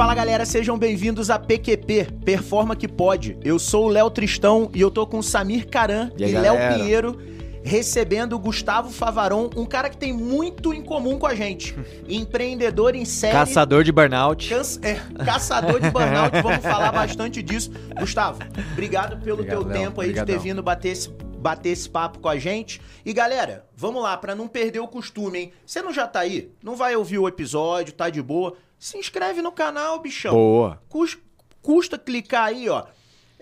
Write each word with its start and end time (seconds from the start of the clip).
Fala 0.00 0.14
galera, 0.14 0.46
sejam 0.46 0.78
bem-vindos 0.78 1.28
a 1.28 1.38
PQP, 1.38 2.08
Performa 2.24 2.74
que 2.74 2.88
Pode. 2.88 3.36
Eu 3.44 3.58
sou 3.58 3.84
o 3.84 3.88
Léo 3.88 4.08
Tristão 4.08 4.70
e 4.74 4.80
eu 4.80 4.90
tô 4.90 5.06
com 5.06 5.18
o 5.18 5.22
Samir 5.22 5.68
Caran 5.68 6.10
E 6.16 6.24
e, 6.24 6.32
Léo? 6.32 6.74
Pinheiro 6.74 7.20
recebendo 7.62 8.32
o 8.32 8.38
Gustavo 8.38 8.88
Favaron, 8.88 9.50
um 9.54 9.66
cara 9.66 9.90
que 9.90 9.98
tem 9.98 10.10
muito 10.10 10.72
em 10.72 10.80
comum 10.82 11.18
com 11.18 11.26
a 11.26 11.34
gente. 11.34 11.76
Empreendedor 12.08 12.94
em 12.94 13.04
série. 13.04 13.34
Caçador 13.34 13.84
de 13.84 13.92
burnout. 13.92 14.48
Cansa- 14.48 14.80
é, 14.82 14.94
caçador 15.22 15.78
de 15.78 15.90
burnout, 15.90 16.40
vamos 16.42 16.62
falar 16.62 16.90
bastante 16.92 17.42
disso. 17.42 17.70
Gustavo, 17.98 18.38
obrigado 18.72 19.22
pelo 19.22 19.40
Obrigado, 19.40 19.64
teu 19.64 19.68
Léo. 19.68 19.82
tempo 19.84 20.00
aí 20.00 20.08
de 20.08 20.14
ter 20.14 20.20
Obrigadão. 20.22 20.42
vindo 20.42 20.62
bater 20.62 20.92
esse, 20.92 21.10
bater 21.40 21.70
esse 21.70 21.88
papo 21.88 22.18
com 22.18 22.28
a 22.28 22.38
gente. 22.38 22.80
E 23.04 23.12
galera, 23.12 23.66
vamos 23.74 24.02
lá, 24.02 24.16
pra 24.16 24.34
não 24.34 24.46
perder 24.46 24.80
o 24.80 24.88
costume, 24.88 25.38
hein? 25.38 25.52
Você 25.66 25.80
não 25.82 25.92
já 25.92 26.06
tá 26.06 26.20
aí? 26.20 26.52
Não 26.62 26.76
vai 26.76 26.94
ouvir 26.94 27.18
o 27.18 27.26
episódio, 27.26 27.92
tá 27.92 28.08
de 28.10 28.22
boa? 28.22 28.54
Se 28.78 28.96
inscreve 28.98 29.42
no 29.42 29.52
canal, 29.52 29.98
bichão. 29.98 30.32
Boa. 30.32 30.80
Cus- 30.88 31.18
custa 31.62 31.98
clicar 31.98 32.44
aí, 32.46 32.68
ó. 32.68 32.84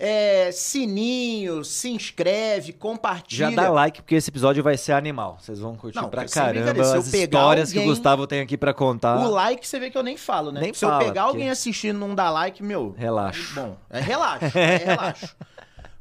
É, 0.00 0.50
sininho, 0.52 1.64
se 1.64 1.90
inscreve, 1.90 2.72
compartilha. 2.72 3.50
Já 3.50 3.56
dá 3.62 3.68
like, 3.68 4.00
porque 4.00 4.14
esse 4.14 4.30
episódio 4.30 4.62
vai 4.62 4.76
ser 4.76 4.92
animal. 4.92 5.38
Vocês 5.40 5.58
vão 5.58 5.74
curtir 5.76 5.96
Não, 6.00 6.08
pra 6.08 6.24
caramba 6.24 6.70
as 6.96 7.12
histórias 7.12 7.72
que 7.72 7.78
alguém- 7.78 7.90
o 7.90 7.94
Gustavo 7.94 8.24
tem 8.26 8.40
aqui 8.40 8.56
pra 8.56 8.72
contar. 8.72 9.18
O 9.18 9.28
like 9.30 9.66
você 9.66 9.80
vê 9.80 9.90
que 9.90 9.98
eu 9.98 10.04
nem 10.04 10.16
falo, 10.16 10.52
né? 10.52 10.60
Nem 10.60 10.72
Se 10.72 10.80
fala, 10.80 10.94
eu 10.94 10.98
pegar 11.08 11.22
porque- 11.24 11.36
alguém 11.36 11.50
assistindo 11.50 11.96
e 11.96 11.98
não 11.98 12.14
dar 12.14 12.30
like, 12.30 12.62
meu. 12.62 12.94
Relaxa. 12.96 13.60
Bom, 13.60 13.76
é 13.90 14.00
relaxo, 14.00 14.56
é 14.56 14.76
relaxo. 14.86 15.36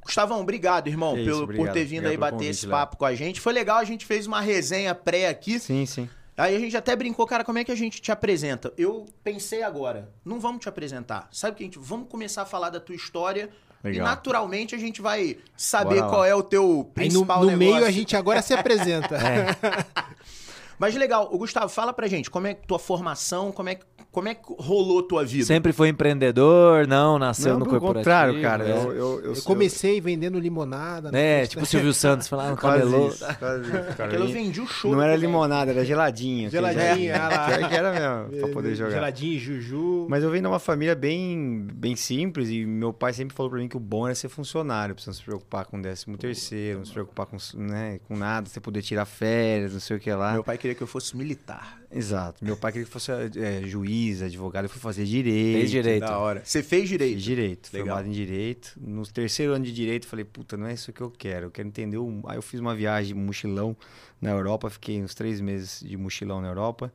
Gustavão, 0.07 0.39
obrigado, 0.41 0.87
irmão, 0.87 1.13
Que 1.15 1.21
isso, 1.21 1.29
pelo, 1.29 1.39
por 1.41 1.53
obrigado. 1.53 1.73
ter 1.73 1.83
vindo 1.83 2.05
Obrigado 2.05 2.11
aí 2.11 2.17
bater 2.17 2.31
convite, 2.37 2.49
esse 2.51 2.65
Léo. 2.65 2.75
papo 2.77 2.97
com 2.97 3.05
a 3.05 3.13
gente. 3.13 3.41
Foi 3.41 3.51
legal, 3.51 3.77
a 3.77 3.83
gente 3.83 4.05
fez 4.05 4.25
uma 4.25 4.39
resenha 4.41 4.95
pré 4.95 5.27
aqui. 5.27 5.59
Sim, 5.59 5.85
sim. 5.85 6.09
Aí 6.37 6.55
a 6.55 6.59
gente 6.59 6.77
até 6.77 6.95
brincou, 6.95 7.25
cara, 7.27 7.43
como 7.43 7.57
é 7.57 7.63
que 7.63 7.71
a 7.71 7.75
gente 7.75 8.01
te 8.01 8.11
apresenta? 8.11 8.71
Eu 8.77 9.05
pensei 9.23 9.63
agora, 9.63 10.09
não 10.23 10.39
vamos 10.39 10.61
te 10.61 10.69
apresentar. 10.69 11.27
Sabe 11.31 11.53
o 11.53 11.57
que 11.57 11.63
a 11.63 11.65
gente. 11.65 11.79
Vamos 11.79 12.07
começar 12.09 12.43
a 12.43 12.45
falar 12.45 12.69
da 12.69 12.79
tua 12.79 12.95
história. 12.95 13.49
E 13.83 13.89
Legal. 13.89 14.07
naturalmente 14.07 14.73
a 14.73 14.77
gente 14.77 15.01
vai 15.01 15.37
saber 15.55 16.01
qual 16.03 16.25
é 16.25 16.33
o 16.33 16.41
teu 16.41 16.63
Aí 16.63 16.77
no, 16.77 16.85
principal 16.85 17.39
no 17.41 17.45
negócio. 17.45 17.57
meio 17.73 17.85
a 17.85 17.91
gente 17.91 18.15
agora 18.15 18.41
se 18.41 18.53
apresenta. 18.53 19.17
Mas 20.79 20.95
legal, 20.95 21.29
o 21.31 21.37
Gustavo, 21.37 21.69
fala 21.69 21.91
pra 21.91 22.07
gente, 22.07 22.29
como 22.29 22.47
é 22.47 22.53
que 22.53 22.67
tua 22.67 22.79
formação, 22.79 23.51
como 23.51 23.69
é 23.69 23.75
que, 23.75 23.85
como 24.17 24.29
é 24.29 24.33
que 24.33 24.41
rolou 24.57 25.03
tua 25.03 25.23
vida? 25.23 25.45
Sempre 25.45 25.71
foi 25.71 25.89
empreendedor, 25.89 26.87
não, 26.87 27.19
nasceu 27.19 27.51
Não, 27.53 27.59
no 27.59 27.65
corporativo. 27.67 27.99
contrário, 27.99 28.41
cara. 28.41 28.67
é. 28.67 28.71
Eu, 28.71 28.91
eu, 28.91 29.21
eu, 29.25 29.33
Eu 29.35 29.41
comecei 29.43 30.01
vendendo 30.01 30.39
limonada. 30.39 31.11
na 31.11 31.19
É, 31.19 31.41
festa. 31.41 31.51
tipo 31.51 31.63
o 31.63 31.65
Silvio 31.67 31.93
Santos 31.93 32.27
falando 32.27 32.49
no. 32.57 32.57
Porque 33.95 34.15
eu 34.15 34.27
E 34.27 34.31
vendi 34.33 34.59
o 34.59 34.65
show. 34.65 34.91
Não 34.91 35.03
era 35.03 35.15
limonada, 35.15 35.69
era 35.71 35.85
geladinho. 35.85 36.47
aquele 36.47 36.73
Geladinho, 36.73 37.13
ah 37.15 37.57
que 37.69 37.75
era 37.75 37.91
mesmo, 38.25 38.39
pra 38.41 38.53
poder 38.53 38.73
jogar. 38.73 38.89
Geladinho, 38.91 39.39
juju. 39.39 40.07
Mas 40.09 40.23
eu 40.23 40.31
venho 40.31 40.41
de 40.41 40.47
uma 40.47 40.57
família 40.57 40.95
bem, 40.95 41.67
bem 41.71 41.95
simples 41.95 42.49
e 42.49 42.65
meu 42.65 42.91
pai 42.91 43.13
sempre 43.13 43.35
falou 43.35 43.51
pra 43.51 43.59
mim 43.59 43.67
que 43.67 43.77
o 43.77 43.79
bom 43.79 44.07
era 44.07 44.15
ser 44.15 44.29
funcionário, 44.29 44.95
pra 44.95 45.03
você 45.03 45.11
não 45.11 45.13
se 45.15 45.23
preocupar 45.23 45.65
com 45.65 45.79
décimo 45.79 46.17
terceiro, 46.17 46.79
não 46.79 46.85
se 46.85 46.91
preocupar 46.93 47.27
com, 47.27 47.37
né, 47.55 47.99
com 48.07 48.17
nada, 48.17 48.49
você 48.49 48.59
poder 48.59 48.81
tirar 48.81 49.05
férias, 49.05 49.73
não 49.73 49.79
sei 49.79 49.97
o 49.97 49.99
que 49.99 50.11
lá. 50.11 50.33
Meu 50.33 50.43
pai 50.43 50.57
queria 50.57 50.73
que 50.73 50.81
eu 50.81 50.87
fosse 50.87 51.15
militar. 51.15 51.77
Exato. 51.91 52.43
Meu 52.43 52.57
pai 52.57 52.71
queria 52.71 52.85
que 52.85 52.91
fosse 52.91 53.11
é, 53.11 53.61
juiz, 53.65 54.21
advogado, 54.21 54.65
eu 54.65 54.69
fui 54.69 54.79
fazer 54.79 55.05
direito. 55.05 55.57
Fez 55.59 55.71
direito. 55.71 56.01
Da 56.01 56.17
hora. 56.17 56.41
Você 56.43 56.61
fez 56.61 56.89
direito. 56.89 57.13
Fiz 57.15 57.23
direito, 57.23 57.69
Legal. 57.71 57.87
formado 57.87 58.07
em 58.07 58.11
direito. 58.11 58.73
No 58.77 59.05
terceiro 59.07 59.53
ano 59.53 59.65
de 59.65 59.73
direito, 59.73 60.05
falei, 60.07 60.25
puta, 60.25 60.57
não 60.57 60.67
é 60.67 60.73
isso 60.73 60.91
que 60.91 61.01
eu 61.01 61.09
quero. 61.09 61.47
Eu 61.47 61.51
quero 61.51 61.67
entender. 61.67 61.97
O... 61.97 62.21
Aí 62.27 62.37
eu 62.37 62.41
fiz 62.41 62.59
uma 62.59 62.75
viagem, 62.75 63.15
um 63.15 63.19
mochilão 63.19 63.75
na 64.21 64.31
Europa, 64.31 64.69
fiquei 64.69 65.01
uns 65.01 65.15
três 65.15 65.39
meses 65.39 65.81
de 65.81 65.95
mochilão 65.95 66.41
na 66.41 66.49
Europa. 66.49 66.91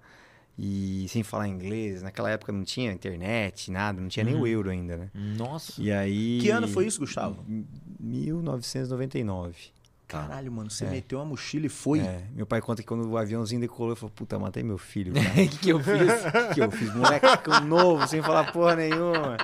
E 0.58 1.06
sem 1.08 1.22
falar 1.22 1.48
inglês, 1.48 2.02
naquela 2.02 2.30
época 2.30 2.52
não 2.52 2.62
tinha 2.62 2.92
internet, 2.92 3.70
nada, 3.70 3.98
não 4.00 4.08
tinha 4.08 4.22
nem 4.22 4.34
o 4.34 4.46
euro 4.46 4.68
ainda, 4.68 4.98
né? 4.98 5.10
Nossa. 5.14 5.81
E 5.81 5.91
aí. 5.91 6.41
Que 6.42 6.50
ano 6.50 6.69
foi 6.69 6.86
isso, 6.86 7.00
Gustavo? 7.00 7.42
1999. 7.98 9.72
Caralho, 10.12 10.53
mano, 10.53 10.71
você 10.71 10.84
meteu 10.87 11.19
uma 11.19 11.25
mochila 11.25 11.67
e 11.67 11.69
foi. 11.69 12.00
É, 12.00 12.25
meu 12.34 12.47
pai 12.47 12.61
conta 12.61 12.83
que 12.83 12.89
quando 12.89 13.09
o 13.09 13.17
aviãozinho 13.17 13.61
decolou, 13.61 13.93
ele 13.93 14.00
falou, 14.00 14.12
puta, 14.15 14.39
matei 14.39 14.62
meu 14.62 14.78
filho. 14.78 15.12
O 15.33 15.49
que, 15.49 15.59
que 15.59 15.71
eu 15.71 15.81
fiz? 15.81 15.93
O 15.93 16.33
que, 16.49 16.55
que 16.55 16.61
eu 16.61 16.71
fiz? 16.71 16.95
Moleque 16.95 17.27
novo, 17.65 18.06
sem 18.06 18.23
falar 18.23 18.53
porra 18.53 18.77
nenhuma. 18.77 19.37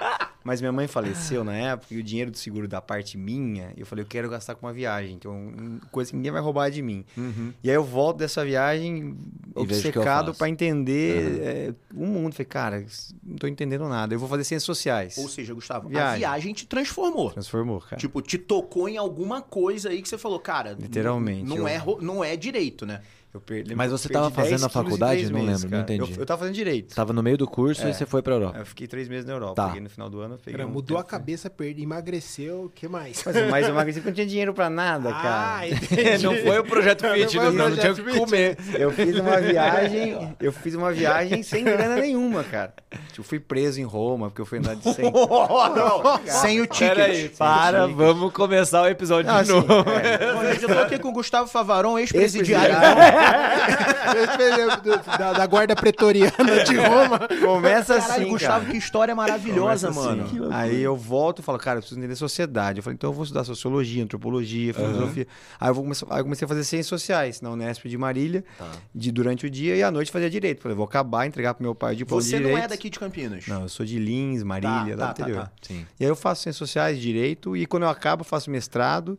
Mas 0.44 0.60
minha 0.60 0.72
mãe 0.72 0.86
faleceu 0.86 1.44
na 1.44 1.52
época 1.54 1.92
e 1.94 1.98
o 1.98 2.02
dinheiro 2.02 2.30
do 2.30 2.38
seguro 2.38 2.66
da 2.66 2.80
parte 2.80 3.18
minha, 3.18 3.72
eu 3.76 3.84
falei, 3.84 4.02
eu 4.04 4.08
quero 4.08 4.30
gastar 4.30 4.54
com 4.54 4.66
uma 4.66 4.72
viagem. 4.72 5.14
Então, 5.14 5.52
coisa 5.90 6.10
que 6.10 6.16
ninguém 6.16 6.32
vai 6.32 6.40
roubar 6.40 6.70
de 6.70 6.80
mim. 6.80 7.04
E 7.62 7.68
aí 7.68 7.76
eu 7.76 7.84
volto 7.84 8.18
dessa 8.18 8.44
viagem 8.44 9.16
E 9.54 9.60
obcecado 9.60 10.32
pra 10.34 10.48
entender 10.48 11.40
é, 11.42 11.74
o 11.94 12.06
mundo. 12.06 12.32
Falei, 12.32 12.46
cara, 12.46 12.86
não 13.22 13.36
tô 13.36 13.46
entendendo 13.46 13.86
nada. 13.88 14.14
Eu 14.14 14.18
vou 14.18 14.28
fazer 14.28 14.44
ciências 14.44 14.64
sociais. 14.64 15.18
Ou 15.18 15.28
seja, 15.28 15.52
Gustavo, 15.52 15.88
a 15.88 15.90
Viagem. 15.90 16.18
viagem 16.20 16.54
te 16.54 16.66
transformou. 16.66 17.30
Transformou, 17.32 17.80
cara. 17.80 17.96
Tipo, 17.96 18.22
te 18.22 18.38
tocou 18.38 18.88
em 18.88 18.96
alguma 18.96 19.42
coisa 19.42 19.90
aí 19.90 20.00
que 20.00 20.08
você 20.08 20.16
falou, 20.16 20.38
cara. 20.38 20.76
Literalmente, 20.80 21.44
Não, 21.48 21.56
eu- 21.58 21.68
é, 21.68 21.82
não 22.00 22.24
é 22.24 22.36
direito, 22.36 22.86
né? 22.86 23.02
Eu 23.38 23.40
perdi- 23.40 23.74
Mas 23.76 23.92
você 23.92 24.08
perdi 24.08 24.20
tava 24.22 24.34
10 24.34 24.48
fazendo 24.50 24.66
a 24.66 24.68
faculdade? 24.68 25.30
Não 25.30 25.40
meses, 25.44 25.62
lembro, 25.62 25.76
não 25.78 25.84
cara. 25.84 25.94
entendi. 25.94 26.12
Eu, 26.14 26.20
eu 26.20 26.26
tava 26.26 26.40
fazendo 26.40 26.54
direito. 26.54 26.94
Tava 26.94 27.12
no 27.12 27.22
meio 27.22 27.38
do 27.38 27.46
curso 27.46 27.86
É. 27.86 27.90
e 27.90 27.94
você 27.94 28.04
foi 28.04 28.20
pra 28.20 28.34
Europa. 28.34 28.58
Eu 28.58 28.66
fiquei 28.66 28.86
três 28.88 29.08
meses 29.08 29.24
na 29.24 29.32
Europa. 29.32 29.54
Tá. 29.54 29.66
Peguei 29.68 29.80
no 29.80 29.88
final 29.90 30.10
do 30.10 30.20
ano. 30.20 30.38
Peguei 30.44 30.58
Cara, 30.58 30.68
um 30.68 30.72
mudou 30.72 30.96
a 30.98 31.00
tempo- 31.02 31.10
cabeça, 31.10 31.48
perdi, 31.48 31.82
emagreceu, 31.84 32.64
o 32.64 32.68
que 32.68 32.88
mais? 32.88 33.22
Mas, 33.24 33.36
mas 33.50 33.64
eu 33.66 33.70
emagreci 33.74 34.00
porque 34.00 34.10
não 34.10 34.14
tinha 34.16 34.26
dinheiro 34.26 34.52
pra 34.52 34.68
nada, 34.68 35.10
cara. 35.12 35.58
Ah, 35.60 35.68
entendi. 35.68 36.24
não 36.24 36.34
foi 36.36 36.58
o 36.58 36.64
projeto 36.64 37.02
Não 37.06 37.14
fit, 37.14 37.36
foi 37.36 37.44
não, 37.44 37.50
o 37.66 37.68
não, 37.70 37.76
tinha 37.76 37.92
o 37.92 37.94
que 37.94 38.18
comer. 38.18 38.58
Eu 38.74 38.90
fiz 38.90 39.16
uma 39.18 39.40
viagem, 39.40 40.36
eu 40.40 40.52
fiz 40.52 40.74
uma 40.74 40.92
viagem 40.92 41.42
sem 41.44 41.62
grana 41.64 41.96
nenhuma, 41.96 42.42
cara. 42.42 42.74
Eu 43.16 43.22
fui 43.24 43.38
preso 43.38 43.80
em 43.80 43.84
Roma 43.84 44.28
porque 44.28 44.40
eu 44.42 44.46
fui 44.46 44.58
andar 44.58 44.74
de 44.74 44.82
100. 44.82 45.12
Sem 46.40 46.60
o 46.60 46.66
ticket. 46.66 46.88
Peraí, 46.96 47.28
para, 47.30 47.86
vamos 47.86 48.32
começar 48.32 48.82
o 48.82 48.86
episódio 48.86 49.30
Não, 49.30 49.42
de 49.42 49.50
assim, 49.52 49.52
novo. 49.52 49.90
é, 49.90 50.32
Bom, 50.32 50.44
gente, 50.52 50.62
eu 50.62 50.68
tô 50.68 50.78
aqui 50.80 50.98
com 50.98 51.08
o 51.08 51.12
Gustavo 51.12 51.48
Favaron, 51.48 51.98
ex-presidiário. 51.98 52.74
Esse 52.74 52.80
do- 52.80 53.27
da, 55.18 55.32
da 55.32 55.46
guarda 55.46 55.74
pretoriana 55.76 56.64
de 56.64 56.76
Roma. 56.76 57.20
começa 57.40 57.98
Caralho, 57.98 58.22
assim, 58.22 58.30
Gustavo, 58.30 58.60
cara. 58.60 58.70
que 58.72 58.76
história 58.78 59.14
maravilhosa, 59.14 59.88
Começa 59.88 60.10
assim. 60.24 60.38
mano. 60.38 60.54
Aí 60.54 60.80
eu 60.82 60.96
volto 60.96 61.40
e 61.40 61.42
falo, 61.42 61.58
cara, 61.58 61.78
eu 61.78 61.82
preciso 61.82 61.98
entender 62.00 62.16
sociedade. 62.16 62.78
Eu 62.78 62.82
falei, 62.82 62.94
então 62.94 63.10
eu 63.10 63.14
vou 63.14 63.24
estudar 63.24 63.44
sociologia, 63.44 64.02
antropologia, 64.02 64.72
filosofia. 64.74 65.26
Aí 65.60 65.68
eu 65.68 65.74
vou 65.74 65.82
começar, 65.84 66.06
aí 66.10 66.20
eu 66.20 66.24
comecei 66.24 66.44
a 66.44 66.48
fazer 66.48 66.64
ciências 66.64 66.86
sociais 66.86 67.40
na 67.40 67.50
Unesp 67.50 67.86
de 67.88 67.98
Marília, 67.98 68.44
de, 68.94 69.10
durante 69.12 69.46
o 69.46 69.50
dia 69.50 69.76
e 69.76 69.82
à 69.82 69.90
noite 69.90 70.10
fazia 70.10 70.30
direito. 70.30 70.62
Falei, 70.62 70.76
vou 70.76 70.84
acabar, 70.84 71.26
entregar 71.26 71.54
pro 71.54 71.62
meu 71.62 71.74
pai 71.74 71.94
o 71.94 71.96
diploma 71.96 72.22
de 72.22 72.28
Você 72.28 72.36
direito. 72.36 72.56
não 72.56 72.62
é 72.64 72.68
daqui 72.68 72.90
de 72.90 72.98
Campinas. 72.98 73.46
Não, 73.46 73.62
eu 73.62 73.68
sou 73.68 73.84
de 73.84 73.98
Lins, 73.98 74.42
Marília, 74.42 74.96
Tá, 74.96 75.04
lá 75.06 75.12
do 75.12 75.16
tá, 75.16 75.22
interior. 75.22 75.44
tá, 75.44 75.52
Sim. 75.62 75.86
E 75.98 76.04
aí 76.04 76.10
eu 76.10 76.16
faço 76.16 76.42
ciências 76.42 76.56
sociais, 76.58 76.98
direito, 76.98 77.56
e 77.56 77.66
quando 77.66 77.82
eu 77.84 77.88
acabo, 77.88 78.20
eu 78.22 78.24
faço 78.24 78.50
mestrado 78.50 79.18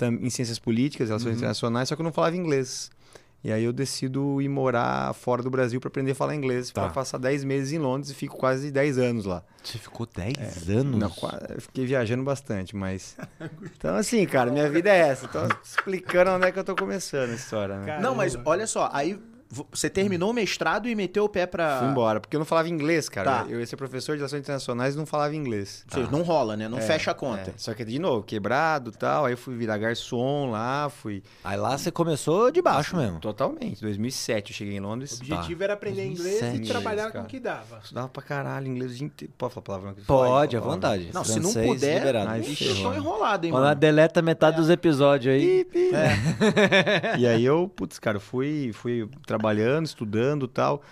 em 0.00 0.28
ciências 0.28 0.58
políticas, 0.58 1.08
relações 1.08 1.30
Uhum. 1.32 1.36
internacionais, 1.38 1.88
só 1.88 1.96
que 1.96 2.02
eu 2.02 2.04
não 2.04 2.12
falava 2.12 2.36
inglês. 2.36 2.90
E 3.46 3.52
aí 3.52 3.62
eu 3.62 3.72
decido 3.72 4.42
ir 4.42 4.48
morar 4.48 5.14
fora 5.14 5.40
do 5.40 5.48
Brasil 5.48 5.80
para 5.80 5.86
aprender 5.86 6.10
a 6.10 6.14
falar 6.16 6.34
inglês. 6.34 6.68
Tá. 6.72 6.82
Para 6.82 6.90
passar 6.90 7.16
10 7.16 7.44
meses 7.44 7.72
em 7.72 7.78
Londres 7.78 8.10
e 8.10 8.14
fico 8.14 8.36
quase 8.36 8.72
10 8.72 8.98
anos 8.98 9.24
lá. 9.24 9.40
Você 9.62 9.78
ficou 9.78 10.04
10 10.04 10.68
anos? 10.68 10.98
Não, 10.98 11.12
eu 11.50 11.60
fiquei 11.60 11.86
viajando 11.86 12.24
bastante, 12.24 12.74
mas. 12.74 13.16
Então, 13.78 13.94
assim, 13.94 14.24
cara, 14.26 14.50
minha 14.50 14.68
vida 14.68 14.90
é 14.90 14.98
essa. 15.10 15.28
Tô 15.28 15.38
explicando 15.62 16.32
onde 16.32 16.46
é 16.46 16.50
que 16.50 16.58
eu 16.58 16.64
tô 16.64 16.74
começando 16.74 17.30
a 17.30 17.34
história, 17.34 17.78
né? 17.78 18.00
Não, 18.00 18.16
mas 18.16 18.36
olha 18.44 18.66
só, 18.66 18.90
aí 18.92 19.16
você 19.70 19.88
terminou 19.88 20.30
o 20.30 20.32
mestrado 20.32 20.88
e 20.88 20.94
meteu 20.94 21.24
o 21.24 21.28
pé 21.28 21.46
pra. 21.46 21.78
Fui 21.80 21.88
embora, 21.88 22.20
porque 22.20 22.34
eu 22.36 22.38
não 22.38 22.44
falava 22.44 22.68
inglês, 22.68 23.08
cara. 23.08 23.44
Tá. 23.44 23.46
Eu 23.48 23.60
ia 23.60 23.66
ser 23.66 23.76
professor 23.76 24.12
de 24.12 24.18
relações 24.18 24.40
internacionais 24.40 24.94
e 24.94 24.98
não 24.98 25.06
falava 25.06 25.34
inglês. 25.34 25.84
Ou 25.90 25.98
seja, 25.98 26.10
Não 26.10 26.22
rola, 26.22 26.56
né? 26.56 26.68
Não 26.68 26.78
É, 26.78 26.80
fecha 26.82 27.10
a 27.10 27.14
conta. 27.14 27.50
é. 27.50 27.54
Só 27.56 27.72
que, 27.74 27.84
de 27.84 27.98
novo, 27.98 28.22
quebrado 28.24 28.90
e 28.94 28.96
tal. 28.98 29.24
Aí 29.26 29.32
eu 29.32 29.38
fui 29.38 29.54
virar 29.56 29.78
garçom 29.78 30.50
lá, 30.50 30.88
fui. 30.90 31.22
Aí 31.44 31.56
lá 31.56 31.76
você 31.78 31.90
começou 31.90 32.50
de 32.50 32.60
baixo 32.60 32.96
mesmo. 32.96 33.20
Totalmente. 33.20 33.80
2007 33.80 34.52
eu 34.52 34.56
cheguei 34.56 34.76
em 34.76 34.80
O 34.80 34.82
Londres. 34.82 35.18
objetivo 35.20 35.62
era 35.64 35.74
aprender 35.74 36.04
inglês 36.06 36.40
2007, 36.40 36.62
e 36.64 36.66
trabalhar 36.68 37.10
com 37.12 37.20
o 37.20 37.24
que 37.26 37.38
dava. 37.40 37.80
Estudava 37.82 38.08
pra 38.08 38.22
caralho 38.22 38.66
inglês 38.66 38.92
o 38.92 38.94
dia 38.94 39.06
inteiro. 39.06 39.32
Pode 39.38 39.54
falar 39.54 39.64
palavrão 39.64 39.90
aqui? 39.92 40.02
Pode, 40.02 40.56
à 40.56 40.60
vontade. 40.60 41.10
Não, 41.12 41.24
se 41.24 41.38
não 41.40 41.52
puder, 41.52 41.98
liberado. 41.98 42.30
Ai, 42.30 42.40
Ixi, 42.40 42.56
ferrou, 42.56 42.76
eu 42.76 42.82
tô 42.82 42.90
né? 42.90 42.96
enrolado, 42.98 43.46
hein, 43.46 43.52
Quando 43.52 43.62
mano. 43.64 43.74
deleta 43.76 44.20
metade 44.22 44.56
dos 44.56 44.68
episódios 44.70 45.34
aí. 45.34 45.66
E 47.18 47.26
aí 47.26 47.44
eu, 47.44 47.68
putz, 47.74 47.98
cara, 47.98 48.18
fui, 48.20 48.70
fui 48.72 49.08
trabalhando, 49.36 49.86
estudando 49.86 50.46
e 50.46 50.48
tal. 50.48 50.82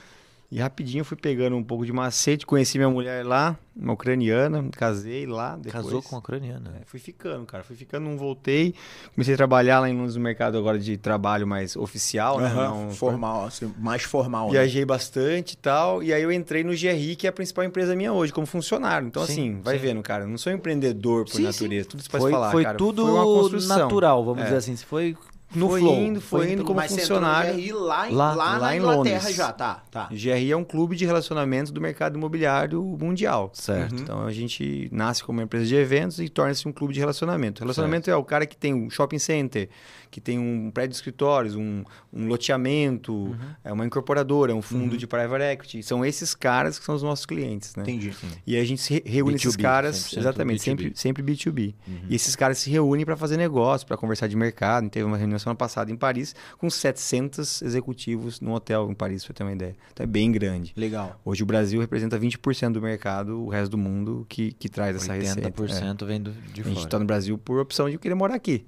E 0.53 0.61
rapidinho 0.61 1.01
eu 1.01 1.05
fui 1.05 1.17
pegando 1.17 1.57
um 1.57 1.65
pouco 1.65 1.85
de 1.85 1.93
macete, 1.93 2.47
conheci 2.47 2.79
minha 2.79 2.89
mulher 2.89 3.27
lá, 3.27 3.59
uma 3.75 3.95
ucraniana, 3.95 4.65
casei 4.71 5.27
lá. 5.27 5.57
Depois, 5.57 5.73
Casou 5.85 6.01
com 6.01 6.11
uma 6.15 6.21
ucraniana. 6.21 6.77
É, 6.81 6.85
fui 6.85 7.01
ficando, 7.01 7.45
cara. 7.45 7.65
Fui 7.65 7.75
ficando, 7.75 8.05
não 8.09 8.17
voltei. 8.17 8.73
Comecei 9.17 9.35
a 9.35 9.37
trabalhar 9.37 9.81
lá 9.81 9.91
em 9.91 9.97
Londres 9.97 10.15
no 10.15 10.21
mercado 10.23 10.57
agora 10.57 10.79
de 10.79 10.97
trabalho 10.97 11.45
mais 11.45 11.75
oficial, 11.75 12.39
né? 12.39 12.47
Aham, 12.47 12.69
Não- 12.69 12.91
formal, 12.91 13.47
assim, 13.47 13.75
mais 13.77 14.05
formal. 14.05 14.47
né? 14.47 14.53
Viajei 14.53 14.85
bastante 14.85 15.55
e 15.55 15.57
tal. 15.57 16.05
E 16.05 16.13
aí 16.15 16.23
eu 16.23 16.31
entrei 16.31 16.63
no 16.63 16.71
GRI, 16.73 17.17
que 17.17 17.27
é 17.27 17.31
a 17.31 17.33
principal 17.33 17.65
empresa 17.65 17.97
minha 17.97 18.13
hoje, 18.13 18.33
como 18.33 18.47
funcionário. 18.47 19.09
Então, 19.09 19.27
Sim, 19.27 19.33
assim, 19.33 19.61
vai 19.61 19.77
sim. 19.77 19.87
vendo, 19.87 20.03
cara. 20.03 20.23
Eu 20.23 20.29
não 20.29 20.39
sou 20.39 20.53
empreendedor 20.53 21.25
por 21.25 21.33
Sim, 21.39 21.43
natureza. 21.45 21.89
Tudo 21.89 21.99
isso 21.99 22.11
pode 22.11 22.23
Foi, 22.23 22.31
falar, 22.31 22.53
foi 22.53 22.63
cara. 22.63 22.79
tudo 22.79 23.03
foi 23.05 23.67
natural, 23.67 24.25
vamos 24.25 24.43
É. 24.43 24.45
dizer 24.45 24.57
assim. 24.59 24.77
Você 24.77 24.85
foi 24.87 25.17
no 25.59 25.69
foi 25.69 25.81
Flow. 25.81 25.95
indo, 25.97 26.21
foi, 26.21 26.53
indo 26.53 26.65
como 26.65 26.81
funcionário. 26.83 27.55
GRI 27.55 27.73
lá, 27.73 28.11
em- 28.11 28.15
Lá- 28.15 28.35
lá, 28.35 28.45
lá 28.53 28.59
na 28.59 28.75
em 28.75 28.79
Inglaterra 28.79 29.19
Londres. 29.19 29.37
já, 29.37 29.53
tá, 29.53 29.83
tá. 29.91 30.09
GRI 30.11 30.51
é 30.53 30.57
um 30.57 30.65
clube 30.65 30.97
de 30.97 31.05
relacionamentos 31.07 31.71
do 31.73 31.81
mercado 31.81 32.17
imobiliário 32.17 32.83
mundial. 33.01 33.51
Certo. 33.53 33.95
Então 33.95 34.25
a 34.27 34.33
gente 34.33 34.89
nasce 34.93 35.23
como 35.25 35.39
uma 35.39 35.45
empresa 35.45 35.67
de 35.67 35.75
eventos 35.77 36.19
e 36.19 36.29
torna-se 36.29 36.67
um 36.69 36.73
clube 36.73 36.93
de 36.95 37.01
relacionamento. 37.01 37.61
Relacionamento 37.61 38.11
é 38.11 38.17
o 38.17 38.25
cara 38.25 38.47
que 38.47 38.57
tem 38.57 38.75
um 38.75 38.91
shopping 38.91 39.19
center, 39.19 39.69
que 40.15 40.21
tem 40.21 40.39
um 40.39 40.71
prédio 40.71 40.91
de 40.91 40.97
escritórios, 40.97 41.57
um, 41.57 41.83
um 42.13 42.29
loteamento, 42.29 43.13
Uhum. 43.13 43.37
é 43.65 43.73
uma 43.73 43.85
incorporadora, 43.85 44.55
um 44.55 44.63
fundo 44.63 44.97
de 44.97 45.09
private 45.09 45.43
equity. 45.43 45.83
São 45.83 46.05
esses 46.07 46.37
caras 46.37 46.79
que 46.79 46.85
são 46.85 46.95
os 46.95 47.03
nossos 47.03 47.27
clientes, 47.27 47.75
né? 47.75 47.83
Entendi. 47.83 48.13
E 48.47 48.55
aí 48.55 48.63
a 48.63 48.65
gente 48.65 48.81
se 48.81 48.95
re- 48.95 49.03
reúne 49.05 49.35
esses 49.35 49.57
B2B, 49.57 49.63
caras, 49.63 49.97
100% 49.97 50.19
exatamente, 50.21 50.61
B2B. 50.61 50.63
sempre, 50.63 50.93
sempre 50.95 51.23
B2B. 51.25 51.75
E 52.09 52.15
esses 52.15 52.37
caras 52.37 52.59
se 52.59 52.71
reúnem 52.71 53.05
para 53.05 53.17
fazer 53.17 53.37
negócio, 53.37 53.85
para 53.87 53.97
conversar 53.97 54.29
de 54.29 54.37
mercado. 54.37 54.89
Teve 54.89 55.05
uma 55.05 55.17
reunião 55.17 55.37
semana 55.39 55.57
passada 55.57 55.91
em 55.91 55.97
Paris 55.97 56.33
com 56.59 56.71
700 56.71 57.63
executivos 57.63 58.41
num 58.41 58.53
hotel 58.53 58.89
em 58.91 58.95
Paris, 58.95 59.25
você 59.25 59.33
ter 59.33 59.43
uma 59.43 59.53
ideia. 59.53 59.75
Então 59.93 60.05
é 60.05 60.07
bem 60.07 60.31
grande. 60.31 60.73
Legal. 60.77 61.21
Hoje 61.25 61.43
o 61.43 61.47
Brasil 61.47 61.81
representa 61.81 62.17
20% 62.19 62.73
do 62.73 62.81
mercado, 62.81 63.43
o 63.43 63.49
resto 63.49 63.73
do 63.73 63.79
mundo 63.79 64.25
que, 64.29 64.53
que 64.53 64.69
traz 64.69 64.95
essa 64.95 65.13
receita. 65.13 65.51
80% 65.51 66.07
vem 66.07 66.21
do, 66.23 66.31
de 66.31 66.61
É. 66.61 66.63
A 66.63 66.65
fora. 66.65 66.69
gente 66.77 66.85
está 66.85 66.99
no 67.01 67.05
Brasil 67.05 67.37
por 67.37 67.59
opção 67.59 67.91
de 67.91 67.99
querer 67.99 68.15
morar 68.15 68.35
aqui. 68.37 68.65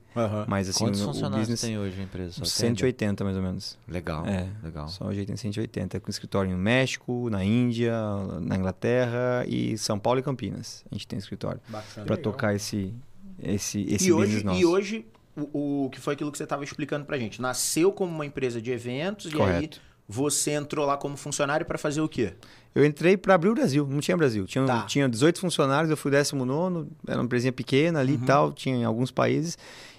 Mas 0.48 0.68
assim, 0.68 0.84
Quantos 0.86 1.02
o, 1.02 1.04
business... 1.40 1.60
tem 1.60 1.78
hoje 1.78 2.00
a 2.00 2.04
empresa? 2.04 2.32
Só 2.32 2.42
uns 2.42 2.56
tem? 2.56 2.68
180 2.70 3.24
mais 3.24 3.36
ou 3.36 3.42
menos. 3.42 3.78
Legal, 3.88 4.26
É. 4.26 4.48
legal. 4.62 4.88
Só 4.88 5.04
hoje 5.06 5.24
tem 5.26 5.36
180, 5.36 6.00
com 6.00 6.10
escritório 6.10 6.50
no 6.50 6.56
México, 6.58 7.28
na 7.30 7.44
Índia, 7.44 7.92
na 8.40 8.56
Inglaterra 8.56 9.44
e 9.46 9.76
São 9.78 9.98
Paulo 9.98 10.20
e 10.20 10.22
Campinas. 10.22 10.84
A 10.90 10.94
gente 10.94 11.06
tem 11.06 11.18
escritório 11.18 11.60
para 12.06 12.16
tocar 12.16 12.54
esse 12.54 12.92
esse 13.42 13.82
esse 13.82 14.08
E 14.08 14.12
business 14.12 14.34
hoje, 14.36 14.44
nosso. 14.44 14.60
e 14.60 14.64
hoje 14.64 15.06
o, 15.36 15.84
o 15.86 15.90
que 15.90 16.00
foi 16.00 16.14
aquilo 16.14 16.32
que 16.32 16.38
você 16.38 16.44
estava 16.44 16.64
explicando 16.64 17.04
pra 17.04 17.18
gente? 17.18 17.40
Nasceu 17.42 17.92
como 17.92 18.12
uma 18.14 18.24
empresa 18.24 18.60
de 18.62 18.70
eventos 18.70 19.26
e 19.26 19.28
aí 19.28 19.34
Correto. 19.36 19.80
você 20.08 20.52
entrou 20.52 20.86
lá 20.86 20.96
como 20.96 21.16
funcionário 21.16 21.66
para 21.66 21.76
fazer 21.76 22.00
o 22.00 22.08
quê? 22.08 22.32
Eu 22.74 22.84
entrei 22.84 23.16
para 23.16 23.34
abrir 23.34 23.48
o 23.50 23.54
Brasil, 23.54 23.86
não 23.90 24.00
tinha 24.00 24.16
Brasil. 24.16 24.46
Tinha, 24.46 24.64
Tá. 24.66 24.82
tinha 24.84 25.08
18 25.08 25.40
funcionários, 25.40 25.90
eu 25.90 25.96
fui 25.96 26.10
o 26.10 26.12
19, 26.12 26.86
era 27.06 27.18
uma 27.18 27.24
empresinha 27.24 27.52
pequena 27.52 28.00
ali 28.00 28.14
e 28.14 28.16
Uhum. 28.16 28.24
tal, 28.24 28.52
tinha 28.52 28.76
em 28.76 28.84
alguns 28.84 29.10
países. 29.10 29.56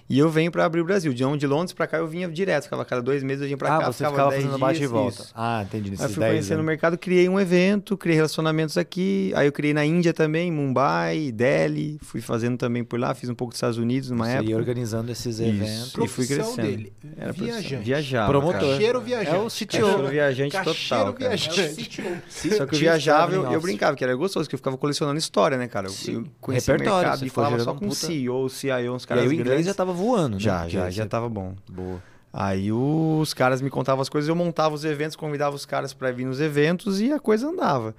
E 0.09 0.17
eu 0.17 0.29
venho 0.29 0.49
para 0.51 0.63
abrir 0.65 0.81
o 0.81 0.85
Brasil. 0.85 1.13
De 1.13 1.23
onde 1.25 1.39
de 1.39 1.47
Londres 1.47 1.73
para 1.73 1.85
cá 1.85 1.97
eu 1.97 2.07
vinha 2.07 2.27
direto, 2.29 2.63
ficava 2.63 2.85
cada 2.85 3.01
dois 3.01 3.21
meses 3.23 3.41
eu 3.41 3.47
vinha 3.47 3.57
para 3.57 3.75
ah, 3.75 3.79
cá, 3.79 3.91
você 3.91 4.05
ficava 4.05 4.29
10 4.29 4.43
fazendo 4.43 4.59
bate 4.59 4.81
e 4.83 4.87
volta. 4.87 5.21
isso. 5.21 5.31
Ah, 5.35 5.63
entendi. 5.63 5.89
Aí 5.91 6.05
eu 6.05 6.09
fui 6.09 6.19
10 6.19 6.31
conhecendo 6.31 6.59
o 6.61 6.63
mercado, 6.63 6.97
criei 6.97 7.27
um 7.27 7.39
evento, 7.39 7.97
criei 7.97 8.15
relacionamentos 8.15 8.77
aqui. 8.77 9.31
Aí 9.35 9.47
eu 9.47 9.51
criei 9.51 9.73
na 9.73 9.85
Índia 9.85 10.13
também, 10.13 10.51
Mumbai, 10.51 11.31
Delhi. 11.31 11.97
Fui 12.01 12.21
fazendo 12.21 12.57
também 12.57 12.83
por 12.83 12.99
lá, 12.99 13.13
fiz 13.13 13.29
um 13.29 13.35
pouco 13.35 13.51
dos 13.51 13.57
Estados 13.57 13.77
Unidos 13.77 14.09
numa 14.09 14.25
Você 14.25 14.31
época. 14.31 14.49
ia 14.49 14.57
organizando 14.57 15.11
esses 15.11 15.39
Isso. 15.39 15.43
eventos. 15.43 15.93
E 16.01 16.07
fui 16.07 16.25
crescendo. 16.25 16.67
dele, 16.67 16.93
Era 17.17 17.31
viajante. 17.33 17.83
Viajava. 17.83 18.31
Promotor. 18.31 18.59
Cacheiro 18.59 19.01
viajante. 19.01 19.35
É 19.35 19.39
o 19.39 19.47
CTO. 19.47 19.67
Cacheiro 19.67 20.07
viajante 20.07 20.51
Cacheiro 20.53 20.75
total. 20.89 21.13
viajante. 21.13 22.03
Só 22.29 22.65
que 22.65 22.75
eu 22.75 22.79
viajava, 22.79 23.35
eu, 23.35 23.51
eu 23.51 23.61
brincava, 23.61 23.95
que 23.95 24.03
era 24.03 24.15
gostoso, 24.15 24.47
que 24.47 24.55
eu 24.55 24.59
ficava 24.59 24.77
colecionando 24.77 25.17
história, 25.19 25.57
né, 25.57 25.67
cara? 25.67 25.87
Eu, 25.87 26.13
eu 26.13 26.25
conhecia 26.39 26.73
o 26.73 26.77
Repertório, 26.77 27.01
mercado 27.09 27.19
você 27.19 27.25
e 27.25 27.29
falava 27.29 27.59
só 27.59 27.73
com 27.73 27.79
puta- 27.89 27.95
CEO, 27.95 28.49
CIO, 28.49 28.93
uns 28.95 29.03
E 29.03 29.07
caras 29.07 29.23
aí 29.23 29.29
o 29.29 29.33
inglês 29.33 29.65
já 29.65 29.73
tava 29.73 29.96
voando, 29.97 30.35
né? 30.35 30.39
Já, 30.39 30.67
já, 30.67 30.89
já 30.89 31.05
tava 31.05 31.27
bom. 31.27 31.55
Boa. 31.69 32.01
Aí 32.31 32.71
os 32.71 33.33
caras 33.33 33.61
me 33.61 33.69
contavam 33.69 34.01
as 34.01 34.09
coisas, 34.09 34.29
eu 34.29 34.35
montava 34.35 34.75
os 34.75 34.85
eventos, 34.85 35.15
convidava 35.15 35.55
os 35.55 35.65
caras 35.65 35.93
para 35.93 36.11
vir 36.11 36.25
nos 36.25 36.39
eventos 36.39 37.01
e 37.01 37.11
a 37.11 37.19
coisa 37.19 37.47
andava. 37.47 37.95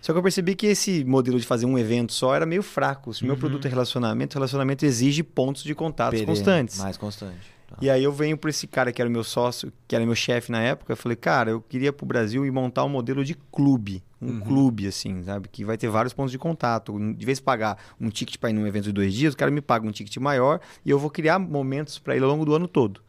Só 0.00 0.12
que 0.12 0.18
eu 0.18 0.22
percebi 0.22 0.54
que 0.54 0.66
esse 0.66 1.04
modelo 1.04 1.38
de 1.38 1.44
fazer 1.46 1.66
um 1.66 1.78
evento 1.78 2.12
só 2.12 2.34
era 2.34 2.46
meio 2.46 2.62
fraco. 2.62 3.12
Se 3.12 3.22
o 3.22 3.26
meu 3.26 3.36
produto 3.36 3.66
é 3.66 3.68
relacionamento, 3.68 4.34
relacionamento 4.34 4.86
exige 4.86 5.22
pontos 5.22 5.62
de 5.62 5.74
contatos 5.74 6.20
Perene, 6.20 6.26
constantes. 6.26 6.78
Mais 6.78 6.96
constante. 6.96 7.51
Tá. 7.72 7.78
E 7.80 7.90
aí 7.90 8.04
eu 8.04 8.12
venho 8.12 8.36
por 8.36 8.50
esse 8.50 8.66
cara 8.66 8.92
que 8.92 9.00
era 9.00 9.08
o 9.08 9.12
meu 9.12 9.24
sócio, 9.24 9.72
que 9.88 9.96
era 9.96 10.04
meu 10.04 10.14
chefe 10.14 10.52
na 10.52 10.60
época, 10.60 10.92
eu 10.92 10.96
falei, 10.96 11.16
cara, 11.16 11.50
eu 11.50 11.60
queria 11.60 11.88
ir 11.88 11.92
pro 11.92 12.06
Brasil 12.06 12.44
e 12.44 12.50
montar 12.50 12.84
um 12.84 12.88
modelo 12.88 13.24
de 13.24 13.34
clube. 13.34 14.02
Um 14.20 14.38
clube, 14.38 14.86
assim, 14.86 15.20
sabe? 15.24 15.48
Que 15.48 15.64
vai 15.64 15.76
ter 15.76 15.88
vários 15.88 16.12
pontos 16.12 16.30
de 16.30 16.38
contato. 16.38 16.96
De 17.14 17.26
vez 17.26 17.40
em 17.40 17.42
pagar 17.42 17.76
um 18.00 18.08
ticket 18.08 18.36
para 18.36 18.50
ir 18.50 18.52
num 18.52 18.64
evento 18.64 18.84
de 18.84 18.92
dois 18.92 19.12
dias, 19.12 19.34
o 19.34 19.36
cara 19.36 19.50
me 19.50 19.60
paga 19.60 19.84
um 19.84 19.90
ticket 19.90 20.16
maior 20.18 20.60
e 20.84 20.90
eu 20.90 20.98
vou 20.98 21.10
criar 21.10 21.40
momentos 21.40 21.98
para 21.98 22.14
ele 22.14 22.24
ao 22.24 22.30
longo 22.30 22.44
do 22.44 22.54
ano 22.54 22.68
todo. 22.68 23.00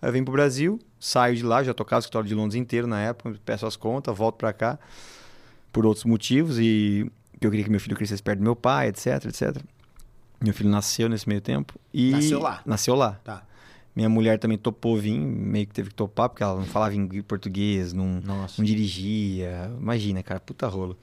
Aí 0.00 0.08
eu 0.08 0.12
venho 0.12 0.24
pro 0.24 0.32
Brasil, 0.32 0.78
saio 0.98 1.34
de 1.34 1.42
lá, 1.42 1.64
já 1.64 1.74
tocava 1.74 1.98
o 1.98 2.02
escritório 2.02 2.28
de 2.28 2.34
Londres 2.36 2.54
inteiro 2.54 2.86
na 2.86 3.00
época, 3.00 3.36
peço 3.44 3.66
as 3.66 3.74
contas, 3.74 4.16
volto 4.16 4.36
para 4.36 4.52
cá 4.52 4.78
por 5.72 5.84
outros 5.84 6.04
motivos 6.04 6.58
e 6.58 7.10
que 7.40 7.46
eu 7.46 7.50
queria 7.50 7.64
que 7.64 7.70
meu 7.70 7.80
filho 7.80 7.96
crescesse 7.96 8.22
perto 8.22 8.38
do 8.38 8.44
meu 8.44 8.54
pai, 8.54 8.88
etc, 8.88 9.24
etc. 9.24 9.56
Meu 10.40 10.54
filho 10.54 10.70
nasceu 10.70 11.08
nesse 11.08 11.28
meio 11.28 11.40
tempo 11.40 11.74
e 11.92 12.12
Nasceu 12.12 12.40
lá? 12.40 12.62
Nasceu 12.64 12.94
lá. 12.94 13.20
Tá. 13.24 13.42
Minha 13.94 14.08
mulher 14.08 14.38
também 14.38 14.56
topou 14.56 14.96
vir, 14.96 15.18
meio 15.18 15.66
que 15.66 15.74
teve 15.74 15.88
que 15.90 15.94
topar, 15.94 16.28
porque 16.28 16.42
ela 16.42 16.54
não 16.56 16.64
falava 16.64 16.94
ingl- 16.94 17.22
português, 17.24 17.92
não, 17.92 18.20
não 18.58 18.64
dirigia. 18.64 19.70
Imagina, 19.80 20.22
cara, 20.22 20.38
puta 20.40 20.66
rolo. 20.68 20.96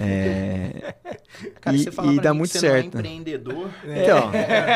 É, 0.00 0.94
Cara, 1.60 1.76
E- 1.76 1.80
você 1.84 1.90
fala 1.92 2.12
e 2.12 2.20
dá 2.20 2.34
muito 2.34 2.50
você 2.50 2.58
certo. 2.60 2.94
não 2.94 3.00
é 3.00 3.02
empreendedor. 3.02 3.70
Então, 3.84 4.30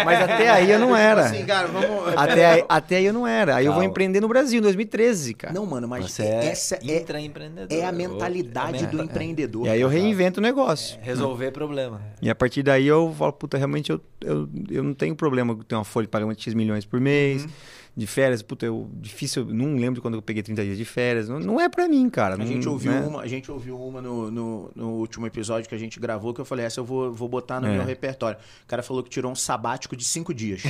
mas 0.05 0.21
até 0.23 0.49
aí 0.51 0.71
eu 0.71 0.79
não 0.79 0.95
era. 0.97 1.23
Assim, 1.27 1.45
cara, 1.45 1.67
vamos... 1.69 2.15
Até 2.17 2.47
aí, 2.47 2.65
até 2.69 2.97
aí 2.97 3.07
eu 3.07 3.13
não 3.13 3.27
era. 3.27 3.57
Aí 3.57 3.67
eu 3.67 3.73
vou 3.73 3.81
Calma. 3.81 3.91
empreender 3.91 4.21
no 4.21 4.29
Brasil, 4.29 4.59
em 4.59 4.63
2013, 4.63 5.35
cara. 5.35 5.55
Não, 5.55 5.67
mano, 5.67 5.89
mas 5.89 6.05
Você 6.11 6.23
é 6.23 6.47
essa 6.47 6.77
é, 6.77 7.79
é 7.81 7.85
a 7.85 7.93
mentalidade 7.93 8.85
É, 8.85 8.87
do 8.87 9.01
é. 9.01 9.05
empreendedor. 9.05 9.67
E 9.67 9.71
aí 9.71 9.81
eu 9.81 9.89
reinvento 9.89 10.41
o 10.41 10.43
negócio. 10.43 10.99
Resolver 11.03 11.51
problema. 11.51 12.01
E 12.21 12.31
a 12.31 12.35
partir 12.35 12.63
daí 12.63 12.87
eu 12.87 13.15
falo, 13.19 13.33
puta, 13.33 13.57
realmente 13.59 13.91
eu, 13.91 14.01
eu, 14.21 14.49
eu 14.71 14.83
não 14.85 14.95
tenho 14.95 15.15
problema 15.17 15.59
ter 15.67 15.75
uma 15.75 15.85
folha 15.85 16.05
de 16.07 16.11
pagamento 16.11 16.39
de 16.39 16.45
X 16.45 16.55
milhões 16.55 16.85
por 16.85 17.01
mês, 17.01 17.43
Uhum. 17.45 17.51
De 17.95 18.07
férias, 18.07 18.41
puta, 18.43 18.65
eu 18.65 18.89
difícil, 18.95 19.47
eu 19.49 19.55
não 19.55 19.77
lembro 19.77 20.01
quando 20.01 20.15
eu 20.15 20.23
peguei 20.23 20.43
30 20.43 20.65
dias 20.65 20.79
de 20.79 20.85
férias. 20.85 21.29
Não, 21.29 21.39
não 21.39 21.61
é 21.61 21.69
pra 21.69 21.87
mim, 21.89 22.09
cara. 22.09 22.35
A 22.35 22.39
não- 22.39 22.47
gente 22.47 22.67
ouviu 22.69 22.91
né? 22.93 23.01
uma, 23.01 23.21
a 23.21 23.27
gente 23.27 23.51
ouviu 23.51 23.79
uma 23.79 24.01
no, 24.01 24.31
no, 24.31 24.71
no 24.75 24.91
último 24.93 25.27
episódio 25.27 25.69
que 25.69 25.75
a 25.75 25.79
gente 25.79 26.01
gravou, 26.01 26.33
que 26.33 26.41
eu 26.41 26.45
falei, 26.45 26.65
essa 26.65 26.81
eu 26.81 26.85
vou, 26.85 27.13
vou 27.13 27.29
botar 27.29 27.61
no 27.61 27.67
É. 27.67 27.73
meu 27.77 27.85
repertório. 27.85 28.39
O 28.65 28.67
cara 28.67 28.83
falou 28.83 29.03
que 29.03 29.11
tirou 29.11 29.31
um 29.31 29.35
sabático 29.35 29.95
de 29.95 30.05
cinco 30.05 30.33
dias. 30.33 30.63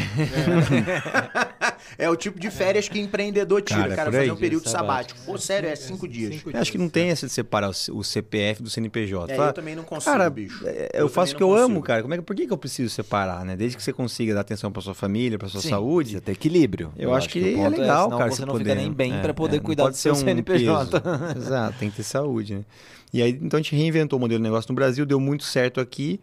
É, 1.98 2.08
o 2.10 2.16
tipo 2.16 2.38
de 2.40 2.50
férias 2.50 2.88
que 2.88 2.98
empreendedor 3.00 3.62
tira. 3.62 3.80
Cara, 3.82 3.92
o 3.92 3.96
cara 3.96 4.12
fazer 4.12 4.32
um 4.32 4.36
período 4.36 4.68
Sabático. 4.68 5.18
sabático. 5.18 5.32
Pô, 5.32 5.38
sério, 5.38 5.68
é 5.68 5.76
cinco 5.76 6.08
dias. 6.08 6.34
Cinco 6.34 6.56
acho 6.56 6.72
que 6.72 6.78
não 6.78 6.88
tem 6.88 7.10
essa 7.10 7.26
de 7.26 7.32
separar 7.32 7.70
o, 7.70 8.02
CPF 8.02 8.62
do 8.62 8.70
CNPJ. 8.70 9.32
É, 9.32 9.36
Fala, 9.36 9.48
eu 9.50 9.52
também 9.54 9.74
não 9.76 9.84
consigo, 9.84 10.12
cara, 10.12 10.28
bicho. 10.30 10.66
é, 10.66 10.90
Eu 10.94 11.00
eu, 11.02 11.08
faço 11.08 11.34
o 11.34 11.36
que 11.36 11.42
eu 11.42 11.48
não 11.50 11.56
amo, 11.56 11.66
consigo. 11.66 11.86
cara. 11.86 12.02
Como 12.02 12.14
é 12.14 12.16
que, 12.18 12.22
por 12.22 12.34
que, 12.36 12.46
que 12.46 12.52
eu 12.52 12.58
preciso 12.58 12.90
separar, 12.92 13.44
né? 13.44 13.56
Desde 13.56 13.76
que 13.76 13.82
você 13.82 13.92
consiga 13.92 14.34
dar 14.34 14.40
atenção 14.40 14.70
pra 14.72 14.82
sua 14.82 14.94
família, 14.94 15.38
pra 15.38 15.48
sua 15.48 15.60
Sim, 15.60 15.70
saúde. 15.70 16.02
Precisa 16.10 16.20
ter 16.20 16.32
equilíbrio. 16.32 16.92
Eu, 16.96 17.11
acho 17.14 17.28
que, 17.28 17.40
o 17.40 17.46
é 17.46 17.54
ponto 17.54 17.80
legal, 17.80 18.04
senão 18.04 18.18
cara. 18.18 18.30
Você 18.30 18.36
você 18.36 18.46
não 18.46 18.52
poder, 18.52 18.64
fica 18.64 18.74
nem 18.74 18.92
bem 18.92 19.14
é, 19.14 19.20
pra 19.20 19.34
poder 19.34 19.56
é, 19.56 19.60
cuidar 19.60 19.88
do 19.88 19.96
seu 19.96 20.12
um 20.12 20.16
CNPJ. 20.16 21.00
peso. 21.00 21.38
Exato, 21.38 21.78
tem 21.78 21.90
que 21.90 21.96
ter 21.96 22.02
saúde, 22.02 22.54
né? 22.56 22.64
E 23.12 23.20
aí, 23.22 23.30
então 23.42 23.58
a 23.58 23.62
gente 23.62 23.76
reinventou 23.76 24.18
o 24.18 24.20
modelo 24.20 24.38
de 24.38 24.42
negócio 24.42 24.70
no 24.70 24.74
Brasil, 24.74 25.04
deu 25.04 25.20
muito 25.20 25.44
certo 25.44 25.80
aqui. 25.80 26.18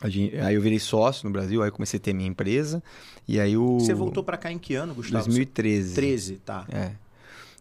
A 0.00 0.08
gente- 0.08 0.36
aí 0.38 0.54
eu 0.54 0.60
virei 0.60 0.78
sócio 0.78 1.26
no 1.26 1.32
Brasil, 1.32 1.62
aí 1.62 1.70
comecei 1.70 1.98
a 1.98 2.00
ter 2.00 2.12
minha 2.12 2.28
empresa. 2.28 2.82
E 3.26 3.40
aí 3.40 3.56
o. 3.56 3.80
Você 3.80 3.94
voltou 3.94 4.22
pra 4.22 4.36
cá 4.36 4.52
em 4.52 4.58
que 4.58 4.74
ano, 4.74 4.94
Gustavo? 4.94 5.24
2013. 5.24 5.94
13, 5.94 6.34
tá. 6.44 6.66
É. 6.70 6.90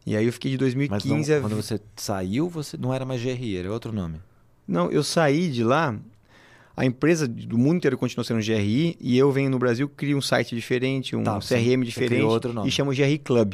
E 0.06 0.16
aí 0.16 0.26
eu 0.26 0.32
fiquei 0.34 0.52
de 0.52 0.58
2015 0.58 1.18
Mas 1.18 1.28
não, 1.30 1.38
a 1.38 1.42
quando 1.42 1.56
você 1.56 1.80
saiu, 1.96 2.48
você 2.48 2.78
não 2.78 2.94
era 2.94 3.04
mais 3.06 3.22
GRI, 3.22 3.58
era 3.58 3.72
outro 3.72 3.92
nome. 3.92 4.20
Não, 4.68 4.92
eu 4.92 5.04
saí 5.04 5.50
de 5.50 5.64
lá. 5.64 5.96
A 6.78 6.86
empresa 6.86 7.28
do 7.28 7.58
mundo 7.58 7.78
inteiro 7.78 7.98
continua 7.98 8.24
sendo 8.24 8.42
GRI 8.44 8.98
e 9.00 9.18
eu 9.18 9.32
venho 9.32 9.50
no 9.50 9.58
Brasil, 9.58 9.88
crio 9.88 10.18
um 10.18 10.22
site 10.22 10.54
diferente, 10.56 11.16
um 11.16 11.24
Tá, 11.24 11.40
sim. 11.40 11.56
CRM 11.56 11.80
Você 11.80 11.86
diferente 11.86 12.22
outro 12.24 12.52
nome. 12.54 12.68
e 12.68 12.72
chamo 12.72 12.92
GRI 12.92 13.18
Club. 13.20 13.54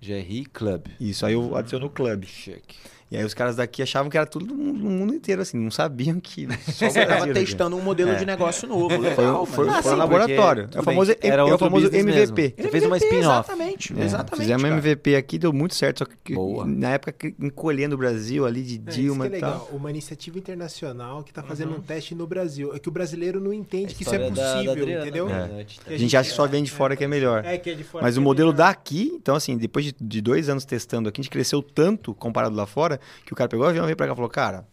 GRI 0.00 0.46
Club. 0.52 0.82
Isso, 1.00 1.26
aí 1.26 1.34
eu 1.34 1.56
adiciono 1.56 1.86
o 1.86 1.90
Club. 1.90 2.24
Chique. 2.24 2.76
E 3.10 3.16
aí 3.16 3.24
os 3.24 3.34
caras 3.34 3.56
daqui 3.56 3.82
achavam 3.82 4.08
que 4.08 4.16
era 4.16 4.24
tudo 4.24 4.54
no 4.54 4.88
mundo, 4.88 5.12
inteiro, 5.12 5.42
assim, 5.42 5.58
não 5.58 5.68
sabiam 5.72 6.20
que 6.20 6.46
só 6.70 6.88
Você 6.88 7.04
tava 7.04 7.16
Brasil 7.16 7.34
testando 7.34 7.76
um 7.76 7.82
modelo 7.82 8.14
de 8.14 8.24
negócio 8.24 8.68
novo. 8.68 8.88
Foi, 8.88 8.98
Legal, 8.98 9.42
um- 9.42 9.46
foi, 9.46 9.66
mano. 9.66 9.82
foi 9.82 9.90
um 9.90 9.94
sim, 9.94 9.98
laboratório. 9.98 10.68
É 10.72 10.78
o 10.78 10.82
famoso, 10.84 11.16
era 11.20 11.42
é 11.42 11.44
o 11.44 11.58
famoso 11.58 11.86
MVP. 11.88 12.04
mesmo. 12.04 12.36
Você 12.56 12.68
fez 12.68 12.84
uma 12.86 12.96
spin-off. 12.98 13.50
Exatamente, 13.80 14.02
É, 14.02 14.04
exatamente. 14.04 14.40
Fizemos 14.42 14.62
cara. 14.62 14.74
MVP 14.76 15.16
aqui, 15.16 15.38
deu 15.38 15.52
muito 15.52 15.74
certo. 15.74 15.98
Só 16.00 16.06
que 16.22 16.34
Boa. 16.34 16.64
na 16.66 16.90
época 16.90 17.32
encolhendo 17.40 17.94
o 17.94 17.98
Brasil 17.98 18.44
ali 18.46 18.62
de 18.62 18.76
É, 18.76 18.90
Dilma 18.92 19.24
isso 19.26 19.30
que 19.30 19.36
é 19.36 19.38
e 19.38 19.40
tal. 19.40 19.50
legal. 19.52 19.68
Uma 19.72 19.90
iniciativa 19.90 20.38
internacional 20.38 21.22
que 21.22 21.32
tá 21.32 21.42
fazendo 21.42 21.74
um 21.74 21.80
teste 21.80 22.14
no 22.14 22.26
Brasil. 22.26 22.74
É 22.74 22.78
que 22.78 22.88
o 22.88 22.92
brasileiro 22.92 23.40
não 23.40 23.52
entende 23.52 23.94
que 23.94 24.02
isso 24.02 24.14
é 24.14 24.18
história 24.28 24.30
da- 24.34 24.42
da 24.42 24.52
possível, 24.52 24.72
Adriana, 24.72 25.02
entendeu? 25.02 25.26
né? 25.26 25.66
A 25.86 25.96
gente 25.96 26.16
acha 26.16 26.30
que 26.30 26.36
só 26.36 26.46
vem 26.46 26.62
de 26.62 26.70
fora 26.70 26.94
que 26.96 27.04
é 27.04 27.08
melhor. 27.08 27.44
É 27.44 27.56
que 27.58 27.70
é 27.70 27.74
de 27.74 27.84
fora 27.84 28.04
Mas 28.04 28.16
o 28.16 28.20
é 28.20 28.22
modelo 28.22 28.52
daqui, 28.52 29.10
então 29.14 29.34
assim, 29.34 29.56
depois 29.56 29.84
de, 29.84 29.94
de 30.00 30.20
dois 30.20 30.48
anos 30.48 30.64
testando 30.64 31.08
aqui, 31.08 31.20
a 31.20 31.22
gente 31.22 31.30
cresceu 31.32 31.62
tanto 31.62 32.14
comparado 32.14 32.54
lá 32.54 32.66
fora, 32.66 33.00
que 33.24 33.32
o 33.32 33.36
cara 33.36 33.48
pegou 33.48 33.64
o 33.66 33.68
avião, 33.68 33.84
veio 33.84 33.96
pra 33.96 34.06
cá 34.06 34.12
e 34.12 34.16
falou, 34.16 34.30
cara, 34.30 34.66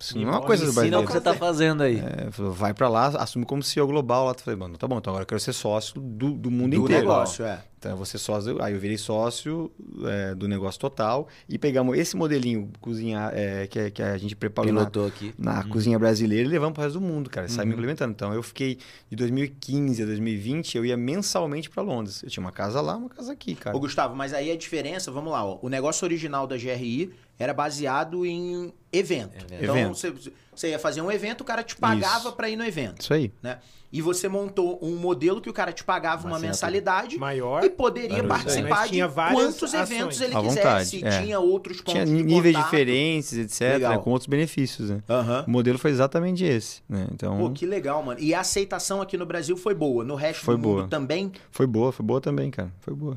isso 0.00 0.18
não 0.18 0.28
é 0.28 0.30
uma 0.32 0.40
coisa 0.42 0.64
do 0.64 0.70
Ensina 0.72 0.98
o 0.98 1.06
que 1.06 1.12
você 1.12 1.20
tá 1.20 1.34
fazendo 1.34 1.82
aí. 1.84 1.98
É, 1.98 2.28
vai 2.30 2.74
pra 2.74 2.88
lá, 2.88 3.06
assume 3.08 3.44
como 3.46 3.62
CEO 3.62 3.86
global 3.86 4.24
lá. 4.24 4.32
Eu 4.32 4.38
falei, 4.40 4.58
mano, 4.58 4.76
tá 4.76 4.88
bom, 4.88 4.98
então 4.98 5.12
agora 5.12 5.22
eu 5.22 5.26
quero 5.26 5.40
ser 5.40 5.52
sócio 5.52 6.00
do, 6.00 6.32
do 6.32 6.50
mundo 6.50 6.70
Do 6.72 6.76
inteiro. 6.84 7.02
negócio, 7.02 7.44
é. 7.44 7.60
Então 7.84 7.96
vou 7.98 8.06
ser 8.06 8.16
sócio, 8.16 8.62
aí 8.62 8.72
eu 8.72 8.80
virei 8.80 8.96
sócio 8.96 9.70
é, 10.06 10.34
do 10.34 10.48
negócio 10.48 10.80
total 10.80 11.28
e 11.46 11.58
pegamos 11.58 11.98
esse 11.98 12.16
modelinho 12.16 12.70
cozinha 12.80 13.30
é, 13.34 13.66
que, 13.66 13.90
que 13.90 14.02
a 14.02 14.16
gente 14.16 14.34
preparou 14.34 14.72
na, 14.72 14.80
Pilotou 14.80 15.06
aqui. 15.06 15.34
na 15.36 15.62
cozinha 15.64 15.98
brasileira 15.98 16.48
e 16.48 16.50
levamos 16.50 16.72
para 16.72 16.80
o 16.80 16.84
resto 16.84 16.98
do 16.98 17.04
mundo, 17.04 17.28
cara. 17.28 17.46
Saímos 17.46 17.74
implementando. 17.74 18.12
Então 18.12 18.32
eu 18.32 18.42
fiquei 18.42 18.78
de 19.10 19.16
2015 19.16 20.02
a 20.02 20.06
2020, 20.06 20.78
eu 20.78 20.86
ia 20.86 20.96
mensalmente 20.96 21.68
para 21.68 21.82
Londres. 21.82 22.22
Eu 22.22 22.30
tinha 22.30 22.42
uma 22.42 22.52
casa 22.52 22.80
lá, 22.80 22.96
uma 22.96 23.10
casa 23.10 23.32
aqui, 23.32 23.54
cara. 23.54 23.76
Ô, 23.76 23.80
Gustavo, 23.80 24.16
mas 24.16 24.32
aí 24.32 24.50
a 24.50 24.56
diferença, 24.56 25.10
vamos 25.10 25.30
lá, 25.30 25.44
ó. 25.44 25.58
O 25.60 25.68
negócio 25.68 26.06
original 26.06 26.46
da 26.46 26.56
GRI 26.56 27.12
era 27.38 27.52
baseado 27.54 28.24
em 28.24 28.72
evento. 28.92 29.44
Evento. 29.52 29.64
Então, 29.64 29.94
você, 29.94 30.12
você 30.54 30.70
ia 30.70 30.78
fazer 30.78 31.00
um 31.02 31.10
evento, 31.10 31.40
o 31.40 31.44
cara 31.44 31.62
te 31.62 31.76
pagava 31.76 32.30
pra 32.32 32.48
ir 32.48 32.56
no 32.56 32.64
evento, 32.64 33.00
Isso 33.02 33.12
aí. 33.14 33.32
né? 33.42 33.58
E 33.92 34.02
você 34.02 34.26
montou 34.28 34.76
um 34.82 34.96
modelo 34.96 35.40
que 35.40 35.48
o 35.48 35.52
cara 35.52 35.72
te 35.72 35.84
pagava 35.84 36.26
uma, 36.26 36.30
Uma 36.36 36.40
mensalidade 36.40 37.16
Maior. 37.16 37.62
e 37.62 37.70
poderia 37.70 38.24
participar 38.24 38.88
de 38.88 38.98
quantos 39.32 39.72
ações. 39.72 39.90
eventos 39.92 40.20
ele 40.20 40.34
quisesse. 40.34 41.04
é. 41.04 41.22
Tinha 41.22 41.38
outros 41.38 41.76
pontos 41.80 41.92
Tinha 41.92 42.04
de 42.04 42.24
níveis 42.24 42.56
contato. 42.56 42.70
diferentes, 42.70 43.32
etc., 43.38 43.78
né, 43.88 43.98
com 43.98 44.10
outros 44.10 44.26
benefícios, 44.26 44.90
né? 44.90 45.00
Aham. 45.08 45.44
O 45.46 45.50
modelo 45.50 45.78
foi 45.78 45.92
exatamente 45.92 46.42
esse, 46.44 46.82
né? 46.88 47.06
Então, 47.12 47.38
Pô, 47.38 47.50
que 47.50 47.64
legal, 47.64 48.02
mano. 48.02 48.18
E 48.18 48.34
a 48.34 48.40
aceitação 48.40 49.00
aqui 49.00 49.16
no 49.16 49.26
Brasil 49.26 49.56
foi 49.56 49.74
boa. 49.76 50.02
No 50.02 50.16
resto 50.16 50.44
Foi 50.44 50.56
do 50.56 50.58
mundo 50.62 50.74
boa. 50.78 50.88
também? 50.88 51.30
foi 51.52 51.66
boa, 51.66 51.92
foi 51.92 52.04
boa 52.04 52.20
também, 52.20 52.50
cara. 52.50 52.72
Foi 52.80 52.94
boa. 52.94 53.16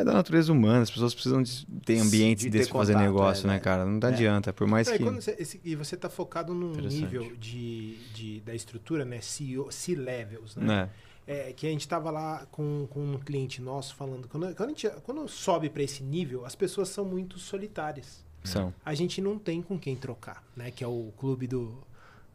É 0.00 0.04
da 0.04 0.12
natureza 0.12 0.52
humana, 0.52 0.82
as 0.82 0.90
pessoas 0.90 1.12
precisam 1.12 1.42
de 1.42 1.66
ter 1.84 1.98
ambientes 1.98 2.44
De 2.44 2.50
ter 2.50 2.58
desses 2.58 2.70
pra 2.70 2.78
fazer 2.78 2.92
contato, 2.92 3.06
negócio, 3.06 3.44
é, 3.46 3.48
né, 3.48 3.54
né? 3.54 3.60
cara? 3.60 3.84
Não 3.84 3.98
É. 4.08 4.12
adianta, 4.12 4.52
por 4.52 4.66
mais 4.68 4.86
e 4.86 4.96
que... 4.96 5.02
você- 5.04 5.36
esse- 5.38 5.60
e 5.64 5.74
você 5.74 5.96
tá 5.96 6.08
focado 6.08 6.54
num 6.54 6.70
nível 6.76 7.32
de, 7.36 7.96
de- 8.14 8.40
da 8.42 8.54
estrutura, 8.54 9.04
né? 9.04 9.20
CEO 9.20 9.72
C-levels, 9.72 10.54
né? 10.54 10.64
Né? 10.66 10.90
É, 11.26 11.52
que 11.52 11.66
a 11.66 11.70
gente 11.70 11.86
tava 11.88 12.10
lá 12.12 12.46
com, 12.52 12.86
com 12.90 13.00
um 13.00 13.18
cliente 13.18 13.60
nosso 13.60 13.94
falando. 13.96 14.28
Quando, 14.28 14.54
quando, 14.54 14.68
gente, 14.70 14.88
quando 15.02 15.26
sobe 15.28 15.68
para 15.68 15.82
esse 15.82 16.02
nível, 16.02 16.46
as 16.46 16.54
pessoas 16.54 16.88
são 16.90 17.04
muito 17.04 17.38
solitárias. 17.38 18.24
São. 18.44 18.72
A 18.84 18.94
gente 18.94 19.20
não 19.20 19.36
tem 19.38 19.60
com 19.60 19.76
quem 19.78 19.96
trocar, 19.96 20.42
né? 20.56 20.70
Que 20.70 20.82
é 20.84 20.86
o 20.86 21.12
clube 21.18 21.46
do, 21.48 21.76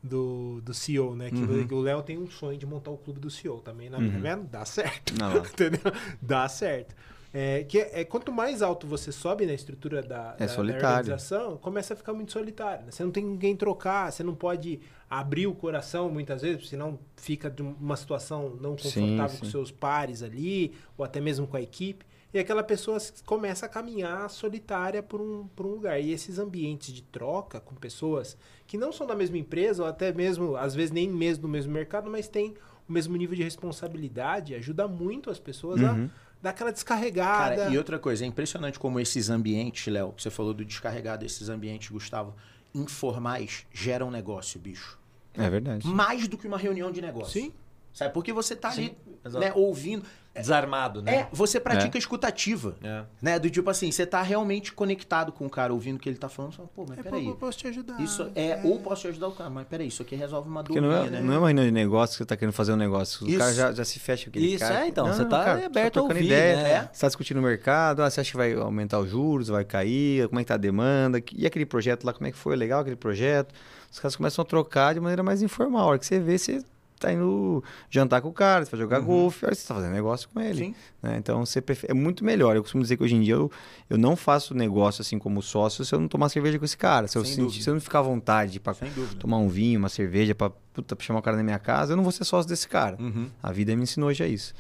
do, 0.03 0.59
do 0.61 0.73
CEO, 0.73 1.15
né? 1.15 1.29
Que 1.31 1.37
Uhum. 1.37 1.65
o 1.71 1.81
Léo 1.81 2.03
tem 2.03 2.17
um 2.17 2.29
sonho 2.29 2.57
de 2.57 2.65
montar 2.65 2.91
o 2.91 2.97
clube 2.97 3.19
do 3.19 3.31
CEO 3.31 3.59
também, 3.61 3.89
né? 3.89 3.97
Uhum. 3.97 4.21
Vendo? 4.21 4.43
Dá 4.43 4.65
certo. 4.65 5.13
Não. 5.17 5.37
Entendeu? 5.39 5.79
Dá 6.21 6.47
certo. 6.49 6.93
É, 7.35 7.63
que 7.63 7.79
é, 7.79 8.03
quanto 8.05 8.31
mais 8.31 8.61
alto 8.61 8.85
você 8.85 9.11
sobe 9.11 9.45
na 9.47 9.53
estrutura 9.53 10.03
da, 10.03 10.35
É 10.39 10.45
da- 10.45 10.53
da 10.55 10.61
organização, 10.61 11.57
começa 11.57 11.95
a 11.95 11.97
ficar 11.97 12.13
muito 12.13 12.31
solitário. 12.31 12.85
né? 12.85 12.91
Você 12.91 13.03
não 13.03 13.11
tem 13.11 13.25
ninguém 13.25 13.55
trocar, 13.55 14.11
você 14.11 14.21
não 14.23 14.35
pode 14.35 14.79
abrir 15.09 15.47
o 15.47 15.55
coração 15.55 16.09
muitas 16.11 16.43
vezes, 16.43 16.69
senão 16.69 16.99
fica 17.17 17.49
de 17.49 17.63
uma 17.63 17.95
situação 17.95 18.55
não 18.61 18.77
Sim, 18.77 18.83
confortável 19.01 19.39
com 19.39 19.45
sim. 19.45 19.51
seus 19.51 19.71
pares 19.71 20.21
ali, 20.21 20.73
ou 20.95 21.03
até 21.03 21.19
mesmo 21.19 21.47
com 21.47 21.57
a 21.57 21.61
equipe. 21.61 22.05
E 22.31 22.37
aquela 22.39 22.63
pessoa 22.63 22.97
começa 23.25 23.65
a 23.65 23.69
caminhar 23.69 24.27
solitária 24.29 25.01
por 25.03 25.19
um, 25.21 25.47
por 25.55 25.65
um 25.65 25.69
lugar. 25.69 25.99
E 25.99 26.11
esses 26.11 26.37
ambientes 26.39 26.93
de 26.93 27.01
troca 27.03 27.59
com 27.59 27.73
pessoas 27.75 28.37
que 28.67 28.77
não 28.77 28.91
são 28.91 29.05
da 29.07 29.15
mesma 29.15 29.37
empresa, 29.39 29.83
ou 29.83 29.89
até 29.89 30.11
mesmo, 30.11 30.55
às 30.55 30.73
vezes 30.75 30.91
nem 30.91 31.07
mesmo 31.09 31.43
do 31.43 31.47
mesmo 31.47 31.71
mercado, 31.73 32.09
mas 32.09 32.27
tem 32.27 32.55
o 32.89 32.91
mesmo 32.91 33.15
nível 33.15 33.35
de 33.35 33.43
responsabilidade, 33.43 34.55
ajuda 34.55 34.87
muito 34.87 35.29
as 35.29 35.39
pessoas 35.39 35.81
Uhum. 35.81 36.05
a 36.05 36.09
dar 36.43 36.49
aquela 36.49 36.73
descarregada. 36.73 37.55
Cara, 37.55 37.69
e 37.69 37.77
outra 37.77 37.97
coisa, 37.97 38.25
é 38.25 38.27
impressionante 38.27 38.77
como 38.77 38.99
esses 38.99 39.29
ambientes, 39.29 39.91
Léo, 39.91 40.11
que 40.11 40.21
você 40.21 40.29
falou 40.29 40.53
do 40.53 40.65
descarregar 40.65 41.17
desses 41.17 41.47
ambientes, 41.47 41.89
Gustavo, 41.89 42.35
informais 42.75 43.65
geram 43.71 44.11
negócio, 44.11 44.59
bicho. 44.59 44.99
É 45.35 45.49
verdade. 45.49 45.87
Mais 45.87 46.27
do 46.27 46.37
que 46.37 46.45
uma 46.45 46.57
reunião 46.57 46.91
de 46.91 47.01
negócio. 47.01 47.41
Sim. 47.41 47.53
Sabe? 47.93 48.13
Porque 48.13 48.33
você 48.33 48.55
tá 48.55 48.69
ali, 48.71 48.85
Sim, 48.87 48.95
exato. 49.25 49.45
né, 49.45 49.51
ouvindo. 49.55 50.03
Desarmado, 50.35 50.99
né? 50.99 51.15
É, 51.15 51.27
você 51.31 51.59
pratica 51.59 51.95
escutativa. 51.95 52.75
É. 52.83 53.03
Né? 53.21 53.37
Do 53.37 53.51
tipo 53.51 53.69
assim, 53.69 53.91
você 53.91 54.03
tá 54.03 54.19
realmente 54.23 54.73
conectado 54.73 55.31
com 55.31 55.45
o 55.45 55.49
cara, 55.49 55.71
ouvindo 55.71 55.97
o 55.97 55.99
que 55.99 56.09
ele 56.09 56.17
tá 56.17 56.27
falando. 56.27 56.53
Você 56.53 56.57
fala, 56.57 56.69
pô, 56.73 56.85
mas 56.89 56.97
É, 56.97 57.03
peraí. 57.03 57.23
pô, 57.25 57.29
eu 57.29 57.35
posso 57.35 57.59
te 57.59 57.67
ajudar. 57.67 58.01
Isso 58.01 58.31
é, 58.33 58.59
ou 58.63 58.79
posso 58.79 59.01
te 59.03 59.09
ajudar 59.09 59.27
o 59.27 59.31
cara, 59.33 59.51
mas 59.51 59.67
peraí, 59.67 59.89
isso 59.89 60.01
aqui 60.01 60.15
resolve 60.15 60.49
uma 60.49 60.63
dúvida, 60.63 60.87
não 60.87 60.91
é, 60.91 61.07
né? 61.07 61.21
não 61.21 61.33
é 61.33 61.37
uma 61.37 61.47
reunião 61.49 61.63
de 61.67 61.71
negócio 61.71 62.13
que 62.13 62.17
você 62.17 62.25
tá 62.25 62.35
querendo 62.35 62.53
fazer 62.55 62.73
um 62.73 62.77
negócio. 62.77 63.27
Isso. 63.27 63.35
O 63.35 63.39
cara 63.39 63.53
já, 63.53 63.71
já 63.73 63.85
se 63.85 63.99
fecha 63.99 64.27
aquele 64.31 64.47
Isso, 64.55 64.65
cara. 64.65 64.83
é, 64.83 64.87
então, 64.87 65.05
Não, 65.05 65.13
você 65.13 65.23
tá 65.25 65.43
cara, 65.45 65.65
aberto 65.67 65.99
a 65.99 66.01
ouvir, 66.01 66.25
ideia. 66.25 66.55
né? 66.63 66.89
Você 66.91 67.01
tá 67.01 67.07
discutindo 67.09 67.37
o 67.37 67.43
mercado, 67.43 68.01
ah, 68.01 68.09
você 68.09 68.21
acha 68.21 68.31
que 68.31 68.37
vai 68.37 68.55
aumentar 68.55 68.97
os 69.01 69.11
juros, 69.11 69.49
vai 69.49 69.63
cair, 69.63 70.27
como 70.29 70.39
é 70.39 70.43
que 70.43 70.47
tá 70.47 70.55
a 70.55 70.57
demanda, 70.57 71.21
e 71.31 71.45
aquele 71.45 71.67
projeto 71.67 72.05
lá, 72.05 72.11
como 72.11 72.25
é 72.25 72.31
que 72.31 72.37
foi, 72.39 72.55
legal 72.55 72.81
aquele 72.81 72.95
projeto. 72.95 73.53
Os 73.91 73.99
caras 73.99 74.15
começam 74.15 74.41
a 74.41 74.45
trocar 74.45 74.95
de 74.95 74.99
maneira 74.99 75.21
mais 75.21 75.43
informal. 75.43 75.83
A 75.83 75.85
hora 75.91 75.99
que 75.99 76.07
você 76.07 76.19
vê, 76.19 76.39
você 76.39 76.63
tá 77.03 77.13
indo 77.13 77.63
jantar 77.89 78.21
com 78.21 78.29
o 78.29 78.33
cara, 78.33 78.65
você 78.65 78.71
vai 78.71 78.79
jogar 78.79 78.99
golfe, 78.99 79.45
a 79.45 79.47
hora 79.47 79.55
que 79.55 79.61
você 79.61 79.67
tá 79.67 79.75
fazendo 79.75 79.93
negócio 79.93 80.29
com 80.29 80.39
ele. 80.39 80.75
Né? 81.01 81.17
Então 81.17 81.45
você 81.45 81.63
é 81.87 81.93
muito 81.93 82.23
melhor. 82.23 82.55
Eu 82.55 82.61
costumo 82.61 82.81
dizer 82.81 82.97
que 82.97 83.03
hoje 83.03 83.15
em 83.15 83.21
dia 83.21 83.33
eu, 83.33 83.51
eu 83.89 83.97
não 83.97 84.15
faço 84.15 84.53
negócio 84.53 85.01
assim 85.01 85.19
como 85.19 85.41
sócio 85.41 85.85
se 85.85 85.93
eu 85.93 85.99
não 85.99 86.07
tomar 86.07 86.29
cerveja 86.29 86.57
com 86.57 86.65
esse 86.65 86.77
cara. 86.77 87.07
Se 87.07 87.17
eu, 87.17 87.25
sentir, 87.25 87.61
se 87.61 87.69
eu 87.69 87.73
não 87.73 87.81
ficar 87.81 87.99
à 87.99 88.03
vontade 88.03 88.59
para 88.59 88.75
tomar 89.19 89.37
um 89.37 89.47
vinho, 89.47 89.79
uma 89.79 89.89
cerveja, 89.89 90.33
pra 90.33 90.51
chamar 90.99 91.19
o 91.19 91.21
cara 91.21 91.37
na 91.37 91.43
minha 91.43 91.59
casa, 91.59 91.93
eu 91.93 91.97
não 91.97 92.03
vou 92.03 92.11
ser 92.11 92.23
sócio 92.23 92.49
desse 92.49 92.67
cara. 92.67 92.97
Uhum. 92.99 93.27
A 93.41 93.51
vida 93.51 93.75
me 93.75 93.83
ensinou 93.83 94.13
já 94.13 94.27
isso. 94.27 94.53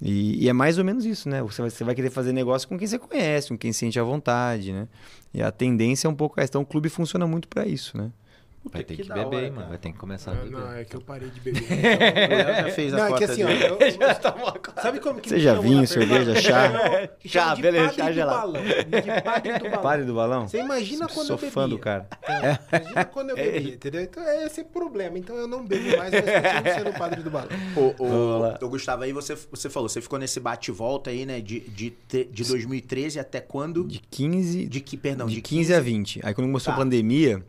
E, 0.00 0.44
e 0.44 0.48
é 0.48 0.52
mais 0.52 0.78
ou 0.78 0.84
menos 0.84 1.04
isso, 1.04 1.28
né? 1.28 1.40
Você 1.42 1.62
vai, 1.62 1.70
você 1.70 1.84
vai 1.84 1.94
querer 1.94 2.10
fazer 2.10 2.32
negócio 2.32 2.68
com 2.68 2.76
quem 2.76 2.88
você 2.88 2.98
conhece, 2.98 3.48
com 3.48 3.56
quem 3.56 3.72
sente 3.72 4.00
à 4.00 4.02
vontade, 4.02 4.72
né? 4.72 4.88
E 5.32 5.40
a 5.40 5.52
tendência 5.52 6.08
é 6.08 6.10
um 6.10 6.14
pouco 6.14 6.40
essa. 6.40 6.50
Então 6.50 6.62
o 6.62 6.66
clube 6.66 6.88
funciona 6.88 7.26
muito 7.26 7.46
para 7.46 7.66
isso, 7.66 7.96
né? 7.96 8.10
Puta, 8.62 8.78
Vai 8.78 8.84
ter 8.84 8.94
que, 8.96 9.02
da 9.02 9.14
beber, 9.16 9.26
hora, 9.26 9.40
mano. 9.46 9.54
cara. 9.56 9.68
Vai 9.70 9.78
ter 9.78 9.90
que 9.92 9.98
começar 9.98 10.30
a 10.30 10.34
Não, 10.34 10.42
beber. 10.44 10.56
não, 10.60 10.72
é 10.72 10.84
que 10.84 10.94
eu 10.94 11.00
parei 11.00 11.28
de 11.30 11.40
beber. 11.40 11.62
O 11.72 12.36
Léo 12.36 12.56
já 12.68 12.70
fez 12.70 12.94
a 12.94 12.96
Não, 12.96 13.06
é 13.16 13.18
que 13.18 13.24
assim, 13.24 13.42
ó, 13.42 13.48
eu, 13.50 13.78
eu- 13.78 13.92
sabe 14.82 15.00
como 15.00 15.20
que 15.20 15.28
Seja 15.28 15.60
vinho, 15.60 15.84
cerveja, 15.86 16.36
chá. 16.40 17.08
Chá, 17.26 17.56
beleza, 17.56 17.86
padre 17.86 17.96
chá 18.02 18.08
do 18.08 18.14
gelado. 18.14 18.52
padre 19.24 19.52
do 19.58 19.64
balão. 19.64 19.82
Pare 19.82 20.04
do 20.04 20.14
balão. 20.14 20.48
Você 20.48 20.58
imagina 20.60 21.08
quando 21.08 21.26
Sou 21.26 21.34
eu 21.34 21.40
bebia. 21.40 21.50
fã 21.52 21.68
do 21.68 21.76
cara. 21.78 22.06
Imagina 22.70 23.04
quando 23.06 23.30
eu 23.30 23.36
bebia, 23.36 23.74
entendeu? 23.74 24.00
Então 24.02 24.22
é 24.22 24.46
esse 24.46 24.62
problema. 24.62 25.18
Então 25.18 25.34
eu 25.36 25.48
não 25.48 25.64
bebo 25.66 25.96
mais, 25.96 26.12
mas 26.12 26.20
continuo 26.22 26.74
sendo 26.74 26.90
o 26.90 26.98
padre 26.98 27.22
do 27.22 27.30
balão. 27.30 27.48
Ô, 28.60 28.68
Gustavo, 28.68 29.02
aí 29.02 29.12
você, 29.12 29.36
você 29.50 29.68
falou, 29.68 29.88
você 29.88 30.00
ficou 30.00 30.18
nesse 30.20 30.38
bate-volta 30.38 31.10
aí, 31.10 31.26
né? 31.26 31.40
De, 31.40 31.60
de, 31.60 31.90
te- 31.90 32.24
de 32.30 32.44
2013 32.44 33.18
até 33.18 33.40
quando? 33.40 33.84
De 33.88 33.98
15, 34.10 34.66
De 34.66 34.80
que, 34.80 34.96
perdão, 34.96 35.26
de 35.26 35.40
15 35.40 35.74
a 35.74 35.80
20. 35.80 36.20
Aí 36.22 36.32
quando 36.32 36.46
começou 36.46 36.72
Tá. 36.72 36.76
a 36.76 36.78
pandemia, 36.78 37.42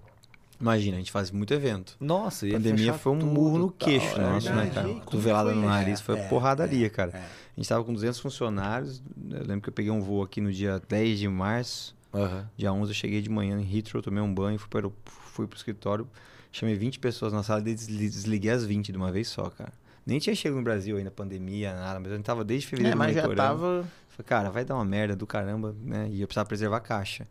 imagina, 0.64 0.96
a 0.96 1.00
gente 1.00 1.12
faz 1.12 1.30
muito 1.30 1.54
evento. 1.54 1.96
Nossa, 2.00 2.46
A 2.46 2.50
ia 2.50 2.56
pandemia 2.56 2.94
foi 2.94 3.12
um 3.12 3.20
tudo, 3.20 3.32
murro 3.32 3.58
no 3.60 3.72
tal, 3.72 3.88
queixo 3.90 4.16
é 4.20 4.22
nosso, 4.22 4.54
né, 4.54 4.72
cara? 4.74 4.88
Cotovelada 4.96 5.50
foi 5.52 5.60
no 5.62 5.68
nariz, 5.68 6.02
foi 6.02 6.18
É, 6.18 6.28
porradaria, 6.28 6.90
cara. 6.90 7.12
é. 7.14 7.18
A 7.20 7.60
gente 7.60 7.70
tava 7.70 7.84
com 7.84 7.94
200 7.94 8.20
funcionários. 8.20 9.04
Eu 9.30 9.42
lembro 9.46 9.62
que 9.62 9.70
eu 9.70 9.74
peguei 9.74 9.92
um 9.92 10.02
voo 10.02 10.24
aqui 10.24 10.42
no 10.42 10.52
dia 10.52 10.82
10 10.90 11.20
de 11.20 11.28
março. 11.28 11.96
Aham. 12.14 12.50
Dia 12.58 12.72
11 12.74 12.92
eu 12.92 12.96
cheguei 12.96 13.22
de 13.22 13.30
manhã 13.30 13.60
em 13.60 13.78
Heathrow, 13.78 14.02
tomei 14.02 14.22
um 14.24 14.34
banho, 14.34 14.58
fui 14.58 14.70
para 14.70 14.88
o, 14.88 14.94
fui 15.06 15.46
pro 15.48 15.58
escritório, 15.58 16.08
chamei 16.52 16.76
20 16.76 16.98
pessoas 17.00 17.32
na 17.34 17.44
sala 17.44 17.60
e 17.62 17.64
desli- 17.76 18.10
desliguei 18.10 18.52
as 18.52 18.64
20 18.66 18.92
de 18.92 18.98
uma 18.98 19.12
vez 19.12 19.28
só, 19.28 19.50
cara. 19.50 19.74
Nem 20.06 20.20
tinha 20.20 20.36
chegado 20.36 20.58
no 20.58 20.64
Brasil 20.64 20.98
ainda, 20.98 21.10
pandemia, 21.12 21.74
nada, 21.74 22.00
mas 22.00 22.12
a 22.12 22.16
gente 22.16 22.26
tava 22.26 22.44
desde 22.44 22.68
É, 22.68 22.70
fevereiro 22.70 22.98
mas 22.98 23.16
já 23.16 23.28
tava... 23.36 23.86
Falei, 24.10 24.28
cara, 24.28 24.50
vai 24.52 24.64
dar 24.64 24.76
uma 24.76 24.86
merda 24.86 25.16
do 25.16 25.26
caramba, 25.26 25.76
né? 25.82 26.08
E 26.12 26.22
eu 26.22 26.28
precisava 26.28 26.48
preservar 26.48 26.78
a 26.78 26.82
caixa. 26.82 27.26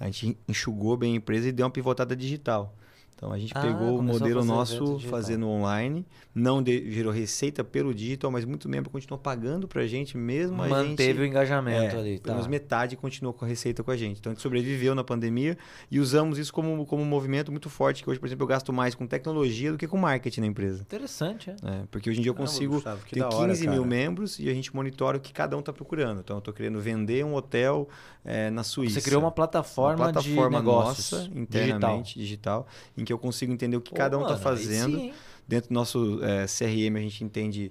A 0.00 0.06
gente 0.06 0.38
enxugou 0.48 0.96
bem 0.96 1.12
a 1.12 1.16
empresa 1.16 1.48
e 1.48 1.52
deu 1.52 1.66
uma 1.66 1.70
pivotada 1.70 2.16
digital. 2.16 2.74
Então 3.16 3.32
a 3.32 3.38
gente 3.38 3.52
Ah, 3.54 3.60
pegou 3.60 3.96
o 3.96 4.00
a 4.00 4.02
modelo 4.02 4.44
nosso 4.44 4.96
digital. 4.96 5.10
fazendo 5.10 5.48
online, 5.48 6.04
não 6.34 6.62
de- 6.62 6.90
gerou 6.90 7.12
receita 7.12 7.62
pelo 7.62 7.94
digital, 7.94 8.30
mas 8.30 8.44
muito 8.44 8.68
membro 8.68 8.90
continuou 8.90 9.18
pagando 9.18 9.68
pra 9.68 9.86
gente 9.86 10.16
mesmo. 10.16 10.60
a 10.62 10.68
Manteve 10.68 11.20
o 11.20 11.22
gente, 11.22 11.30
engajamento 11.30 11.96
é, 11.96 11.98
ali. 11.98 12.18
pelo 12.18 12.34
menos 12.34 12.46
Tá. 12.46 12.50
metade 12.50 12.96
continuou 12.96 13.32
com 13.32 13.44
a 13.44 13.48
receita 13.48 13.82
com 13.82 13.90
a 13.90 13.96
gente. 13.96 14.18
Então 14.18 14.30
a 14.30 14.34
gente 14.34 14.42
sobreviveu 14.42 14.94
na 14.94 15.04
pandemia 15.04 15.56
e 15.90 16.00
usamos 16.00 16.38
isso 16.38 16.52
como, 16.52 16.84
como 16.86 17.02
um 17.02 17.06
movimento 17.06 17.50
muito 17.50 17.70
forte, 17.70 18.02
que 18.02 18.10
hoje, 18.10 18.18
por 18.18 18.26
exemplo, 18.26 18.42
eu 18.42 18.48
gasto 18.48 18.72
mais 18.72 18.94
com 18.94 19.06
tecnologia 19.06 19.70
do 19.72 19.78
que 19.78 19.86
com 19.86 19.96
marketing 19.96 20.40
na 20.40 20.46
empresa. 20.48 20.82
Interessante, 20.82 21.50
é. 21.50 21.54
É, 21.62 21.82
porque 21.90 22.10
hoje 22.10 22.18
em 22.18 22.22
dia 22.22 22.30
eu 22.30 22.34
consigo 22.34 22.82
ter 23.10 23.20
da 23.20 23.28
hora, 23.28 23.48
15 23.52 23.68
mil 23.68 23.84
membros 23.84 24.38
e 24.38 24.48
a 24.50 24.54
gente 24.54 24.74
monitora 24.74 25.16
o 25.16 25.20
que 25.20 25.32
cada 25.32 25.56
um 25.56 25.60
está 25.60 25.72
procurando. 25.72 26.20
Então 26.20 26.36
eu 26.36 26.38
estou 26.40 26.52
querendo 26.52 26.80
vender 26.80 27.24
um 27.24 27.34
hotel 27.34 27.88
eh, 28.24 28.50
na 28.50 28.62
Suíça. 28.64 29.00
Você 29.00 29.02
criou 29.04 29.20
uma 29.22 29.30
plataforma, 29.30 30.04
Uma 30.06 30.12
plataforma 30.12 30.58
de 30.58 30.64
negócios 30.64 31.10
nossa, 31.12 31.28
digital. 31.28 31.42
internamente, 31.42 32.18
digital. 32.18 32.66
Em 33.04 33.06
que 33.06 33.12
eu 33.12 33.18
consigo 33.18 33.52
entender 33.52 33.76
o 33.76 33.80
que 33.80 33.90
Pô, 33.90 33.96
cada 33.96 34.18
um 34.18 34.22
está 34.22 34.34
mano, 34.34 34.48
aí 34.48 34.56
fazendo. 34.56 34.98
sim? 34.98 35.12
Dentro 35.46 35.68
do 35.68 35.74
nosso 35.74 36.20
eh, 36.22 36.46
CRM, 36.46 36.96
a 36.96 37.00
gente 37.00 37.22
entende 37.22 37.70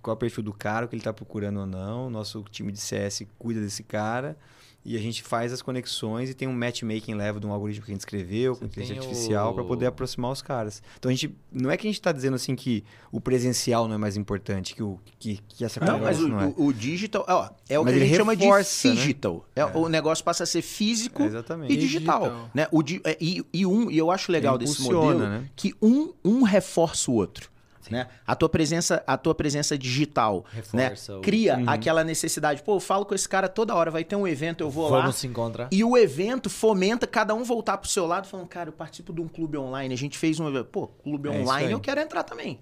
qual 0.00 0.14
é 0.14 0.16
o 0.16 0.18
perfil 0.18 0.42
do 0.42 0.52
cara, 0.52 0.86
o 0.86 0.88
que 0.88 0.94
ele 0.94 1.00
está 1.00 1.12
procurando 1.12 1.60
ou 1.60 1.66
não. 1.66 2.08
Nosso 2.08 2.42
time 2.50 2.72
de 2.72 2.80
CS 2.80 3.24
cuida 3.38 3.60
desse 3.60 3.82
cara. 3.82 4.36
E 4.84 4.96
a 4.96 5.00
gente 5.00 5.22
faz 5.22 5.52
as 5.52 5.62
conexões 5.62 6.28
e 6.28 6.34
tem 6.34 6.48
um 6.48 6.52
matchmaking 6.52 7.14
level 7.14 7.40
de 7.40 7.46
um 7.46 7.52
algoritmo 7.52 7.84
que 7.84 7.92
a 7.92 7.94
gente 7.94 8.00
escreveu, 8.00 8.56
com 8.56 8.64
inteligência 8.64 9.00
artificial, 9.00 9.52
o- 9.52 9.54
para 9.54 9.62
poder 9.62 9.86
aproximar 9.86 10.32
os 10.32 10.42
caras. 10.42 10.82
Então 10.98 11.08
a 11.08 11.14
gente. 11.14 11.32
Não 11.52 11.70
é 11.70 11.76
que 11.76 11.86
a 11.86 11.88
gente 11.90 12.00
está 12.00 12.10
dizendo 12.10 12.34
assim 12.34 12.56
que 12.56 12.82
o 13.12 13.20
presencial 13.20 13.86
não 13.86 13.94
é 13.94 13.98
mais 13.98 14.16
importante, 14.16 14.74
que, 14.74 14.82
o, 14.82 14.98
que, 15.20 15.38
que 15.46 15.64
essa 15.64 15.78
Não, 15.84 16.00
mas 16.00 16.20
o, 16.20 16.26
não 16.26 16.40
é. 16.40 16.46
o- 16.56 16.66
o 16.66 16.72
digital, 16.72 17.24
ó, 17.28 17.48
é 17.68 17.78
o 17.78 17.84
Mas 17.84 17.92
que 17.92 17.98
a 17.98 18.02
ele 18.02 18.08
gente 18.08 18.16
chama 18.18 18.34
de 18.34 18.42
reforça, 18.44 18.88
né? 18.88 18.94
digital. 18.96 19.46
É, 19.54 19.64
O 19.66 19.88
negócio 19.88 20.24
passa 20.24 20.42
a 20.42 20.46
ser 20.46 20.62
físico 20.62 21.22
É, 21.22 21.26
exatamente. 21.26 21.72
e 21.72 21.76
digital. 21.76 22.22
Digital. 22.22 22.50
Né? 22.52 22.66
O, 22.72 22.82
di- 22.82 23.00
é, 23.04 23.16
e, 23.20 23.44
e 23.52 23.64
um, 23.64 23.88
e 23.88 23.96
eu 23.96 24.10
acho 24.10 24.32
legal 24.32 24.56
Ele 24.56 24.64
desse 24.64 24.82
modelo 24.82 25.18
né? 25.20 25.44
que 25.54 25.72
um, 25.80 26.12
um 26.24 26.42
reforça 26.42 27.08
o 27.08 27.14
outro. 27.14 27.51
Né? 27.92 28.06
A 28.26 28.34
tua 28.34 28.48
presença, 28.48 29.02
a 29.06 29.16
tua 29.16 29.34
presença 29.34 29.76
digital, 29.78 30.44
né? 30.72 30.84
Reforça 30.84 31.18
o- 31.18 31.20
Cria 31.20 31.56
Uhum. 31.58 31.64
aquela 31.68 32.02
necessidade. 32.02 32.62
Pô, 32.62 32.76
eu 32.76 32.80
falo 32.80 33.04
com 33.06 33.14
esse 33.14 33.28
cara 33.28 33.48
toda 33.48 33.74
hora, 33.74 33.90
vai 33.90 34.02
ter 34.04 34.16
um 34.16 34.26
evento, 34.26 34.62
eu 34.62 34.70
vou 34.70 34.88
lá. 34.88 35.00
Vamos 35.02 35.16
se 35.16 35.26
encontrar. 35.26 35.68
E 35.70 35.84
o 35.84 35.96
evento 35.96 36.48
fomenta 36.50 37.06
cada 37.06 37.34
um 37.34 37.44
voltar 37.44 37.76
pro 37.78 37.88
seu 37.88 38.06
lado, 38.06 38.26
falando, 38.26 38.46
cara, 38.48 38.68
eu 38.70 38.72
participo 38.72 39.12
de 39.12 39.20
um 39.20 39.28
clube 39.28 39.56
online, 39.56 39.92
a 39.94 39.96
gente 39.98 40.16
fez 40.18 40.40
um 40.40 40.48
evento. 40.48 40.66
Pô, 40.66 40.86
clube 40.88 41.28
É 41.28 41.32
online, 41.32 41.72
eu 41.72 41.80
quero 41.80 42.00
entrar 42.00 42.22
também. 42.22 42.58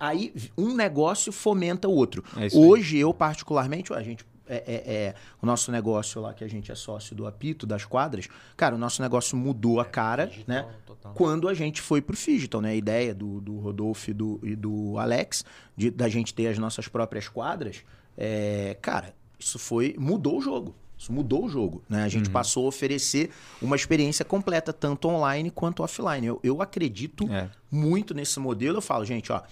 Aí 0.00 0.34
um 0.56 0.74
negócio 0.74 1.32
fomenta 1.32 1.88
o 1.88 1.92
outro. 1.92 2.22
É 2.36 2.46
isso 2.46 2.56
aí. 2.58 2.62
Hoje, 2.64 2.98
eu 2.98 3.14
particularmente, 3.14 3.92
a 3.94 4.02
gente. 4.02 4.24
É, 4.48 4.56
é- 4.66 4.94
é, 4.94 5.14
o 5.42 5.46
nosso 5.46 5.70
negócio 5.70 6.20
lá, 6.22 6.32
que 6.32 6.42
a 6.42 6.48
gente 6.48 6.72
é 6.72 6.74
sócio 6.74 7.14
do 7.14 7.26
Apito, 7.26 7.66
das 7.66 7.84
quadras, 7.84 8.28
cara, 8.56 8.74
o 8.74 8.78
nosso 8.78 9.02
negócio 9.02 9.36
mudou 9.36 9.78
a 9.80 9.84
cara, 9.84 10.30
né? 10.46 10.66
Total. 10.86 11.12
Quando 11.12 11.48
a 11.48 11.54
gente 11.54 11.80
foi 11.82 12.00
pro 12.00 12.16
Digital, 12.16 12.60
né? 12.60 12.70
A 12.70 12.74
ideia 12.74 13.14
do, 13.14 13.40
do 13.40 13.58
Rodolfo 13.58 14.10
e 14.10 14.14
do, 14.14 14.40
e 14.42 14.56
do 14.56 14.96
Alex, 14.98 15.44
de, 15.76 15.90
da 15.90 16.08
gente 16.08 16.32
ter 16.34 16.46
as 16.48 16.58
nossas 16.58 16.88
próprias 16.88 17.28
quadras, 17.28 17.84
é, 18.16 18.76
cara, 18.80 19.14
isso 19.38 19.58
foi. 19.58 19.94
mudou 19.98 20.38
o 20.38 20.40
jogo. 20.40 20.74
Isso 20.96 21.12
mudou 21.12 21.44
o 21.44 21.48
jogo, 21.48 21.84
né? 21.88 22.00
A 22.00 22.04
Uhum. 22.04 22.08
gente 22.10 22.28
passou 22.30 22.64
a 22.64 22.68
oferecer 22.68 23.30
uma 23.62 23.76
experiência 23.76 24.24
completa, 24.24 24.72
tanto 24.72 25.06
online 25.08 25.48
quanto 25.48 25.84
offline. 25.84 26.26
Eu, 26.26 26.40
eu 26.42 26.60
acredito 26.60 27.32
É. 27.32 27.48
muito 27.70 28.12
nesse 28.14 28.40
modelo. 28.40 28.78
Eu 28.78 28.82
falo, 28.82 29.04
gente, 29.04 29.30
ó, 29.30 29.36
a 29.36 29.42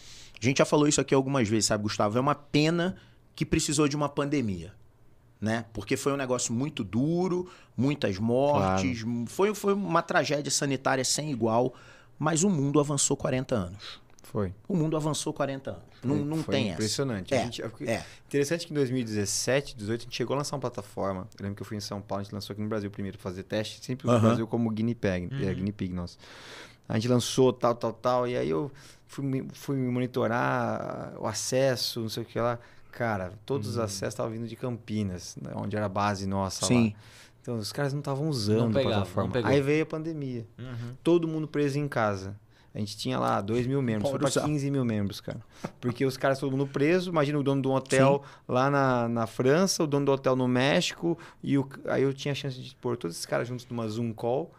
gente 0.40 0.58
já 0.58 0.64
falou 0.64 0.88
isso 0.88 1.00
aqui 1.00 1.14
algumas 1.14 1.48
vezes, 1.48 1.66
sabe, 1.66 1.84
Gustavo? 1.84 2.18
É 2.18 2.20
uma 2.20 2.34
pena 2.34 2.96
que 3.36 3.46
precisou 3.46 3.86
de 3.86 3.94
uma 3.94 4.08
pandemia, 4.08 4.72
né? 5.40 5.64
Porque 5.72 5.96
foi 5.96 6.12
um 6.12 6.16
negócio 6.16 6.52
muito 6.52 6.82
duro, 6.84 7.48
muitas 7.76 8.18
mortes, 8.18 9.04
foi, 9.26 9.54
foi 9.54 9.74
uma 9.74 10.02
tragédia 10.02 10.50
sanitária 10.50 11.04
sem 11.04 11.30
igual, 11.30 11.74
mas 12.18 12.42
o 12.44 12.50
mundo 12.50 12.80
avançou 12.80 13.16
40 13.16 13.54
anos. 13.54 14.00
Foi. 14.22 14.52
O 14.68 14.74
mundo 14.76 14.96
avançou 14.96 15.32
40 15.32 15.70
anos. 15.70 15.82
Não, 16.02 16.16
não 16.16 16.36
Foi 16.42 16.54
tem 16.54 16.70
impressionante. 16.70 17.32
essa. 17.32 17.42
A 17.42 17.44
gente- 17.46 17.62
É, 17.88 17.92
é. 17.92 18.06
Interessante 18.26 18.66
que 18.66 18.72
em 18.72 18.74
2017, 18.74 19.76
2018, 19.76 20.00
a 20.00 20.04
gente 20.04 20.16
chegou 20.16 20.34
a 20.34 20.38
lançar 20.38 20.56
uma 20.56 20.60
plataforma. 20.60 21.28
Eu 21.38 21.42
lembro 21.44 21.56
que 21.56 21.62
eu 21.62 21.66
fui 21.66 21.76
em 21.76 21.80
São 21.80 22.00
Paulo, 22.00 22.20
a 22.20 22.24
gente 22.24 22.32
lançou 22.34 22.52
aqui 22.52 22.60
no 22.62 22.68
Brasil 22.68 22.90
primeiro 22.90 23.16
fazer 23.18 23.44
teste, 23.44 23.84
sempre 23.84 24.08
Aham. 24.08 24.18
o 24.18 24.20
Brasil 24.20 24.46
como 24.46 24.68
guinea 24.70 24.94
pig, 24.96 25.28
é, 25.44 25.54
guinea 25.54 25.72
pig 25.72 25.92
nosso. 25.94 26.18
A 26.88 26.94
gente 26.94 27.08
lançou 27.08 27.52
tal, 27.52 27.74
tal, 27.74 27.92
tal, 27.92 28.28
e 28.28 28.36
aí 28.36 28.48
eu 28.50 28.70
fui, 29.06 29.24
me- 29.24 29.48
fui 29.52 29.76
monitorar 29.76 31.14
o 31.18 31.26
acesso, 31.26 32.00
não 32.00 32.08
sei 32.08 32.22
o 32.22 32.26
que 32.26 32.38
lá. 32.38 32.58
Cara, 32.96 33.34
todos 33.44 33.68
os 33.68 33.78
acessos 33.78 34.14
estavam 34.14 34.32
vindo 34.32 34.48
de 34.48 34.56
Campinas, 34.56 35.36
né, 35.38 35.52
onde 35.54 35.76
era 35.76 35.84
a 35.84 35.88
base 35.88 36.26
nossa 36.26 36.64
Sim. 36.64 36.94
lá. 36.94 37.00
Então 37.42 37.58
os 37.58 37.70
caras 37.70 37.92
não 37.92 38.00
estavam 38.00 38.26
usando 38.26 38.72
pegava, 38.72 38.96
a 38.96 38.98
não 39.00 39.04
plataforma. 39.04 39.48
Aí 39.48 39.60
veio 39.60 39.82
a 39.82 39.86
pandemia. 39.86 40.46
Uhum. 40.58 40.94
Todo 41.04 41.28
mundo 41.28 41.46
preso 41.46 41.78
em 41.78 41.86
casa. 41.86 42.34
A 42.74 42.78
gente 42.78 42.96
tinha 42.96 43.18
lá 43.18 43.42
2 43.42 43.66
mil 43.66 43.82
membros, 43.82 44.10
foi 44.10 44.18
Pode 44.18 44.32
pra 44.32 44.40
usar. 44.42 44.48
15 44.48 44.70
mil 44.70 44.82
membros, 44.82 45.20
cara. 45.20 45.40
Porque 45.78 46.06
os 46.06 46.16
caras, 46.16 46.38
todo 46.38 46.50
mundo 46.50 46.66
preso. 46.66 47.10
Imagina 47.10 47.38
o 47.38 47.42
dono 47.42 47.60
de 47.60 47.68
um 47.68 47.72
hotel 47.72 48.22
lá 48.48 48.70
na, 48.70 49.08
na 49.08 49.26
França, 49.26 49.84
o 49.84 49.86
dono 49.86 50.06
do 50.06 50.12
hotel 50.12 50.34
no 50.34 50.48
México. 50.48 51.18
E 51.42 51.58
o, 51.58 51.68
aí 51.88 52.02
eu 52.02 52.14
tinha 52.14 52.32
a 52.32 52.34
chance 52.34 52.58
de 52.58 52.74
pôr 52.76 52.96
todos 52.96 53.14
esses 53.14 53.26
caras 53.26 53.46
juntos 53.46 53.66
numa 53.68 53.86
Zoom 53.88 54.12
call. 54.12 54.50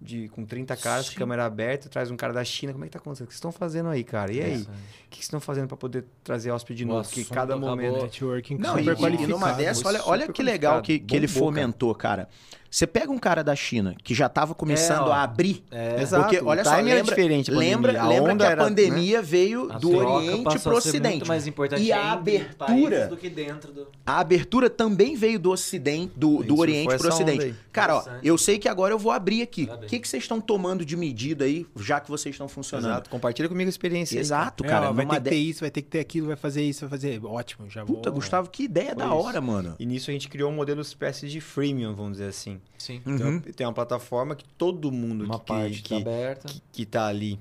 De, 0.00 0.28
com 0.28 0.44
30 0.44 0.76
caras, 0.76 1.06
Sim. 1.06 1.16
câmera 1.16 1.44
aberta, 1.44 1.88
traz 1.88 2.08
um 2.08 2.16
cara 2.16 2.32
da 2.32 2.44
China. 2.44 2.72
Como 2.72 2.84
é 2.84 2.88
que 2.88 2.92
tá 2.92 3.00
acontecendo? 3.00 3.24
O 3.24 3.28
que 3.28 3.34
vocês 3.34 3.38
estão 3.38 3.50
fazendo 3.50 3.88
aí, 3.88 4.04
cara? 4.04 4.32
E 4.32 4.40
aí? 4.40 4.66
O 5.08 5.10
que 5.10 5.16
vocês 5.16 5.24
estão 5.24 5.40
fazendo 5.40 5.66
para 5.68 5.76
poder 5.78 6.04
trazer 6.22 6.50
hóspede 6.50 6.78
de 6.78 6.84
O 6.84 6.88
novo? 6.94 7.08
Porque 7.08 7.24
cada 7.24 7.56
momento. 7.56 8.02
Networking 8.02 8.58
Não, 8.58 8.78
e, 8.78 8.84
super 8.84 9.14
e 9.14 9.26
numa 9.26 9.52
dessa, 9.52 9.88
olha, 9.88 9.98
super 10.00 10.10
olha 10.10 10.28
que 10.28 10.42
legal 10.42 10.82
que, 10.82 10.98
que 10.98 11.16
ele 11.16 11.26
fomentou, 11.26 11.94
cara. 11.94 12.28
Você 12.70 12.86
pega 12.86 13.10
um 13.10 13.16
cara 13.18 13.42
da 13.42 13.56
China 13.56 13.96
que 14.04 14.14
já 14.14 14.26
estava 14.26 14.54
começando 14.54 15.08
É, 15.08 15.12
a 15.12 15.22
abrir. 15.22 15.64
É, 15.70 16.02
Exato. 16.02 16.24
Porque, 16.24 16.44
olha 16.44 16.60
o 16.60 16.64
só, 16.66 16.76
lembra, 16.76 17.02
diferente. 17.02 17.50
a 17.50 17.54
lembra, 17.56 17.92
lembra 18.06 18.26
que 18.26 18.32
onda 18.34 18.44
a 18.46 18.50
era, 18.50 18.62
né? 18.62 18.68
pandemia 18.68 19.22
veio 19.22 19.72
a 19.72 19.78
do 19.78 19.96
Oriente 19.96 20.44
passou 20.44 20.60
pro 20.72 20.76
a 20.76 20.80
ser 20.82 20.88
Ocidente. 20.90 21.26
Mais 21.26 21.46
importante 21.46 21.82
E 21.82 21.90
a 21.90 22.12
abertura- 22.12 23.06
do 23.06 23.16
que 23.16 23.30
dentro 23.30 23.72
do. 23.72 23.88
A 24.04 24.20
abertura 24.20 24.68
também 24.68 25.16
veio 25.16 25.38
do 25.38 25.50
Ocidente, 25.50 26.12
do, 26.14 26.42
do 26.42 26.58
Oriente 26.58 26.92
essa 26.92 27.06
onda 27.06 27.14
Ocidente. 27.14 27.54
Cara, 27.72 27.96
ó, 27.96 28.04
eu 28.22 28.36
sei 28.36 28.58
que 28.58 28.68
agora 28.68 28.92
eu 28.92 28.98
vou 28.98 29.12
abrir 29.12 29.40
aqui. 29.40 29.66
O 29.72 29.86
que, 29.86 29.98
que 29.98 30.06
vocês 30.06 30.24
estão 30.24 30.38
tomando 30.38 30.84
de 30.84 30.94
medida 30.94 31.46
aí, 31.46 31.66
já 31.74 32.00
que 32.00 32.10
vocês 32.10 32.34
estão 32.34 32.48
funcionando? 32.48 32.90
Exato. 32.90 33.08
Compartilha 33.08 33.48
comigo 33.48 33.68
a 33.68 33.70
experiência. 33.70 34.16
aí, 34.16 34.20
Exato, 34.20 34.62
É, 34.66 34.68
cara. 34.68 34.90
ó, 34.90 34.92
vai 35.06 35.20
ter 35.20 35.24
que 35.24 35.30
ter 35.30 35.36
isso, 35.36 35.60
vai 35.60 35.70
ter 35.70 35.82
que 35.82 35.88
ter 35.88 36.00
aquilo, 36.00 36.26
vai 36.28 36.36
fazer 36.36 36.62
isso, 36.62 36.80
vai 36.80 36.90
fazer. 36.90 37.24
Ótimo, 37.24 37.68
já 37.70 37.84
vou. 37.84 37.96
Puta, 37.96 38.10
Gustavo, 38.10 38.50
que 38.50 38.64
ideia 38.64 38.88
Foi 38.88 38.96
da 38.96 39.06
isso. 39.06 39.14
hora, 39.14 39.40
mano. 39.40 39.76
E 39.78 39.86
nisso 39.86 40.10
a 40.10 40.12
gente 40.12 40.28
criou 40.28 40.50
um 40.50 40.54
modelo 40.54 40.80
espécie 40.80 41.28
de 41.28 41.40
freemium, 41.40 41.94
vamos 41.94 42.12
dizer 42.12 42.28
assim. 42.28 42.60
Sim. 42.78 43.00
Uhum. 43.06 43.14
Então, 43.14 43.40
tem 43.40 43.66
uma 43.66 43.72
plataforma 43.72 44.34
que 44.36 44.44
todo 44.56 44.90
mundo 44.92 45.24
Uma 45.24 45.38
que, 45.40 45.46
parte 45.46 45.82
que, 45.82 45.88
tá 45.90 45.96
aberta. 45.96 46.48
que, 46.48 46.62
que 46.72 46.86
tá 46.86 47.06
ali 47.06 47.38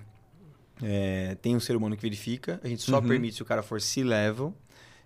é, 0.81 1.35
tem 1.41 1.55
um 1.55 1.59
ser 1.59 1.75
humano 1.75 1.95
que 1.95 2.01
verifica. 2.01 2.59
A 2.63 2.67
gente 2.67 2.81
só 2.83 2.99
Uhum. 2.99 3.07
permite 3.07 3.35
se 3.35 3.41
o 3.41 3.45
cara 3.45 3.63
for 3.63 3.81
C-level, 3.81 4.53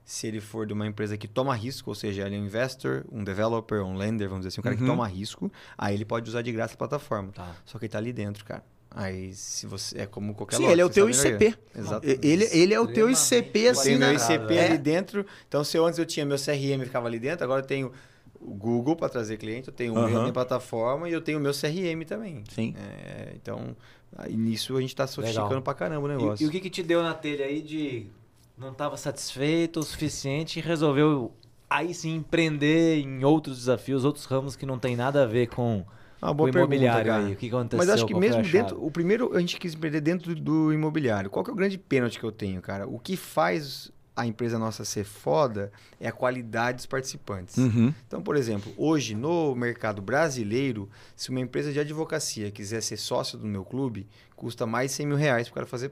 se 0.03 0.27
ele 0.27 0.41
for 0.41 0.65
de 0.65 0.73
uma 0.73 0.85
empresa 0.85 1.15
que 1.17 1.27
toma 1.27 1.55
risco, 1.55 1.89
ou 1.89 1.95
seja, 1.95 2.25
ele 2.25 2.35
é 2.35 2.39
um 2.39 2.45
investor, 2.45 3.05
um 3.11 3.23
developer, 3.23 3.81
um 3.81 3.95
lender, 3.95 4.27
vamos 4.27 4.41
dizer 4.45 4.49
assim, 4.49 4.59
um 4.61 4.63
cara 4.63 4.75
que 4.75 4.81
Uhum. 4.81 4.89
toma 4.89 5.07
risco, 5.07 5.51
aí 5.77 5.95
ele 5.95 6.03
pode 6.05 6.29
usar 6.29 6.41
de 6.41 6.51
graça 6.51 6.73
a 6.73 6.77
plataforma. 6.77 7.31
Tá. 7.31 7.55
Só 7.65 7.77
que 7.79 7.85
ele 7.85 7.91
tá 7.91 7.97
ali 7.99 8.11
dentro, 8.11 8.43
cara. 8.43 8.63
Aí, 8.93 9.33
se 9.33 9.65
você. 9.65 10.01
É 10.01 10.05
como 10.05 10.33
qualquer 10.35 10.57
Sim, 10.57 10.63
loja, 10.63 10.73
ele 10.73 10.81
é 10.81 10.85
o 10.85 10.89
teu. 10.89 11.09
ICP. 11.09 11.55
Exatamente. 11.73 12.27
Ele, 12.27 12.43
ele 12.51 12.73
é 12.73 12.79
o 12.79 12.87
teu 12.87 13.09
Extremamente 13.09 13.47
ICP, 13.53 13.67
assim, 13.69 13.83
tenho 13.85 13.99
meu 13.99 14.09
né? 14.09 14.15
ICP 14.15 14.53
É. 14.53 14.65
ali 14.65 14.77
dentro. 14.77 15.25
Então, 15.47 15.63
se 15.63 15.77
eu 15.77 15.85
antes 15.85 15.97
eu 15.97 16.05
tinha 16.05 16.25
meu 16.25 16.37
CRM 16.37 16.83
ficava 16.83 17.07
ali 17.07 17.17
dentro, 17.19 17.45
agora 17.45 17.61
eu 17.61 17.65
tenho 17.65 17.91
o 18.39 18.53
Google 18.53 18.95
para 18.95 19.07
trazer 19.07 19.37
cliente, 19.37 19.69
eu 19.69 19.73
tenho 19.73 19.93
o 19.93 20.09
meu 20.09 20.21
minha 20.21 20.33
plataforma 20.33 21.07
e 21.07 21.13
eu 21.13 21.21
tenho 21.21 21.37
o 21.37 21.41
meu 21.41 21.53
CRM 21.53 22.03
também. 22.05 22.43
Sim. 22.49 22.75
É, 22.77 23.33
então, 23.35 23.75
aí 24.17 24.35
nisso 24.35 24.75
a 24.75 24.81
gente 24.81 24.95
tá 24.95 25.07
sofisticando 25.07 25.47
Legal. 25.49 25.61
pra 25.61 25.73
caramba 25.73 26.07
o 26.07 26.11
E, 26.11 26.15
negócio. 26.17 26.43
e 26.43 26.47
o 26.47 26.51
que, 26.51 26.59
que 26.59 26.69
te 26.69 26.83
deu 26.83 27.01
na 27.01 27.13
telha 27.13 27.45
aí 27.45 27.61
de 27.61 28.07
não 28.57 28.71
estava 28.71 28.97
satisfeito 28.97 29.79
o 29.79 29.83
suficiente 29.83 30.59
e 30.59 30.61
resolveu 30.61 31.31
aí 31.69 31.93
sim 31.93 32.15
empreender 32.15 32.99
em 32.99 33.23
outros 33.23 33.57
desafios, 33.59 34.03
outros 34.03 34.25
ramos 34.25 34.55
que 34.57 34.65
não 34.65 34.77
tem 34.77 34.95
nada 34.95 35.23
a 35.23 35.25
ver 35.25 35.47
com 35.47 35.85
Uma 36.21 36.31
o 36.31 36.33
boa 36.33 36.51
pergunta, 36.51 36.75
imobiliário 36.75 37.13
aí? 37.13 37.33
O 37.33 37.35
que 37.35 37.47
aconteceu? 37.47 37.77
Mas 37.77 37.89
acho 37.89 38.05
que 38.05 38.13
mesmo 38.13 38.43
dentro. 38.43 38.83
O 38.83 38.91
primeiro 38.91 39.35
a 39.35 39.39
gente 39.39 39.57
quis 39.57 39.73
empreender 39.73 40.01
dentro 40.01 40.35
do 40.35 40.71
imobiliário. 40.71 41.29
Qual 41.29 41.43
que 41.43 41.49
é 41.49 41.53
o 41.53 41.55
grande 41.55 41.77
pênalti 41.77 42.19
que 42.19 42.25
eu 42.25 42.31
tenho, 42.31 42.61
cara? 42.61 42.87
O 42.87 42.99
que 42.99 43.17
faz 43.17 43.91
a 44.15 44.25
empresa 44.25 44.59
nossa 44.59 44.83
ser 44.85 45.03
foda 45.03 45.71
é 45.99 46.07
a 46.07 46.11
qualidade 46.11 46.77
dos 46.77 46.85
participantes. 46.85 47.57
Uhum. 47.57 47.93
Então, 48.07 48.21
por 48.21 48.35
exemplo, 48.35 48.71
hoje 48.77 49.15
no 49.15 49.55
mercado 49.55 50.01
brasileiro, 50.01 50.89
se 51.15 51.29
uma 51.29 51.39
empresa 51.39 51.71
de 51.71 51.79
advocacia 51.79 52.51
quiser 52.51 52.81
ser 52.81 52.97
sócio 52.97 53.37
do 53.37 53.47
meu 53.47 53.63
clube, 53.63 54.07
custa 54.35 54.65
mais 54.65 54.91
de 54.91 54.97
100 54.97 55.05
mil 55.07 55.17
reais 55.17 55.47
para 55.47 55.51
o 55.51 55.55
cara 55.55 55.65
fazer 55.65 55.91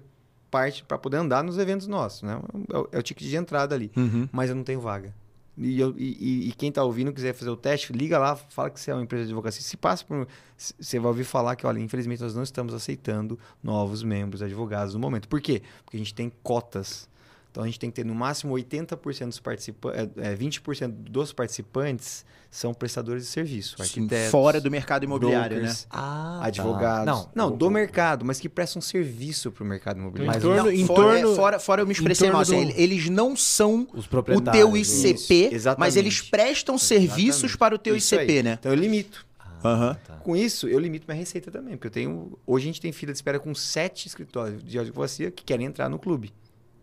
parte, 0.52 0.84
para 0.84 0.98
poder 0.98 1.18
andar 1.18 1.44
nos 1.44 1.58
eventos 1.58 1.88
nossos. 1.88 2.24
Né? 2.24 2.40
É, 2.72 2.78
o, 2.78 2.90
é 2.92 3.00
o 3.00 3.02
ticket 3.02 3.28
de 3.28 3.36
entrada 3.36 3.74
ali. 3.74 3.92
Uhum. 3.96 4.28
Mas 4.32 4.50
eu 4.50 4.56
não 4.56 4.64
tenho 4.64 4.82
vaga. 4.82 5.14
E, 5.62 5.78
eu- 5.80 5.94
e- 5.98 6.48
e- 6.48 6.54
quem 6.54 6.70
está 6.70 6.82
ouvindo 6.84 7.12
quiser 7.12 7.34
fazer 7.34 7.50
o 7.52 7.58
teste, 7.58 7.92
liga 7.92 8.18
lá, 8.18 8.36
fala 8.36 8.70
que 8.70 8.80
você 8.80 8.92
é 8.92 8.94
uma 8.94 9.04
empresa 9.04 9.26
de 9.26 9.32
advocacia. 9.32 9.62
Se 9.62 9.76
passa 9.76 10.06
por. 10.06 10.26
Você 10.58 10.98
vai 11.00 11.08
ouvir 11.10 11.26
falar 11.26 11.56
que, 11.58 11.68
olha, 11.68 11.80
infelizmente 11.80 12.22
nós 12.22 12.34
não 12.34 12.44
estamos 12.44 12.74
aceitando 12.74 13.38
novos 13.62 14.02
membros 14.02 14.42
advogados 14.42 14.94
no 14.94 15.00
momento. 15.02 15.28
Por 15.28 15.42
quê? 15.42 15.62
Porque 15.84 15.98
a 15.98 16.00
gente 16.00 16.14
tem 16.14 16.32
cotas. 16.42 17.10
Então 17.52 17.64
a 17.64 17.66
gente 17.66 17.80
tem 17.80 17.90
que 17.90 17.96
ter 17.96 18.06
no 18.06 18.14
máximo 18.14 18.54
80% 18.54 19.26
dos 19.30 19.40
participantes, 19.40 20.10
é, 20.18 20.36
20% 20.36 20.88
dos 20.92 21.34
participantes 21.34 22.24
são 22.52 22.74
prestadores 22.76 23.24
de 23.24 23.30
serviço, 23.30 23.76
Sim, 23.78 23.84
arquitetos, 23.84 24.32
fora 24.32 24.62
do 24.62 24.70
mercado 24.70 25.04
imobiliário, 25.04 25.56
né? 25.58 25.62
brokers, 25.64 25.88
Ah, 25.90 26.40
tá. 26.42 26.48
advogados. 26.48 27.06
Não, 27.06 27.32
não 27.48 27.54
o- 27.54 27.58
do 27.58 27.68
o- 27.68 27.72
mercado, 27.72 28.24
mas 28.24 28.40
que 28.40 28.48
prestam 28.48 28.80
serviço 28.82 29.52
para 29.52 29.64
o 29.64 29.68
mercado 29.68 30.00
imobiliário. 30.00 30.32
Mas 30.34 30.44
em 30.44 30.48
torno, 30.48 30.64
Não, 30.64 30.72
em 30.72 30.86
fora, 30.86 31.02
torno- 31.20 31.32
é, 31.34 31.36
fora, 31.36 31.60
fora 31.60 31.82
eu 31.82 31.88
me 31.88 31.94
expressei 31.94 32.30
mal. 32.32 32.42
assim, 32.42 32.68
do- 32.68 32.72
Eles 32.80 33.10
não 33.10 33.36
são 33.36 33.88
Os 33.94 34.06
o 34.06 34.10
proprietários. 34.10 34.52
teu 34.54 34.78
ICP, 34.78 35.50
Isso, 35.56 35.68
mas 35.78 35.96
eles 35.96 36.22
prestam 36.22 36.78
serviços 36.78 37.44
Exatamente. 37.46 37.58
para 37.58 37.76
o 37.76 37.78
teu 37.80 37.96
Isso 37.96 38.14
ICP, 38.16 38.32
aí. 38.38 38.44
né? 38.44 38.58
Então 38.60 38.72
eu 38.72 38.78
limito. 38.78 39.26
Ah, 39.40 39.58
Aham. 39.64 39.98
tá. 40.06 40.14
Com 40.18 40.36
isso, 40.36 40.68
eu 40.68 40.80
limito 40.80 41.06
minha 41.08 41.18
receita 41.20 41.50
também, 41.52 41.76
porque 41.76 41.88
eu 41.88 41.92
tenho. 41.92 42.38
Hoje 42.48 42.66
a 42.66 42.68
gente 42.68 42.80
tem 42.82 42.92
fila 42.92 43.12
de 43.12 43.18
espera 43.18 43.40
com 43.40 43.54
sete 43.56 44.08
escritórios 44.08 44.64
de 44.64 44.78
advocacia 44.80 45.30
que 45.32 45.44
querem 45.44 45.66
entrar 45.66 45.90
no 45.90 45.98
clube. 46.00 46.32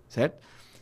Certo? 0.09 0.37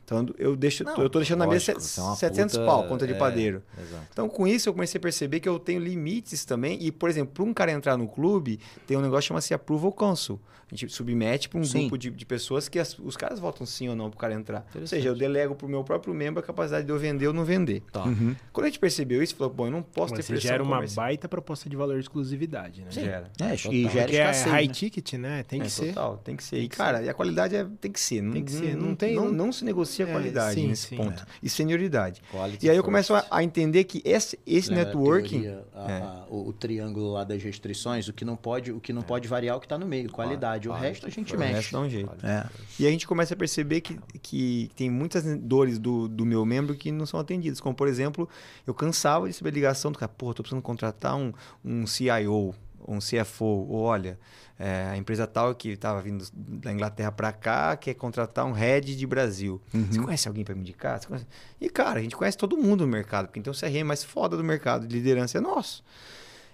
Então 0.05 0.27
eu 0.39 0.55
deixo, 0.55 0.85
Não, 0.85 0.97
eu 0.99 1.09
tô 1.09 1.19
deixando 1.19 1.39
na 1.39 1.47
mesa 1.47 1.73
lógico, 1.73 2.01
é 2.01 2.03
uma 2.03 2.17
700 2.17 2.57
puta- 2.57 2.67
pau, 2.67 2.85
conta 2.87 3.07
de 3.07 3.15
é, 3.15 3.17
padeiro. 3.17 3.63
Exato. 3.81 4.07
Então, 4.13 4.29
com 4.29 4.47
isso, 4.47 4.69
eu 4.69 4.73
comecei 4.75 4.99
a 4.99 5.03
perceber 5.03 5.41
que 5.41 5.49
eu 5.49 5.59
tenho 5.59 5.81
limites 5.81 6.45
também. 6.45 6.79
E, 6.83 6.93
por 6.93 7.09
exemplo, 7.09 7.33
para 7.33 7.45
um 7.45 7.55
cara 7.55 7.73
entrar 7.73 7.97
no 7.97 8.07
clube, 8.07 8.61
tem 8.87 8.97
um 8.97 9.01
negócio 9.01 9.23
que 9.23 9.29
chama-se 9.29 9.55
Approval 9.55 9.93
Council. 9.93 10.39
A 10.71 10.75
gente 10.77 10.93
submete 10.93 11.49
para 11.49 11.61
um 11.61 11.65
Sim. 11.65 11.81
grupo 11.83 11.99
de, 11.99 12.11
de 12.11 12.27
pessoas 12.27 12.69
que 12.69 12.79
as- 12.79 12.99
os 12.99 13.17
caras 13.17 13.39
votam 13.39 13.67
sim 13.67 13.89
ou 13.89 13.95
não 13.95 14.09
para 14.11 14.17
o 14.17 14.19
cara 14.19 14.35
entrar. 14.35 14.67
Ou 14.75 14.87
seja, 14.87 15.09
eu 15.09 15.15
delego 15.15 15.55
para 15.55 15.67
o 15.67 15.69
meu 15.71 15.85
próprio 15.85 16.13
membro 16.15 16.41
a 16.41 16.43
capacidade 16.43 16.85
de 16.87 16.91
eu 16.91 16.99
vender 16.99 17.29
ou 17.29 17.35
não 17.35 17.45
vender. 17.45 17.83
Tá. 17.93 18.03
Uhum. 18.05 18.35
Quando 18.53 18.65
a 18.65 18.69
gente 18.71 18.79
percebeu 18.81 19.23
isso, 19.23 19.37
falou, 19.37 19.53
bom, 19.53 19.67
eu 19.67 19.71
não 19.71 19.83
posso 19.83 20.15
Mas 20.15 20.25
ter 20.27 20.33
pressão 20.33 20.51
gera 20.51 20.63
uma 20.63 20.77
comercial. 20.77 21.05
baita 21.07 21.29
proposta 21.29 21.69
de 21.69 21.77
valor 21.77 21.95
de 21.95 22.01
exclusividade, 22.01 22.81
né? 22.81 22.87
Gera. 22.91 23.31
É, 23.41 23.57
Total. 23.57 23.73
e 23.73 23.89
gera 23.89 24.11
é 24.11 24.15
escassez, 24.15 24.53
high 24.53 24.67
né? 24.67 24.73
ticket, 24.73 25.13
né? 25.15 25.43
Tem 25.45 25.61
que 25.61 25.67
É, 25.67 25.69
ser. 25.69 25.89
Total, 25.89 26.17
tem 26.25 26.35
que 26.37 26.43
ser. 26.43 26.57
E, 26.57 26.61
Tem 26.61 26.69
que 26.71 26.77
cara, 26.77 27.03
e 27.03 27.09
a 27.11 27.15
qualidade 27.15 27.55
é, 27.55 27.67
tem 27.81 27.93
que 27.93 28.01
ser. 28.01 28.23
Tem 28.33 28.43
que 28.45 28.51
ser, 28.51 28.75
não 28.77 28.95
tem- 28.97 29.15
Não, 29.15 29.27
não- 29.27 29.33
não 29.47 29.53
se 29.53 29.65
negocia 29.65 29.94
associa 30.03 30.05
É, 30.07 30.13
qualidade 30.13 30.55
sim, 30.61 30.69
nesse 30.69 30.89
sim. 30.89 30.97
ponto. 30.97 31.27
E 31.43 31.49
senioridade. 31.49 32.23
Quality 32.33 32.67
E 32.67 32.71
aí 32.71 32.77
eu 32.77 32.83
começo 32.83 33.15
a, 33.15 33.25
a 33.31 33.43
entender 33.43 33.85
que 33.85 34.03
esse, 34.05 34.39
esse 34.47 34.73
a 34.73 34.77
networking. 34.77 35.43
teoria, 35.43 35.65
a- 35.75 35.91
É. 35.93 35.97
a- 36.03 36.25
o, 36.29 36.49
o 36.49 36.53
triângulo 36.53 37.13
lá 37.13 37.25
das 37.25 37.43
restrições, 37.43 38.09
o 38.09 38.13
que 38.13 38.25
não 38.25 38.37
pode, 38.37 38.73
o 38.73 38.81
que 38.81 38.93
não 38.93 39.03
pode 39.03 39.29
variar 39.29 39.55
é 39.55 39.57
o 39.57 39.61
que 39.61 39.67
está 39.67 39.79
no 39.79 39.87
meio, 39.87 40.11
qualidade. 40.11 40.69
O 40.69 40.73
resto 40.73 41.07
a 41.07 41.11
gente 41.11 41.35
o 41.35 41.39
resto 41.39 41.55
mexe. 41.55 41.73
dá 41.73 41.81
um 41.81 41.89
jeito. 41.89 42.27
É. 42.27 42.47
E 42.79 42.87
a 42.87 42.91
gente 42.91 43.07
começa 43.07 43.35
a 43.35 43.37
perceber 43.37 43.81
que, 43.81 43.99
que 44.21 44.71
tem 44.77 44.91
muitas 44.91 45.25
dores 45.39 45.79
do, 45.79 46.09
do 46.09 46.25
meu 46.27 46.45
membro 46.45 46.75
que 46.75 46.91
não 46.91 47.07
são 47.07 47.19
atendidas. 47.21 47.61
Como, 47.61 47.75
por 47.75 47.89
exemplo, 47.89 48.29
eu 48.67 48.75
cansava 48.75 49.27
de 49.27 49.33
receber 49.33 49.51
ligação 49.51 49.93
do 49.93 49.99
cara, 49.99 50.11
pô, 50.17 50.33
tô 50.35 50.43
precisando 50.43 50.63
contratar 50.63 51.17
um, 51.17 51.33
um 51.65 51.87
CIO, 51.87 52.55
um 52.87 52.99
CFO, 52.99 53.45
ou 53.45 53.83
olha, 53.83 54.19
é, 54.59 54.89
a 54.91 54.97
empresa 54.97 55.27
tal 55.27 55.55
que 55.55 55.71
estava 55.71 56.01
vindo 56.01 56.25
da 56.33 56.73
Inglaterra 56.73 57.11
para 57.11 57.33
cá 57.33 57.77
quer 57.77 57.95
contratar 57.95 58.45
um 58.45 58.53
head 58.53 58.97
de 58.97 59.07
Brasil. 59.07 59.61
Você 59.73 60.01
conhece 60.01 60.29
alguém 60.29 60.45
para 60.45 60.55
me 60.55 60.61
indicar? 60.61 61.05
Conhece? 61.07 61.27
E, 61.61 61.69
cara, 61.69 61.99
a 61.99 62.03
gente 62.03 62.17
conhece 62.17 62.37
todo 62.37 62.57
mundo 62.57 62.87
no 62.87 62.93
mercado, 62.93 63.27
porque 63.27 63.41
então 63.41 63.53
o 63.53 63.57
CRM 63.57 63.85
mais 63.85 64.05
foda 64.05 64.37
do 64.37 64.45
mercado 64.45 64.87
de 64.87 64.95
liderança 64.95 65.39
é 65.39 65.41
nosso. 65.41 65.83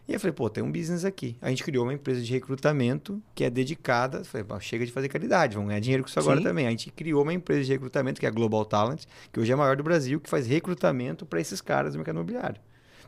E 0.08 0.14
eu 0.14 0.18
falei, 0.18 0.32
pô, 0.32 0.50
tem 0.50 0.64
um 0.64 0.72
business 0.72 1.04
aqui. 1.04 1.36
A 1.40 1.50
gente 1.50 1.62
criou 1.62 1.84
uma 1.84 1.94
empresa 1.94 2.20
de 2.20 2.32
recrutamento 2.32 3.22
que 3.32 3.44
é 3.44 3.50
dedicada. 3.50 4.24
Falei, 4.24 4.44
chega 4.60 4.84
de 4.84 4.90
fazer 4.90 5.08
caridade, 5.08 5.54
vamos 5.54 5.68
ganhar 5.68 5.80
dinheiro 5.80 6.02
com 6.02 6.08
isso 6.08 6.18
agora 6.18 6.38
Sim. 6.38 6.42
também. 6.42 6.66
A 6.66 6.70
gente 6.70 6.90
criou 6.90 7.22
uma 7.22 7.32
empresa 7.32 7.62
de 7.62 7.70
recrutamento, 7.70 8.18
que 8.18 8.26
é 8.26 8.28
a 8.28 8.32
Global 8.32 8.64
Talent, 8.64 9.04
que 9.32 9.38
hoje 9.38 9.52
é 9.52 9.54
a 9.54 9.56
maior 9.56 9.76
do 9.76 9.84
Brasil, 9.84 10.18
que 10.18 10.28
faz 10.28 10.48
recrutamento 10.48 11.24
para 11.24 11.40
esses 11.40 11.60
caras 11.60 11.92
do 11.92 11.98
mercado 11.98 12.16
imobiliário. 12.16 12.60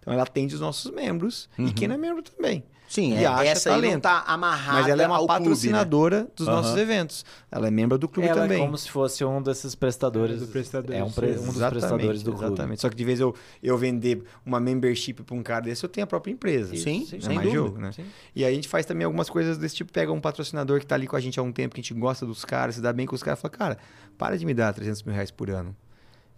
Então 0.02 0.12
ela 0.12 0.24
atende 0.24 0.54
os 0.54 0.60
nossos 0.60 0.90
membros 0.90 1.48
e 1.56 1.72
quem 1.72 1.86
não 1.88 1.94
é 1.94 1.98
membro 1.98 2.22
também. 2.22 2.64
Sim, 2.88 3.14
E 3.14 3.24
é, 3.24 3.26
acha 3.26 3.44
essa 3.44 3.70
aí 3.70 3.76
não 3.76 3.82
talento. 3.82 4.02
tá 4.02 4.22
amarrada 4.26 4.80
Mas 4.80 4.88
ela 4.90 5.02
é 5.02 5.06
uma 5.06 5.16
ao 5.16 5.26
clube, 5.26 5.38
né? 5.40 5.44
patrocinadora 5.46 6.28
dos 6.36 6.46
Aham. 6.46 6.56
nossos 6.58 6.76
eventos. 6.76 7.24
Ela 7.50 7.68
é 7.68 7.70
membro 7.70 7.96
do 7.96 8.06
clube 8.06 8.28
Ela 8.28 8.42
também. 8.42 8.58
é 8.60 8.60
como 8.66 8.76
se 8.76 8.90
fosse 8.90 9.24
um 9.24 9.40
desses 9.40 9.74
prestadores. 9.74 10.36
É, 10.42 10.44
do 10.44 10.48
prestador, 10.48 10.94
é 10.94 11.02
um, 11.02 11.10
pre- 11.10 11.38
um 11.38 11.52
dos 11.52 11.64
prestadores 11.70 12.22
do 12.22 12.32
clube. 12.32 12.44
Exatamente. 12.48 12.82
Só 12.82 12.90
que 12.90 12.96
de 12.96 13.02
vez 13.04 13.18
eu, 13.18 13.34
eu 13.62 13.78
vender 13.78 14.22
uma 14.44 14.60
membership 14.60 15.14
para 15.22 15.34
um 15.34 15.42
cara 15.42 15.62
desse, 15.62 15.82
eu 15.82 15.88
tenho 15.88 16.04
a 16.04 16.06
própria 16.06 16.32
empresa. 16.32 16.76
Sim, 16.76 17.06
Sim, 17.06 17.16
É 17.16 17.20
sem 17.20 17.34
mais 17.36 17.48
dúvida. 17.50 17.50
jogo, 17.50 17.78
né? 17.78 17.92
Sim. 17.92 18.04
E 18.36 18.44
aí 18.44 18.52
a 18.52 18.54
gente 18.54 18.68
faz 18.68 18.84
também 18.84 19.06
algumas 19.06 19.30
coisas 19.30 19.56
desse 19.56 19.76
tipo, 19.76 19.90
pega 19.90 20.12
um 20.12 20.20
patrocinador 20.20 20.78
que 20.78 20.84
tá 20.84 20.94
ali 20.94 21.06
com 21.06 21.16
a 21.16 21.20
gente 21.20 21.40
há 21.40 21.42
um 21.42 21.52
tempo, 21.52 21.74
que 21.74 21.80
a 21.80 21.82
gente 21.82 21.94
gosta 21.94 22.26
dos 22.26 22.44
caras, 22.44 22.74
se 22.74 22.82
dá 22.82 22.92
bem 22.92 23.06
com 23.06 23.14
os 23.14 23.22
caras, 23.22 23.40
fala, 23.40 23.52
cara, 23.52 23.78
para 24.18 24.36
de 24.36 24.44
me 24.44 24.52
dar 24.52 24.70
300 24.74 25.02
mil 25.04 25.14
reais 25.14 25.30
por 25.30 25.48
ano. 25.48 25.74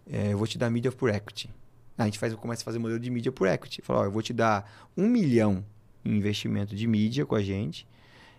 É, 0.08 0.32
eu 0.32 0.38
vou 0.38 0.46
te 0.46 0.56
dar 0.56 0.70
mídia 0.70 0.92
por 0.92 1.08
equity. 1.10 1.50
A 1.96 2.04
gente 2.04 2.18
faz, 2.18 2.34
começa 2.34 2.62
a 2.62 2.64
fazer 2.64 2.78
modelo 2.78 2.98
de 2.98 3.10
mídia 3.10 3.30
por 3.30 3.46
equity. 3.46 3.80
Fala, 3.82 4.00
ó, 4.00 4.04
eu 4.04 4.10
vou 4.10 4.22
te 4.22 4.32
dar 4.32 4.68
um 4.96 5.08
milhão 5.08 5.64
em 6.04 6.16
investimento 6.16 6.74
de 6.74 6.86
mídia 6.86 7.24
com 7.24 7.34
a 7.34 7.42
gente. 7.42 7.86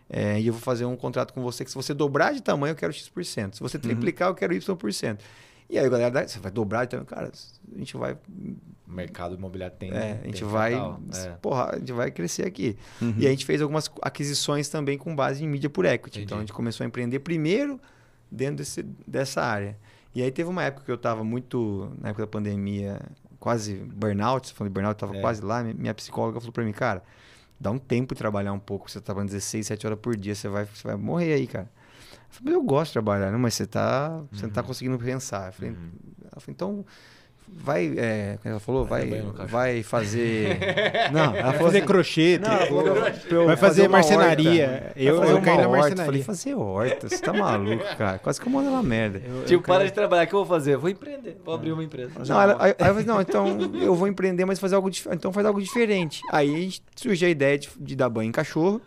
é, 0.10 0.40
e 0.40 0.48
eu 0.48 0.54
vou 0.54 0.62
fazer 0.62 0.86
um 0.86 0.96
contrato 0.96 1.34
com 1.34 1.42
você 1.42 1.64
que 1.64 1.72
se 1.72 1.76
você 1.76 1.94
dobrar 1.94 2.34
de 2.34 2.42
tamanho, 2.42 2.74
eu 2.74 2.76
quero 2.76 2.94
X%. 2.94 3.54
Se 3.56 3.60
você 3.60 3.80
triplicar, 3.80 4.28
eu 4.30 4.36
quero 4.36 4.54
Y%. 4.54 5.20
E 5.68 5.80
aí 5.80 5.86
a 5.86 5.90
galera, 5.90 6.28
você 6.28 6.38
vai 6.38 6.52
dobrar 6.52 6.86
de 6.86 6.92
tamanho? 6.92 7.08
Cara, 7.08 7.32
a 7.74 7.78
gente 7.80 7.98
vai 7.98 8.14
O 8.14 8.92
mercado 8.92 9.36
imobiliário 9.36 9.76
tem. 9.76 9.90
é, 9.92 10.12
a 10.12 10.16
tem 10.18 10.32
gente 10.32 10.44
vai, 10.44 10.74
capital, 10.74 11.02
é. 11.16 11.30
porra, 11.42 11.72
a 11.74 11.80
gente 11.80 11.92
vai 11.92 12.12
crescer 12.12 12.46
aqui. 12.46 12.78
Uhum. 13.02 13.16
E 13.18 13.26
a 13.26 13.32
gente 13.32 13.46
fez 13.46 13.62
algumas 13.62 13.90
aquisições 14.02 14.70
também 14.70 14.96
com 14.98 15.16
base 15.16 15.44
em 15.44 15.48
mídia 15.48 15.70
por 15.70 15.86
equity. 15.86 16.20
Entendi. 16.20 16.26
Então 16.26 16.38
a 16.38 16.42
gente 16.42 16.54
começou 16.54 16.84
a 16.84 16.88
empreender 16.88 17.20
primeiro 17.20 17.80
dentro 18.30 18.58
desse, 18.58 18.84
dessa 19.08 19.42
área. 19.42 19.76
E 20.14 20.22
aí 20.22 20.32
teve 20.32 20.50
uma 20.50 20.64
época 20.64 20.86
que 20.86 20.92
eu 20.92 20.96
estava 20.96 21.24
muito, 21.24 21.92
na 22.00 22.10
época 22.10 22.24
da 22.24 22.28
pandemia, 22.28 23.02
quase 23.46 23.76
burnout, 23.76 24.52
falou 24.56 24.68
de 24.70 24.74
burnout, 24.74 24.96
estava 24.96 25.16
É. 25.16 25.22
quase 25.22 25.40
lá, 25.46 25.62
minha 25.64 25.94
psicóloga 25.94 26.40
falou 26.40 26.52
para 26.52 26.64
mim, 26.64 26.72
cara, 26.72 27.04
dá 27.60 27.70
um 27.70 27.78
tempo 27.78 28.16
de 28.16 28.18
trabalhar 28.18 28.52
um 28.54 28.60
pouco, 28.60 28.90
você 28.90 29.00
tá 29.00 29.06
trabalhando 29.06 29.30
16, 29.30 29.68
17 29.68 29.86
horas 29.86 30.00
por 30.00 30.18
dia, 30.18 30.34
você 30.34 30.48
vai, 30.50 30.66
você 30.66 30.88
vai 30.88 30.96
morrer 30.96 31.34
aí, 31.36 31.46
cara. 31.46 31.70
Eu 32.12 32.18
falei, 32.32 32.44
mas 32.46 32.54
eu 32.56 32.64
gosto 32.64 32.88
de 32.88 32.94
trabalhar, 32.94 33.32
não, 33.32 33.38
mas 33.38 33.54
você 33.54 33.68
tá, 33.68 34.20
você 34.32 34.48
não 34.48 34.52
tá 34.52 34.62
Uhum. 34.62 34.68
conseguindo 34.68 34.98
pensar. 34.98 35.50
Eu 35.50 35.54
falei, 35.54 35.72
ela 36.24 36.42
falou, 36.42 36.54
então 36.56 36.86
vai, 37.48 37.94
é, 37.98 38.38
como 38.42 38.52
ela 38.52 38.60
falou, 38.60 38.86
Vai 38.86 39.08
vai, 39.10 39.48
vai 39.48 39.84
fazer, 39.84 40.58
não, 41.12 41.24
ela 41.24 41.32
Vai 41.32 41.42
falou 41.44 41.58
fazer 41.60 41.78
assim, 41.80 41.88
crochê, 41.88 42.40
não, 42.40 42.52
ela 42.52 42.66
falou 42.66 42.88
eu 43.30 43.46
vai 43.46 43.58
fazer 43.58 43.82
uma 43.84 43.90
marcenaria. 43.90 44.68
horta. 44.86 44.94
Eu, 45.00 45.18
fazer 45.20 45.32
eu 45.32 45.42
caí 45.42 45.58
na 45.58 45.64
horta. 45.68 45.78
marcenaria. 45.78 46.06
Falei, 46.06 46.24
fazer 46.24 46.54
horta, 46.56 47.10
você 47.10 47.18
tá 47.18 47.34
maluco, 47.34 47.84
cara. 47.98 48.20
Quase 48.20 48.40
que 48.42 48.48
eu 48.48 48.52
mando 48.52 48.70
na 48.72 48.84
merda. 48.84 49.22
Eu- 49.26 49.42
Tipo, 49.46 49.54
eu 49.54 49.62
para 49.62 49.78
caí- 49.80 49.88
de 49.88 49.94
trabalhar, 49.94 50.24
o 50.24 50.28
que 50.28 50.34
eu 50.34 50.40
vou 50.40 50.48
fazer? 50.48 50.78
Vou 50.78 50.90
empreender, 50.90 51.38
vou 51.44 51.54
abrir 51.54 51.72
uma 51.72 51.84
empresa. 51.84 52.12
Não, 52.28 52.42
ela- 52.42 52.58
aí, 52.60 52.76
aí 52.80 52.88
eu 52.88 52.94
falei, 52.94 53.06
não, 53.06 53.22
então 53.22 53.58
eu 53.82 53.96
vou 53.96 54.08
empreender, 54.08 54.46
mas 54.46 54.60
fazer 54.60 54.76
algo 54.76 54.90
dif- 54.90 55.10
então 55.12 55.32
faz 55.34 55.46
algo 55.46 55.62
diferente. 55.62 56.22
Aí 56.32 56.74
surgiu 56.96 57.28
a 57.28 57.32
ideia 57.32 57.58
de, 57.58 57.70
de 57.80 57.96
dar 57.96 58.10
banho 58.10 58.30
em 58.30 58.32
cachorro 58.32 58.82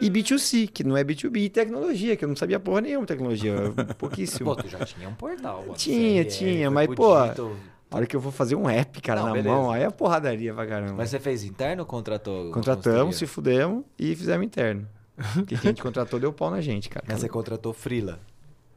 e 0.00 0.08
B2C, 0.10 0.66
que 0.72 0.82
não 0.82 0.96
é 0.96 1.04
B2B, 1.04 1.36
e 1.44 1.48
tecnologia, 1.50 2.16
que 2.16 2.24
eu 2.24 2.28
não 2.28 2.34
sabia 2.36 2.58
porra 2.58 2.80
nenhuma 2.80 3.02
de 3.04 3.08
tecnologia, 3.08 3.54
pouquíssimo. 3.98 4.54
Pô, 4.54 4.62
tu 4.62 4.68
já 4.68 4.78
tinha 4.84 5.08
um 5.08 5.14
portal. 5.14 5.60
mano. 5.62 5.74
Tinha, 5.74 6.24
tinha, 6.24 6.70
mas, 6.70 6.86
pô, 6.86 7.20
digital. 7.22 7.52
A 7.90 7.96
hora 7.96 8.06
que 8.06 8.14
eu 8.14 8.20
vou 8.20 8.30
fazer 8.30 8.54
um 8.54 8.68
app, 8.68 9.00
cara, 9.00 9.20
Não, 9.20 9.26
na 9.28 9.32
beleza. 9.34 9.48
mão, 9.54 9.70
aí 9.70 9.82
é 9.82 9.90
porradaria 9.90 10.54
pra 10.54 10.64
caramba. 10.66 10.94
Mas 10.98 11.10
você 11.10 11.18
fez 11.18 11.42
interno 11.42 11.82
ou 11.82 11.86
contratou? 11.86 12.52
Contratamos, 12.52 13.16
se 13.16 13.26
fudemos 13.26 13.84
e 13.98 14.14
fizemos 14.14 14.46
interno. 14.46 14.86
Porque 15.34 15.56
quem 15.58 15.70
a 15.70 15.72
gente 15.72 15.82
contratou 15.82 16.20
deu 16.20 16.32
pau 16.32 16.50
na 16.50 16.60
gente, 16.60 16.88
cara. 16.88 17.04
Mas 17.08 17.20
você 17.20 17.28
contratou 17.28 17.72
Freela. 17.72 18.20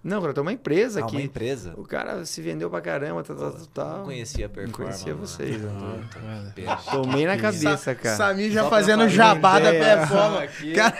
Não, 0.03 0.17
contratou 0.19 0.41
uma 0.41 0.51
empresa 0.51 0.99
Ah, 0.99 1.03
que 1.03 1.15
uma 1.15 1.21
empresa? 1.21 1.73
o 1.77 1.83
cara 1.83 2.25
se 2.25 2.41
vendeu 2.41 2.69
pra 2.69 2.81
caramba, 2.81 3.23
tal, 3.23 3.35
tal, 3.37 3.51
tal, 3.53 3.65
tal. 3.73 3.97
Não 3.99 4.03
conhecia 4.05 4.45
a 4.45 4.49
Não 4.49 4.53
performance. 4.55 5.03
conhecia 5.05 5.15
vocês. 5.15 5.61
Tomei 6.91 7.25
na 7.25 7.37
cabeça, 7.37 7.95
cara. 7.95 8.17
Samir 8.17 8.51
já 8.51 8.69
fazendo 8.69 9.07
jabá 9.07 9.59
da 9.59 9.71
performance. 9.71 10.43
Aqui. 10.43 10.73
Cara, 10.73 10.97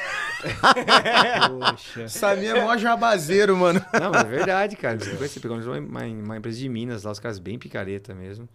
Poxa. 1.49 2.07
Samir 2.07 2.55
é 2.55 2.61
mó 2.63 2.75
jabazeiro, 2.77 3.55
mano. 3.57 3.83
Não, 3.99 4.11
mas 4.11 4.21
é 4.21 4.27
verdade, 4.29 4.75
cara. 4.75 4.97
Você 4.97 5.39
pegou 5.39 5.57
uma, 5.57 5.77
uma, 5.77 6.03
uma 6.05 6.37
empresa 6.37 6.57
de 6.59 6.69
Minas 6.69 7.03
lá, 7.03 7.11
os 7.11 7.19
caras 7.19 7.39
bem 7.39 7.57
picareta 7.59 8.13
mesmo. 8.13 8.47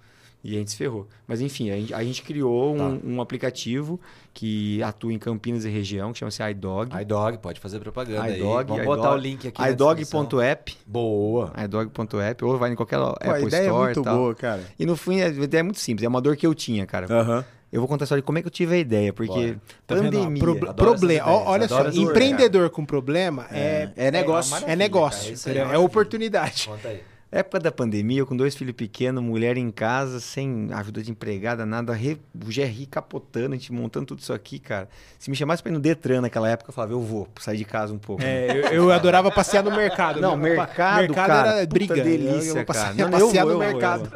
E 0.42 0.55
a 0.55 0.59
gente 0.59 0.70
se 0.70 0.77
ferrou. 0.77 1.09
Mas 1.27 1.40
enfim, 1.40 1.70
a 1.70 1.74
gente, 1.77 1.92
a 1.92 2.03
gente 2.05 2.22
criou 2.22 2.74
um, 2.77 3.01
um 3.05 3.20
aplicativo 3.20 4.01
que 4.33 4.81
atua 4.83 5.12
em 5.12 5.18
Campinas 5.18 5.64
e 5.64 5.68
região, 5.68 6.12
que 6.12 6.18
chama-se 6.20 6.40
iDog. 6.42 6.94
iDog, 7.03 7.38
pode 7.38 7.59
fazer 7.59 7.81
propaganda 7.81 8.22
aí. 8.22 8.37
iDog, 8.38 8.68
Vamos 8.68 8.83
iDog, 8.85 8.96
botar 8.96 9.12
o 9.14 9.16
link 9.16 9.48
aqui 9.48 9.61
iDog.app. 9.61 10.77
Boa. 10.87 11.53
iDog.app, 11.64 12.44
ou 12.44 12.57
vai 12.57 12.70
em 12.70 12.77
qualquer 12.77 12.98
Pô, 12.98 13.05
a 13.05 13.11
Apple 13.11 13.46
ideia 13.46 13.62
é 13.62 13.66
Store 13.66 13.85
muito 13.85 14.01
e 14.01 14.05
tal. 14.05 14.16
boa, 14.16 14.35
cara. 14.35 14.62
E 14.79 14.87
no 14.87 14.96
fim, 14.96 15.20
a 15.20 15.29
ideia 15.29 15.61
é 15.61 15.62
muito 15.64 15.81
simples. 15.81 16.05
É 16.05 16.09
uma 16.09 16.20
dor 16.20 16.37
que 16.37 16.46
eu 16.46 16.55
tinha, 16.55 16.87
cara. 16.87 17.07
Aham. 17.12 17.44
Eu 17.70 17.81
vou 17.83 17.88
contar 17.88 18.05
a 18.05 18.07
história 18.07 18.22
de 18.22 18.27
como 18.27 18.38
é 18.38 18.40
que 18.40 18.46
eu 18.46 18.53
tive 18.53 18.77
a 18.77 18.79
ideia, 18.79 19.12
porque. 19.12 19.57
Tá 19.87 19.96
pandemia... 19.96 20.42
Adoro 20.42 20.74
problema. 20.74 21.27
Olha 21.29 21.68
só, 21.68 21.81
adoro 21.81 21.96
empreendedor 21.96 22.70
com 22.70 22.83
problema 22.85 23.46
é, 23.51 23.90
É 23.94 24.11
negócio. 24.11 24.51
é 24.51 24.61
maravilha, 24.61 24.77
negócio. 24.77 25.20
cara, 25.22 25.33
isso 25.35 25.48
aí 25.48 25.53
é 25.53 25.59
entendeu? 25.59 25.62
é 25.62 25.66
maravilha. 25.66 25.87
oportunidade. 25.87 26.66
Conta 26.68 26.88
aí. 26.88 27.03
Época 27.30 27.60
da 27.60 27.70
pandemia, 27.70 28.20
eu 28.20 28.26
com 28.26 28.34
dois 28.34 28.54
filhos 28.54 28.74
pequenos, 28.74 29.22
mulher 29.22 29.58
em 29.58 29.70
casa, 29.70 30.18
sem 30.18 30.68
ajuda 30.72 31.02
de 31.02 31.10
empregada, 31.10 31.66
nada, 31.66 31.92
re, 31.92 32.18
o 32.34 32.46
GRI 32.46 32.86
capotando, 32.86 33.54
a 33.54 33.58
gente 33.58 33.70
montando 33.70 34.06
tudo 34.06 34.20
isso 34.20 34.32
aqui, 34.32 34.58
cara. 34.58 34.88
Se 35.18 35.28
me 35.28 35.36
chamasse 35.36 35.62
pra 35.62 35.70
ir 35.70 35.74
no 35.74 35.80
Detran 35.80 36.22
naquela 36.22 36.48
época, 36.48 36.70
eu 36.70 36.74
falava, 36.74 36.94
eu 36.94 37.00
vou, 37.02 37.28
sair 37.38 37.58
de 37.58 37.66
casa 37.66 37.92
um 37.92 37.98
pouco. 37.98 38.22
É, 38.22 38.50
eu, 38.50 38.84
eu 38.84 38.92
adorava 38.92 39.30
passear 39.30 39.62
no 39.62 39.70
mercado. 39.70 40.22
Não, 40.22 40.38
Meu- 40.38 40.56
mercado, 40.56 41.00
mercado 41.00 41.26
cara, 41.26 41.56
era 41.58 41.66
briga. 41.66 41.98
Eu- 41.98 42.04
delícia, 42.04 42.58
eu, 42.60 42.64
passear, 42.64 42.96
cara. 42.96 43.10
Não, 43.10 43.18
eu 43.20 43.26
passear 43.26 43.44
vou, 43.44 43.54
no 43.58 43.62
eu 43.62 43.70
vou, 43.70 43.78
mercado. 43.80 44.12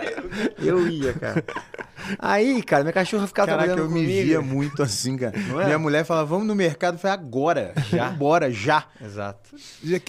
Eu 0.59 0.89
ia, 0.89 1.13
cara. 1.13 1.45
Aí, 2.19 2.63
cara, 2.63 2.83
minha 2.83 2.93
cachorra 2.93 3.27
ficava 3.27 3.47
Caraca, 3.49 3.69
eu 3.71 3.75
trabalhando 3.77 3.95
me 3.95 4.01
comigo. 4.07 4.23
via 4.25 4.41
muito 4.41 4.83
assim, 4.83 5.17
cara. 5.17 5.35
É? 5.37 5.65
Minha 5.67 5.79
mulher 5.79 6.05
falava, 6.05 6.27
vamos 6.27 6.47
no 6.47 6.55
mercado. 6.55 6.95
Eu 6.95 6.99
falei, 6.99 7.15
agora. 7.19 7.73
Já. 7.91 8.11
Bora, 8.11 8.51
já. 8.51 8.85
Exato. 9.01 9.51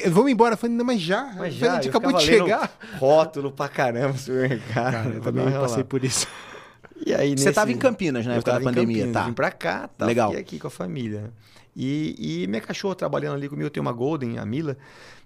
Vamos 0.10 0.32
embora. 0.32 0.54
Eu 0.54 0.58
falei, 0.58 0.76
não, 0.76 0.86
mas 0.86 1.02
já. 1.02 1.24
Mas 1.24 1.34
Eu 1.34 1.38
falei, 1.38 1.52
já, 1.60 1.72
a 1.72 1.76
gente 1.76 1.86
eu 1.86 1.90
acabou 1.98 2.18
de 2.20 2.26
chegar. 2.26 2.72
Rótulo 2.98 3.52
pra 3.52 3.68
caramba, 3.68 4.18
supermercado. 4.18 4.94
Cara, 4.94 5.10
eu 5.10 5.22
também 5.22 5.52
passei 5.52 5.84
por 5.84 6.04
isso. 6.04 6.28
E 7.06 7.14
aí, 7.14 7.30
Você 7.38 7.46
nesse- 7.46 7.54
tava 7.54 7.72
em 7.72 7.78
Campinas 7.78 8.26
na 8.26 8.34
eu 8.34 8.38
época 8.38 8.52
da 8.54 8.60
pandemia, 8.62 8.98
Campinas, 8.98 9.14
tá? 9.14 9.24
Vim 9.28 9.34
pra 9.34 9.52
cá, 9.52 9.90
tá? 9.98 10.06
Legal. 10.06 10.30
Fiquei 10.30 10.42
aqui 10.42 10.60
com 10.60 10.68
a 10.68 10.72
família. 10.72 11.32
E, 11.76 12.44
e 12.44 12.48
minha 12.48 12.62
cachorra 12.62 12.96
trabalhando 12.96 13.34
ali 13.36 13.50
comigo, 13.50 13.66
eu 13.66 13.72
tenho 13.72 13.82
uma 13.86 13.92
Golden, 13.92 14.38
a 14.38 14.46
Mila. 14.46 14.78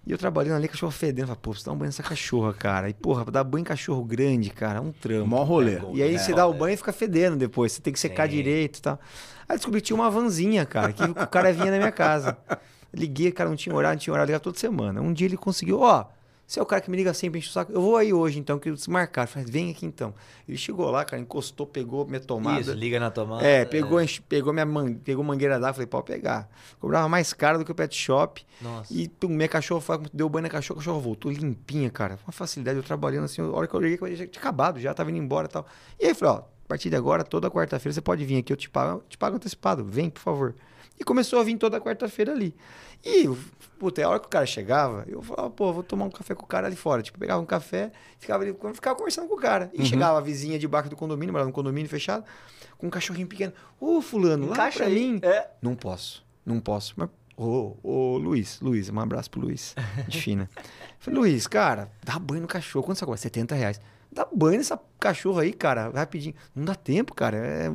E 0.08 0.12
eu 0.14 0.18
trabalhando 0.18 0.56
ali, 0.56 0.70
cachorro 0.70 0.92
fedendo. 0.92 1.28
Falei, 1.28 1.40
pô, 1.42 1.54
você 1.54 1.66
dá 1.66 1.74
um 1.74 1.76
banho 1.76 1.90
nessa 1.90 2.02
cachorra, 2.02 2.54
cara. 2.54 2.90
E, 2.90 2.94
porra, 2.94 3.26
dar 3.26 3.44
banho 3.44 3.62
em 3.62 3.66
cachorro 3.66 4.06
grande, 4.06 4.50
cara, 4.50 4.80
é 4.80 4.82
um 4.82 4.94
trampo. 4.94 5.28
Mó 5.28 5.44
rolê. 5.44 5.80
E 5.94 6.02
aí 6.02 6.16
É, 6.16 6.18
você 6.18 6.34
dá 6.34 6.48
o 6.48 6.54
é. 6.54 6.58
banho 6.58 6.74
e 6.76 6.78
fica 6.78 6.94
fedendo 6.94 7.36
depois. 7.36 7.74
Você 7.74 7.82
tem 7.82 7.92
que 7.92 8.00
secar 8.00 8.30
Sim. 8.30 8.36
direito 8.38 8.78
e 8.78 8.82
tal. 8.82 8.98
Aí 9.50 9.58
descobri 9.58 9.82
que 9.82 9.88
tinha 9.88 9.98
uma 9.98 10.10
vanzinha, 10.10 10.66
cara, 10.66 10.94
que 10.94 11.04
o 11.04 11.28
cara 11.28 11.52
vinha 11.52 11.72
na 11.72 11.78
minha 11.78 11.92
casa. 11.92 12.38
Liguei, 12.94 13.34
cara, 13.34 13.50
não 13.50 13.58
tinha 13.58 13.76
horário, 13.76 13.96
não 13.98 14.00
tinha 14.02 14.14
horário, 14.14 14.28
ligava 14.30 14.40
toda 14.44 14.58
semana. 14.58 15.02
Um 15.02 15.12
dia 15.12 15.28
ele 15.28 15.36
conseguiu, 15.36 15.82
ó, 15.82 16.06
você 16.48 16.60
é 16.60 16.64
o 16.64 16.66
cara 16.66 16.82
que 16.82 16.90
me 16.90 16.96
liga 16.96 17.14
sempre, 17.14 17.40
enche 17.40 17.50
o 17.50 17.52
saco. 17.52 17.72
Eu 17.74 17.82
vou 17.82 17.98
aí 17.98 18.14
hoje, 18.14 18.40
então, 18.40 18.58
que 18.58 18.70
eles 18.70 18.88
marcaram. 18.88 19.28
Falei, 19.28 19.46
vem 19.52 19.70
aqui 19.70 19.86
então. 19.86 20.14
Ele 20.48 20.58
chegou 20.58 20.90
lá, 20.90 21.04
cara, 21.04 21.22
encostou, 21.22 21.68
pegou 21.68 22.06
minha 22.08 22.22
tomada. 22.22 22.62
Isso, 22.62 22.72
liga 22.72 23.00
na 23.00 23.12
tomada. 23.12 23.46
É, 23.46 23.66
pegou, 23.66 24.02
enche- 24.02 24.22
pegou 24.22 24.54
minha 24.54 24.66
man, 24.66 24.94
pegou 24.94 25.24
mangueira 25.24 25.56
d'água, 25.60 25.74
falei, 25.74 25.88
pode 25.88 26.06
pegar. 26.06 26.50
Cobrava 26.80 27.10
mais 27.10 27.34
caro 27.34 27.60
do 27.60 27.66
que 27.66 27.72
o 27.72 27.76
pet 27.76 27.94
shop. 27.94 28.46
Nossa. 28.62 28.94
E 28.94 29.10
pum, 29.10 29.28
minha 29.28 29.50
cachorra 29.50 29.82
foi, 29.82 30.00
deu 30.14 30.30
banho 30.30 30.44
na 30.44 30.50
cachorra, 30.50 30.80
a 30.80 30.82
cachorra 30.84 31.00
voltou 31.00 31.30
limpinha, 31.32 31.90
cara. 31.90 32.18
Uma 32.26 32.32
facilidade, 32.32 32.78
eu 32.78 32.84
trabalhando 32.84 33.26
assim, 33.26 33.42
a 33.42 33.46
hora 33.52 33.68
que 33.68 33.74
eu 33.74 33.80
olhei, 33.80 33.94
eu 34.00 34.16
tinha 34.16 34.24
acabado, 34.26 34.80
já 34.80 34.94
tava 34.94 35.10
indo 35.12 35.20
embora 35.20 35.48
e 35.48 35.52
tal. 35.52 35.66
E 36.00 36.06
aí 36.06 36.14
falei, 36.14 36.36
ó, 36.36 36.42
partir 36.68 36.90
de 36.90 36.96
agora, 36.96 37.24
toda 37.26 37.52
quarta-feira 37.52 37.94
você 37.94 38.02
pode 38.02 38.24
vir 38.26 38.38
aqui, 38.38 38.54
eu 38.54 38.58
te 38.58 38.70
pago, 38.70 39.00
eu 39.00 39.04
te 39.10 39.18
pago 39.18 39.36
antecipado. 39.36 39.84
Vem, 39.84 40.10
por 40.10 40.22
favor. 40.22 40.56
E 41.00 41.04
começou 41.04 41.40
a 41.40 41.44
vir 41.44 41.58
toda 41.58 41.80
quarta-feira 41.80 42.32
ali. 42.32 42.56
E, 43.06 43.30
puta, 43.78 44.04
a 44.04 44.10
hora 44.10 44.20
que 44.20 44.26
o 44.26 44.30
cara 44.30 44.46
chegava, 44.46 45.06
eu 45.08 45.22
falava, 45.22 45.50
pô, 45.50 45.72
vou 45.72 45.84
tomar 45.84 46.06
um 46.06 46.10
café 46.10 46.34
com 46.34 46.44
o 46.44 46.48
cara 46.48 46.68
ali 46.68 46.76
fora. 46.76 47.02
Tipo, 47.02 47.20
pegava 47.20 47.42
um 47.42 47.46
café, 47.46 47.92
ficava 48.20 48.44
ali, 48.44 48.56
ficava 48.74 48.96
conversando 48.96 49.28
com 49.28 49.36
o 49.36 49.40
cara. 49.40 49.70
E 49.74 49.86
chegava 49.86 50.18
a 50.18 50.22
vizinha 50.22 50.58
de 50.58 50.68
baixo 50.68 50.90
do 50.90 50.96
condomínio, 50.96 51.32
morava 51.32 51.48
num 51.48 51.54
condomínio 51.54 51.90
fechado, 51.90 52.26
com 52.78 52.88
um 52.88 52.90
cachorrinho 52.90 53.28
pequeno. 53.28 53.54
Ô, 53.80 54.02
fulano, 54.02 54.48
lá 54.48 54.54
Encaixa 54.54 54.80
pra 54.80 54.90
mim. 54.90 55.20
É. 55.22 55.48
Não 55.62 55.76
posso, 55.76 56.26
não 56.46 56.60
posso. 56.60 56.94
Mas, 56.98 57.10
ô, 57.38 57.76
ô, 57.84 58.18
Luiz, 58.18 58.60
Luiz, 58.60 58.90
um 58.90 59.00
abraço 59.00 59.30
pro 59.30 59.42
Luiz, 59.42 59.76
de 60.08 60.20
fina. 60.20 60.50
Falei, 61.00 61.20
Luiz, 61.20 61.46
cara, 61.46 61.92
dá 62.04 62.18
banho 62.18 62.42
no 62.42 62.48
cachorro. 62.48 62.84
Quanto 62.84 62.98
você 62.98 63.06
cobra? 63.06 63.18
70 63.18 63.56
reais. 63.56 63.80
Dá 64.12 64.28
banho 64.34 64.58
nessa 64.58 64.80
cachorro 65.00 65.40
aí, 65.40 65.54
cara, 65.54 65.90
rapidinho. 65.90 66.34
Não 66.56 66.66
dá 66.66 66.74
tempo, 66.74 67.14
cara. 67.14 67.38
É 67.38 67.72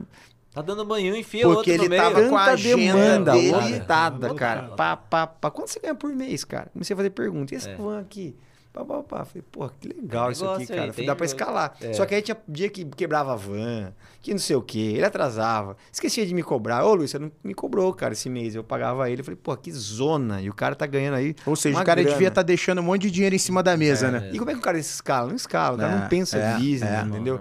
Tá 0.52 0.60
dando 0.60 0.84
banho, 0.84 1.16
enfia 1.16 1.44
Porque 1.46 1.70
outro 1.70 1.76
no 1.76 1.82
ele 1.84 1.88
meio. 1.88 2.02
tava 2.02 2.28
com 2.28 2.36
a 2.36 2.44
agenda 2.44 2.76
demanda 2.76 3.32
dele. 3.32 3.50
lotada, 3.78 4.20
Cara, 4.20 4.34
cara. 4.34 4.60
lotada. 4.62 4.76
Pá, 4.76 4.96
pá, 4.96 5.26
pá. 5.26 5.50
Quanto 5.50 5.68
você 5.70 5.80
ganha 5.80 5.94
por 5.94 6.12
mês, 6.14 6.44
cara? 6.44 6.68
Comecei 6.72 6.92
a 6.92 6.96
fazer 6.96 7.10
pergunta. 7.10 7.54
E 7.54 7.56
esse 7.56 7.70
É. 7.70 7.74
van 7.74 7.98
aqui? 8.00 8.36
Pá, 8.70 8.84
pá, 8.84 9.02
pá. 9.02 9.24
Falei, 9.24 9.42
pô, 9.50 9.68
que 9.80 9.88
legal 9.88 10.30
isso 10.30 10.46
aqui, 10.48 10.62
aí, 10.62 10.66
cara. 10.78 10.92
tem 10.92 11.06
Dá 11.06 11.14
pra 11.16 11.24
escalar. 11.24 11.74
É. 11.80 11.92
Só 11.94 12.04
que 12.04 12.14
aí 12.14 12.20
tinha 12.22 12.36
dia 12.46 12.68
que 12.68 12.84
quebrava 12.84 13.32
a 13.32 13.36
van, 13.36 13.92
que 14.20 14.32
não 14.32 14.38
sei 14.38 14.56
o 14.56 14.62
quê. 14.62 14.92
Ele 14.96 15.04
atrasava. 15.04 15.74
Esquecia 15.90 16.26
de 16.26 16.34
me 16.34 16.42
cobrar. 16.42 16.84
Ô, 16.84 16.94
Luiz, 16.94 17.10
você 17.10 17.18
não 17.18 17.32
me 17.42 17.54
cobrou, 17.54 17.92
cara, 17.94 18.12
esse 18.12 18.28
mês. 18.28 18.54
Eu 18.54 18.62
pagava 18.64 19.10
ele. 19.10 19.22
Falei, 19.22 19.38
pô, 19.42 19.56
que 19.56 19.72
zona. 19.72 20.40
E 20.42 20.50
o 20.50 20.54
cara 20.54 20.74
tá 20.74 20.86
ganhando 20.86 21.14
aí. 21.14 21.34
Ou 21.46 21.56
seja, 21.56 21.76
uma 21.76 21.82
o 21.82 21.86
cara 21.86 22.00
grana. 22.02 22.14
devia 22.14 22.28
estar 22.28 22.42
deixando 22.42 22.80
um 22.80 22.84
monte 22.84 23.02
de 23.02 23.10
dinheiro 23.10 23.34
em 23.34 23.38
cima 23.38 23.62
da 23.62 23.74
mesa, 23.76 24.10
né? 24.10 24.30
E 24.32 24.38
como 24.38 24.50
é 24.50 24.54
que 24.54 24.60
o 24.60 24.62
cara 24.62 24.78
escala? 24.78 25.28
Não 25.28 25.36
escala. 25.36 25.76
O 25.76 25.78
cara 25.80 25.92
É, 25.94 25.98
não 26.00 26.08
pensa 26.08 26.36
é, 26.38 26.54
business, 26.54 26.82
é. 26.82 27.02
entendeu? 27.02 27.40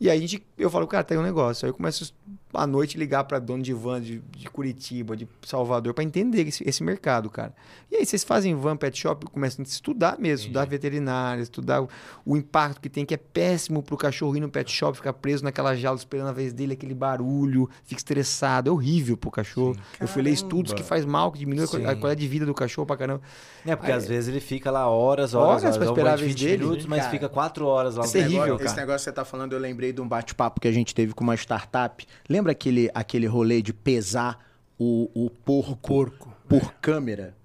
E 0.00 0.10
aí 0.10 0.18
a 0.18 0.20
gente, 0.20 0.44
eu 0.58 0.68
falo, 0.68 0.84
cara, 0.88 1.04
tem 1.04 1.16
um 1.16 1.22
negócio. 1.22 1.64
Aí 1.64 1.70
eu 1.70 1.74
começo 1.74 2.12
à 2.54 2.66
noite 2.66 2.98
ligar 2.98 3.24
para 3.24 3.38
dono 3.38 3.62
de 3.62 3.72
van 3.72 4.00
de, 4.00 4.18
de 4.36 4.48
Curitiba, 4.50 5.16
de 5.16 5.26
Salvador, 5.42 5.94
para 5.94 6.04
entender 6.04 6.46
esse, 6.48 6.62
esse 6.68 6.82
mercado, 6.82 7.30
cara. 7.30 7.54
E 7.90 7.96
aí 7.96 8.06
vocês 8.06 8.22
fazem 8.24 8.54
van 8.54 8.76
pet 8.76 8.98
shop, 8.98 9.26
começam 9.26 9.62
a 9.64 9.68
estudar 9.68 10.18
mesmo, 10.18 10.46
estudar 10.46 10.66
veterinária, 10.66 11.42
estudar 11.42 11.82
o, 11.82 11.88
o 12.24 12.36
impacto 12.36 12.80
que 12.80 12.88
tem, 12.88 13.04
que 13.04 13.14
é 13.14 13.16
péssimo 13.16 13.82
pro 13.82 13.96
cachorro 13.96 14.36
ir 14.36 14.40
no 14.40 14.48
pet 14.48 14.70
shop, 14.70 14.96
ficar 14.96 15.12
preso 15.12 15.44
naquela 15.44 15.74
jaula 15.74 15.98
esperando 15.98 16.28
a 16.28 16.32
vez 16.32 16.52
dele, 16.52 16.72
aquele 16.74 16.94
barulho, 16.94 17.68
fica 17.84 17.98
estressado, 18.00 18.68
é 18.70 18.72
horrível 18.72 19.16
pro 19.16 19.30
cachorro. 19.30 19.76
Eu 20.00 20.08
fui 20.08 20.22
ler 20.22 20.30
estudos 20.30 20.72
que 20.72 20.82
faz 20.82 21.04
mal, 21.04 21.30
que 21.32 21.38
diminui 21.38 21.64
a 21.64 21.68
quali- 21.68 21.84
a 21.86 21.94
Sim. 21.94 22.00
qualidade 22.00 22.20
de 22.20 22.28
vida 22.28 22.46
do 22.46 22.54
cachorro 22.54 22.86
pra 22.86 22.96
caramba. 22.96 23.22
É, 23.64 23.76
porque 23.76 23.90
Aí- 23.92 23.98
às 23.98 24.06
vezes 24.06 24.28
ele 24.28 24.40
fica 24.40 24.70
lá 24.70 24.88
horas, 24.88 25.34
horas, 25.34 25.48
Horas 25.50 25.62
horas, 25.64 25.76
pra 25.76 25.86
esperar 25.86 26.02
banho 26.04 26.14
a 26.14 26.16
de 26.16 26.22
vez 26.24 26.34
20 26.34 26.44
dele, 26.44 26.62
minutos, 26.64 26.86
mas 26.86 26.98
cara. 27.00 27.10
fica 27.10 27.28
4 27.28 27.66
horas 27.66 27.94
lá 27.96 28.04
é 28.04 28.06
no 28.06 28.12
terrível, 28.12 28.42
negócio. 28.44 28.64
Esse 28.66 28.74
cara. 28.74 28.86
negócio 28.86 28.98
que 29.04 29.10
você 29.10 29.12
tá 29.12 29.24
falando, 29.24 29.52
eu 29.52 29.58
lembrei 29.58 29.92
de 29.92 30.00
um 30.00 30.08
bate-papo 30.08 30.60
que 30.60 30.66
a 30.68 30.72
gente 30.72 30.94
teve 30.94 31.12
com 31.12 31.22
uma 31.22 31.34
startup. 31.36 32.04
Lembra 32.28 32.41
aquele, 32.50 32.90
aquele 32.94 33.26
rolê 33.26 33.62
de 33.62 33.72
pesar 33.72 34.38
o, 34.78 35.08
o 35.14 35.30
porco, 35.30 35.76
Porco. 35.76 36.36
por 36.48 36.72
câmera? 36.74 37.36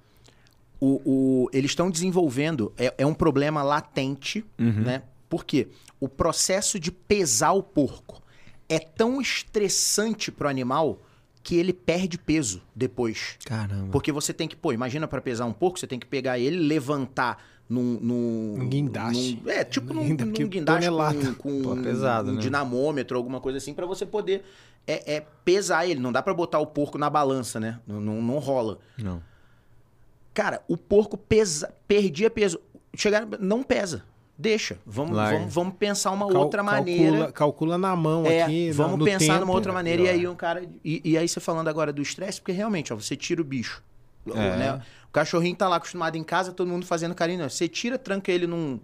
O, 0.79 1.01
o- 1.45 1.49
eles 1.53 1.71
estão 1.71 1.89
desenvolvendo, 1.89 2.71
é, 2.77 2.93
é 2.97 3.05
um 3.05 3.13
problema 3.13 3.63
latente, 3.63 4.45
né? 4.57 5.03
Por 5.29 5.43
quê? 5.43 5.67
O 5.99 6.07
processo 6.07 6.79
de 6.79 6.91
pesar 6.91 7.51
o 7.53 7.63
porco 7.63 8.21
é 8.69 8.77
tão 8.79 9.19
estressante 9.19 10.31
pro 10.31 10.47
animal 10.47 11.01
que 11.41 11.55
ele 11.55 11.73
perde 11.73 12.17
peso 12.17 12.61
depois. 12.75 13.37
Caramba. 13.45 13.89
Porque 13.91 14.11
você 14.11 14.33
tem 14.33 14.47
que, 14.47 14.55
pô, 14.55 14.71
imagina 14.73 15.07
pra 15.07 15.21
pesar 15.21 15.45
um 15.45 15.53
porco, 15.53 15.79
você 15.79 15.87
tem 15.87 15.97
que 15.97 16.05
pegar 16.05 16.37
ele, 16.37 16.57
levantar 16.57 17.41
num. 17.69 17.99
num 18.01 18.55
Um 18.61 18.67
guindaste. 18.69 19.39
num- 19.43 19.49
é, 19.51 19.63
tipo 19.63 19.93
num, 19.93 20.01
Ainda 20.01 20.25
num 20.25 20.31
guindaste 20.31 20.65
tonelada. 20.85 21.33
com, 21.35 21.81
pesado, 21.83 22.31
um 22.31 22.35
né? 22.35 22.41
dinamômetro, 22.41 23.17
alguma 23.17 23.39
coisa 23.41 23.57
assim, 23.57 23.73
pra 23.73 23.85
você 23.85 24.05
poder 24.05 24.43
é, 24.85 25.15
é, 25.17 25.25
pesar 25.43 25.85
ele. 25.87 25.99
Não 25.99 26.11
dá 26.11 26.21
pra 26.21 26.33
botar 26.33 26.59
o 26.59 26.65
porco 26.67 26.97
na 26.97 27.09
balança, 27.09 27.59
né? 27.59 27.79
Não, 27.85 27.99
não, 27.99 28.21
não 28.21 28.37
rola. 28.39 28.79
Não. 28.97 29.21
Cara, 30.33 30.61
o 30.67 30.77
porco 30.77 31.17
pesa, 31.17 31.73
perdia 31.87 32.29
peso. 32.29 32.59
Chegar, 32.95 33.25
não 33.39 33.63
pesa. 33.63 34.03
Deixa. 34.39 34.77
Vamos, 34.85 35.15
vamos, 35.17 35.53
vamos 35.53 35.73
pensar 35.79 36.11
uma 36.11 36.27
Cal- 36.27 36.41
outra 36.43 36.63
calcula- 36.63 36.77
maneira. 36.79 37.31
Calcula 37.31 37.77
na 37.77 37.95
mão 37.95 38.23
É, 38.27 38.43
aqui. 38.43 38.69
vamos 38.71 38.99
no 38.99 39.05
pensar 39.05 39.33
tempo. 39.33 39.39
numa 39.39 39.53
outra 39.53 39.73
maneira. 39.73 40.03
E 40.03 40.09
aí 40.09 40.27
um 40.27 40.35
cara. 40.35 40.63
E, 40.85 41.01
e 41.03 41.17
aí 41.17 41.27
você 41.27 41.39
falando 41.39 41.67
agora 41.69 41.91
do 41.91 42.03
estresse, 42.03 42.39
porque 42.39 42.51
realmente, 42.51 42.93
ó, 42.93 42.95
você 42.95 43.15
tira 43.15 43.41
o 43.41 43.43
bicho. 43.43 43.81
É. 44.29 44.57
né? 44.57 44.81
O 45.17 45.19
cachorrinho 45.19 45.55
tá 45.55 45.67
lá 45.67 45.77
acostumado 45.77 46.15
em 46.15 46.23
casa, 46.23 46.51
todo 46.51 46.67
mundo 46.67 46.85
fazendo 46.85 47.15
carinho. 47.15 47.39
Não. 47.39 47.49
Você 47.49 47.67
tira, 47.67 47.97
tranca 47.97 48.31
ele 48.31 48.45
num, 48.45 48.79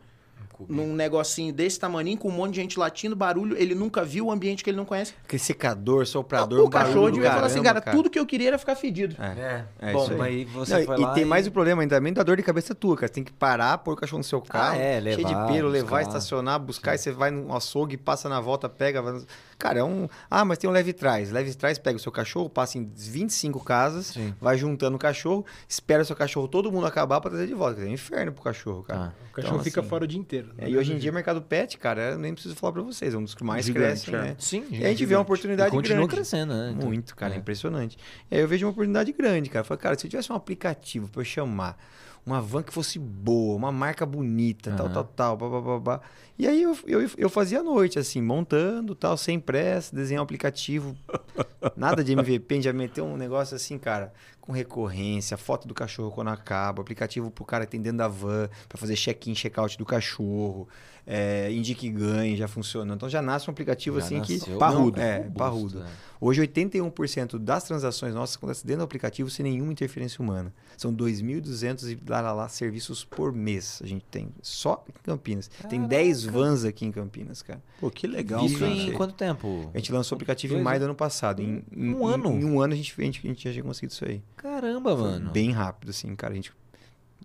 num 0.67 0.93
negocinho 0.93 1.53
desse 1.53 1.79
tamaninho, 1.79 2.17
com 2.17 2.29
um 2.29 2.31
monte 2.31 2.51
de 2.55 2.61
gente 2.61 2.79
latindo, 2.79 3.15
barulho. 3.15 3.55
Ele 3.57 3.75
nunca 3.75 4.03
viu 4.03 4.27
o 4.27 4.31
ambiente 4.31 4.63
que 4.63 4.69
ele 4.69 4.77
não 4.77 4.85
conhece. 4.85 5.13
Aquele 5.23 5.39
secador, 5.39 6.05
soprador, 6.05 6.59
o 6.61 6.67
um 6.67 6.69
barulho 6.69 6.93
cachorro 6.93 7.11
devia 7.11 7.31
falar 7.31 7.47
assim, 7.47 7.61
cara, 7.61 7.81
caramba, 7.81 7.97
tudo 7.97 8.09
que 8.09 8.17
eu 8.19 8.25
queria 8.25 8.49
era 8.49 8.57
ficar 8.57 8.75
fedido. 8.75 9.15
É. 9.21 9.65
É, 9.81 9.89
É 9.89 9.93
bom, 9.93 10.03
isso 10.03 10.11
aí. 10.13 10.17
mas 10.17 10.27
aí 10.27 10.45
você 10.45 10.77
Não, 10.79 10.85
foi 10.85 10.97
e 10.97 11.01
lá 11.01 11.13
tem 11.13 11.25
mais 11.25 11.47
o 11.47 11.51
problema 11.51 11.81
ainda 11.81 11.95
também 11.95 12.13
da 12.13 12.23
dor 12.23 12.37
de 12.37 12.43
cabeça 12.43 12.73
tua, 12.73 12.95
cara. 12.95 13.07
Você 13.07 13.13
tem 13.13 13.23
que 13.23 13.33
parar, 13.33 13.77
pôr 13.79 13.93
o 13.93 13.95
cachorro 13.97 14.19
no 14.19 14.23
seu 14.23 14.41
carro, 14.41 14.79
é, 14.79 15.01
cheio 15.01 15.17
de 15.17 15.23
levar, 15.25 15.47
pelo, 15.47 15.69
levar, 15.69 15.85
buscar. 15.97 16.01
estacionar, 16.01 16.59
buscar, 16.59 16.95
e 16.95 16.97
você 16.97 17.11
vai 17.11 17.29
no 17.31 17.55
açougue, 17.55 17.97
passa 17.97 18.27
na 18.29 18.39
volta, 18.39 18.67
pega. 18.69 19.01
vai- 19.01 19.21
Cara, 19.63 19.79
é 19.79 19.83
um. 19.83 20.09
Ah, 20.29 20.43
mas 20.43 20.57
tem 20.57 20.69
um 20.69 20.73
leve 20.73 20.91
trás. 20.91 21.31
Leve 21.31 21.53
trás 21.55 21.79
pega 21.79 21.95
o 21.95 21.99
seu 21.99 22.11
cachorro, 22.11 22.49
passa 22.49 22.77
em 22.77 22.91
25 22.93 23.63
casas, 23.63 24.07
Sim. 24.07 24.35
vai 24.41 24.57
juntando 24.57 24.97
o 24.97 24.99
cachorro, 24.99 25.45
espera 25.69 26.03
o 26.03 26.05
seu 26.05 26.17
cachorro 26.17 26.49
todo 26.49 26.69
mundo 26.69 26.85
acabar 26.85 27.21
pra 27.21 27.31
trazer 27.31 27.47
de 27.47 27.53
volta. 27.53 27.79
É 27.79 27.85
um 27.85 27.93
inferno 27.93 28.33
pro 28.33 28.43
cachorro, 28.43 28.83
cara. 28.83 28.99
Ah. 29.15 29.23
O 29.31 29.33
cachorro 29.35 29.53
Então, 29.53 29.63
fica 29.63 29.79
assim, 29.79 29.87
fora 29.89 30.03
o 30.03 30.07
dia 30.07 30.19
inteiro. 30.19 30.49
É, 30.57 30.69
e 30.69 30.77
hoje 30.77 30.91
em 30.91 30.97
dia 30.97 31.09
o 31.11 31.13
mercado 31.13 31.41
pet, 31.41 31.77
cara, 31.77 32.11
eu 32.11 32.17
nem 32.19 32.33
preciso 32.33 32.57
falar 32.57 32.73
pra 32.73 32.81
vocês, 32.81 33.13
é 33.13 33.17
um 33.17 33.23
dos 33.23 33.33
que 33.33 33.43
mais 33.45 33.65
Gigante, 33.65 34.11
crescem, 34.11 34.15
é. 34.15 34.21
né? 34.21 34.35
Sim, 34.37 34.65
E 34.69 34.85
a 34.85 34.89
gente 34.89 35.05
vê 35.05 35.15
uma 35.15 35.21
oportunidade 35.21 35.71
continua 35.71 35.99
grande. 35.99 36.13
crescendo, 36.13 36.53
né? 36.53 36.73
Então, 36.75 36.89
Muito, 36.89 37.15
cara, 37.15 37.31
é 37.33 37.37
é. 37.37 37.39
impressionante. 37.39 37.97
E 38.29 38.35
aí 38.35 38.41
eu 38.41 38.47
vejo 38.49 38.65
uma 38.65 38.71
oportunidade 38.73 39.13
grande, 39.13 39.49
cara. 39.49 39.61
Eu 39.61 39.65
falo, 39.65 39.79
cara, 39.79 39.97
se 39.97 40.05
eu 40.05 40.09
tivesse 40.09 40.29
um 40.29 40.35
aplicativo 40.35 41.07
pra 41.07 41.21
eu 41.21 41.25
chamar, 41.25 41.77
uma 42.25 42.41
van 42.41 42.63
que 42.63 42.73
fosse 42.73 42.97
boa, 42.97 43.55
uma 43.55 43.71
marca 43.71 44.05
bonita, 44.05 44.71
tal, 44.71 44.85
Aham. 44.85 44.93
tal, 44.93 45.03
tal, 45.03 45.37
blá, 45.37 45.49
blá, 45.49 45.61
blá, 45.61 45.79
blá. 45.79 46.01
E 46.37 46.47
aí 46.47 46.63
eu, 46.63 46.75
eu, 46.87 47.09
eu 47.17 47.29
fazia 47.29 47.59
à 47.59 47.63
noite, 47.63 47.99
assim, 47.99 48.21
montando, 48.21 48.95
tal, 48.95 49.15
sem 49.17 49.39
pressa, 49.39 49.95
desenhar 49.95 50.21
um 50.21 50.23
aplicativo. 50.23 50.95
Nada 51.75 52.03
de 52.03 52.13
MVP, 52.13 52.53
a 52.53 52.55
gente 52.55 52.63
já 52.63 52.73
meteu 52.73 53.05
um 53.05 53.17
negócio 53.17 53.55
assim, 53.55 53.77
cara, 53.77 54.11
com 54.41 54.51
recorrência, 54.51 55.37
foto 55.37 55.67
do 55.67 55.73
cachorro 55.73 56.11
quando 56.11 56.29
acaba, 56.29 56.81
aplicativo 56.81 57.29
pro 57.29 57.45
cara 57.45 57.65
que 57.65 57.71
tem 57.71 57.81
dentro 57.81 57.99
da 57.99 58.07
van, 58.07 58.49
pra 58.67 58.77
fazer 58.77 58.95
check-in, 58.95 59.33
check-out 59.33 59.77
do 59.77 59.85
cachorro, 59.85 60.67
é, 61.05 61.51
indique 61.51 61.89
ganhe, 61.89 62.35
já 62.35 62.47
funciona. 62.47 62.93
Então 62.95 63.07
já 63.09 63.21
nasce 63.21 63.49
um 63.49 63.51
aplicativo 63.51 63.99
Já 63.99 64.05
assim 64.05 64.21
que... 64.21 64.37
nasceu 64.37 64.57
Parrudo. 64.57 64.99
É, 64.99 65.17
robusto, 65.17 65.37
parrudo. 65.37 65.79
né? 65.79 65.91
Hoje, 66.19 66.41
81% 66.41 67.37
das 67.37 67.65
transações 67.65 68.13
nossas 68.15 68.37
acontecem 68.37 68.65
dentro 68.65 68.79
do 68.79 68.85
aplicativo 68.85 69.29
sem 69.29 69.43
nenhuma 69.43 69.71
interferência 69.73 70.21
humana. 70.21 70.53
São 70.77 70.93
2.200 70.93 71.91
e 71.91 71.95
lá, 72.21 72.33
lá, 72.33 72.47
serviços 72.49 73.03
por 73.03 73.31
mês 73.33 73.79
a 73.83 73.87
gente 73.87 74.03
tem. 74.11 74.29
Só 74.41 74.83
em 74.89 74.93
Campinas. 75.03 75.49
Tem 75.69 75.81
10 75.81 76.23
vans 76.25 76.63
aqui 76.65 76.85
em 76.85 76.91
Campinas, 76.91 77.41
cara. 77.41 77.61
Pô, 77.79 77.89
que 77.89 78.05
legal, 78.07 78.45
Isso 78.45 78.59
cara. 78.59 78.71
em 78.71 78.91
quanto 78.93 79.13
tempo? 79.13 79.69
A 79.73 79.77
gente 79.77 79.91
lançou 79.91 80.15
o 80.15 80.17
aplicativo 80.17 80.53
em 80.53 80.57
Dois 80.57 80.63
maio 80.65 80.79
do 80.79 80.85
ano 80.85 80.95
passado. 80.95 81.41
Em, 81.41 81.63
em- 81.75 81.93
Um 81.93 82.09
em- 82.09 82.13
ano? 82.13 82.31
Em 82.31 82.45
um 82.45 82.61
ano 82.61 82.73
a 82.73 82.75
gente, 82.75 82.93
a 82.97 83.03
gente, 83.03 83.19
a 83.23 83.27
gente 83.27 83.43
já 83.43 83.51
tinha 83.51 83.63
conseguido 83.63 83.93
isso 83.93 84.05
aí. 84.05 84.21
Caramba, 84.35 84.95
Foi 84.95 85.03
mano. 85.11 85.31
bem 85.31 85.51
rápido, 85.51 85.89
assim, 85.89 86.15
cara. 86.15 86.33
A 86.33 86.35
gente 86.35 86.51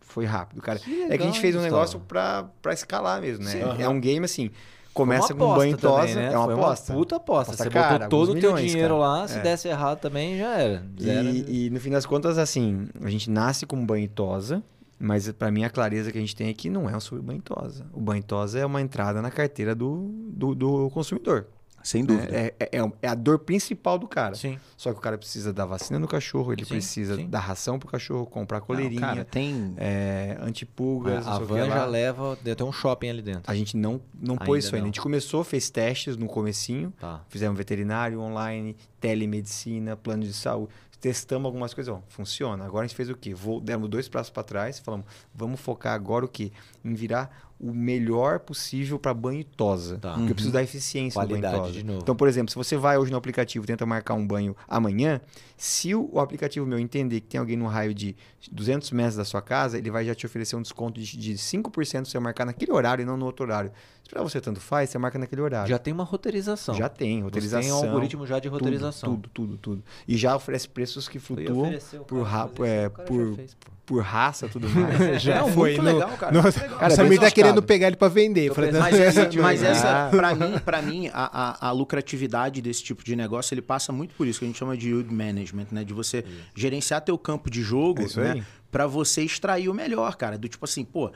foi 0.00 0.24
rápido, 0.24 0.62
cara. 0.62 0.78
Que 0.78 1.02
é 1.02 1.08
que 1.16 1.22
a 1.22 1.26
gente 1.26 1.34
legal, 1.36 1.40
fez 1.40 1.56
um 1.56 1.60
negócio 1.60 2.00
pra, 2.00 2.44
pra 2.62 2.72
escalar 2.72 3.20
mesmo, 3.20 3.44
né? 3.44 3.50
Sim. 3.50 3.82
É 3.82 3.88
um 3.88 4.00
game 4.00 4.24
assim. 4.24 4.50
Uma 4.98 5.04
Começa 5.06 5.32
com 5.32 5.54
banho 5.54 5.76
também, 5.76 5.96
tosa. 6.06 6.14
né? 6.16 6.32
É 6.32 6.36
uma 6.36 6.46
Foi 6.46 6.54
aposta. 6.54 6.92
puta 6.92 7.16
aposta. 7.16 7.52
Aposta 7.52 7.64
Você 7.64 7.70
cara, 7.70 7.98
botou 8.08 8.26
todo 8.26 8.36
o 8.36 8.40
teu 8.40 8.52
dinheiro 8.56 8.96
cara. 8.96 8.96
lá, 8.96 9.28
se 9.28 9.38
É. 9.38 9.42
desse 9.42 9.68
errado 9.68 10.00
também 10.00 10.36
já 10.38 10.58
era. 10.58 10.84
E, 10.98 11.66
e 11.66 11.70
no 11.70 11.78
fim 11.78 11.90
das 11.90 12.04
contas, 12.04 12.36
assim, 12.36 12.88
a 13.00 13.08
gente 13.08 13.30
nasce 13.30 13.64
com 13.64 13.86
banho 13.86 14.08
tosa, 14.08 14.60
mas 14.98 15.30
pra 15.32 15.50
mim 15.50 15.64
a 15.64 15.70
clareza 15.70 16.10
que 16.12 16.18
a 16.18 16.20
gente 16.20 16.34
tem 16.36 16.48
é 16.48 16.54
que 16.54 16.68
não 16.68 16.88
é 16.88 16.98
sobre 17.00 17.22
banho 17.24 17.40
tosa. 17.42 17.86
O 17.92 18.00
banho 18.00 18.20
e 18.20 18.22
tosa 18.22 18.58
é 18.58 18.66
uma 18.66 18.80
entrada 18.80 19.22
na 19.22 19.30
carteira 19.30 19.74
do, 19.74 20.08
do, 20.32 20.54
do 20.54 20.90
consumidor. 20.90 21.46
Sem 21.80 22.04
dúvida. 22.04 22.34
É, 22.36 22.54
é, 22.58 22.78
é- 22.80 22.92
é 23.02 23.08
a 23.08 23.14
dor 23.14 23.38
principal 23.38 23.96
do 23.98 24.08
cara. 24.08 24.34
Sim. 24.34 24.58
Só 24.76 24.92
que 24.92 24.98
o 24.98 25.00
cara 25.00 25.16
precisa 25.16 25.52
da 25.52 25.64
vacina 25.64 25.98
no 25.98 26.08
cachorro, 26.08 26.52
ele 26.52 26.64
Sim, 26.64 26.70
precisa 26.70 27.14
sim. 27.16 27.28
da 27.28 27.38
ração 27.38 27.78
pro 27.78 27.88
cachorro, 27.88 28.26
comprar 28.26 28.58
Não, 28.58 28.66
coleirinha, 28.66 29.00
cara, 29.00 29.24
tem. 29.24 29.74
é, 29.78 30.36
antipulgas, 30.40 31.24
A, 31.26 31.30
não 31.30 31.36
a 31.36 31.38
van 31.44 31.66
já 31.68 31.86
leva, 31.86 32.36
deve 32.42 32.56
ter 32.56 32.64
um 32.64 32.72
shopping 32.72 33.08
ali 33.10 33.22
dentro. 33.22 33.42
A 33.46 33.54
gente 33.54 33.76
não, 33.76 34.00
não 34.20 34.34
Ainda 34.34 34.44
pôs 34.44 34.64
isso 34.64 34.74
ainda. 34.74 34.82
não. 34.82 34.90
A 34.90 34.92
gente 34.92 35.00
começou, 35.00 35.44
fez 35.44 35.70
testes 35.70 36.16
no 36.16 36.26
comecinho, 36.26 36.92
Tá. 37.00 37.22
fizemos 37.28 37.56
veterinário 37.56 38.20
online, 38.20 38.76
telemedicina, 39.00 39.96
plano 39.96 40.24
de 40.24 40.32
saúde. 40.32 40.72
Testamos 41.00 41.46
algumas 41.46 41.72
coisas, 41.72 41.94
ó, 41.94 42.02
funciona. 42.08 42.64
Agora 42.64 42.84
a 42.84 42.86
gente 42.86 42.96
fez 42.96 43.08
o 43.08 43.16
quê? 43.16 43.34
Vou, 43.34 43.60
demos 43.60 43.88
dois 43.88 44.08
passos 44.08 44.30
para 44.30 44.42
trás, 44.42 44.78
falamos, 44.78 45.06
vamos 45.34 45.60
focar 45.60 45.94
agora 45.94 46.24
o 46.24 46.28
quê? 46.28 46.50
Em 46.84 46.94
virar 46.94 47.48
o 47.60 47.72
melhor 47.72 48.38
possível 48.38 48.98
para 48.98 49.12
banho 49.12 49.40
e 49.40 49.44
tosa. 49.44 49.98
Tá. 49.98 50.14
Porque 50.14 50.30
eu 50.30 50.34
preciso 50.34 50.52
da 50.52 50.62
eficiência 50.62 51.20
do 51.20 51.26
banho 51.26 51.38
e 51.38 51.42
Qualidade, 51.42 51.62
tosa. 51.62 51.72
de 51.72 51.84
novo. 51.84 52.00
Então, 52.02 52.14
por 52.14 52.28
exemplo, 52.28 52.50
se 52.50 52.56
você 52.56 52.76
vai 52.76 52.96
hoje 52.96 53.10
no 53.10 53.16
aplicativo 53.16 53.64
e 53.64 53.66
tenta 53.66 53.84
marcar 53.84 54.14
um 54.14 54.24
banho 54.24 54.56
amanhã, 54.68 55.20
se 55.56 55.94
o, 55.94 56.08
o 56.12 56.20
aplicativo 56.20 56.64
meu 56.64 56.78
entender 56.78 57.20
que 57.20 57.26
tem 57.26 57.40
alguém 57.40 57.56
no 57.56 57.66
raio 57.66 57.92
de 57.92 58.16
200 58.52 58.90
metros 58.92 59.16
da 59.16 59.24
sua 59.24 59.42
casa, 59.42 59.76
ele 59.76 59.90
vai 59.90 60.04
já 60.04 60.14
te 60.14 60.24
oferecer 60.24 60.54
um 60.54 60.62
desconto 60.62 61.00
de, 61.00 61.16
de 61.16 61.34
5% 61.34 62.04
se 62.04 62.12
você 62.12 62.18
marcar 62.20 62.44
naquele 62.44 62.70
horário 62.70 63.02
e 63.02 63.04
não 63.04 63.16
no 63.16 63.26
outro 63.26 63.44
horário. 63.44 63.72
Pra 64.10 64.22
você 64.22 64.40
tanto 64.40 64.58
faz, 64.60 64.88
você 64.90 64.98
marca 64.98 65.18
naquele 65.18 65.42
horário. 65.42 65.68
Já 65.68 65.78
tem 65.78 65.92
uma 65.92 66.04
roteirização. 66.04 66.74
Já 66.74 66.88
tem, 66.88 67.18
Você 67.18 67.24
roteirização. 67.24 67.60
tem 67.60 67.72
um 67.72 67.90
algoritmo 67.92 68.26
já 68.26 68.36
de 68.38 68.48
tudo, 68.48 68.52
roteirização. 68.58 69.10
Tudo, 69.14 69.28
tudo, 69.34 69.56
tudo. 69.58 69.84
E 70.06 70.16
já 70.16 70.34
oferece 70.34 70.68
preços 70.68 71.08
que 71.08 71.18
flutuam 71.18 71.70
por 72.06 72.22
ra- 72.22 72.48
é, 72.64 72.88
por- 72.88 73.34
fez, 73.36 73.56
por 73.84 74.02
raça 74.02 74.46
e 74.46 74.48
tudo 74.48 74.68
mais. 74.68 75.20
Já 75.22 75.40
Não, 75.40 75.48
foi 75.52 75.72
muito 75.78 75.82
no- 75.82 75.92
legal, 75.98 76.16
cara. 76.18 76.42
muito 76.42 76.56
legal. 76.60 76.76
O 76.76 76.80
Cara, 76.80 76.92
é 76.92 76.96
Samir 76.96 77.20
tá 77.20 77.30
querendo 77.30 77.62
pegar 77.62 77.86
ele 77.86 77.96
pra 77.96 78.08
vender. 78.08 78.52
Falei, 78.54 78.70
Mas 78.72 78.96
mas 79.36 79.60
não, 79.62 79.68
essa 79.70 80.06
Ah. 80.06 80.10
pra 80.10 80.34
mim, 80.34 80.58
pra 80.58 80.82
mim 80.82 81.08
a, 81.12 81.66
a, 81.66 81.68
a 81.68 81.72
lucratividade 81.72 82.60
desse 82.62 82.82
tipo 82.82 83.02
de 83.04 83.14
negócio, 83.16 83.54
ele 83.54 83.62
passa 83.62 83.90
muito 83.92 84.14
por 84.14 84.26
isso, 84.26 84.38
que 84.38 84.44
a 84.44 84.48
gente 84.48 84.58
chama 84.58 84.76
de 84.76 84.88
yield 84.88 85.12
management, 85.12 85.66
né? 85.70 85.84
De 85.84 85.92
você 85.94 86.24
gerenciar 86.54 87.00
teu 87.02 87.16
campo 87.18 87.50
de 87.50 87.62
jogo, 87.62 88.02
É 88.02 88.20
né? 88.20 88.30
aí. 88.32 88.44
Pra 88.70 88.86
você 88.86 89.22
extrair 89.22 89.68
o 89.70 89.74
melhor, 89.74 90.16
cara. 90.16 90.36
Do 90.36 90.46
tipo 90.48 90.64
assim, 90.66 90.84
pô, 90.84 91.10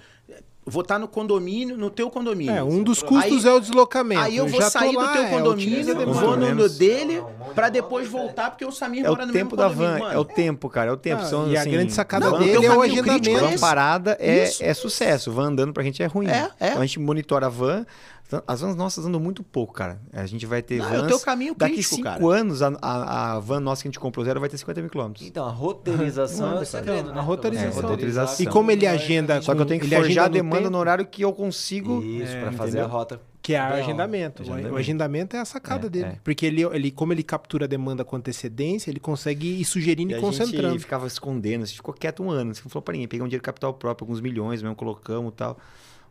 vou 0.64 0.82
estar 0.82 0.98
no 0.98 1.08
condomínio, 1.08 1.76
no 1.76 1.90
teu 1.90 2.08
condomínio. 2.08 2.54
É, 2.54 2.62
um 2.62 2.82
dos 2.82 3.02
custos 3.02 3.44
Aí- 3.44 3.52
é 3.52 3.54
o 3.54 3.60
deslocamento. 3.60 4.20
Aí 4.22 4.36
eu 4.36 4.46
vou 4.46 4.60
já 4.60 4.70
sair 4.70 4.94
lá, 4.94 5.06
do 5.06 5.12
teu 5.12 5.22
é, 5.22 5.30
condomínio, 5.30 5.80
a 5.80 5.94
demanda. 5.94 6.12
vou 6.12 6.30
no, 6.30 6.36
no 6.36 6.46
menos. 6.46 6.78
dele, 6.78 7.22
pra 7.54 7.68
depois 7.68 8.08
voltar, 8.08 8.50
porque 8.50 8.64
o 8.64 8.70
Samir 8.70 9.04
É 9.04 9.08
mora 9.08 9.24
o 9.24 9.26
no 9.26 9.32
tempo 9.32 9.56
mesmo 9.56 9.56
da 9.56 9.68
condomínio, 9.68 9.92
van, 9.94 9.98
mano. 9.98 10.14
é 10.14 10.18
o 10.18 10.24
tempo, 10.24 10.68
cara, 10.68 10.90
é 10.90 10.92
o 10.92 10.96
tempo. 10.96 11.22
Ah, 11.22 11.26
São, 11.26 11.48
e 11.50 11.56
a 11.56 11.60
assim, 11.60 11.70
grande 11.70 11.92
sacada 11.92 12.30
Não, 12.30 12.38
dele 12.38 12.64
é 12.66 12.70
o 12.70 12.82
é 12.84 12.86
agendamento. 12.86 13.30
Van 13.40 13.50
esse. 13.50 13.58
parada 13.60 14.16
é, 14.20 14.48
é 14.60 14.74
sucesso. 14.74 15.32
Van 15.32 15.48
andando 15.48 15.72
pra 15.72 15.82
gente 15.82 16.02
é 16.02 16.06
ruim. 16.06 16.28
É, 16.28 16.48
é. 16.60 16.68
Então 16.68 16.82
a 16.82 16.86
gente 16.86 17.00
monitora 17.00 17.46
a 17.46 17.48
van. 17.50 17.84
As 18.46 18.60
vans 18.60 18.74
nossas 18.76 19.04
andam 19.06 19.20
muito 19.20 19.42
pouco, 19.42 19.72
cara. 19.74 20.00
A 20.12 20.24
gente 20.26 20.46
vai 20.46 20.62
ter 20.62 20.78
Não, 20.78 20.86
é 20.86 20.88
o 20.98 21.00
vans. 21.02 21.08
teu 21.08 21.20
caminho 21.20 21.54
daqui 21.56 21.74
crítico, 21.74 21.94
cinco 21.96 22.04
cara. 22.08 22.24
anos, 22.26 22.62
a, 22.62 22.72
a, 22.80 23.32
a 23.34 23.40
van 23.40 23.60
nossa 23.60 23.82
que 23.82 23.88
a 23.88 23.90
gente 23.90 24.00
comprou 24.00 24.24
zero 24.24 24.40
vai 24.40 24.48
ter 24.48 24.56
50 24.58 24.80
mil 24.80 24.90
quilômetros. 24.90 25.26
Então, 25.26 25.44
a 25.46 25.50
roteirização 25.50 26.46
é 26.46 26.50
o 26.50 26.54
Manda, 26.54 26.64
segredo, 26.64 27.12
né? 27.12 27.18
A 27.18 27.22
roteirização. 27.22 27.80
É, 27.82 27.92
roteirização. 27.92 28.46
E 28.46 28.48
como 28.48 28.70
ele 28.70 28.86
agenda 28.86 29.40
Só 29.42 29.54
que 29.54 29.60
eu 29.60 29.66
tenho 29.66 29.80
que 29.80 29.88
forjar 29.88 30.26
a 30.26 30.28
demanda 30.28 30.70
no 30.70 30.78
horário 30.78 31.06
que 31.06 31.22
eu 31.22 31.32
consigo. 31.32 32.02
Isso, 32.02 32.32
É, 32.32 32.40
pra 32.42 32.52
fazer 32.52 32.70
entendeu? 32.78 32.84
a 32.86 32.88
rota. 32.88 33.20
Que 33.42 33.54
é 33.54 33.60
o 33.60 33.68
Não, 33.70 33.76
agendamento. 33.76 34.40
O- 34.40 34.46
agendamento. 34.46 34.74
O 34.74 34.76
agendamento 34.76 35.36
é 35.36 35.40
a 35.40 35.44
sacada 35.44 35.86
É, 35.88 35.90
dele. 35.90 36.04
é. 36.06 36.16
Porque 36.22 36.46
ele, 36.46 36.62
ele, 36.62 36.90
como 36.92 37.12
ele 37.12 37.24
captura 37.24 37.64
a 37.64 37.68
demanda 37.68 38.04
com 38.04 38.14
antecedência, 38.14 38.88
ele 38.88 39.00
consegue 39.00 39.60
ir 39.60 39.64
sugerindo 39.64 40.12
E 40.12 40.14
e, 40.14 40.18
a 40.18 40.20
concentrando. 40.20 40.70
gente 40.74 40.80
ficava 40.82 41.08
escondendo, 41.08 41.62
a 41.62 41.66
gente 41.66 41.74
ficou 41.76 41.92
quieto 41.92 42.22
um 42.22 42.30
ano. 42.30 42.54
Você 42.54 42.62
não 42.62 42.70
falou 42.70 42.82
pra 42.84 42.92
ninguém, 42.92 43.08
pegamos 43.08 43.28
dinheiro 43.30 43.42
capital 43.42 43.74
próprio, 43.74 44.04
alguns 44.04 44.20
milhões 44.20 44.62
mesmo, 44.62 44.76
colocamos 44.76 45.32
e 45.32 45.34
tal. 45.36 45.58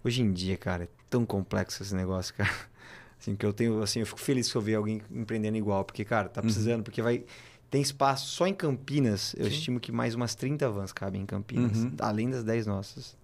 Hoje 0.03 0.21
em 0.21 0.31
dia, 0.31 0.57
cara, 0.57 0.85
é 0.85 0.87
tão 1.09 1.25
complexo 1.25 1.83
esse 1.83 1.93
negócio, 1.95 2.33
cara. 2.33 2.49
Assim, 3.19 3.35
que 3.35 3.45
eu 3.45 3.53
tenho, 3.53 3.83
assim, 3.83 3.99
eu 3.99 4.05
fico 4.07 4.19
feliz 4.19 4.47
se 4.47 4.55
eu 4.55 4.61
ver 4.63 4.73
alguém 4.73 4.99
empreendendo 5.11 5.55
igual, 5.55 5.85
porque, 5.85 6.03
cara, 6.03 6.27
tá 6.27 6.41
precisando, 6.41 6.81
porque 6.81 7.03
vai. 7.03 7.23
Tem 7.69 7.79
espaço 7.79 8.25
só 8.29 8.47
em 8.47 8.53
Campinas, 8.53 9.35
eu 9.37 9.47
estimo 9.47 9.79
que 9.79 9.91
mais 9.91 10.15
umas 10.15 10.33
30 10.33 10.67
vans 10.71 10.91
cabem 10.91 11.21
em 11.21 11.25
Campinas, 11.27 11.77
Uhum. 11.77 11.91
além 11.99 12.31
das 12.31 12.43
10 12.43 12.65
nossas. 12.65 13.15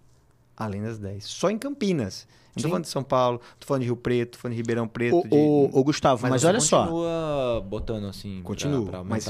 Além 0.56 0.84
das 0.84 1.00
10. 1.00 1.24
Só 1.26 1.50
em 1.50 1.58
Campinas. 1.58 2.28
Não 2.50 2.54
tô 2.54 2.62
Sim. 2.62 2.68
falando 2.70 2.84
de 2.84 2.90
São 2.90 3.04
Paulo, 3.04 3.42
tô 3.60 3.66
falando 3.66 3.82
de 3.82 3.88
Rio 3.88 3.98
Preto, 3.98 4.34
tô 4.34 4.38
falando 4.38 4.54
de 4.54 4.62
Ribeirão 4.62 4.88
Preto. 4.88 5.18
Ô, 5.32 5.68
de... 5.74 5.84
Gustavo, 5.84 6.22
Mas, 6.22 6.30
mas, 6.30 6.44
olha 6.46 6.60
só. 6.60 6.84
continua 6.84 7.66
botando 7.68 8.06
assim. 8.06 8.42
Continuo, 8.44 8.84
Pra, 8.86 9.00
pra 9.00 9.04
mas-. 9.04 9.28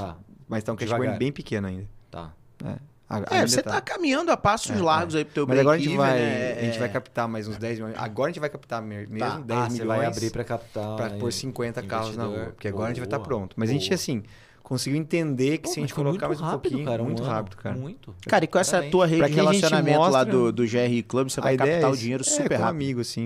Mas 0.49 0.63
tá 0.65 0.73
um 0.73 0.75
cash 0.75 0.89
burn 0.91 1.17
bem 1.17 1.31
pequeno 1.31 1.67
ainda. 1.67 1.87
Tá. 2.11 2.33
É, 2.65 2.75
A- 3.09 3.23
É, 3.31 3.47
você 3.47 3.61
tá 3.61 3.79
caminhando 3.79 4.29
a 4.31 4.35
passos 4.37 4.71
É, 4.71 4.81
largos 4.81 5.15
aí 5.15 5.23
pro 5.23 5.33
teu 5.33 5.47
Mas 5.47 5.59
agora 5.59 5.75
a 5.77 5.79
gente, 5.79 5.95
break-even, 5.95 6.19
vai, 6.19 6.19
né? 6.19 6.51
a 6.59 6.65
gente 6.65 6.75
É, 6.75 6.79
vai 6.79 6.89
captar 6.89 7.27
mais 7.27 7.47
uns 7.47 7.57
10 7.57 7.79
milhões. 7.79 7.95
Agora 7.97 8.29
a 8.29 8.31
gente 8.33 8.39
vai 8.41 8.49
captar 8.49 8.81
me- 8.81 9.07
mesmo 9.07 9.17
Tá. 9.19 9.39
10 9.39 9.39
ah, 9.59 9.63
milhões. 9.69 9.77
você 9.77 9.85
vai 9.85 10.05
abrir 10.05 10.29
pra 10.31 10.43
captar. 10.43 11.01
aí, 11.13 11.19
pôr 11.19 11.31
50 11.31 11.81
carros 11.83 12.17
na 12.17 12.25
rua. 12.25 12.45
Porque 12.47 12.67
agora 12.67 12.85
a 12.85 12.87
gente 12.89 12.97
vai 12.99 13.07
estar 13.07 13.17
Boa, 13.17 13.27
pronto. 13.27 13.53
Mas 13.57 13.69
a 13.69 13.73
gente, 13.73 13.87
boa. 13.87 13.95
assim, 13.95 14.23
conseguiu 14.67 14.99
entender 14.99 15.59
que 15.59 15.63
Pô, 15.63 15.69
se 15.73 15.79
a 15.79 15.81
gente 15.81 15.93
colocar 15.93 16.27
mais 16.27 16.41
um 16.41 16.43
rápido, 16.43 16.61
pouquinho, 16.61 16.85
cara, 16.85 17.01
um 17.01 17.05
muito 17.05 17.23
ano. 17.23 17.31
rápido, 17.31 17.55
cara. 17.55 17.75
Muito. 17.75 18.13
Cara, 18.27 18.43
e 18.43 18.47
com 18.49 18.59
essa 18.59 18.71
Parabéns. 18.71 18.91
tua 18.91 19.05
rede 19.05 19.17
Pra 19.19 19.27
de 19.29 19.33
relacionamento 19.35 19.99
lá 19.99 20.05
mostra- 20.09 20.25
do, 20.25 20.51
do 20.51 20.63
GRI 20.67 21.03
Club, 21.03 21.29
você 21.29 21.39
vai 21.39 21.55
captar 21.55 21.81
é 21.83 21.87
o 21.87 21.95
dinheiro 21.95 22.21
É, 22.21 22.29
super 22.29 22.59
um 22.59 22.61
rápido. 22.63 22.75
amigo, 22.75 22.99
assim. 22.99 23.25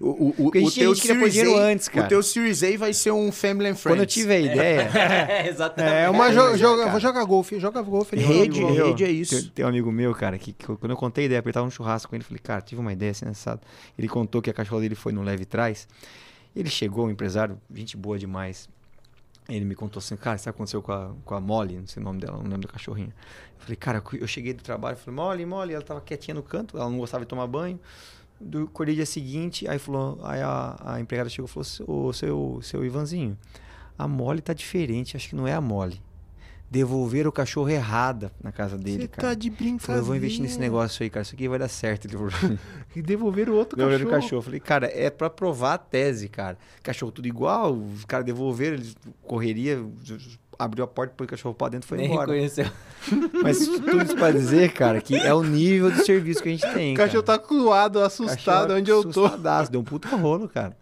O, 0.00 0.06
o, 0.08 0.34
o, 0.38 0.48
o 0.48 0.52
gente- 0.54 0.80
a 0.80 0.84
teu 0.84 0.94
Series 0.94 1.32
dinheiro 1.34 1.58
A, 1.58 1.62
antes, 1.64 1.88
cara. 1.88 2.06
O 2.06 2.08
teu 2.08 2.22
Series 2.22 2.62
A 2.62 2.78
vai 2.78 2.94
ser 2.94 3.10
um 3.10 3.30
Family 3.30 3.68
and 3.68 3.74
Friends. 3.74 3.82
Quando 3.96 4.00
eu 4.00 4.06
tive 4.06 4.32
a 4.32 4.40
ideia... 4.40 4.80
É, 4.82 5.48
exatamente. 5.52 5.94
É 5.94 6.08
uma 6.08 6.32
jo 6.32 6.40
É, 6.40 6.56
joga, 6.56 6.86
vou 6.88 6.98
jogar 7.00 7.24
golfe, 7.24 7.60
joga 7.60 7.82
golfe. 7.82 8.16
ele 8.16 8.24
Rede, 8.24 8.64
rede 8.64 9.04
é 9.04 9.10
isso. 9.10 9.42
Tem, 9.42 9.50
tem 9.56 9.64
um 9.66 9.68
amigo 9.68 9.92
meu, 9.92 10.14
cara, 10.14 10.38
que, 10.38 10.52
que 10.54 10.64
quando 10.64 10.90
eu 10.92 10.96
contei 10.96 11.24
a 11.24 11.26
ideia, 11.26 11.42
eu 11.44 11.52
tava 11.52 11.66
num 11.66 11.70
churrasco 11.70 12.08
com 12.08 12.16
ele, 12.16 12.24
falei, 12.24 12.40
cara, 12.42 12.62
tive 12.62 12.80
uma 12.80 12.92
ideia 12.92 13.12
assado. 13.30 13.60
Ele 13.98 14.08
contou 14.08 14.40
que 14.40 14.48
a 14.48 14.54
cachorra 14.54 14.80
dele 14.80 14.94
foi 14.94 15.12
no 15.12 15.22
leve 15.22 15.44
trás. 15.44 15.86
Ele 16.56 16.70
chegou, 16.70 17.06
um 17.06 17.10
empresário, 17.10 17.58
gente 17.74 17.96
boa 17.96 18.18
demais. 18.18 18.66
Ele 19.48 19.64
me 19.64 19.74
contou 19.74 19.98
assim, 19.98 20.16
cara, 20.16 20.38
o 20.38 20.42
que 20.42 20.48
aconteceu 20.48 20.80
com 20.80 20.92
a, 20.92 21.12
com 21.24 21.34
a 21.34 21.40
Molly? 21.40 21.76
Não 21.76 21.86
sei 21.86 22.02
o 22.02 22.04
nome 22.04 22.20
dela, 22.20 22.38
não 22.38 22.44
lembro 22.44 22.66
da 22.66 22.68
cachorrinha. 22.68 23.14
Eu 23.58 23.60
falei, 23.60 23.76
cara, 23.76 24.02
eu 24.14 24.26
cheguei 24.26 24.54
do 24.54 24.62
trabalho, 24.62 24.96
falei, 24.96 25.14
Molly, 25.14 25.46
Molly, 25.46 25.74
ela 25.74 25.84
tava 25.84 26.00
quietinha 26.00 26.34
no 26.34 26.42
canto, 26.42 26.78
ela 26.78 26.88
não 26.88 26.98
gostava 26.98 27.24
de 27.24 27.28
tomar 27.28 27.46
banho. 27.46 27.78
Do 28.40 28.64
acordei 28.64 28.94
dia 28.94 29.06
seguinte, 29.06 29.68
aí 29.68 29.78
falou, 29.78 30.18
aí 30.22 30.40
a, 30.40 30.76
a 30.82 31.00
empregada 31.00 31.28
chegou 31.28 31.48
e 31.48 31.64
falou, 31.64 32.06
ô 32.08 32.12
seu, 32.12 32.60
seu 32.62 32.84
Ivanzinho, 32.84 33.38
a 33.98 34.08
Molly 34.08 34.40
tá 34.40 34.54
diferente, 34.54 35.16
acho 35.16 35.28
que 35.28 35.36
não 35.36 35.46
é 35.46 35.52
a 35.52 35.60
Molly. 35.60 36.00
Devolveram 36.70 37.28
o 37.28 37.32
cachorro 37.32 37.68
errada 37.68 38.32
na 38.42 38.50
casa 38.50 38.76
dele, 38.76 39.02
Você 39.02 39.08
cara. 39.08 39.28
tá 39.28 39.34
de 39.34 39.48
Eu 39.48 39.54
falei, 39.54 39.70
brincadeira. 39.72 40.00
eu 40.00 40.04
vou 40.04 40.16
investir 40.16 40.42
nesse 40.42 40.58
negócio 40.58 41.02
aí, 41.04 41.10
cara. 41.10 41.22
Isso 41.22 41.34
aqui 41.34 41.46
vai 41.48 41.58
dar 41.58 41.68
certo. 41.68 42.06
Ele 42.06 42.16
falou, 42.16 42.30
E 42.96 43.00
devolver 43.02 43.48
o 43.48 43.54
outro 43.54 43.76
devolveram 43.76 44.04
cachorro. 44.06 44.18
o 44.18 44.22
cachorro. 44.22 44.42
Falei, 44.42 44.60
cara, 44.60 44.90
é 44.92 45.08
pra 45.08 45.30
provar 45.30 45.74
a 45.74 45.78
tese, 45.78 46.28
cara. 46.28 46.58
Cachorro 46.82 47.12
tudo 47.12 47.28
igual, 47.28 47.72
os 47.74 48.04
caras 48.04 48.26
devolveram, 48.26 48.74
eles 48.74 48.96
correria, 49.22 49.84
abriu 50.58 50.84
a 50.84 50.86
porta, 50.88 51.14
pôs 51.16 51.26
o 51.26 51.30
cachorro 51.30 51.54
pra 51.54 51.68
dentro 51.68 51.86
e 51.86 51.88
foi 51.88 51.98
Nem 51.98 52.06
embora. 52.10 52.32
reconheceu. 52.32 52.66
Mas 53.42 53.58
tudo 53.66 54.02
isso 54.02 54.16
pra 54.16 54.32
dizer, 54.32 54.72
cara, 54.72 55.00
que 55.00 55.14
é 55.16 55.32
o 55.32 55.42
nível 55.44 55.90
de 55.92 56.04
serviço 56.04 56.42
que 56.42 56.48
a 56.48 56.52
gente 56.52 56.66
tem. 56.74 56.94
O 56.94 56.96
cachorro 56.96 57.22
cara. 57.22 57.38
tá 57.38 57.44
coado, 57.46 58.00
assustado 58.00 58.36
Cachorro 58.68 58.78
onde 58.78 58.90
eu 58.90 59.02
tô. 59.04 59.26
assustadaço, 59.26 59.70
Deu 59.70 59.80
um 59.80 59.84
puta 59.84 60.08
rolo, 60.16 60.48
cara. 60.48 60.76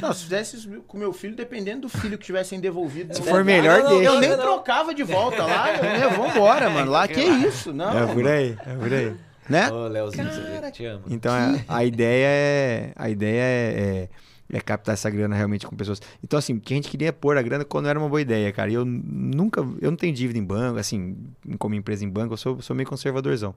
Não, 0.00 0.12
se 0.12 0.24
fizesse 0.24 0.56
isso 0.56 0.82
com 0.86 0.96
meu 0.96 1.12
filho, 1.12 1.36
dependendo 1.36 1.82
do 1.82 1.88
filho 1.88 2.16
que 2.16 2.24
tivessem 2.24 2.58
devolvido. 2.58 3.14
Se 3.14 3.20
não- 3.20 3.28
for 3.28 3.44
melhor, 3.44 3.82
não, 3.82 3.90
não, 3.90 3.98
deixa. 3.98 4.14
Eu 4.14 4.20
nem 4.20 4.30
não. 4.30 4.38
trocava 4.38 4.94
de 4.94 5.02
volta 5.02 5.44
lá, 5.44 5.74
eu, 5.76 5.82
né? 5.82 6.08
Vambora, 6.08 6.70
mano. 6.70 6.90
Lá, 6.90 7.06
que 7.06 7.20
isso? 7.20 7.72
Não. 7.72 7.96
É 7.98 8.12
por 8.12 8.26
aí, 8.26 8.56
é 8.66 8.74
por 8.74 8.92
aí. 8.92 9.16
Né? 9.48 9.70
Ô, 9.70 9.88
Leozinho, 9.88 10.24
você 10.24 10.70
te 10.70 10.84
amo. 10.86 11.04
Então 11.10 11.32
a, 11.32 11.76
a 11.76 11.84
ideia 11.84 12.26
é 12.26 12.92
a 12.94 13.10
ideia 13.10 13.42
é, 13.42 14.08
é, 14.50 14.56
é 14.56 14.60
captar 14.60 14.94
essa 14.94 15.10
grana 15.10 15.34
realmente 15.34 15.66
com 15.66 15.76
pessoas. 15.76 16.00
Então 16.22 16.38
assim, 16.38 16.54
o 16.54 16.60
que 16.60 16.72
a 16.72 16.76
gente 16.76 16.88
queria 16.88 17.08
é 17.08 17.12
pôr 17.12 17.36
a 17.36 17.42
grana 17.42 17.64
quando 17.64 17.88
era 17.88 17.98
uma 17.98 18.08
boa 18.08 18.20
ideia, 18.20 18.50
cara. 18.52 18.70
E 18.70 18.74
eu 18.74 18.84
nunca, 18.84 19.60
eu 19.80 19.90
não 19.90 19.96
tenho 19.96 20.14
dívida 20.14 20.38
em 20.38 20.44
banco, 20.44 20.78
assim, 20.78 21.16
como 21.58 21.74
empresa 21.74 22.04
em 22.04 22.08
banco, 22.08 22.34
eu 22.34 22.38
sou, 22.38 22.62
sou 22.62 22.74
meio 22.74 22.88
conservadorzão. 22.88 23.54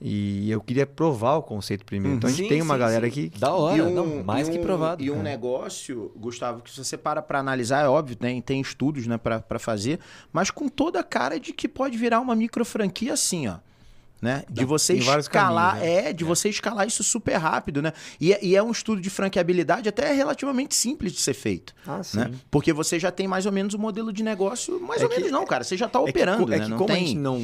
E 0.00 0.50
eu 0.50 0.62
queria 0.62 0.86
provar 0.86 1.34
o 1.36 1.42
conceito 1.42 1.84
primeiro. 1.84 2.16
Então 2.16 2.28
a 2.28 2.32
gente 2.32 2.44
Sim, 2.44 2.48
tem 2.48 2.62
uma 2.62 2.74
sim, 2.74 2.80
galera 2.80 3.06
sim. 3.10 3.28
que 3.28 3.38
Da 3.38 3.52
hora, 3.54 3.84
um- 3.84 3.90
não, 3.94 4.24
mais 4.24 4.48
e 4.48 4.52
que 4.52 4.58
um- 4.58 4.62
provado. 4.62 5.02
E 5.02 5.10
um 5.10 5.20
É. 5.20 5.22
negócio, 5.22 6.10
Gustavo, 6.16 6.62
que 6.62 6.70
se 6.70 6.82
você 6.82 6.96
para 6.96 7.20
pra 7.20 7.38
analisar, 7.38 7.84
é 7.84 7.88
óbvio, 7.88 8.16
tem, 8.16 8.40
tem 8.40 8.60
estudos 8.62 9.06
né, 9.06 9.18
pra 9.18 9.40
pra 9.40 9.58
fazer, 9.58 10.00
mas 10.32 10.50
com 10.50 10.68
toda 10.68 11.00
a 11.00 11.04
cara 11.04 11.38
de 11.38 11.52
que 11.52 11.68
pode 11.68 11.98
virar 11.98 12.20
uma 12.20 12.34
micro 12.34 12.64
franquia 12.64 13.12
assim, 13.12 13.46
ó. 13.48 13.56
Né? 14.22 14.44
De 14.50 14.66
você 14.66 14.92
tem 14.98 15.18
escalar, 15.18 15.76
caminhos, 15.78 15.96
é, 15.96 16.12
de 16.12 16.24
você 16.24 16.50
escalar 16.50 16.86
isso 16.86 17.02
super 17.02 17.36
rápido, 17.36 17.80
né? 17.80 17.92
E, 18.20 18.34
é- 18.34 18.44
e 18.44 18.54
é 18.54 18.62
um 18.62 18.70
estudo 18.70 19.00
de 19.00 19.08
franqueabilidade 19.08 19.88
até 19.88 20.12
relativamente 20.12 20.74
simples 20.74 21.12
de 21.12 21.20
ser 21.20 21.32
feito. 21.32 21.74
Ah. 21.86 22.02
Né? 22.12 22.30
Porque 22.50 22.70
você 22.70 22.98
já 22.98 23.10
tem 23.10 23.26
mais 23.26 23.46
ou 23.46 23.52
menos 23.52 23.72
o 23.72 23.78
modelo 23.78 24.12
de 24.12 24.22
negócio, 24.22 24.78
mais 24.78 25.00
É 25.00 25.04
ou 25.04 25.10
que- 25.10 25.16
menos 25.16 25.32
não, 25.32 25.46
cara. 25.46 25.64
Você 25.64 25.74
já 25.74 25.88
tá 25.88 25.98
É 25.98 26.02
operando, 26.02 26.52
é 26.52 26.58
né? 26.58 26.64
que 26.64 26.70
não 26.70 26.76
como 26.76 26.92
a 26.92 26.94
tem... 26.96 27.16
não. 27.16 27.38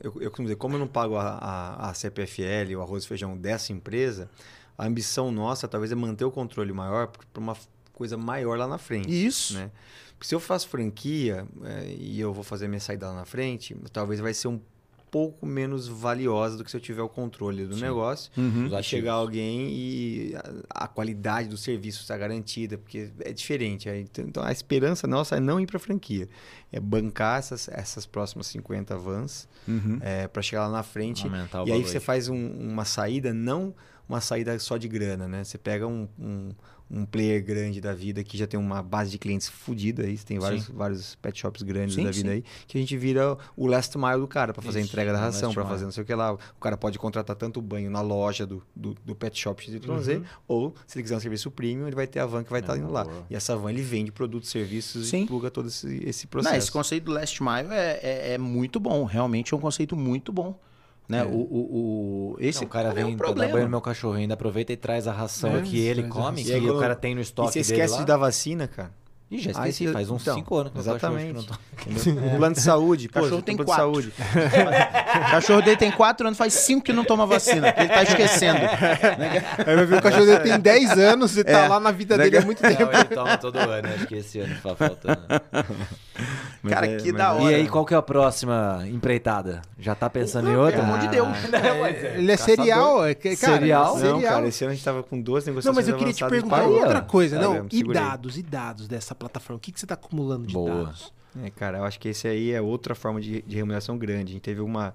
Eu, 0.00 0.14
eu 0.20 0.30
costumo 0.30 0.46
dizer, 0.46 0.54
como 0.56 0.76
eu 0.76 0.78
não 0.78 0.86
pago 0.86 1.16
a, 1.16 1.22
a, 1.30 1.90
a 1.90 1.94
CPFL, 1.94 2.76
o 2.76 2.80
arroz 2.82 3.02
e 3.04 3.08
feijão 3.08 3.36
dessa 3.36 3.72
empresa, 3.72 4.30
a 4.78 4.86
ambição 4.86 5.32
nossa 5.32 5.66
talvez 5.66 5.90
é 5.90 5.96
manter 5.96 6.24
o 6.24 6.30
controle 6.30 6.72
maior 6.72 7.08
para 7.08 7.40
uma 7.42 7.56
coisa 7.92 8.16
maior 8.16 8.56
lá 8.56 8.68
na 8.68 8.78
frente. 8.78 9.10
Isso. 9.10 9.54
né? 9.54 9.68
Porque 10.12 10.28
se 10.28 10.34
eu 10.34 10.38
faço 10.38 10.68
franquia 10.68 11.44
é, 11.64 11.94
e 11.98 12.20
eu 12.20 12.32
vou 12.32 12.44
fazer 12.44 12.68
minha 12.68 12.78
saída 12.80 13.08
lá 13.08 13.14
na 13.14 13.24
frente, 13.24 13.74
talvez 13.92 14.20
vai 14.20 14.32
ser 14.32 14.46
um 14.48 14.60
pouco 15.10 15.44
menos 15.44 15.88
valiosa 15.88 16.56
do 16.56 16.64
que 16.64 16.70
se 16.70 16.76
eu 16.76 16.80
tiver 16.80 17.02
o 17.02 17.08
controle 17.08 17.66
do 17.66 17.76
negócio. 17.76 18.30
Uhum. 18.36 18.66
E 18.66 18.82
chegar 18.82 19.14
alguém 19.14 19.68
e 19.70 20.34
a, 20.70 20.84
a 20.84 20.88
qualidade 20.88 21.48
do 21.48 21.56
serviço 21.56 22.00
está 22.02 22.16
garantida, 22.16 22.78
porque 22.78 23.10
é 23.20 23.32
diferente. 23.32 23.88
Aí, 23.88 24.02
Então, 24.02 24.24
então, 24.24 24.42
a 24.42 24.52
esperança 24.52 25.06
nossa 25.06 25.36
é 25.36 25.40
não 25.40 25.58
ir 25.60 25.66
para 25.66 25.78
franquia, 25.78 26.28
é 26.72 26.78
bancar 26.78 27.38
essas, 27.38 27.68
essas 27.68 28.06
próximas 28.06 28.46
50 28.48 28.96
vans 28.96 29.48
Uhum. 29.68 29.98
para 30.32 30.42
chegar 30.42 30.66
lá 30.66 30.72
na 30.78 30.82
frente. 30.82 31.24
Aumentar 31.26 31.58
E 31.58 31.72
aí 31.72 31.78
valor 31.78 31.86
você 31.86 32.00
faz 32.00 32.28
um- 32.28 32.50
uma 32.70 32.84
saída 32.84 33.32
não 33.34 33.74
uma 34.08 34.20
saída 34.20 34.58
só 34.58 34.76
de 34.76 34.88
grana, 34.88 35.28
né? 35.28 35.44
Você 35.44 35.56
pega 35.56 35.86
um, 35.86 36.08
um, 36.18 36.48
um 36.90 37.04
player 37.04 37.44
grande 37.44 37.80
da 37.80 37.94
vida 37.94 38.24
que 38.24 38.36
já 38.36 38.46
tem 38.46 38.58
uma 38.58 38.82
base 38.82 39.10
de 39.12 39.18
clientes 39.18 39.48
fodida 39.48 40.02
aí, 40.04 40.18
tem 40.18 40.38
vários, 40.40 40.68
vários 40.68 41.14
pet 41.14 41.38
shops 41.38 41.62
grandes 41.62 41.94
Sim, 41.94 42.04
da 42.04 42.10
vida 42.10 42.28
sim. 42.30 42.34
aí, 42.34 42.44
que 42.66 42.76
a 42.76 42.80
gente 42.80 42.96
vira 42.96 43.38
o 43.56 43.66
last 43.66 43.96
mile 43.96 44.18
do 44.18 44.26
cara 44.26 44.52
para 44.52 44.60
fazer 44.62 44.78
a 44.78 44.82
Isso, 44.82 44.90
entrega 44.90 45.12
da 45.12 45.18
o 45.18 45.20
ração, 45.22 45.54
para 45.54 45.64
fazer 45.64 45.84
não 45.84 45.92
sei 45.92 46.02
o 46.02 46.06
que 46.06 46.14
lá. 46.14 46.32
O 46.32 46.60
cara 46.60 46.76
pode 46.76 46.98
contratar 46.98 47.36
tanto 47.36 47.62
banho 47.62 47.90
na 47.90 48.00
loja 48.00 48.44
do, 48.44 48.60
do, 48.74 48.94
do 49.04 49.14
pet 49.14 49.38
shop 49.38 49.62
XYZ, 49.64 49.80
Uhum. 49.88 50.24
ou 50.48 50.74
se 50.86 50.98
ele 50.98 51.04
quiser 51.04 51.16
um 51.16 51.20
serviço 51.20 51.50
premium, 51.50 51.86
ele 51.86 51.94
vai 51.94 52.06
ter 52.08 52.18
a 52.18 52.26
van 52.26 52.42
que 52.42 52.50
vai 52.50 52.60
estar 52.60 52.74
É, 52.74 52.78
indo 52.78 52.90
lá. 52.90 53.04
boa. 53.04 53.24
E 53.30 53.36
essa 53.36 53.56
van 53.56 53.70
ele 53.70 53.82
vende 53.82 54.10
produtos, 54.10 54.50
serviços 54.50 55.08
Sim. 55.08 55.22
e 55.22 55.26
pluga 55.26 55.50
todo 55.50 55.68
esse, 55.68 55.86
esse 56.04 56.24
Não, 56.26 56.30
processo. 56.30 56.56
esse 56.56 56.72
conceito 56.72 57.04
do 57.04 57.12
last 57.12 57.40
mile 57.42 57.68
é, 57.72 58.00
é, 58.02 58.32
é 58.34 58.38
muito 58.38 58.80
bom. 58.80 59.04
Realmente 59.04 59.54
é 59.54 59.56
um 59.56 59.60
conceito 59.60 59.94
muito 59.96 60.32
bom. 60.32 60.58
Né? 61.10 61.18
É. 61.18 61.24
O, 61.24 61.28
o, 61.28 62.34
o- 62.34 62.36
esse 62.38 62.62
Não, 62.62 62.68
cara 62.68 62.90
é 62.90 62.94
vem 62.94 63.16
pra 63.16 63.32
dar 63.32 63.48
banho 63.48 63.64
no 63.64 63.70
meu 63.70 63.80
cachorro, 63.80 64.14
ainda 64.14 64.34
aproveita 64.34 64.72
e 64.72 64.76
traz 64.76 65.08
a 65.08 65.12
ração 65.12 65.56
É, 65.56 65.62
que 65.62 65.78
ele 65.78 66.04
come, 66.04 66.44
que 66.44 66.50
E 66.50 66.54
aí, 66.54 66.70
o 66.70 66.78
cara 66.78 66.94
tem 66.94 67.14
no 67.14 67.20
E 67.20 67.22
estoque 67.22 67.52
você 67.52 67.60
dele 67.60 67.72
esquece 67.72 67.94
lá. 67.94 67.98
de 68.00 68.06
dar 68.06 68.16
vacina, 68.16 68.68
cara. 68.68 68.92
Ih, 69.30 69.38
já 69.38 69.50
Aí 69.54 69.70
esqueci, 69.70 69.86
você- 69.86 69.92
faz 69.92 70.10
uns 70.10 70.22
então, 70.22 70.34
5 70.34 70.56
anos 70.56 70.72
que 70.72 70.78
meu 70.78 70.84
cachorro 70.94 71.14
acho 71.16 71.26
que 71.26 71.32
não 71.32 71.40
exatamente. 71.40 71.60
tô- 71.84 72.10
Entendeu? 72.10 72.24
O 72.34 72.36
plano 72.36 72.54
de 72.56 72.60
saúde, 72.60 73.08
pô, 73.08 73.20
Cachorro 73.22 73.42
tem 73.42 73.56
plano 73.56 73.66
quatro. 73.66 74.02
de 74.02 74.10
saúde. 74.10 74.12
O 75.28 75.30
cachorro 75.30 75.62
dele 75.62 75.76
tem 75.76 75.90
4 75.92 76.26
anos, 76.26 76.36
faz 76.38 76.52
5 76.54 76.82
que 76.84 76.92
não 76.92 77.04
toma 77.04 77.26
vacina. 77.26 77.68
porque 77.68 77.80
Ele 77.82 77.88
tá 77.90 78.02
esquecendo. 78.02 78.58
Aí 79.66 79.76
vai 79.76 79.86
ver 79.86 79.98
o 79.98 80.02
cachorro 80.02 80.26
dele 80.26 80.40
tem 80.40 80.58
10 80.58 80.90
anos 80.98 81.36
e 81.38 81.44
tá 81.44 81.50
É. 81.60 81.68
lá 81.68 81.78
na 81.78 81.92
vida 81.92 82.18
dele 82.18 82.38
há 82.38 82.42
muito 82.42 82.60
tempo. 82.60 82.82
Não, 82.82 82.92
ele 82.92 83.04
toma 83.04 83.38
todo 83.38 83.56
ano, 83.56 83.88
acho 83.94 84.06
que 84.08 84.16
esse 84.16 84.40
ano 84.40 84.56
tá 84.62 84.74
faltando. 84.74 85.20
Mas 86.62 86.74
Cara, 86.74 86.86
é- 86.86 86.96
que 86.98 87.10
da 87.12 87.24
é- 87.24 87.30
hora. 87.30 87.52
E 87.52 87.54
aí, 87.54 87.68
qual 87.68 87.86
que 87.86 87.94
é 87.94 87.96
a 87.96 88.02
próxima 88.02 88.84
empreitada? 88.86 89.62
Já 89.78 89.94
tá 89.94 90.10
pensando 90.10 90.50
em 90.50 90.52
Não, 90.52 90.60
outra? 90.60 90.80
pelo 90.80 90.92
amor 90.92 90.98
de 90.98 91.08
Deus. 91.08 91.28
Ele 92.16 92.30
é 92.32 92.36
serial, 92.36 93.06
é 93.06 93.14
que- 93.14 93.34
cara, 93.36 93.54
Serial? 93.54 93.98
é 93.98 94.02
Não, 94.02 94.20
cara, 94.20 94.46
esse 94.46 94.62
ano 94.64 94.72
a 94.72 94.74
gente 94.74 94.84
tava 94.84 95.02
com 95.02 95.18
duas 95.20 95.46
Não, 95.46 95.52
negociações 95.52 95.76
mas 95.76 95.88
eu 95.88 95.96
queria 95.96 96.12
te 96.12 96.24
perguntar 96.26 96.62
outra 96.64 97.00
coisa. 97.00 97.36
Tá 97.36 97.42
Não, 97.42 97.52
vendo? 97.54 97.68
e 97.72 97.82
dados, 97.84 98.36
e 98.36 98.42
dados 98.42 98.86
dessa 98.86 99.14
plataforma? 99.20 99.58
O 99.58 99.60
que, 99.60 99.70
que 99.70 99.78
você 99.78 99.86
tá 99.86 99.94
acumulando 99.94 100.46
de 100.46 100.54
Boa. 100.54 100.84
dados? 100.86 101.12
É, 101.44 101.50
cara, 101.50 101.78
eu 101.78 101.84
acho 101.84 102.00
que 102.00 102.08
esse 102.08 102.26
aí 102.26 102.50
é 102.50 102.60
outra 102.60 102.94
forma 102.94 103.20
de, 103.20 103.42
de 103.42 103.54
remuneração 103.56 103.96
grande. 103.96 104.30
A 104.30 104.34
gente 104.34 104.42
teve 104.42 104.60
uma, 104.60 104.92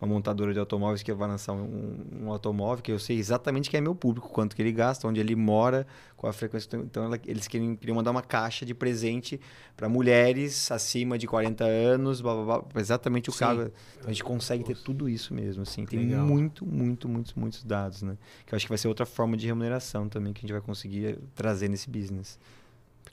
uma 0.00 0.08
montadora 0.08 0.50
de 0.54 0.58
automóveis 0.58 1.02
que 1.02 1.12
vai 1.12 1.28
lançar 1.28 1.52
um, 1.52 2.06
um 2.22 2.30
automóvel 2.30 2.82
que 2.82 2.90
eu 2.90 2.98
sei 2.98 3.18
exatamente 3.18 3.68
quem 3.68 3.76
é 3.78 3.80
meu 3.82 3.94
público, 3.94 4.30
quanto 4.30 4.56
que 4.56 4.62
ele 4.62 4.72
gasta, 4.72 5.06
onde 5.06 5.20
ele 5.20 5.36
mora, 5.36 5.86
qual 6.16 6.30
a 6.30 6.32
frequência. 6.32 6.74
Então, 6.78 7.04
ela- 7.04 7.18
eles 7.26 7.46
queriam, 7.46 7.76
queriam 7.76 7.96
mandar 7.96 8.12
uma 8.12 8.22
caixa 8.22 8.64
de 8.64 8.72
presente 8.74 9.38
para 9.76 9.86
mulheres 9.86 10.70
acima 10.72 11.18
de 11.18 11.26
40 11.26 11.64
anos, 11.64 12.22
blá, 12.22 12.34
blá, 12.34 12.44
blá, 12.62 12.80
exatamente 12.80 13.28
o 13.28 13.32
Sim. 13.32 13.44
Então, 13.44 14.08
a 14.08 14.12
gente 14.12 14.24
consegue 14.24 14.64
ter 14.64 14.78
tudo 14.78 15.06
isso 15.06 15.34
mesmo, 15.34 15.64
assim. 15.64 15.84
Tem 15.84 15.98
Legal. 15.98 16.24
muito, 16.26 16.64
muito, 16.64 17.06
muitos, 17.10 17.34
muitos 17.34 17.62
dados, 17.62 18.00
né? 18.00 18.16
Que 18.46 18.54
eu 18.54 18.56
acho 18.56 18.64
que 18.64 18.70
vai 18.70 18.78
ser 18.78 18.88
outra 18.88 19.04
forma 19.04 19.36
de 19.36 19.46
remuneração 19.46 20.08
também 20.08 20.32
que 20.32 20.38
a 20.38 20.42
gente 20.42 20.52
vai 20.52 20.62
conseguir 20.62 21.04
eh, 21.06 21.18
trazer 21.34 21.68
nesse 21.68 21.90
business. 21.90 22.38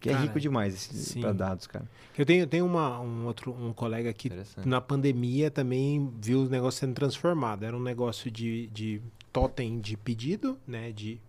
Porque 0.02 0.10
é 0.10 0.14
Cara, 0.14 0.26
rico 0.26 0.40
demais 0.40 1.16
para 1.22 1.32
dados, 1.32 1.68
cara. 1.68 1.86
Eu 2.18 2.26
tenho, 2.26 2.48
tenho 2.48 2.66
uma, 2.66 3.00
um 3.00 3.28
outro 3.28 3.54
um 3.54 3.72
colega 3.72 4.12
que 4.12 4.32
na 4.66 4.82
pandemia 4.82 5.52
também 5.52 6.12
viu 6.20 6.40
o 6.42 6.50
negócio 6.50 6.80
sendo 6.80 6.96
transformado. 6.96 7.64
Era 7.64 7.78
um 7.78 7.82
negócio 7.84 8.32
de, 8.32 8.66
de 8.70 9.00
totem 9.32 9.80
de 9.80 9.96
pedido, 9.96 10.58
né? 10.66 10.92
De 10.92 11.22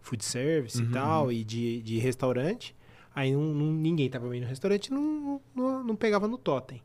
food 0.00 0.24
service 0.24 0.80
Uhum, 0.80 0.88
e 0.88 0.92
tal, 0.92 1.32
e 1.32 1.42
de, 1.42 1.82
de 1.82 1.98
restaurante. 1.98 2.72
Aí 3.12 3.32
não, 3.32 3.42
não- 3.52 3.72
ninguém 3.72 4.08
tava 4.08 4.28
indo 4.36 4.44
no 4.44 4.48
restaurante 4.48 4.92
não, 4.92 5.40
não, 5.52 5.82
não 5.82 5.96
pegava 5.96 6.28
no 6.28 6.38
totem. 6.38 6.80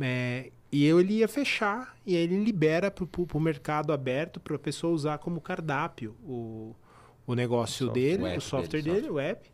É, 0.00 0.52
e 0.70 0.84
eu, 0.84 1.00
ele 1.00 1.14
ia 1.14 1.26
fechar, 1.26 1.96
e 2.06 2.14
aí 2.14 2.22
ele 2.22 2.44
libera 2.44 2.88
pro, 2.88 3.04
pro 3.04 3.40
mercado 3.40 3.92
aberto 3.92 4.38
para 4.38 4.54
a 4.54 4.58
pessoa 4.60 4.92
usar 4.94 5.18
como 5.18 5.40
cardápio 5.40 6.14
o, 6.22 6.72
o 7.26 7.34
negócio 7.34 7.86
software, 7.86 8.16
dele, 8.16 8.22
o 8.22 8.38
o 8.38 8.40
software 8.40 8.82
dele, 8.82 9.00
dele, 9.00 9.10
o 9.10 9.18
app. 9.18 9.50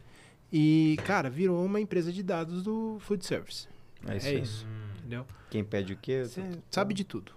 E, 0.56 0.96
cara, 1.04 1.28
virou 1.28 1.64
uma 1.64 1.80
empresa 1.80 2.12
de 2.12 2.22
dados 2.22 2.62
do 2.62 2.96
food 3.00 3.26
service. 3.26 3.66
É 4.06 4.16
isso. 4.16 4.26
É 4.26 4.30
aí. 4.30 4.40
isso. 4.40 4.66
Entendeu? 5.00 5.26
Quem 5.50 5.64
pede 5.64 5.94
o 5.94 5.96
quê? 5.96 6.22
Você 6.22 6.42
sabe 6.70 6.94
de 6.94 7.02
tudo. 7.02 7.32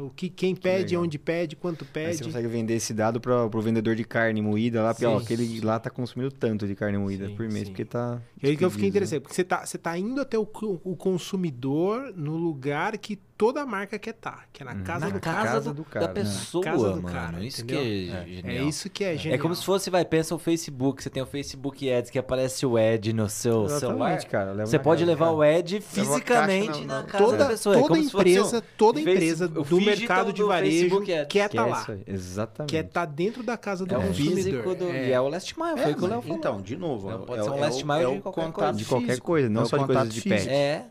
O 0.00 0.08
que 0.08 0.30
quem 0.30 0.56
pede, 0.56 0.92
legal. 0.92 1.02
onde 1.02 1.18
pede, 1.18 1.56
quanto 1.56 1.84
Aí 1.84 1.90
pede. 1.92 2.16
você 2.16 2.24
consegue 2.24 2.48
vender 2.48 2.72
esse 2.72 2.94
dado 2.94 3.20
para 3.20 3.44
o 3.44 3.60
vendedor 3.60 3.94
de 3.94 4.02
carne 4.02 4.40
moída 4.40 4.82
lá, 4.82 4.94
porque 4.94 5.04
ó, 5.04 5.18
aquele 5.18 5.60
lá 5.60 5.78
tá 5.78 5.90
consumindo 5.90 6.32
tanto 6.32 6.66
de 6.66 6.74
carne 6.74 6.96
moída 6.96 7.28
Sim, 7.28 7.36
por 7.36 7.46
mês, 7.50 7.66
sim. 7.66 7.72
porque 7.72 7.84
tá. 7.84 8.18
E 8.42 8.48
aí 8.48 8.56
que 8.56 8.64
eu 8.64 8.70
fiquei 8.70 8.90
despedido, 8.90 8.96
interessado, 8.96 9.20
porque 9.20 9.34
você 9.34 9.44
tá, 9.44 9.66
você 9.66 9.76
tá 9.76 9.98
indo 9.98 10.22
até 10.22 10.38
o, 10.38 10.48
o 10.84 10.96
consumidor 10.96 12.14
no 12.16 12.34
lugar 12.34 12.96
que 12.96 13.16
toda 13.36 13.66
marca 13.66 13.98
quer 13.98 14.10
estar, 14.10 14.46
que 14.52 14.62
é 14.62 14.66
na 14.66 14.72
Uhum. 14.74 14.84
casa 14.84 15.06
Na 15.06 15.12
do 15.12 15.20
casa, 15.20 15.42
casa 15.42 15.60
do, 15.72 15.74
do 15.74 15.84
cara, 15.84 16.06
da 16.06 16.12
né? 16.14 16.20
pessoa, 16.20 16.64
Casa 16.64 16.90
do 16.92 17.02
mano. 17.02 17.14
cara, 17.14 17.44
isso 17.44 17.62
entendeu? 17.62 17.82
que 17.82 18.10
é, 18.10 18.14
É 18.22 18.26
genial. 18.26 18.68
isso 18.68 18.90
que 18.90 19.04
é 19.04 19.14
É 19.14 19.16
genial. 19.18 19.40
como 19.40 19.54
se 19.54 19.64
fosse, 19.64 19.90
vai, 19.90 20.04
pensa 20.04 20.34
o 20.34 20.38
Facebook. 20.38 21.02
Você 21.02 21.10
tem 21.10 21.22
o 21.22 21.26
Facebook 21.26 21.92
Ads 21.92 22.10
que 22.10 22.18
aparece 22.18 22.64
o 22.64 22.76
ad 22.76 23.12
no 23.12 23.28
seu 23.28 23.64
Exatamente, 23.64 23.80
celular. 23.80 24.24
cara. 24.26 24.66
Você 24.66 24.78
pode 24.78 25.00
casa, 25.00 25.10
levar 25.12 25.26
cara. 25.26 25.36
o 25.36 25.42
a 25.42 25.80
fisicamente 25.80 26.80
na- 26.82 26.86
na, 26.86 27.02
na- 27.02 27.04
casa 27.08 27.24
toda, 27.24 27.36
da 27.38 27.46
pessoa. 27.46 27.76
É 27.76 27.80
toda 27.80 27.94
fosse 27.94 28.06
empresa, 28.16 28.64
toda 28.76 29.00
empresa 29.00 29.48
do 29.48 29.80
mercado 29.80 30.32
de 30.32 30.42
varejo 30.42 31.00
quer 31.02 31.26
Que 31.26 31.38
estar 31.38 31.66
é 31.66 31.70
lá. 31.70 31.86
Exatamente. 32.06 32.70
Quer 32.70 32.84
estar 32.84 33.04
dentro 33.06 33.42
da 33.42 33.56
casa 33.56 33.84
do 33.84 33.94
É 33.94 33.98
o 33.98 34.02
consumidor. 34.06 34.74
do. 34.76 34.84
É. 34.90 35.08
E 35.08 35.12
é 35.12 35.20
o 35.20 35.28
last 35.28 35.58
mile, 35.58 35.72
foi 35.76 35.90
É, 35.90 35.94
o 35.94 35.96
que 35.96 36.04
o 36.04 36.06
Léo 36.06 36.22
falou. 36.22 36.36
então, 36.36 36.60
de 36.62 36.76
novo, 36.76 37.10
é- 37.10 37.18
pode 37.18 37.40
é 37.40 37.42
ser 37.44 37.50
o- 37.50 37.54
um 37.54 37.60
last 37.60 37.82
é 37.82 37.84
mile 37.84 38.12
é 38.12 38.14
de 38.16 38.20
qualquer 38.22 38.52
coisa. 38.52 38.72
de 38.72 38.84
qualquer 38.84 39.20
coisa, 39.20 39.48
não 39.48 39.62
É 39.62 39.64
só 39.66 39.76
de 39.76 39.86
coisas 39.86 40.14
de 40.14 40.20
pet. 40.22 40.48
É. 40.48 40.84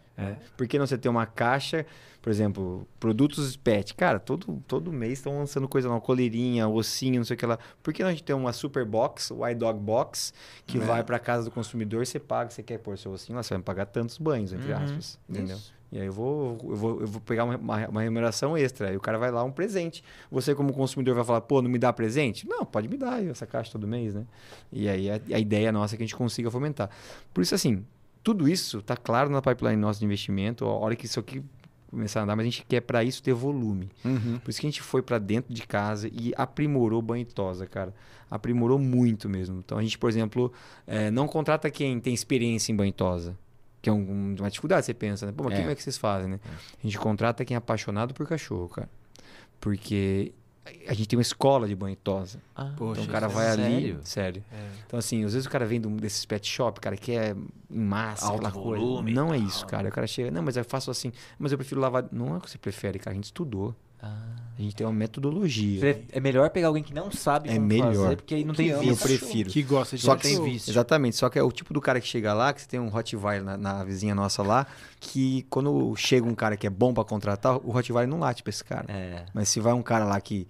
Por 0.56 0.68
que 0.68 0.78
não 0.78 0.86
você 0.86 0.98
ter 0.98 1.10
uma 1.10 1.26
caixa, 1.26 1.86
por 2.24 2.30
exemplo, 2.30 2.88
produtos 3.02 3.58
pet? 3.58 3.94
Cara, 3.94 4.18
todo, 4.18 4.64
todo 4.66 4.94
mês 4.94 5.20
estão 5.20 5.38
lançando 5.38 5.68
coisa 5.68 5.90
nova, 5.90 6.00
coleirinha, 6.00 6.68
ossinho, 6.70 7.18
não 7.18 7.26
sei 7.26 7.36
o 7.36 7.38
que 7.38 7.46
lá. 7.46 7.60
Por 7.84 7.94
que 7.94 8.02
não 8.02 8.08
a 8.10 8.12
gente 8.14 8.24
tem 8.24 8.34
uma 8.34 8.54
super 8.54 8.86
box, 8.86 9.30
o 9.32 9.46
iDog 9.48 9.78
Box, 9.78 10.34
que 10.66 10.78
É. 10.78 10.82
vai 10.82 11.04
para 11.04 11.20
casa 11.20 11.44
do 11.44 11.52
consumidor, 11.52 12.06
você 12.08 12.20
paga, 12.20 12.50
você 12.50 12.64
quer 12.64 12.80
pôr 12.80 12.98
seu 12.98 13.12
ossinho 13.12 13.36
lá, 13.36 13.44
você 13.44 13.50
vai 13.50 13.58
me 13.58 13.64
pagar 13.66 13.86
tantos 13.88 14.18
banhos, 14.18 14.54
entre 14.54 14.72
Uhum. 14.72 14.78
aspas. 14.84 15.20
Entendeu? 15.30 15.58
Isso. 15.58 15.74
E 15.92 16.00
aí 16.00 16.06
eu 16.08 16.14
vou, 16.14 16.58
eu 16.64 16.76
vou, 16.78 17.02
eu 17.02 17.08
vou 17.08 17.22
pegar 17.22 17.44
uma, 17.44 17.56
uma, 17.58 17.88
uma 17.90 18.02
remuneração 18.02 18.58
extra. 18.58 18.88
Aí 18.90 18.96
o 18.98 19.02
cara 19.02 19.20
vai 19.20 19.30
lá, 19.30 19.44
um 19.44 19.52
presente. 19.52 20.02
Você, 20.32 20.56
como 20.56 20.72
consumidor, 20.74 21.14
vai 21.14 21.24
falar, 21.26 21.42
pô, 21.42 21.62
não 21.62 21.70
me 21.70 21.78
dá 21.78 21.92
presente? 21.94 22.48
Não, 22.48 22.66
pode 22.66 22.88
me 22.88 22.98
dar 22.98 23.24
essa 23.24 23.46
caixa 23.46 23.72
todo 23.74 23.86
mês, 23.86 24.16
né? 24.16 24.26
E 24.72 24.88
aí 24.90 25.10
a, 25.12 25.20
a 25.36 25.40
ideia 25.40 25.72
nossa 25.74 25.94
é 25.94 25.98
que 25.98 26.04
a 26.04 26.06
gente 26.06 26.16
consiga 26.16 26.50
fomentar. 26.50 26.90
Por 27.34 27.42
isso, 27.42 27.54
assim, 27.54 27.86
tudo 28.24 28.48
isso 28.50 28.82
tá 28.82 28.96
claro 28.98 29.30
na 29.30 29.40
pipeline 29.42 29.76
nossa 29.76 30.00
de 30.00 30.06
investimento. 30.06 30.66
A 30.66 30.74
hora 30.74 30.96
que 30.96 31.06
isso 31.06 31.20
aqui 31.20 31.44
começar 31.94 32.20
a 32.20 32.24
andar, 32.24 32.36
mas 32.36 32.44
a 32.46 32.50
gente 32.50 32.66
quer 32.68 32.82
para 32.82 33.04
isso 33.04 33.22
ter 33.24 33.34
volume. 33.34 33.90
Uhum. 34.04 34.40
Por 34.44 34.50
isso 34.50 34.60
que 34.60 34.68
a 34.68 34.70
gente 34.70 34.82
foi 34.82 35.02
para 35.02 35.18
dentro 35.20 35.54
de 35.54 35.62
casa 35.66 36.08
e 36.12 36.34
aprimorou 36.36 37.02
banho 37.02 37.26
tosa, 37.26 37.66
cara. 37.66 37.94
Aprimorou 38.30 38.80
muito 38.80 39.30
mesmo. 39.30 39.60
Então 39.64 39.78
a 39.78 39.82
gente, 39.84 39.98
por 39.98 40.10
exemplo, 40.10 40.52
eh, 40.88 41.12
não 41.12 41.28
contrata 41.28 41.70
quem 41.70 42.00
tem 42.00 42.14
experiência 42.14 42.72
em 42.72 42.76
banho 42.76 42.92
tosa. 42.92 43.38
Que 43.82 43.90
é 43.90 43.94
um- 43.94 44.36
uma 44.40 44.50
dificuldade, 44.50 44.86
você 44.86 44.94
pensa, 44.94 45.26
né? 45.26 45.34
Pô, 45.36 45.44
mas 45.44 45.54
É. 45.54 45.58
como 45.58 45.70
é 45.72 45.76
que 45.76 45.84
vocês 45.84 45.98
fazem, 45.98 46.30
né? 46.30 46.40
A 46.82 46.86
gente 46.88 46.98
contrata 46.98 47.44
quem 47.46 47.54
é 47.56 47.58
apaixonado 47.58 48.14
por 48.14 48.26
cachorro, 48.28 48.70
cara. 48.70 48.90
Porque 49.60 50.34
a 50.88 50.94
gente 50.94 51.08
tem 51.08 51.18
uma 51.18 51.22
escola 51.22 51.68
de 51.68 51.76
banho 51.76 51.96
tosa. 51.96 52.42
Ah, 52.56 52.74
Poxa, 52.78 53.02
Então 53.02 53.10
o 53.10 53.14
cara 53.14 53.28
isso 53.28 53.36
vai 53.36 53.48
é 53.48 53.52
ali. 53.52 53.64
sério? 53.64 54.00
Sério. 54.04 54.44
É. 54.52 54.70
Então, 54.88 54.98
assim, 55.00 55.24
às 55.26 55.34
vezes 55.34 55.46
o 55.46 55.50
cara 55.50 55.66
vem 55.66 55.80
de 55.82 55.88
desses 55.90 56.26
pet 56.26 56.48
shop, 56.48 56.80
cara, 56.80 56.96
que 56.96 57.12
é 57.12 57.36
em 57.70 57.80
massa, 57.80 58.28
Alto 58.28 58.50
coisa. 58.52 58.84
volume 58.84 59.12
e 59.12 59.14
Não 59.14 59.34
é 59.34 59.38
isso, 59.38 59.66
cara. 59.66 59.90
O 59.90 59.92
cara 59.92 60.08
chega, 60.08 60.32
não, 60.32 60.42
mas 60.44 60.56
eu 60.56 60.64
faço 60.64 60.90
assim, 60.92 61.12
mas 61.38 61.52
eu 61.52 61.58
prefiro 61.58 61.82
lavar. 61.82 62.06
Não 62.12 62.36
é 62.36 62.38
o 62.38 62.42
que 62.42 62.50
você 62.50 62.58
prefere, 62.58 62.98
cara. 63.00 63.12
A 63.12 63.16
gente 63.16 63.26
estudou. 63.26 63.76
Ah. 64.04 64.18
A 64.56 64.62
gente 64.62 64.76
tem 64.76 64.86
uma 64.86 64.94
metodologia. 64.94 66.06
É 66.12 66.20
melhor 66.20 66.48
pegar 66.52 66.68
alguém 66.68 66.84
que 66.84 66.94
não 66.94 67.12
sabe 67.12 67.50
É 67.50 67.56
como 67.56 67.66
melhor. 67.66 67.96
fazer, 67.96 68.16
porque 68.18 68.36
aí 68.36 68.44
não 68.46 68.54
tem 68.54 68.68
Que 68.68 68.72
ama 68.74 68.84
eu 68.84 68.90
vício. 68.96 69.08
prefiro. 69.08 69.50
Que 69.50 69.64
gosta 69.64 69.98
de 69.98 70.04
Só 70.04 70.16
que 70.16 70.22
tem 70.22 70.44
vício. 70.44 70.70
Exatamente. 70.72 71.16
Só 71.16 71.28
que 71.28 71.40
é 71.40 71.44
o 71.44 71.52
tipo 71.52 71.74
do 71.74 71.82
cara 71.82 72.00
que 72.00 72.08
chega 72.08 72.34
lá, 72.36 72.54
que 72.54 72.62
você 72.62 72.68
tem 72.68 72.80
um 72.80 72.88
Rottweiler 72.88 73.44
na, 73.44 73.58
na 73.58 73.84
vizinha 73.84 74.14
nossa 74.14 74.44
lá, 74.44 74.68
que 75.00 75.44
quando 75.50 75.96
chega 75.96 76.28
um 76.28 76.36
cara 76.36 76.56
que 76.56 76.68
é 76.68 76.70
bom 76.70 76.94
pra 76.94 77.04
contratar, 77.04 77.56
o 77.58 77.72
Rottweiler 77.72 78.08
não 78.08 78.20
late 78.20 78.44
pra 78.44 78.52
esse 78.52 78.64
cara. 78.64 78.86
É. 78.90 79.26
Mas 79.34 79.50
se 79.50 79.60
vai 79.60 79.74
um 79.74 79.82
cara 79.82 80.06
lá 80.06 80.22
que 80.22 80.48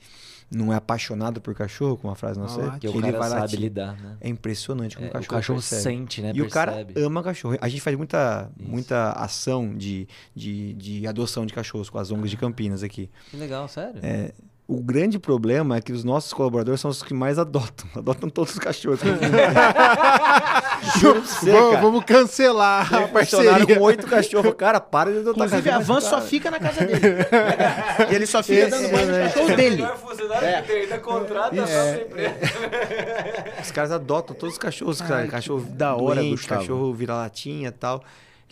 não 0.53 0.71
é 0.71 0.75
apaixonado 0.75 1.41
por 1.41 1.55
cachorro, 1.55 1.97
como 1.97 2.13
a 2.13 2.15
frase 2.15 2.39
sei, 2.49 2.63
late. 2.63 2.71
Porque 2.71 2.87
o 2.87 2.91
ele 2.91 3.11
cara 3.11 3.17
vai 3.19 3.29
sabe 3.29 3.55
lidar, 3.57 3.97
né? 3.99 4.17
É 4.21 4.29
impressionante 4.29 4.95
como 4.95 5.07
É, 5.07 5.09
o 5.09 5.13
cachorro, 5.13 5.33
o 5.33 5.39
cachorro 5.39 5.59
percebe. 5.59 5.81
sente, 5.81 6.21
né? 6.21 6.31
E 6.35 6.41
o 6.41 6.49
cara 6.49 6.71
Percebe. 6.73 7.01
ama 7.03 7.23
cachorro. 7.23 7.57
A 7.59 7.67
gente 7.67 7.81
faz 7.81 7.97
muita, 7.97 8.51
Isso. 8.59 8.69
muita 8.69 9.11
ação 9.13 9.75
de, 9.75 10.07
de, 10.35 10.73
de 10.73 11.07
adoção 11.07 11.45
de 11.45 11.53
cachorros 11.53 11.89
com 11.89 11.97
as 11.97 12.11
ONGs 12.11 12.29
de 12.29 12.37
Campinas 12.37 12.83
aqui. 12.83 13.09
Que 13.31 13.37
legal, 13.37 13.67
sério. 13.67 13.99
É, 14.03 14.31
o 14.73 14.81
grande 14.81 15.19
problema 15.19 15.77
é 15.77 15.81
que 15.81 15.91
os 15.91 16.03
nossos 16.03 16.33
colaboradores 16.33 16.81
são 16.81 16.89
os 16.89 17.03
que 17.03 17.13
mais 17.13 17.37
adotam. 17.39 17.87
Adotam 17.95 18.29
todos 18.29 18.53
os 18.53 18.59
cachorros. 18.59 18.99
Você, 21.01 21.51
vamos, 21.51 21.69
cara. 21.71 21.81
vamos 21.81 22.03
cancelar 22.05 22.93
a 22.93 22.97
Tem 23.03 23.07
parceria. 23.09 23.75
com 23.77 23.81
oito 23.83 24.05
cachorros. 24.07 24.53
Cara, 24.55 24.79
para 24.79 25.11
de 25.11 25.19
adotar 25.19 25.47
Inclusive, 25.47 25.69
a 25.69 25.79
van 25.79 26.01
só 26.01 26.21
fica 26.21 26.51
na 26.51 26.59
casa 26.59 26.85
dele. 26.85 27.01
e 28.11 28.15
ele 28.15 28.25
só 28.25 28.43
fica 28.43 28.61
Esse 28.67 28.69
dando 28.71 28.85
é, 28.85 28.91
banho 28.91 29.07
no 29.07 29.13
cachorro 29.29 29.55
dele. 29.55 29.87
funcionário 30.05 30.47
É. 30.47 30.61
que 30.61 30.67
tem 30.67 30.81
ainda 30.83 30.97
contrata 30.99 31.55
a 31.63 31.69
É. 31.69 33.53
Os 33.61 33.71
caras 33.71 33.91
adotam 33.91 34.35
todos 34.35 34.53
os 34.55 34.59
cachorros. 34.59 35.01
cara. 35.01 35.17
Ai, 35.17 35.25
que 35.25 35.31
cachorro 35.31 35.61
da 35.69 35.95
hora, 35.95 36.15
doente, 36.21 36.31
Gustavo. 36.31 36.61
cachorro 36.61 36.93
vira-latinha 36.93 37.69
e 37.69 37.71
tal. 37.71 38.03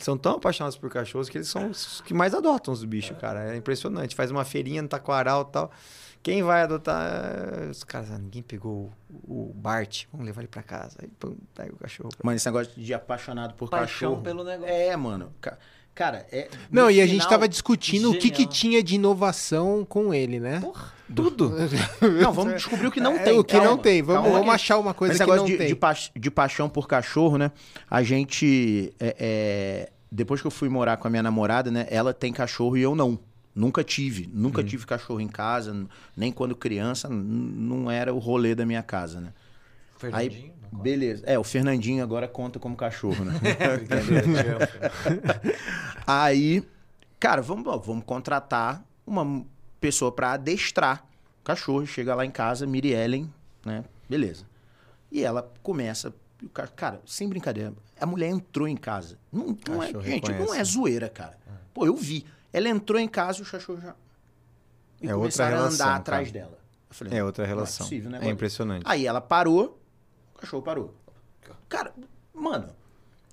São 0.04 0.18
tão 0.18 0.34
apaixonados 0.36 0.78
por 0.78 0.90
cachorros 0.90 1.30
que 1.30 1.38
eles 1.38 1.48
são 1.48 1.70
os 1.70 2.02
que 2.02 2.14
mais 2.14 2.34
adotam 2.34 2.74
os 2.74 2.84
bichos, 2.84 3.18
cara. 3.18 3.54
É 3.54 3.58
impressionante. 3.58 4.16
Faz 4.16 4.32
uma 4.32 4.44
feirinha 4.46 4.82
no 4.82 4.88
taquaral 4.88 5.46
e 5.50 5.52
tal. 5.54 5.72
Quem 6.24 6.44
vai 6.44 6.62
adotar? 6.62 7.68
Os 7.72 7.84
caras, 7.84 8.12
ah, 8.12 8.18
ninguém 8.20 8.44
pegou 8.44 8.92
o 9.28 9.52
Bart, 9.56 10.06
vamos 10.12 10.26
levar 10.28 10.42
ele 10.42 10.48
pra 10.48 10.62
casa. 10.62 10.98
Aí, 11.02 11.08
pum, 11.20 11.36
pega 11.56 11.74
o 11.74 11.78
cachorro. 11.78 12.10
Mano, 12.24 12.36
esse 12.36 12.46
negócio 12.46 12.72
de 12.80 12.94
apaixonado 12.94 13.56
por 13.56 13.70
Paixão 13.70 14.12
cachorro. 14.12 14.22
pelo 14.22 14.44
negócio. 14.44 14.72
É, 14.74 14.96
mano. 14.96 15.34
Ca- 15.42 15.58
Cara, 15.94 16.26
é. 16.32 16.48
Não, 16.72 16.90
e 16.90 17.02
a 17.02 17.06
gente 17.06 17.16
final- 17.16 17.30
tava 17.30 17.50
discutindo 17.50 18.12
o 18.12 18.14
que, 18.14 18.30
que 18.30 18.38
Genial. 18.44 18.52
tinha 18.54 18.84
de 18.84 18.96
inovação 18.96 19.84
com 19.84 20.14
ele, 20.14 20.40
né? 20.40 20.62
Tudo. 21.16 21.54
Não, 22.22 22.32
vamos 22.34 22.54
descobrir 22.56 22.88
o 22.88 22.92
que 22.92 23.00
não 23.02 23.14
É, 23.16 23.20
tem. 23.24 23.38
o 23.40 23.44
que 23.44 23.56
não 23.58 23.64
calma. 23.64 23.84
tem. 23.84 24.02
Vamos, 24.02 24.24
Calma 24.24 24.38
vamos 24.40 24.54
achar 24.56 24.78
uma 24.78 24.94
coisa 24.94 25.14
Esse 25.14 25.24
que 25.26 25.30
não 25.36 25.46
de, 25.46 25.58
tem. 25.58 25.68
de, 25.68 25.76
pa- 25.76 25.96
de 26.16 26.32
paixão 26.32 26.70
por 26.70 26.88
cachorro, 26.88 27.38
né? 27.38 27.52
A 27.90 28.02
gente. 28.04 28.94
é, 29.00 29.16
é, 29.20 29.92
depois 30.12 30.42
que 30.42 30.48
eu 30.48 30.52
fui 30.52 30.70
morar 30.70 30.98
com 30.98 31.08
a 31.08 31.12
minha 31.12 31.24
namorada, 31.24 31.70
né? 31.72 31.88
Ela 31.90 32.14
tem 32.14 32.32
cachorro 32.34 32.78
e 32.78 32.82
eu 32.82 32.96
não. 32.96 33.20
Nunca 33.54 33.84
tive. 33.84 34.30
Nunca 34.34 34.64
tive 34.64 34.86
cachorro 34.86 35.20
em 35.20 35.28
casa, 35.28 35.86
nem 36.16 36.32
quando 36.32 36.56
criança, 36.56 37.10
não 37.10 37.92
era 37.92 38.14
o 38.14 38.18
rolê 38.18 38.56
da 38.56 38.66
minha 38.66 38.82
casa, 38.82 39.20
né? 39.20 39.34
Aí, 40.14 40.30
Fernandinho. 40.30 40.54
beleza. 40.72 41.24
É, 41.26 41.38
o 41.38 41.44
Fernandinho 41.44 42.02
agora 42.02 42.28
conta 42.30 42.58
como 42.60 42.76
cachorro, 42.78 43.26
né? 43.26 43.34
Amo. 45.12 45.22
Aí, 46.08 46.64
cara, 47.20 47.42
vamos, 47.42 47.64
vamos 47.86 48.04
contratar 48.06 48.84
uma 49.06 49.44
pessoa 49.82 50.12
pra 50.12 50.34
adestrar 50.34 51.06
o 51.42 51.44
cachorro. 51.44 51.86
Chega 51.86 52.16
lá 52.16 52.26
em 52.26 52.32
casa, 52.32 52.66
Miri 52.66 52.92
Ellen, 52.94 53.34
né? 53.66 53.84
Beleza. 54.10 54.46
E 55.12 55.22
ela 55.24 55.52
começa. 55.62 56.14
o 56.42 56.48
ca- 56.50 56.68
Cara, 56.68 57.02
sem 57.06 57.28
brincadeira, 57.28 57.74
a 58.00 58.06
mulher 58.06 58.30
entrou 58.30 58.68
em 58.68 58.78
casa. 58.78 59.18
Não, 59.32 59.58
não 59.68 59.84
é, 59.84 59.88
Cachorro 59.88 60.04
gente, 60.06 60.32
não 60.32 60.54
é 60.54 60.64
zoeira, 60.64 61.10
cara. 61.10 61.38
Pô, 61.74 61.86
eu 61.86 61.96
vi. 61.96 62.26
Ela 62.54 62.70
entrou 62.70 63.00
em 63.00 63.08
casa 63.08 63.40
e 63.40 63.42
os 63.42 63.52
cachorros 63.52 63.82
já. 63.84 63.96
E 65.02 65.08
É 65.08 65.16
outra 65.16 65.20
começaram 65.20 65.56
a 65.56 65.60
relação, 65.60 65.86
andar 65.88 65.96
atrás 65.98 66.28
cara. 66.32 66.40
dela. 66.46 66.58
Eu 66.90 66.96
falei, 66.96 67.18
É 67.20 67.24
outra 67.24 67.44
não 67.44 67.50
relação. 67.50 67.86
possível, 67.86 68.12
né, 68.12 68.20
é 68.22 68.30
impressionante. 68.30 68.84
Aí 68.86 69.06
ela 69.08 69.22
parou, 69.22 69.80
o 70.36 70.40
cachorro 70.40 70.62
parou. 70.62 70.94
Cara, 71.70 71.94
mano. 72.34 72.70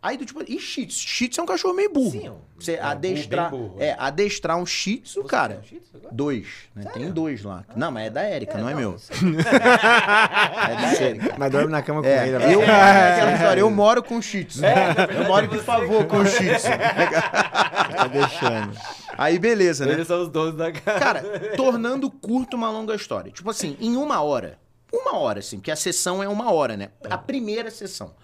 Aí 0.01 0.17
do 0.17 0.25
tipo, 0.25 0.43
e 0.47 0.59
Shih 0.61 0.87
Tzu? 0.87 0.99
Shih 1.09 1.29
Tzu 1.29 1.41
é 1.41 1.43
um 1.43 1.47
cachorro 1.47 1.75
meio 1.75 1.93
burro. 1.93 2.11
Sim, 2.13 2.29
é 2.29 2.33
Você 2.57 2.73
é 2.75 2.83
adestrar, 2.83 3.51
burro, 3.51 3.69
burro, 3.71 3.83
é, 3.83 3.97
adestrar 3.99 4.57
um 4.57 4.65
Shih 4.65 4.99
Tzu, 4.99 5.23
Você 5.23 5.29
cara. 5.29 5.55
tem 5.55 5.61
um 5.61 5.65
Shih 5.65 5.81
Tzu 5.81 5.97
agora? 5.97 6.15
Dois, 6.15 6.47
né? 6.75 6.91
Tem 6.95 7.11
dois 7.11 7.43
lá. 7.43 7.65
não, 7.75 7.91
mas 7.91 8.07
é 8.07 8.11
da 8.11 8.23
Érica, 8.23 8.59
não, 8.59 8.69
é 8.69 8.75
meu. 8.75 8.93
eu. 8.93 8.99
É 9.49 10.75
da 10.77 11.05
Érica. 11.05 11.35
Mas 11.39 11.51
dorme 11.53 11.71
na 11.73 11.83
cama 11.83 12.03
com 12.03 12.09
É, 12.09 12.29
ele. 12.29 12.37
eu, 12.55 12.61
né? 12.61 12.67
é 12.69 13.13
aquela 13.15 13.33
história, 13.35 13.61
eu 13.61 13.71
moro 13.71 14.03
com 14.03 14.19
o 14.19 14.23
Shih 14.23 14.45
Tzu. 14.45 14.63
eu 14.65 15.25
moro 15.27 15.49
de 15.49 15.59
favor 15.59 16.05
com 16.07 16.19
o 16.19 16.27
Shih 16.27 16.55
Tzu. 16.55 16.69
Tá 16.69 18.07
deixando. 18.07 18.73
Aí 19.17 19.39
beleza, 19.39 19.85
né? 19.85 19.93
Eles 19.95 20.07
são 20.07 20.23
os 20.23 20.29
donos 20.29 20.57
da 20.57 20.71
casa. 20.71 20.99
Cara, 21.01 21.23
tornando 21.57 22.09
curto 22.11 22.57
uma 22.57 22.71
longa 22.71 22.95
história. 22.95 23.33
Tipo 23.33 23.51
assim, 23.51 23.77
em 23.81 23.97
uma 23.97 24.21
hora. 24.23 24.59
Uma 24.93 25.17
hora, 25.19 25.41
assim, 25.41 25.57
porque 25.59 25.71
a 25.71 25.77
sessão 25.77 26.23
é 26.23 26.29
uma 26.29 26.53
hora, 26.53 26.77
né? 26.77 26.91
A 27.11 27.19
primeira 27.19 27.71
sessão. 27.71 28.15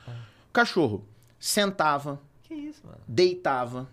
O 0.48 0.52
cachorro 0.52 1.04
sentava, 1.48 2.20
Que 2.44 2.54
isso, 2.54 2.80
mano? 2.86 2.98
deitava, 3.06 3.88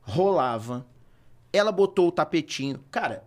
rolava. 0.00 0.86
Ela 1.52 1.70
botou 1.72 2.08
o 2.08 2.12
tapetinho. 2.12 2.80
Cara, 2.90 3.24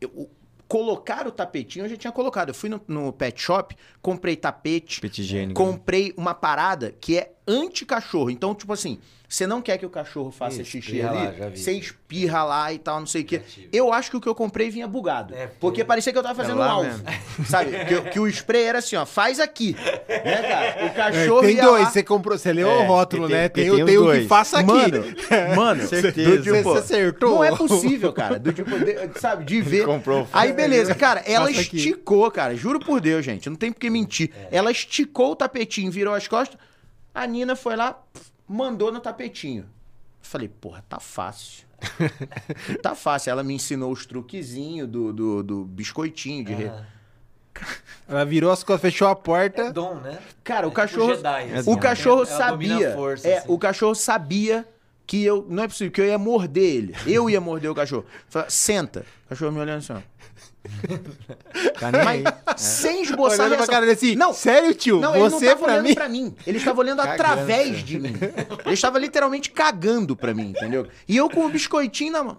eu- 0.00 0.10
o- 0.14 0.30
colocar 0.68 1.26
o 1.26 1.30
tapetinho 1.30 1.84
eu 1.84 1.88
já 1.88 1.96
tinha 1.96 2.12
colocado. 2.12 2.48
Eu 2.48 2.54
fui 2.54 2.68
no, 2.68 2.80
no 2.88 3.12
pet 3.12 3.40
shop, 3.40 3.76
comprei 4.02 4.34
tapete, 4.36 5.00
Pet 5.00 5.20
higiênico. 5.20 5.60
comprei 5.62 6.12
uma 6.16 6.34
parada 6.34 6.92
que 7.00 7.16
é 7.18 7.32
anti-cachorro. 7.46 8.30
Então, 8.30 8.54
tipo 8.54 8.72
assim, 8.72 8.98
você 9.28 9.46
não 9.46 9.60
quer 9.60 9.76
que 9.78 9.84
o 9.86 9.90
cachorro 9.90 10.30
faça 10.30 10.62
Ih, 10.62 10.64
xixi 10.64 10.78
espirra 10.78 11.10
ali, 11.10 11.40
lá, 11.40 11.50
você 11.50 11.72
espirra 11.72 12.44
lá 12.44 12.72
e 12.72 12.78
tal, 12.78 13.00
não 13.00 13.06
sei 13.06 13.22
o 13.22 13.24
quê. 13.24 13.42
Eu 13.72 13.92
acho 13.92 14.08
que 14.10 14.16
o 14.16 14.20
que 14.20 14.28
eu 14.28 14.34
comprei 14.34 14.70
vinha 14.70 14.86
bugado. 14.86 15.34
É, 15.34 15.46
porque 15.46 15.58
porque- 15.58 15.84
parecia 15.84 16.12
que 16.12 16.18
eu 16.18 16.22
tava 16.22 16.34
fazendo 16.34 16.58
lá 16.58 16.68
um 16.78 16.84
alvo. 16.84 17.02
Sabe? 17.48 17.72
Que, 17.86 18.00
que 18.10 18.20
o 18.20 18.26
spray 18.28 18.62
era 18.62 18.78
assim, 18.78 18.94
ó, 18.96 19.04
faz 19.04 19.40
aqui. 19.40 19.74
Né, 20.08 20.42
cara? 20.42 20.84
O 20.84 20.86
É, 20.86 20.88
cachorro 20.90 21.40
tem 21.42 21.56
ia 21.56 21.62
dois, 21.62 21.84
lá- 21.84 21.90
você 21.90 22.02
comprou, 22.04 22.38
você 22.38 22.52
leu 22.52 22.68
É, 22.70 22.76
o 22.78 22.86
rótulo, 22.86 23.26
tem- 23.26 23.36
né? 23.36 23.48
Tem, 23.48 23.64
tem 23.64 23.74
tem 23.74 23.82
o 23.82 23.86
que 23.86 23.94
dois. 24.06 24.26
faça 24.28 24.58
aqui. 24.60 24.66
Mano, 24.66 25.04
mano, 25.56 25.86
Certeza. 25.88 26.30
do 26.36 26.42
tipo, 26.42 26.62
Você 26.62 26.78
acertou? 26.78 27.30
Não 27.30 27.44
é 27.44 27.50
possível, 27.56 28.12
cara. 28.12 28.38
Do 28.38 28.52
tipo, 28.52 28.70
de- 28.78 29.20
sabe, 29.20 29.44
de 29.44 29.60
ver. 29.60 29.86
comprou. 29.86 30.26
Aí, 30.32 30.52
beleza, 30.52 30.94
cara, 30.94 31.20
ela 31.26 31.46
Passa 31.48 31.60
aqui. 31.62 31.76
esticou, 31.76 32.30
cara. 32.30 32.54
Juro 32.54 32.78
por 32.78 33.00
Deus, 33.00 33.24
gente. 33.24 33.48
Não 33.50 33.56
tem 33.56 33.72
por 33.72 33.80
que 33.80 33.90
mentir. 33.90 34.30
Ela 34.52 34.70
esticou 34.70 35.32
o 35.32 35.36
tapetinho, 35.36 35.90
virou 35.90 36.14
as 36.14 36.28
costas. 36.28 36.56
A 37.16 37.26
Nina 37.26 37.56
foi 37.56 37.74
lá, 37.76 37.98
mandou 38.46 38.92
no 38.92 39.00
tapetinho. 39.00 39.66
Falei, 40.20 40.48
porra, 40.48 40.84
tá 40.86 41.00
fácil. 41.00 41.66
tá 42.82 42.94
fácil. 42.94 43.30
Ela 43.30 43.42
me 43.42 43.54
ensinou 43.54 43.90
os 43.90 44.04
truquezinhos 44.04 44.86
do, 44.86 45.14
do, 45.14 45.42
do 45.42 45.64
biscoitinho 45.64 46.44
de 46.44 46.52
re... 46.52 46.68
Ah, 46.68 46.84
Ela 48.06 48.24
virou 48.26 48.50
as 48.52 48.62
costas, 48.62 48.82
fechou 48.92 49.08
a 49.08 49.16
porta. 49.16 49.62
é 49.62 49.72
dom, 49.72 49.94
né? 49.94 50.18
Cara, 50.44 50.66
o 50.66 50.68
É 50.68 50.70
tipo 50.70 50.76
cachorro. 50.76 51.14
Jedi, 51.14 51.52
assim, 51.54 51.70
o 51.70 51.74
né? 51.74 51.80
cachorro 51.80 52.26
Ela 52.26 52.36
sabia. 52.38 52.92
força, 52.92 53.28
é, 53.28 53.38
assim. 53.38 53.46
o 53.50 53.58
cachorro 53.58 53.94
sabia 53.94 54.68
que 55.06 55.24
eu. 55.24 55.46
Não 55.48 55.62
é 55.62 55.68
possível, 55.68 55.90
que 55.90 56.00
eu 56.02 56.06
ia 56.06 56.18
morder 56.18 56.64
ele. 56.74 56.94
Eu 57.06 57.30
ia 57.30 57.40
morder 57.40 57.70
o 57.70 57.74
cachorro. 57.74 58.04
Falei, 58.28 58.50
senta. 58.50 59.06
O 59.24 59.28
cachorro 59.30 59.52
me 59.52 59.60
olhando 59.60 59.78
assim, 59.78 59.94
ó. 59.94 60.00
Tá 61.78 61.90
nem 61.92 62.00
aí. 62.00 62.22
Mas 62.46 62.60
sem 62.60 63.02
esboçar 63.02 63.40
Olhando 63.46 63.48
pra 63.48 63.56
reação. 63.58 63.74
cara 63.74 63.92
assim, 63.92 64.14
Não, 64.16 64.32
sério, 64.32 64.74
tio? 64.74 65.00
Não, 65.00 65.14
ele 65.14 65.22
não 65.24 65.30
você 65.30 65.46
tava 65.46 65.60
pra 65.64 65.72
olhando 65.74 65.84
mim? 65.86 65.94
pra 65.94 66.08
mim. 66.08 66.34
Ele 66.46 66.58
estava 66.58 66.80
olhando 66.80 66.98
Cagando, 67.02 67.14
através 67.22 67.68
cara. 67.70 67.82
de 67.82 67.98
mim. 67.98 68.12
Ele 68.64 68.74
estava 68.74 68.98
literalmente 68.98 69.50
cagando 69.50 70.16
pra 70.16 70.32
mim, 70.34 70.50
entendeu? 70.50 70.86
E 71.08 71.16
eu 71.16 71.28
com 71.30 71.44
o 71.44 71.48
biscoitinho 71.48 72.12
na 72.12 72.22
mão. 72.24 72.38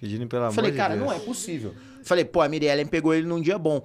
Pedindo 0.00 0.26
pelo 0.26 0.42
amor 0.44 0.54
Falei, 0.54 0.70
de 0.70 0.76
cara, 0.76 0.94
Deus. 0.96 1.06
não 1.06 1.12
é 1.14 1.18
possível. 1.18 1.74
Falei, 2.02 2.24
pô, 2.24 2.40
a 2.42 2.48
Miriellen 2.48 2.86
pegou 2.86 3.14
ele 3.14 3.26
num 3.26 3.40
dia 3.40 3.58
bom. 3.58 3.82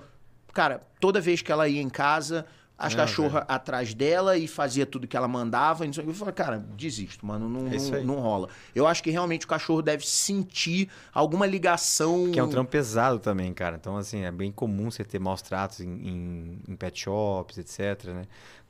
Cara, 0.54 0.82
toda 1.00 1.22
vez 1.22 1.42
que 1.42 1.52
ela 1.52 1.68
ia 1.68 1.82
em 1.82 1.90
casa, 1.90 2.46
as 2.80 2.96
Não, 2.96 3.02
cachorras 3.06 3.44
atrás 3.48 3.94
dela 3.94 4.38
e 4.38 4.48
fazia 4.48 4.86
tudo 4.86 5.06
que 5.06 5.18
ela 5.18 5.28
mandava. 5.28 5.86
e. 5.86 5.92
Eu 5.98 6.14
falei, 6.14 6.34
cara, 6.34 6.58
desisto, 6.78 7.26
mano, 7.26 7.50
não, 7.50 7.68
É 7.68 7.78
não, 7.78 8.16
não 8.16 8.22
rola. 8.22 8.48
Eu 8.74 8.88
acho 8.88 9.04
que 9.04 9.10
realmente 9.12 9.46
o 9.46 9.50
cachorro 9.50 9.82
deve 9.82 10.08
sentir 10.08 10.90
alguma 11.14 11.46
ligação. 11.46 12.32
Que 12.32 12.40
é 12.40 12.44
um 12.44 12.50
trampo 12.50 12.72
pesado 12.72 13.20
também, 13.20 13.54
cara. 13.54 13.76
Então, 13.76 13.98
assim, 13.98 14.24
é 14.24 14.32
bem 14.32 14.50
comum 14.50 14.90
você 14.90 15.04
ter 15.04 15.20
maus 15.20 15.42
tratos 15.42 15.82
em, 15.82 15.90
em- 15.90 16.60
em 16.70 16.76
pet 16.78 16.98
shops, 17.02 17.58
etc, 17.58 18.06
né? 18.14 18.22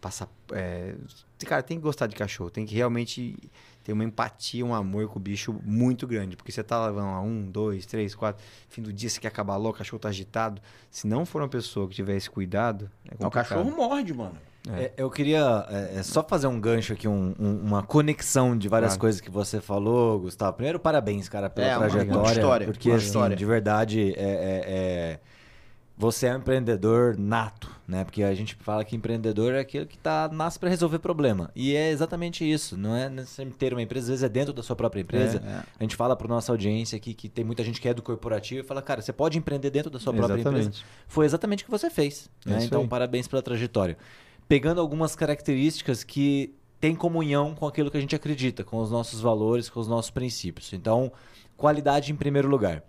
Passar... 0.02 0.28
é, 0.54 0.96
Cara, 1.46 1.62
tem 1.62 1.78
que 1.78 1.84
gostar 1.84 2.08
de 2.08 2.16
cachorro. 2.16 2.50
Tem 2.50 2.66
que 2.66 2.74
realmente 2.74 3.38
ter 3.84 3.94
uma 3.94 4.04
empatia, 4.04 4.66
um 4.66 4.74
amor 4.74 5.08
com 5.08 5.18
o 5.18 5.22
bicho 5.22 5.56
muito 5.64 6.06
grande. 6.06 6.36
Porque 6.36 6.52
você 6.52 6.64
tá 6.64 6.86
levando 6.86 7.12
lá 7.12 7.22
um, 7.22 7.50
dois, 7.50 7.86
três, 7.86 8.14
quatro... 8.16 8.44
Fim 8.70 8.82
do 8.82 8.92
dia 8.94 9.10
você 9.10 9.20
quer 9.20 9.30
acabar 9.30 9.56
logo, 9.56 9.76
o 9.76 9.78
cachorro 9.78 10.00
tá 10.00 10.10
agitado. 10.10 10.62
Se 10.92 11.08
não 11.08 11.26
for 11.26 11.42
uma 11.42 11.48
pessoa 11.50 11.88
que 11.88 11.96
tiver 11.96 12.16
esse 12.16 12.30
cuidado... 12.30 12.90
É 13.20 13.26
o 13.26 13.30
cachorro 13.32 13.72
morde, 13.72 14.14
mano. 14.14 14.36
É, 14.72 14.92
eu 14.98 15.10
queria 15.10 15.66
é, 15.70 16.00
é, 16.00 16.04
só 16.04 16.22
fazer 16.22 16.46
um 16.48 16.60
gancho 16.60 16.92
aqui, 16.92 17.08
um- 17.08 17.34
um- 17.40 17.60
uma 17.66 17.82
conexão 17.82 18.58
de 18.58 18.68
várias 18.68 18.92
Claro. 18.92 19.00
coisas 19.00 19.22
que 19.22 19.32
você 19.32 19.62
falou, 19.62 20.20
Gustavo. 20.20 20.54
Primeiro, 20.58 20.78
parabéns, 20.80 21.30
cara, 21.30 21.50
pela 21.50 21.66
É, 21.68 21.78
uma 21.78 21.88
trajetória. 21.88 22.20
puta 22.20 22.32
história, 22.34 22.68
porque, 22.68 22.90
uma 22.90 22.98
assim, 22.98 23.06
história. 23.06 23.36
de 23.38 23.46
verdade, 23.46 24.14
é, 24.18 24.22
é- 24.22 24.64
é- 24.68 25.20
você 26.00 26.28
é 26.28 26.34
um 26.34 26.38
empreendedor 26.38 27.18
nato, 27.18 27.70
né? 27.86 28.06
Porque 28.06 28.24
a 28.24 28.34
gente 28.34 28.56
fala 28.56 28.86
que 28.86 28.96
empreendedor 28.96 29.54
é 29.54 29.60
aquele 29.60 29.86
que 29.86 29.98
tá, 29.98 30.30
nasce 30.32 30.58
para 30.58 30.70
resolver 30.70 30.98
problema. 31.00 31.52
E 31.54 31.76
é 31.76 31.92
exatamente 31.92 32.50
isso. 32.50 32.78
Não 32.78 32.96
é 32.96 33.10
necessariamente 33.10 33.58
ter 33.58 33.74
uma 33.74 33.82
empresa, 33.82 34.06
às 34.06 34.10
vezes 34.10 34.24
é 34.24 34.30
dentro 34.30 34.54
da 34.54 34.64
sua 34.64 34.78
própria 34.78 35.02
empresa. 35.02 35.44
É, 35.46 35.50
é. 35.50 35.64
A 35.78 35.84
gente 35.84 35.98
fala 35.98 36.16
para 36.16 36.26
nossa 36.30 36.54
audiência 36.54 36.96
aqui 36.96 37.14
que 37.14 37.28
tem 37.28 37.44
muita 37.44 37.66
gente 37.66 37.82
que 37.82 37.90
é 37.90 37.94
do 37.94 38.02
corporativo 38.02 38.62
e 38.62 38.64
fala, 38.64 38.82
cara, 38.82 39.02
você 39.02 39.12
pode 39.12 39.38
empreender 39.38 39.70
dentro 39.72 39.92
da 39.92 40.00
sua 40.00 40.14
própria 40.14 40.40
empresa. 40.40 40.58
Exatamente. 40.58 40.86
Foi 41.06 41.26
exatamente 41.26 41.64
o 41.64 41.66
que 41.66 41.72
você 41.72 41.90
fez. 41.90 42.30
É 42.46 42.52
né? 42.52 42.64
Então, 42.64 42.84
aí. 42.84 42.88
parabéns 42.88 43.28
pela 43.28 43.42
trajetória. 43.42 43.98
Pegando 44.48 44.80
algumas 44.80 45.18
características 45.18 46.06
que 46.06 46.56
têm 46.80 46.96
comunhão 46.96 47.54
com 47.54 47.68
aquilo 47.68 47.92
que 47.92 47.98
a 47.98 48.02
gente 48.02 48.16
acredita, 48.16 48.64
com 48.64 48.78
os 48.78 48.90
nossos 48.90 49.20
valores, 49.20 49.70
com 49.70 49.82
os 49.82 49.88
nossos 49.90 50.12
princípios. 50.12 50.72
Então, 50.72 51.12
qualidade 51.58 52.10
em 52.14 52.16
primeiro 52.16 52.48
lugar. 52.48 52.84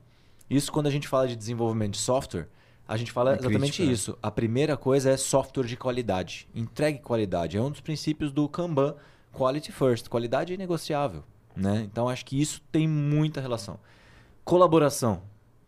Isso 0.48 0.70
quando 0.70 0.86
a 0.86 0.90
gente 0.90 1.08
fala 1.08 1.26
de 1.26 1.34
desenvolvimento 1.34 1.94
de 1.94 1.98
software, 1.98 2.46
a 2.92 2.96
gente 2.96 3.12
fala 3.12 3.32
É 3.32 3.38
exatamente 3.38 3.60
crítico, 3.60 3.86
né? 3.86 3.92
isso. 3.92 4.18
A 4.22 4.30
primeira 4.30 4.76
coisa 4.76 5.10
é 5.10 5.16
software 5.16 5.64
de 5.66 5.76
qualidade. 5.76 6.48
Entregue 6.54 6.98
qualidade. 6.98 7.56
É 7.56 7.60
um 7.62 7.70
dos 7.70 7.80
princípios 7.80 8.32
do 8.32 8.48
Kanban, 8.48 8.94
quality 9.32 9.70
first. 9.70 10.08
Qualidade 10.08 10.52
é 10.52 10.56
negociável. 10.56 11.22
Né? 11.56 11.82
Então, 11.90 12.08
acho 12.08 12.24
que 12.24 12.40
isso 12.40 12.60
tem 12.72 12.88
muita 12.88 13.40
relação. 13.40 13.78
Colaboração. 14.44 15.22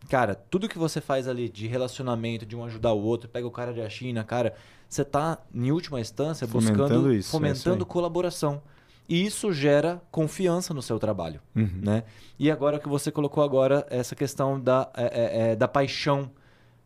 Cara, 0.09 0.35
tudo 0.35 0.67
que 0.67 0.77
você 0.77 0.99
faz 0.99 1.27
ali 1.27 1.47
de 1.47 1.65
relacionamento, 1.67 2.45
de 2.45 2.55
um 2.55 2.65
ajudar 2.65 2.91
o 2.93 3.01
outro, 3.01 3.29
pega 3.29 3.47
o 3.47 3.51
cara 3.51 3.71
da 3.73 3.87
China, 3.89 4.23
cara, 4.23 4.53
você 4.89 5.05
tá, 5.05 5.37
em 5.53 5.71
última 5.71 5.99
instância, 6.01 6.45
Fomentando 6.47 6.77
buscando, 6.83 7.07
isso, 7.07 7.15
é 7.15 7.19
isso 7.19 7.31
fomentando 7.31 7.83
aí. 7.83 7.89
colaboração. 7.89 8.61
E 9.07 9.25
isso 9.25 9.51
gera 9.53 10.01
confiança 10.11 10.73
no 10.73 10.81
seu 10.81 10.97
trabalho, 10.99 11.39
Uhum. 11.55 11.69
né? 11.81 12.03
E 12.39 12.49
agora 12.51 12.79
que 12.79 12.87
você 12.89 13.11
colocou 13.11 13.43
agora 13.43 13.85
essa 13.89 14.15
questão 14.15 14.59
da, 14.59 14.89
é, 14.95 15.03
é, 15.03 15.51
é, 15.51 15.55
da 15.55 15.67
paixão 15.67 16.29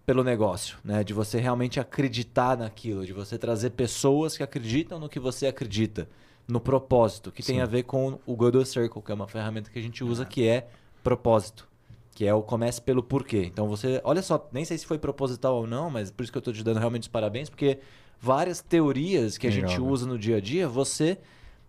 pelo 0.07 0.23
negócio, 0.23 0.77
né? 0.85 1.03
De 1.03 1.13
você 1.13 1.37
realmente 1.37 1.81
acreditar 1.81 2.57
naquilo, 2.57 3.05
de 3.05 3.11
você 3.11 3.37
trazer 3.37 3.71
pessoas 3.71 4.37
que 4.37 4.41
acreditam 4.41 4.97
no 4.97 5.09
que 5.09 5.19
você 5.19 5.45
acredita. 5.47 6.07
no 6.47 6.61
propósito, 6.61 7.29
que 7.29 7.43
tem 7.43 7.59
a 7.59 7.65
ver 7.65 7.83
com 7.83 8.17
o 8.25 8.33
Google 8.33 8.63
Circle, 8.63 9.01
que 9.01 9.11
é 9.11 9.15
uma 9.15 9.27
ferramenta 9.27 9.69
que 9.69 9.77
a 9.77 9.81
gente 9.81 10.01
usa 10.01 10.23
que 10.25 10.47
é 10.47 10.69
propósito, 11.03 11.67
que 12.15 12.25
é 12.25 12.33
o 12.33 12.41
comece 12.41 12.81
pelo 12.81 13.03
porquê. 13.03 13.43
Então 13.43 13.67
você, 13.67 13.99
olha 14.01 14.21
só, 14.21 14.47
nem 14.53 14.63
sei 14.63 14.77
se 14.77 14.85
foi 14.85 14.97
proposital 14.97 15.57
ou 15.57 15.67
não, 15.67 15.89
mas 15.89 16.09
por 16.09 16.23
isso 16.23 16.31
que 16.31 16.37
eu 16.37 16.39
estou 16.39 16.53
te 16.53 16.63
dando 16.63 16.79
realmente 16.79 17.01
os 17.01 17.07
parabéns, 17.09 17.49
porque 17.49 17.79
várias 18.17 18.61
teorias 18.61 19.37
que 19.37 19.45
a 19.45 19.49
Legal, 19.49 19.69
gente 19.69 19.81
né? 19.81 19.87
usa 19.87 20.07
no 20.07 20.17
dia 20.17 20.37
a 20.37 20.39
dia, 20.39 20.69
você 20.69 21.17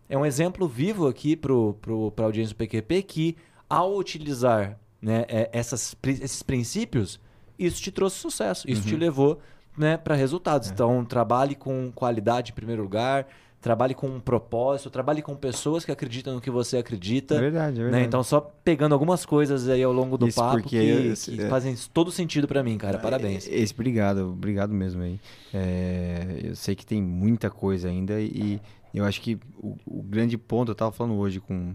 é 0.09 0.17
um 0.17 0.25
exemplo 0.25 0.69
vivo 0.69 1.09
aqui 1.09 1.35
para 1.35 1.53
a 1.53 2.23
audiência 2.23 2.55
do 2.55 2.59
PQP 2.59 3.03
que, 3.03 3.37
ao 3.69 3.97
utilizar 3.97 4.79
né, 5.03 5.25
é, 5.29 5.51
essas, 5.53 5.97
esses 6.05 6.45
princípios, 6.45 7.19
isso 7.59 7.83
te 7.83 7.91
trouxe 7.91 8.17
sucesso, 8.19 8.71
isso 8.71 8.83
te 8.87 8.97
levou 8.97 9.41
né, 9.77 9.97
para 9.97 10.15
resultados. 10.15 10.71
Então, 10.71 11.05
trabalhe 11.05 11.55
com 11.55 11.91
qualidade 11.95 12.53
em 12.53 12.55
primeiro 12.55 12.83
lugar, 12.83 13.27
trabalhe 13.61 13.95
com 13.95 14.07
um 14.09 14.21
propósito, 14.21 14.91
trabalhe 14.91 15.21
com 15.23 15.35
pessoas 15.35 15.85
que 15.85 15.91
acreditam 15.91 16.35
no 16.35 16.41
que 16.41 16.51
você 16.51 16.77
acredita. 16.79 17.35
É 17.37 17.41
verdade, 17.41 17.77
é 17.77 17.79
né? 17.79 17.83
verdade. 17.85 18.05
Então, 18.07 18.23
só 18.23 18.41
pegando 18.41 18.93
algumas 18.93 19.25
coisas 19.27 19.69
aí 19.69 19.83
ao 19.83 19.93
longo 19.93 20.17
do 20.17 20.29
Isso 20.29 20.41
papo 20.41 20.63
que, 20.63 20.77
eu- 20.77 21.15
que 21.15 21.43
é- 21.43 21.49
fazem 21.49 21.77
todo 21.93 22.11
sentido 22.11 22.47
para 22.47 22.63
mim, 22.63 22.79
cara. 22.79 22.99
Parabéns. 22.99 23.49
Esse, 23.49 23.73
obrigado, 23.73 24.31
obrigado 24.31 24.73
mesmo 24.73 25.03
aí. 25.03 25.21
É, 25.53 26.41
eu 26.45 26.57
sei 26.57 26.75
que 26.75 26.87
tem 26.87 27.03
muita 27.03 27.51
coisa 27.51 27.89
ainda 27.89 28.21
e 28.21 28.61
eu 28.95 29.05
acho 29.05 29.21
que 29.21 29.39
o, 29.59 29.77
o 29.87 30.03
grande 30.03 30.37
ponto, 30.39 30.71
eu 30.71 30.75
tava 30.75 30.93
falando 30.93 31.17
hoje 31.17 31.41
com, 31.41 31.75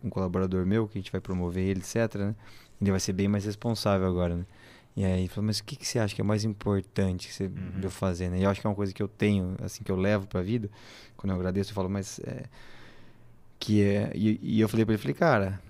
com 0.00 0.06
um 0.08 0.10
colaborador 0.10 0.66
meu, 0.66 0.86
que 0.88 0.98
a 0.98 1.00
gente 1.00 1.12
vai 1.12 1.20
promover 1.20 1.64
ele, 1.64 1.80
etc, 1.80 2.14
né? 2.16 2.34
Ele 2.80 2.90
vai 2.90 3.00
ser 3.00 3.12
bem 3.12 3.26
mais 3.28 3.44
responsável 3.44 4.06
agora, 4.06 4.36
né? 4.36 4.44
E 4.98 5.04
aí 5.04 5.20
ele 5.20 5.28
falou, 5.28 5.46
mas 5.46 5.60
o 5.60 5.64
que, 5.64 5.76
que 5.76 5.86
você 5.86 6.00
acha 6.00 6.12
que 6.12 6.20
é 6.20 6.24
mais 6.24 6.42
importante 6.42 7.28
que 7.28 7.32
você, 7.32 7.46
de 7.46 7.84
eu 7.84 7.90
fazer, 7.90 8.28
né? 8.30 8.40
E 8.40 8.42
eu 8.42 8.50
acho 8.50 8.60
que 8.60 8.66
é 8.66 8.70
uma 8.70 8.74
coisa 8.74 8.92
que 8.92 9.00
eu 9.00 9.06
tenho, 9.06 9.54
assim, 9.62 9.84
que 9.84 9.92
eu 9.92 9.94
levo 9.94 10.26
pra 10.26 10.42
vida. 10.42 10.68
Quando 11.16 11.30
eu 11.30 11.36
agradeço, 11.36 11.70
eu 11.70 11.74
falo, 11.76 11.88
mas 11.88 12.18
é... 12.24 12.46
Que 13.60 13.80
é... 13.80 14.10
E, 14.12 14.40
e 14.42 14.60
eu 14.60 14.68
falei 14.68 14.84
pra 14.84 14.94
ele, 14.94 15.00
falei, 15.00 15.14
cara, 15.14 15.60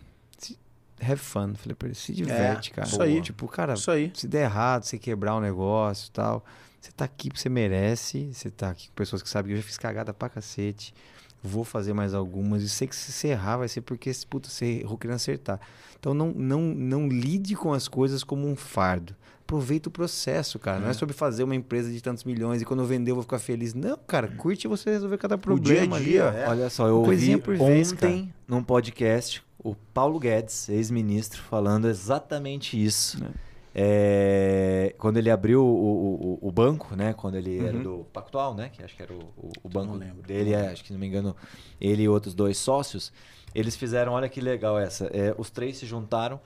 have 1.02 1.20
fun. 1.20 1.54
Falei 1.56 1.74
pra 1.74 1.88
ele, 1.88 1.94
se 1.94 2.14
diverte, 2.14 2.70
cara. 2.70 2.88
isso 2.88 3.02
aí. 3.02 3.20
Tipo, 3.20 3.46
cara, 3.48 3.74
Isso 3.74 3.90
aí. 3.90 4.10
se 4.14 4.26
der 4.26 4.44
errado, 4.44 4.84
você 4.84 4.98
quebrar 4.98 5.36
um 5.36 5.40
negócio 5.40 6.08
e 6.08 6.10
tal, 6.12 6.42
você 6.80 6.90
tá 6.90 7.04
aqui 7.04 7.28
porque 7.28 7.42
você 7.42 7.50
merece, 7.50 8.30
você 8.32 8.50
tá 8.50 8.70
aqui 8.70 8.88
com 8.88 8.94
pessoas 8.94 9.22
que 9.22 9.28
sabem 9.28 9.50
que 9.50 9.58
eu 9.58 9.60
já 9.60 9.66
fiz 9.66 9.76
cagada 9.76 10.14
pra 10.14 10.30
cacete, 10.30 10.94
vou 11.42 11.64
fazer 11.64 11.92
mais 11.92 12.14
algumas, 12.14 12.62
e 12.62 12.68
sei 12.68 12.88
que 12.88 12.96
se 12.96 13.12
você 13.12 13.28
errar 13.28 13.58
vai 13.58 13.68
ser 13.68 13.80
porque, 13.80 14.10
puta, 14.28 14.48
você 14.48 14.80
errou 14.80 14.98
querendo 14.98 15.16
acertar. 15.16 15.60
Então 15.98 16.14
não, 16.14 16.32
não, 16.32 16.60
não 16.60 17.08
lide 17.08 17.54
com 17.54 17.72
as 17.72 17.88
coisas 17.88 18.22
como 18.22 18.48
um 18.48 18.56
fardo. 18.56 19.14
Aproveita 19.40 19.88
o 19.88 19.92
processo, 19.92 20.58
cara. 20.58 20.78
Não 20.78 20.90
é 20.90 20.92
sobre 20.92 21.14
fazer 21.14 21.42
uma 21.42 21.54
empresa 21.54 21.90
de 21.90 22.02
tantos 22.02 22.22
milhões 22.24 22.60
e 22.60 22.66
quando 22.66 22.80
eu 22.80 22.86
vender 22.86 23.12
eu 23.12 23.14
vou 23.14 23.22
ficar 23.22 23.38
feliz. 23.38 23.72
Não, 23.72 23.96
cara, 24.06 24.28
curte 24.28 24.68
você 24.68 24.90
resolver 24.90 25.16
cada 25.16 25.38
problema 25.38 25.98
dia 25.98 26.26
a 26.26 26.28
dia, 26.28 26.28
ali, 26.28 26.36
ó. 26.36 26.40
é. 26.40 26.48
Olha 26.50 26.70
só, 26.70 26.86
eu 26.86 26.96
ouvi 26.96 27.06
Coisinha 27.06 27.38
por 27.38 27.56
vez, 27.56 27.92
ontem 27.92 28.32
num 28.46 28.62
podcast 28.62 29.42
o 29.58 29.74
Paulo 29.74 30.18
Guedes, 30.20 30.68
ex-ministro, 30.68 31.42
falando 31.42 31.88
exatamente 31.88 32.82
isso. 32.82 33.22
É. 33.24 33.47
É, 33.74 34.94
quando 34.98 35.18
ele 35.18 35.30
abriu 35.30 35.64
o, 35.64 36.38
o, 36.42 36.48
o 36.48 36.52
banco, 36.52 36.96
né? 36.96 37.12
Quando 37.12 37.36
ele 37.36 37.58
era 37.58 37.76
Uhum. 37.76 37.82
do 37.82 38.06
Pactual, 38.12 38.54
né? 38.54 38.70
Que 38.70 38.82
acho 38.82 38.96
que 38.96 39.02
era 39.02 39.12
o, 39.12 39.52
o, 39.62 39.68
banco 39.68 39.96
dele, 40.26 40.52
é, 40.52 40.68
acho 40.68 40.82
que 40.82 40.92
não 40.92 40.98
me 40.98 41.06
engano, 41.06 41.36
ele 41.80 42.02
e 42.02 42.08
outros 42.08 42.34
dois 42.34 42.56
sócios, 42.58 43.12
eles 43.54 43.76
fizeram, 43.76 44.12
olha 44.12 44.28
que 44.28 44.40
legal 44.40 44.78
essa. 44.78 45.06
é, 45.06 45.34
os 45.38 45.50
três 45.50 45.76
se 45.76 45.86
juntaram 45.86 46.40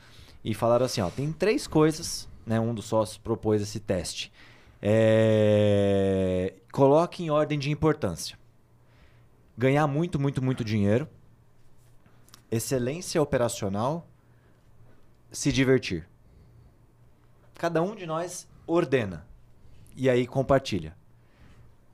e 0.44 0.52
falaram 0.54 0.84
assim, 0.84 1.00
ó, 1.00 1.08
tem 1.10 1.32
três 1.32 1.66
coisas, 1.66 2.28
né? 2.44 2.58
Um 2.60 2.74
dos 2.74 2.86
sócios 2.86 3.16
propôs 3.18 3.62
esse 3.62 3.78
teste. 3.80 4.32
É, 4.80 6.54
coloque 6.72 7.22
em 7.22 7.30
ordem 7.30 7.58
de 7.58 7.70
importância. 7.70 8.36
Ganhar 9.56 9.86
muito, 9.86 10.18
muito, 10.18 10.42
muito 10.42 10.64
dinheiro. 10.64 11.08
Excelência 12.50 13.22
operacional. 13.22 14.08
Se 15.30 15.52
divertir. 15.52 16.06
Cada 17.62 17.80
um 17.80 17.94
de 17.94 18.04
nós 18.06 18.48
ordena. 18.66 19.24
E 19.96 20.10
aí 20.10 20.26
compartilha. 20.26 20.96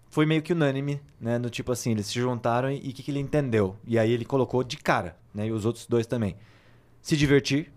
Foi 0.09 0.25
meio 0.25 0.41
que 0.41 0.55
unânime, 0.55 0.99
né? 1.21 1.37
No 1.37 1.51
tipo 1.51 1.71
assim, 1.71 1.91
eles 1.91 2.07
se 2.07 2.15
juntaram 2.19 2.71
e 2.73 2.79
o 2.79 2.81
que, 2.95 3.03
que 3.03 3.11
ele 3.11 3.21
entendeu? 3.21 3.77
E 3.87 3.99
aí 3.99 4.11
ele 4.11 4.25
colocou 4.25 4.65
de 4.65 4.79
cara, 4.79 5.15
né? 5.35 5.47
E 5.49 5.53
os 5.53 5.67
outros 5.67 5.85
dois 5.87 6.07
também. 6.07 6.37
Se 7.03 7.19
divertir. 7.19 7.71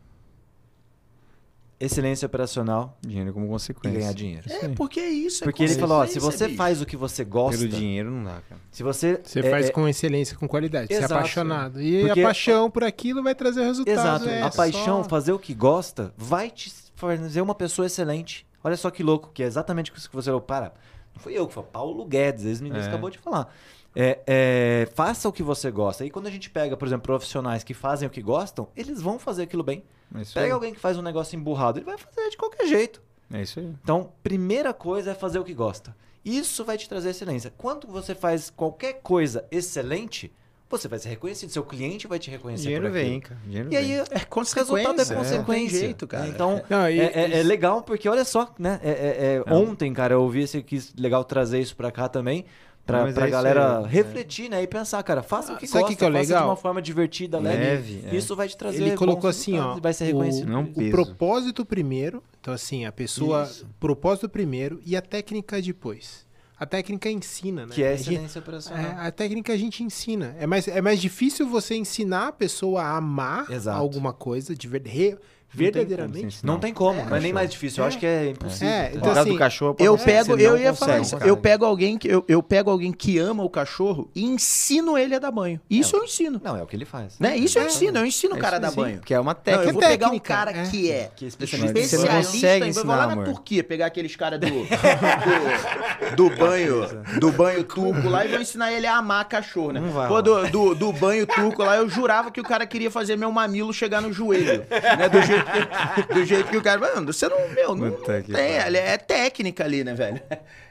Excelência 1.78 2.28
operacional 2.28 2.96
Dinheiro 3.02 3.34
como 3.34 3.48
e 3.48 3.50
consequência. 3.50 4.00
ganhar 4.00 4.14
dinheiro. 4.14 4.44
É, 4.50 4.70
porque 4.70 5.00
é 5.02 5.10
isso. 5.10 5.44
é 5.44 5.46
Porque 5.46 5.64
ele 5.64 5.74
falou, 5.76 5.98
ó, 5.98 6.06
se 6.06 6.18
você 6.20 6.46
bicho. 6.46 6.58
faz 6.58 6.80
o 6.82 6.86
que 6.86 6.96
você 6.96 7.26
gosta, 7.26 7.58
Pelo 7.58 7.72
dinheiro 7.72 8.10
não 8.10 8.24
dá, 8.24 8.40
cara. 8.48 8.62
se 8.72 8.84
você 8.84 9.20
Você 9.22 9.40
é, 9.40 9.50
faz 9.50 9.66
é, 9.68 9.72
com 9.72 9.86
excelência, 9.88 10.38
com 10.38 10.48
qualidade. 10.48 10.88
Você 10.88 10.94
é 10.94 10.98
Exato. 11.00 11.14
apaixonado. 11.16 11.82
E 11.82 12.06
Porque- 12.06 12.22
a 12.22 12.24
paixão 12.24 12.70
por 12.72 12.84
aquilo 12.86 13.22
vai 13.22 13.34
trazer 13.36 13.60
o 13.60 13.64
resultado. 13.66 13.94
Exato. 14.00 14.30
é 14.30 14.44
a 14.44 14.52
só- 14.52 14.58
paixão, 14.58 15.04
fazer 15.04 15.34
o 15.34 15.40
que 15.40 15.54
gosta, 15.56 16.14
vai 16.16 16.50
te 16.52 16.72
fazer 17.02 17.42
uma 17.42 17.56
pessoa 17.56 17.86
excelente. 17.86 18.46
Olha 18.64 18.78
só 18.78 18.90
que 18.92 19.02
louco, 19.04 19.32
que 19.34 19.44
é 19.44 19.46
exatamente 19.46 19.92
isso 19.96 20.10
que 20.10 20.16
você 20.16 20.28
falou. 20.28 20.42
Para, 20.42 20.74
não 21.16 21.22
fui 21.22 21.34
eu 21.38 21.48
que 21.48 21.54
falei, 21.54 21.70
Paulo 21.72 22.06
Guedes, 22.06 22.46
ex-ministro, 22.46 22.86
É. 22.86 22.90
acabou 22.90 23.10
de 23.10 23.18
falar. 23.18 23.54
É, 23.96 24.20
é, 24.26 24.90
faça 24.96 25.28
o 25.28 25.34
que 25.34 25.44
você 25.44 25.70
gosta. 25.70 26.06
E 26.06 26.10
quando 26.10 26.28
a 26.28 26.32
gente 26.32 26.50
pega, 26.50 26.78
por 26.78 26.88
exemplo, 26.88 27.04
profissionais 27.04 27.64
que 27.64 27.74
fazem 27.74 28.08
o 28.08 28.12
que 28.12 28.22
gostam, 28.22 28.70
eles 28.76 29.02
vão 29.02 29.20
fazer 29.20 29.44
aquilo 29.44 29.64
bem. 29.64 29.84
É 30.16 30.22
isso 30.22 30.34
Pega 30.34 30.46
aí. 30.46 30.52
alguém 30.52 30.74
que 30.74 30.80
faz 30.80 30.98
um 30.98 31.02
negócio 31.02 31.36
emburrado, 31.36 31.80
ele 31.80 31.86
vai 31.86 31.98
fazer 31.98 32.30
de 32.30 32.38
qualquer 32.38 32.66
jeito. 32.68 33.02
É 33.34 33.42
isso 33.42 33.60
aí. 33.60 33.66
Então, 33.84 34.12
primeira 34.24 34.74
coisa 34.74 35.12
é 35.12 35.14
fazer 35.16 35.40
o 35.40 35.44
que 35.44 35.54
gosta. 35.54 35.96
Isso 36.24 36.64
vai 36.64 36.78
te 36.78 36.88
trazer 36.88 37.10
excelência. 37.10 37.52
Quando 37.58 37.88
você 37.88 38.14
faz 38.14 38.50
qualquer 38.50 39.02
coisa 39.02 39.46
excelente, 39.50 40.32
você 40.72 40.88
vai 40.88 41.00
ser 41.00 41.10
reconhecido. 41.10 41.50
Seu 41.50 41.64
cliente 41.64 42.08
vai 42.08 42.18
te 42.20 42.30
reconhecer 42.32 42.64
Dinheiro 42.64 42.92
vem, 42.92 43.20
cara. 43.20 43.40
Dinheiro 43.46 43.72
E 43.72 43.78
aí, 43.78 43.88
vem. 43.88 43.96
É 43.98 44.02
o 44.02 44.04
resultado 44.06 44.20
é 44.20 44.26
consequência. 44.26 44.86
Não 44.88 45.04
tem 45.04 45.16
consequência. 45.16 45.80
jeito, 45.80 46.08
cara. 46.08 46.28
Então, 46.28 46.62
Não, 46.70 46.90
e- 46.90 47.00
é, 47.00 47.12
é- 47.14 47.40
é 47.40 47.44
legal 47.44 47.82
porque, 47.82 48.08
olha 48.10 48.26
só, 48.26 48.54
né? 48.58 48.80
é- 48.84 48.90
é- 48.90 49.36
é, 49.36 49.44
Não. 49.50 49.64
ontem, 49.64 49.94
cara, 49.94 50.14
eu 50.16 50.22
ouvi 50.22 50.42
esse 50.44 50.62
quis 50.64 50.94
legal 50.98 51.24
trazer 51.24 51.60
isso 51.60 51.76
pra 51.76 51.92
cá 51.92 52.08
também. 52.10 52.46
Pra, 52.84 53.06
Não, 53.06 53.14
pra 53.14 53.28
é 53.28 53.30
galera 53.30 53.78
aí, 53.78 53.86
é. 53.86 53.88
refletir, 53.88 54.50
né? 54.50 54.64
E 54.64 54.66
pensar, 54.66 55.04
cara, 55.04 55.22
faça 55.22 55.54
o 55.54 55.58
que 55.58 55.68
Sabe 55.68 55.78
o 55.78 55.82
gosta, 55.84 55.94
que 55.96 56.00
que 56.00 56.04
é 56.04 56.12
faça 56.12 56.26
de 56.26 56.34
legal? 56.34 56.50
uma 56.50 56.56
forma 56.56 56.82
divertida, 56.82 57.38
leve. 57.38 57.64
Leve, 57.64 58.04
é. 58.12 58.16
Isso 58.16 58.36
vai 58.36 58.48
te 58.48 58.58
trazer 58.58 58.82
Ele 58.82 58.98
colocou 58.98 59.30
assim, 59.30 59.60
ó. 59.60 59.76
vai 59.80 59.94
ser 59.94 60.06
reconhecido. 60.06 60.50
Não 60.52 60.64
O, 60.64 60.74
peso. 60.74 60.88
o 60.88 60.92
propósito 60.92 61.64
primeiro. 61.64 62.24
Então, 62.42 62.52
assim, 62.52 62.84
a 62.86 62.92
pessoa. 62.92 63.44
Isso. 63.44 63.68
Propósito 63.80 64.28
primeiro 64.28 64.82
e 64.84 64.96
a 64.98 65.02
técnica 65.02 65.62
depois. 65.62 66.26
A 66.62 66.66
técnica 66.68 67.10
ensina, 67.10 67.66
né? 67.66 67.74
Que 67.74 67.84
é 67.84 67.96
excelência 67.96 68.38
operacional. 68.40 68.86
É, 68.86 69.08
a 69.08 69.12
técnica 69.12 69.52
a 69.52 69.58
gente 69.58 69.82
ensina. 69.84 70.36
É 70.38 70.46
mais, 70.46 70.68
é 70.68 70.80
mais 70.80 71.02
difícil 71.02 71.48
você 71.50 71.74
ensinar 71.74 72.28
a 72.28 72.32
pessoa 72.32 72.84
a 72.84 72.98
amar 72.98 73.50
Exato. 73.50 73.80
alguma 73.80 74.14
coisa 74.14 74.56
de 74.56 74.68
ver, 74.68 74.84
re- 74.86 75.18
verdadeiramente. 75.54 76.46
Não 76.46 76.60
tem 76.60 76.74
como, 76.74 77.00
É, 77.00 77.06
não 77.06 77.16
é 77.18 77.20
nem 77.20 77.34
mais 77.34 77.50
difícil. 77.50 77.82
Eu 77.82 77.86
É. 77.86 77.88
acho 77.90 77.98
que 78.00 78.06
é 78.06 78.30
impossível. 78.30 78.68
É, 78.70 78.92
então, 78.94 79.12
assim, 79.12 79.32
do 79.32 79.38
cachorro, 79.38 79.76
Eu 79.80 79.98
pego, 79.98 80.38
eu 80.40 80.58
ia 80.58 80.70
consegue, 80.70 80.78
falar 80.78 81.00
isso. 81.00 81.16
Eu 81.18 81.38
pego 81.38 81.66
alguém 81.66 81.98
que 81.98 82.08
eu, 82.08 82.24
eu 82.28 82.42
pego 82.42 82.70
alguém 82.70 82.92
que 82.92 83.18
ama 83.18 83.44
o 83.44 83.50
cachorro 83.50 84.10
e 84.16 84.24
ensino 84.26 84.98
ele 84.98 85.16
a 85.16 85.20
dar 85.20 85.32
banho. 85.32 85.60
Isso 85.70 85.96
eu 85.96 86.04
ensino. 86.04 86.40
Não, 86.44 86.56
é 86.58 86.64
o 86.64 86.68
que 86.68 86.76
ele 86.76 86.86
faz. 86.86 87.20
Né? 87.20 87.36
Isso 87.38 87.58
eu 87.60 87.64
É. 87.64 87.68
ensino, 87.68 87.98
eu 88.00 88.06
ensino 88.06 88.36
o 88.36 88.40
cara 88.40 88.56
a 88.58 88.60
dar 88.60 88.72
banho. 88.72 88.98
Porque 88.98 89.14
é 89.14 89.20
uma 89.20 89.34
Não, 89.34 89.42
técnica. 89.42 89.70
eu 89.70 89.74
vou 89.74 89.84
É 89.84 89.88
pegar 89.90 90.10
um 90.10 90.20
cara 90.20 90.52
é. 90.52 90.64
que 90.66 90.92
é 90.92 91.12
Que 91.16 91.26
é 91.26 91.28
especialista. 91.28 91.98
Você 91.98 92.08
consegue 92.08 92.66
em- 92.66 92.70
eu 92.70 92.74
vou 92.74 92.86
lá 92.86 92.96
ensinar, 92.96 93.08
na 93.08 93.14
amor. 93.14 93.26
Turquia 93.26 93.64
pegar 93.64 93.86
aqueles 93.88 94.16
caras 94.16 94.40
do, 94.40 94.48
do, 94.48 96.30
do 96.30 96.36
banho 96.36 96.82
do 97.20 97.32
banho 97.32 97.64
turco 97.64 98.10
lá 98.10 98.26
e 98.26 98.30
vou 98.30 98.40
ensinar 98.40 98.72
ele 98.72 98.88
a 98.88 98.98
amar 98.98 99.26
cachorro, 99.28 99.72
né? 99.72 99.80
Não 99.80 99.90
vai 99.90 100.08
Pô, 100.08 100.22
do, 100.22 100.48
do, 100.50 100.76
do 100.76 100.94
banho 100.94 101.26
turco 101.28 101.64
lá, 101.64 101.78
eu 101.78 101.90
jurava 101.90 102.32
que 102.32 102.40
o 102.40 102.44
cara 102.44 102.66
queria 102.66 102.90
fazer 102.92 103.16
meu 103.16 103.32
mamilo 103.32 103.74
chegar 103.74 104.02
no 104.02 104.12
joelho, 104.12 104.66
né? 104.70 105.10
Do 105.10 105.22
jeito 105.22 105.41
que, 105.41 105.41
do 106.14 106.26
jeito 106.26 106.50
que 106.50 106.58
o 106.58 106.62
cara... 106.62 106.80
Mano, 106.80 107.12
você 107.12 107.28
não... 107.28 107.50
Meu, 107.50 107.76
não, 107.76 107.92
Puta 107.92 108.18
não 108.18 108.24
tem, 108.24 108.60
pariu. 108.60 108.78
é 108.80 108.98
técnica 108.98 109.64
ali, 109.64 109.84
né, 109.84 109.94
velho? 109.94 110.22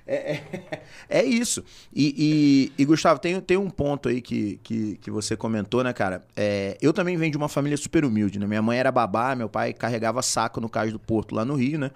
É, 0.07 0.33
é, 0.33 0.43
é 1.21 1.25
isso. 1.25 1.65
E, 1.95 2.71
e- 2.77 2.83
e, 2.83 2.85
Gustavo, 2.85 3.21
tem, 3.21 3.41
tem 3.41 3.57
um 3.57 3.71
ponto 3.71 4.09
aí 4.09 4.21
que, 4.21 4.59
que, 4.63 4.97
que 4.97 5.11
você 5.11 5.37
comentou, 5.37 5.85
né, 5.85 5.93
cara? 5.93 6.25
É, 6.37 6.77
eu 6.83 6.93
também 6.93 7.17
venho 7.17 7.31
de 7.31 7.37
uma 7.37 7.49
família 7.49 7.77
super 7.77 8.05
humilde, 8.05 8.39
né? 8.39 8.47
Minha 8.47 8.63
mãe 8.63 8.79
era 8.79 8.91
babá, 8.91 9.35
meu 9.37 9.49
pai 9.49 9.73
carregava 9.73 10.21
saco 10.23 10.61
no 10.61 10.69
cais 10.69 10.93
do 10.93 10.99
Porto, 10.99 11.35
lá 11.35 11.45
no 11.45 11.55
Rio, 11.55 11.79
né? 11.79 11.91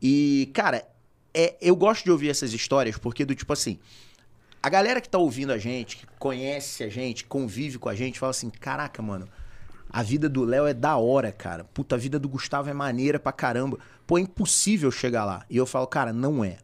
E, 0.00 0.50
cara, 0.54 0.86
é, 1.34 1.54
eu 1.60 1.74
gosto 1.74 2.04
de 2.04 2.10
ouvir 2.10 2.30
essas 2.30 2.52
histórias 2.52 2.96
porque, 2.96 3.24
do 3.24 3.34
tipo 3.34 3.52
assim, 3.52 3.78
a 4.62 4.68
galera 4.68 5.00
que 5.00 5.08
tá 5.08 5.18
ouvindo 5.18 5.52
a 5.52 5.58
gente, 5.58 5.96
que 5.96 6.06
conhece 6.18 6.84
a 6.84 6.88
gente, 6.88 7.24
convive 7.24 7.78
com 7.78 7.88
a 7.88 7.94
gente, 7.94 8.18
fala 8.18 8.30
assim: 8.30 8.50
caraca, 8.50 9.02
mano, 9.02 9.28
a 9.90 10.02
vida 10.02 10.28
do 10.28 10.44
Léo 10.44 10.66
é 10.66 10.72
da 10.74 10.96
hora, 10.96 11.32
cara. 11.32 11.64
Puta, 11.64 11.96
a 11.96 11.98
vida 11.98 12.18
do 12.18 12.28
Gustavo 12.28 12.70
é 12.70 12.72
maneira 12.72 13.18
pra 13.18 13.32
caramba. 13.32 13.78
Pô, 14.06 14.16
é 14.18 14.20
impossível 14.22 14.90
chegar 14.90 15.24
lá. 15.24 15.44
E 15.50 15.56
eu 15.56 15.66
falo, 15.66 15.86
cara, 15.86 16.12
não 16.12 16.44
é. 16.44 16.58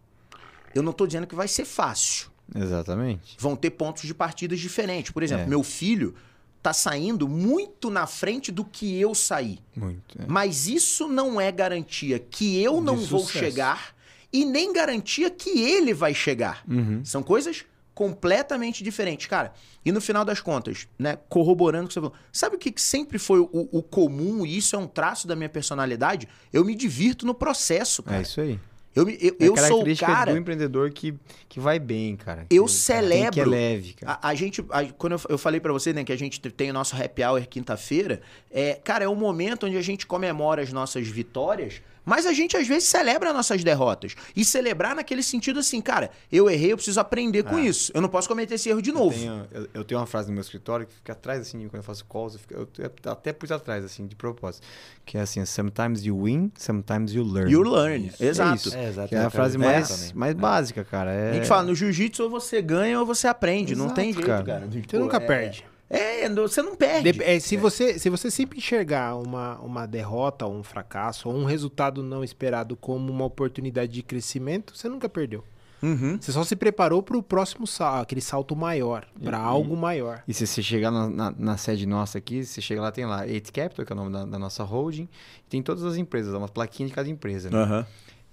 Eu 0.75 0.83
não 0.83 0.93
tô 0.93 1.07
dizendo 1.07 1.27
que 1.27 1.35
vai 1.35 1.49
ser 1.49 1.65
fácil. 1.65 2.29
Exatamente. 2.55 3.37
Vão 3.39 3.57
ter 3.57 3.71
pontos 3.71 4.03
de 4.05 4.15
partidas 4.15 4.61
diferentes. 4.61 5.11
Por 5.11 5.23
exemplo, 5.23 5.45
É. 5.45 5.49
meu 5.49 5.63
filho 5.63 6.15
tá 6.63 6.73
saindo 6.73 7.29
muito 7.29 7.91
na 7.91 8.07
frente 8.07 8.51
do 8.53 8.65
que 8.65 9.01
eu 9.01 9.15
saí. 9.15 9.59
Muito. 9.75 10.21
é. 10.21 10.25
Mas 10.27 10.67
isso 10.67 11.09
não 11.09 11.41
é 11.41 11.51
garantia 11.53 12.19
que 12.19 12.61
eu 12.63 12.81
não 12.81 12.97
vou 12.97 13.27
chegar 13.27 13.95
e 14.33 14.45
nem 14.45 14.73
garantia 14.73 15.31
que 15.31 15.51
ele 15.51 15.95
vai 15.95 16.13
chegar. 16.15 16.63
Uhum. 16.69 17.05
São 17.05 17.23
coisas 17.23 17.65
completamente 17.97 18.85
diferentes. 18.85 19.27
Cara, 19.27 19.55
e 19.83 19.91
no 19.91 20.03
final 20.03 20.23
das 20.23 20.39
contas, 20.39 20.87
né, 20.99 21.19
corroborando 21.31 21.87
o 21.87 21.89
que 21.89 21.95
você 21.95 22.01
falou, 22.01 22.15
sabe 22.31 22.57
o 22.57 22.59
que 22.59 22.71
que 22.71 22.81
sempre 22.83 23.19
foi 23.19 23.41
o, 23.41 23.49
o 23.73 23.83
comum, 23.83 24.45
e 24.45 24.59
isso 24.59 24.77
é 24.77 24.79
um 24.79 24.87
traço 24.87 25.27
da 25.27 25.35
minha 25.35 25.49
personalidade? 25.49 26.29
Eu 26.53 26.63
me 26.63 26.75
divirto 26.75 27.25
no 27.25 27.35
processo, 27.35 28.03
cara. 28.03 28.19
É 28.19 28.23
isso 28.23 28.39
aí. 28.41 28.61
Eu, 28.95 29.05
me- 29.07 29.17
eu, 29.21 29.37
É 29.41 29.49
eu 29.49 29.57
sou 29.69 29.83
o 29.83 29.97
cara... 29.97 30.33
do 30.33 30.39
empreendedor 30.39 30.91
que, 30.91 31.15
que 31.49 31.59
vai 31.59 31.79
bem, 31.79 32.17
cara. 32.17 32.47
Eu 32.51 32.65
Que- 32.67 32.71
celebro. 32.73 33.33
Que 33.33 33.41
é 33.41 33.45
leve, 33.47 33.93
cara. 33.95 34.19
A, 34.23 34.29
a 34.29 34.35
gente, 34.35 34.63
a- 34.71 34.85
quando 34.97 35.13
eu, 35.15 35.21
eu 35.31 35.39
falei 35.39 35.59
pra 35.61 35.73
você, 35.73 35.93
né, 35.95 36.05
que 36.05 36.13
a 36.13 36.17
gente 36.19 36.39
tem 36.41 36.71
o 36.71 36.75
nosso 36.75 36.95
happy 36.97 37.23
hour 37.25 37.47
quinta-feira, 37.47 38.21
é, 38.51 38.75
cara, 38.75 39.05
é 39.05 39.09
um 39.09 39.15
momento 39.15 39.67
onde 39.67 39.77
a 39.79 39.83
gente 39.83 40.07
comemora 40.07 40.61
as 40.63 40.73
nossas 40.73 41.07
vitórias, 41.09 41.81
mas 42.07 42.25
a 42.25 42.33
gente 42.33 42.57
às 42.57 42.67
vezes 42.67 42.85
celebra 42.89 43.29
as 43.31 43.35
nossas 43.37 43.63
derrotas. 43.63 44.15
E 44.35 44.45
celebrar 44.45 44.95
naquele 44.95 45.23
sentido 45.23 45.61
assim, 45.61 45.83
cara, 45.83 46.11
eu 46.33 46.49
errei, 46.49 46.73
eu 46.73 46.77
preciso 46.77 46.99
aprender 47.01 47.43
com 47.43 47.59
isso. 47.59 47.93
Eu 47.95 48.01
não 48.01 48.09
posso 48.09 48.27
cometer 48.29 48.55
esse 48.55 48.71
erro 48.71 48.81
de 48.81 48.89
Eu 48.91 48.95
novo. 48.95 49.19
tenho, 49.19 49.47
eu, 49.53 49.69
eu 49.75 49.85
tenho 49.85 50.01
uma 50.01 50.07
frase 50.07 50.29
no 50.29 50.35
meu 50.35 50.41
escritório 50.41 50.87
que 50.87 50.95
fica 50.95 51.13
atrás, 51.13 51.41
assim, 51.43 51.59
quando 51.69 51.75
eu 51.75 51.83
faço 51.83 52.05
calls, 52.07 52.35
eu, 52.35 52.41
fico- 52.41 52.55
eu- 52.55 52.69
eu 52.79 53.13
até 53.13 53.33
pus 53.33 53.51
atrás, 53.53 53.85
assim, 53.85 54.07
de 54.07 54.15
propósito. 54.17 54.67
Que 55.05 55.19
é 55.19 55.21
assim, 55.21 55.45
sometimes 55.45 56.05
you 56.07 56.23
win, 56.25 56.51
sometimes 56.57 57.13
you 57.13 57.25
learn. 57.25 57.51
You 57.53 57.63
learn, 57.63 58.07
Isso, 58.07 58.25
exato. 58.25 58.53
É, 58.53 58.55
isso. 58.57 58.77
É, 58.77 58.89
exato. 58.89 59.09
Que 59.09 59.15
é 59.17 59.19
a 59.19 59.25
Eu 59.25 59.31
frase 59.31 59.59
quero 59.59 59.71
mais, 59.71 60.13
mais 60.13 60.35
básica, 60.35 60.85
cara. 60.85 61.11
É... 61.13 61.31
A 61.31 61.35
gente 61.35 61.47
fala, 61.49 61.65
no 61.65 61.75
jiu-jitsu 61.75 62.23
ou 62.23 62.31
você 62.31 62.63
ganha 62.63 62.99
ou 63.01 63.05
você 63.05 63.27
aprende. 63.27 63.75
não 63.75 63.87
Exato, 63.87 64.01
tem 64.01 64.13
jeito, 64.13 64.27
cara. 64.27 64.45
cara. 64.45 64.67
Você 64.89 64.99
nunca 64.99 65.21
perde. 65.21 65.65
É, 65.89 66.29
você 66.29 66.63
não 66.63 66.75
perde. 66.75 67.13
Dep- 67.13 67.21
é, 67.23 67.39
se, 67.39 67.57
Você, 67.57 67.99
se 67.99 68.11
você 68.11 68.31
sempre 68.31 68.59
enxergar 68.59 69.15
uma, 69.17 69.57
uma 69.61 69.87
derrota, 69.87 70.45
ou 70.47 70.55
um 70.57 70.63
fracasso, 70.63 71.29
ou 71.29 71.37
um 71.37 71.45
resultado 71.45 72.03
não 72.03 72.25
esperado 72.25 72.75
como 72.77 73.13
uma 73.13 73.25
oportunidade 73.25 73.93
de 73.93 74.03
crescimento, 74.03 74.77
você 74.77 74.89
nunca 74.89 75.09
perdeu. 75.09 75.45
Uhum. 75.83 76.19
Você 76.21 76.33
só 76.33 76.43
se 76.43 76.57
preparou 76.57 77.03
para 77.03 77.17
o 77.19 77.23
próximo 77.23 77.67
salto, 77.67 78.03
aquele 78.03 78.21
salto 78.23 78.57
maior, 78.57 79.07
para 79.23 79.37
E- 79.37 79.41
algo 79.41 79.77
maior. 79.77 80.23
E 80.27 80.33
se 80.35 80.47
você 80.47 80.63
chegar 80.63 80.91
na, 80.91 81.09
na- 81.09 81.35
na 81.39 81.57
sede 81.57 81.87
nossa 81.87 82.19
aqui, 82.19 82.45
você 82.45 82.61
chega 82.61 82.81
lá, 82.81 82.91
tem 82.91 83.05
lá 83.05 83.29
Eight 83.29 83.53
Capital, 83.53 83.85
que 83.85 83.93
é 83.93 83.95
o 83.95 83.97
nome 83.97 84.11
da, 84.11 84.25
da 84.25 84.39
nossa 84.39 84.65
holding, 84.65 85.03
e 85.47 85.49
tem 85.51 85.63
todas 85.63 85.85
as 85.85 85.97
empresas, 85.97 86.33
dá 86.33 86.39
uma 86.39 86.49
plaquinha 86.49 86.89
de 86.89 86.95
cada 86.95 87.09
empresa, 87.09 87.51
né? 87.51 87.59
Aham. 87.59 87.87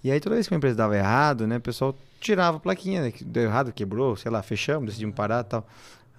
E 0.04 0.10
aí 0.12 0.20
toda 0.20 0.36
vez 0.36 0.47
que 0.47 0.54
uma 0.54 0.58
empresa 0.58 0.76
dava 0.76 0.97
errado, 0.97 1.45
né, 1.45 1.58
o 1.58 1.62
pessoal 1.62 1.95
tirava 2.20 2.58
a 2.58 2.60
plaquinha, 2.60 3.04
né, 3.04 3.12
que 3.12 3.24
deu 3.24 3.43
errado, 3.43 3.72
quebrou, 3.72 4.16
sei 4.16 4.32
lá, 4.32 4.41
fechamos, 4.41 4.88
decidimos 4.88 5.14
parar 5.16 5.41
e 5.41 5.47
tal. 5.47 5.68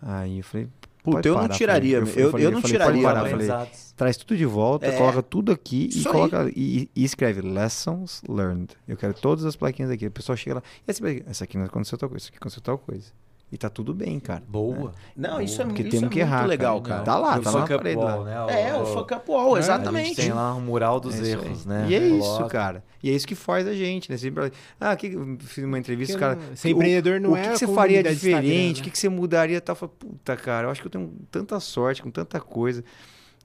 Aí 0.03 0.39
eu 0.39 0.45
falei, 0.45 0.69
Puta, 1.05 1.17
pode 1.19 1.29
eu 1.29 1.35
não 1.35 1.43
parar. 1.43 1.55
tiraria, 1.55 2.07
Falei, 2.07 2.25
eu- 2.25 2.31
falei- 2.31 2.47
eu 2.47 2.51
não 2.51 2.61
falei, 2.63 2.73
tiraria, 2.77 3.03
parar. 3.03 3.15
Falei, 3.21 3.33
Aprendizados. 3.35 3.93
traz 3.95 4.17
tudo 4.17 4.37
de 4.37 4.47
volta, 4.47 4.87
É. 4.87 4.97
coloca 4.97 5.23
tudo 5.23 5.53
aqui 5.53 5.91
e 5.95 6.03
coloca 6.03 6.51
e, 6.57 6.89
e 6.97 7.05
escreve 7.05 7.43
lessons 7.43 8.23
learned. 8.29 8.71
Eu 8.89 8.97
quero 8.97 9.13
todas 9.15 9.45
as 9.45 9.55
plaquinhas 9.55 9.91
aqui. 9.91 10.07
O 10.07 10.11
pessoal 10.11 10.35
chega 10.37 10.57
lá, 10.57 10.63
e 10.89 10.91
essa, 10.91 11.03
essa 11.31 11.45
aqui 11.45 11.59
não 11.59 11.67
aconteceu 11.67 11.99
tal 11.99 12.09
coisa, 12.09 12.23
isso 12.23 12.31
aqui 12.31 12.39
aconteceu 12.39 12.63
tal 12.63 12.79
coisa. 12.79 13.05
E 13.53 13.57
tá 13.59 13.69
tudo 13.71 13.95
bem, 13.95 14.19
cara. 14.19 14.43
Boa. 14.49 14.93
Não, 15.17 15.41
isso 15.41 15.63
é, 15.63 15.65
Porque 15.65 15.83
isso 15.83 15.91
temos 15.93 16.07
é 16.07 16.09
que 16.11 16.19
muito 16.19 16.29
errar, 16.29 16.45
legal, 16.47 16.81
cara. 16.81 16.95
cara. 16.95 17.05
Tá 17.05 17.19
lá, 17.19 17.39
o 17.39 17.41
tá 17.43 17.51
lá 17.53 17.61
na 17.61 17.67
parede 17.79 17.97
wall, 17.97 18.25
né? 18.25 18.35
É, 18.69 18.75
o 18.75 18.85
fuck 18.85 19.15
up 19.15 19.31
wall, 19.31 19.55
A 19.55 19.61
gente 19.61 19.71
exatamente. 19.71 20.17
tem 20.17 20.33
lá 20.33 20.55
um 20.57 20.61
mural 20.61 20.99
dos 20.99 21.21
É 21.21 21.31
erros, 21.31 21.65
aí. 21.65 21.69
né? 21.69 21.87
E 21.89 21.95
é 21.95 22.09
isso, 22.09 22.45
cara. 22.47 22.83
E 23.01 23.11
é 23.11 23.13
isso 23.13 23.27
que 23.27 23.37
faz 23.37 23.65
a 23.69 23.73
gente, 23.75 24.11
né? 24.11 24.17
Sempre, 24.17 24.51
ah, 24.81 24.97
que, 24.97 25.09
eu 25.09 25.37
fiz 25.41 25.63
uma 25.63 25.79
entrevista, 25.79 26.15
Porque 26.15 26.25
caras. 26.35 26.49
não- 26.49 26.57
ser 26.57 26.71
empreendedor 26.71 27.21
não 27.21 27.31
o 27.33 27.37
é 27.37 27.43
que, 27.43 27.49
a 27.49 27.53
que 27.53 27.59
você 27.59 27.67
faria 27.69 28.03
diferente? 28.03 28.77
né? 28.79 28.81
O 28.81 28.85
que, 28.85 28.91
que 28.91 28.99
você 28.99 29.09
mudaria? 29.09 29.63
Falo, 29.65 29.93
puta, 29.97 30.37
cara, 30.37 30.67
eu 30.67 30.71
acho 30.71 30.81
que 30.81 30.89
eu 30.89 30.91
tenho 30.91 31.13
tanta 31.31 31.61
sorte 31.61 32.03
com 32.03 32.11
tanta 32.11 32.41
coisa. 32.41 32.83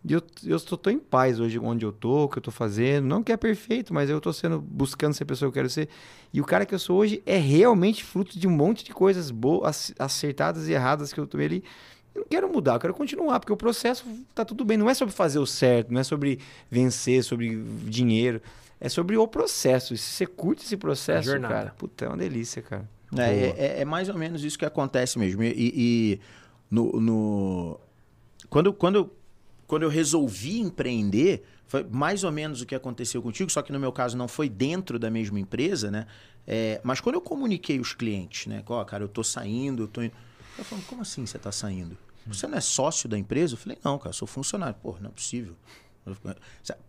E 0.06 0.14
eu, 0.14 0.22
eu 0.46 0.56
estou 0.56 0.78
tão 0.78 0.94
em 0.94 0.98
paz 1.00 1.40
hoje 1.42 1.60
onde 1.60 1.86
eu 1.86 1.92
tô, 1.92 2.24
o 2.24 2.30
que 2.30 2.38
eu 2.38 2.42
tô 2.42 2.52
fazendo. 2.52 3.06
Não 3.06 3.22
que 3.22 3.32
é 3.34 3.38
perfeito, 3.38 3.94
mas 3.94 4.10
eu 4.10 4.22
tô 4.22 4.32
sendo, 4.32 4.60
buscando 4.62 5.14
ser 5.14 5.24
a 5.24 5.26
pessoa 5.26 5.50
que 5.52 5.58
eu 5.58 5.62
quero 5.62 5.70
ser. 5.70 5.90
E 6.34 6.40
o 6.40 6.46
cara 6.46 6.66
que 6.66 6.74
eu 6.74 6.80
sou 6.80 6.98
hoje 6.98 7.22
é 7.26 7.38
realmente 7.38 8.04
fruto 8.04 8.40
de 8.40 8.48
um 8.48 8.52
monte 8.52 8.84
de 8.86 8.94
coisas 8.94 9.30
boas, 9.30 9.94
acertadas 10.00 10.68
e 10.70 10.72
erradas 10.72 11.12
que 11.12 11.20
eu 11.20 11.28
tomei 11.28 11.46
ali. 11.48 11.64
Eu 12.16 12.22
não 12.22 12.28
quero 12.30 12.50
mudar, 12.52 12.76
eu 12.76 12.80
quero 12.80 12.94
continuar, 12.94 13.40
porque 13.42 13.52
o 13.54 13.58
processo 13.58 14.06
tá 14.34 14.46
tudo 14.46 14.64
bem. 14.64 14.78
Não 14.78 14.90
é 14.90 14.94
sobre 14.94 15.14
fazer 15.14 15.40
o 15.40 15.46
certo, 15.46 15.92
não 15.94 16.00
é 16.00 16.04
sobre 16.04 16.40
vencer, 16.72 17.24
sobre 17.24 17.62
dinheiro. 17.86 18.42
É 18.82 18.88
sobre 18.88 19.18
o 19.18 19.28
processo. 19.28 19.94
E 19.94 19.98
se 19.98 20.12
você 20.14 20.26
curte 20.26 20.64
esse 20.64 20.78
processo, 20.78 21.30
jornada. 21.30 21.54
cara, 21.54 21.76
puta, 21.78 22.06
é 22.06 22.08
uma 22.08 22.16
delícia, 22.18 22.62
cara. 22.62 22.90
É, 23.18 23.22
é- 23.22 23.56
é- 23.58 23.82
é 23.82 23.86
mais 23.86 24.08
ou 24.08 24.16
menos 24.18 24.44
isso 24.46 24.58
que 24.58 24.64
acontece 24.64 25.20
mesmo. 25.20 25.44
E, 25.44 25.54
e 25.58 26.20
no, 26.72 26.92
no- 27.02 27.80
Quando, 28.50 28.72
quando, 28.72 29.12
quando 29.70 29.84
eu 29.84 29.90
resolvi 29.90 30.60
empreender, 30.60 31.44
foi 31.68 31.84
mais 31.84 32.24
ou 32.24 32.32
menos 32.32 32.60
o 32.60 32.66
que 32.66 32.74
aconteceu 32.74 33.22
contigo, 33.22 33.52
só 33.52 33.62
que 33.62 33.72
no 33.72 33.80
meu 33.80 33.92
caso 33.92 34.18
não 34.18 34.28
foi 34.28 34.50
dentro 34.50 34.98
da 34.98 35.12
mesma 35.12 35.40
empresa, 35.40 35.92
né? 35.92 36.08
É, 36.48 36.82
mas 36.84 37.00
quando 37.00 37.14
eu 37.14 37.22
comuniquei 37.22 37.80
os 37.80 37.94
clientes, 37.94 38.48
né? 38.48 38.64
Ó, 38.66 38.84
cara, 38.84 39.04
eu 39.04 39.08
tô 39.08 39.24
saindo, 39.24 39.84
eu 39.84 39.88
tô 39.88 40.02
indo. 40.02 40.14
Eu 40.58 40.66
falei, 40.66 40.84
como 40.88 41.04
assim 41.04 41.24
você 41.24 41.38
tá 41.38 41.52
saindo? 41.52 41.96
Você 42.26 42.48
não 42.48 42.58
é 42.58 42.62
sócio 42.62 43.08
da 43.08 43.16
empresa? 43.16 43.54
Eu 43.54 43.58
falei, 43.60 43.78
não, 43.84 44.00
cara, 44.00 44.12
sou 44.12 44.28
funcionário. 44.28 44.76
Pô, 44.82 44.96
não 45.00 45.12
é 45.12 45.14
possível. 45.14 45.56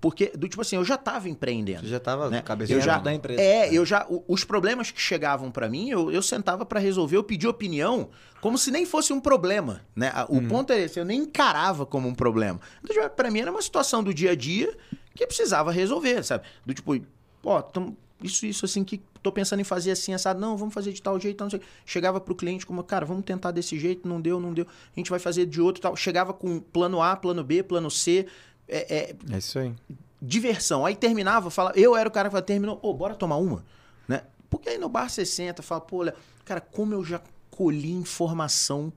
Porque, 0.00 0.32
do 0.36 0.48
tipo 0.48 0.60
assim, 0.62 0.76
eu 0.76 0.84
já 0.84 0.96
tava 0.96 1.28
empreendendo. 1.28 1.80
Você 1.82 1.88
já 1.88 2.00
tava 2.00 2.30
né? 2.30 2.42
cabeça 2.42 2.72
eu 2.72 2.80
já, 2.80 2.98
da 2.98 3.12
empresa. 3.14 3.40
É, 3.40 3.72
eu 3.72 3.84
já. 3.84 4.06
Os 4.28 4.44
problemas 4.44 4.90
que 4.90 5.00
chegavam 5.00 5.50
pra 5.50 5.68
mim, 5.68 5.88
eu, 5.90 6.10
eu 6.10 6.22
sentava 6.22 6.64
pra 6.64 6.80
resolver, 6.80 7.16
eu 7.16 7.24
pedia 7.24 7.48
opinião 7.50 8.08
como 8.40 8.56
se 8.56 8.70
nem 8.70 8.86
fosse 8.86 9.12
um 9.12 9.20
problema, 9.20 9.82
né? 9.94 10.10
A- 10.14 10.26
O 10.28 10.36
Uhum. 10.36 10.48
ponto 10.48 10.72
é 10.72 10.80
esse, 10.80 10.98
eu 10.98 11.04
nem 11.04 11.20
encarava 11.20 11.84
como 11.84 12.08
um 12.08 12.14
problema. 12.14 12.60
Então, 12.82 12.94
tipo, 12.96 13.10
pra 13.14 13.30
mim 13.30 13.40
era 13.40 13.50
uma 13.50 13.62
situação 13.62 14.02
do 14.02 14.14
dia 14.14 14.30
a 14.30 14.34
dia 14.34 14.74
que 15.14 15.26
precisava 15.26 15.70
resolver, 15.70 16.22
sabe? 16.24 16.44
Do 16.64 16.72
tipo, 16.72 16.98
ó, 17.44 17.60
tamo- 17.60 17.96
isso, 18.22 18.44
isso 18.46 18.64
assim 18.66 18.84
que 18.84 19.00
tô 19.22 19.32
pensando 19.32 19.60
em 19.60 19.64
fazer 19.64 19.90
assim, 19.90 20.12
assado, 20.14 20.38
não, 20.40 20.56
vamos 20.56 20.72
fazer 20.74 20.92
de 20.92 21.00
tal 21.02 21.18
jeito, 21.20 21.42
não 21.42 21.50
sei. 21.50 21.60
Chegava 21.86 22.20
pro 22.20 22.34
cliente 22.34 22.64
como, 22.66 22.82
cara, 22.84 23.04
vamos 23.06 23.24
tentar 23.24 23.50
desse 23.50 23.78
jeito, 23.78 24.06
não 24.08 24.20
deu, 24.20 24.38
não 24.40 24.52
deu. 24.54 24.66
A 24.66 24.98
gente 25.00 25.10
vai 25.10 25.18
fazer 25.18 25.44
de 25.46 25.60
outro 25.60 25.80
tal. 25.82 25.96
Chegava 25.96 26.32
com 26.32 26.60
plano 26.60 27.02
A, 27.02 27.16
plano 27.16 27.42
B, 27.44 27.62
plano 27.62 27.90
C. 27.90 28.26
É, 28.70 28.94
é, 28.96 29.16
É 29.34 29.38
isso 29.38 29.58
aí. 29.58 29.74
diversão. 30.22 30.86
Aí 30.86 30.94
terminava, 30.94 31.50
fala, 31.50 31.72
eu 31.74 31.96
era 31.96 32.08
o 32.08 32.12
cara 32.12 32.28
que 32.28 32.32
falava, 32.32 32.46
terminou, 32.46 32.78
ô, 32.82 32.94
bora 32.94 33.14
tomar 33.14 33.36
uma, 33.36 33.64
né? 34.06 34.22
Porque 34.48 34.68
aí 34.70 34.78
no 34.78 34.88
bar 34.88 35.08
você 35.08 35.24
senta, 35.26 35.62
fala, 35.62 35.80
pô, 35.80 35.98
olha, 35.98 36.14
cara, 36.44 36.60
como 36.60 36.94
eu 36.94 37.04
já 37.04 37.20
colhi 37.50 37.92
informação 37.92 38.92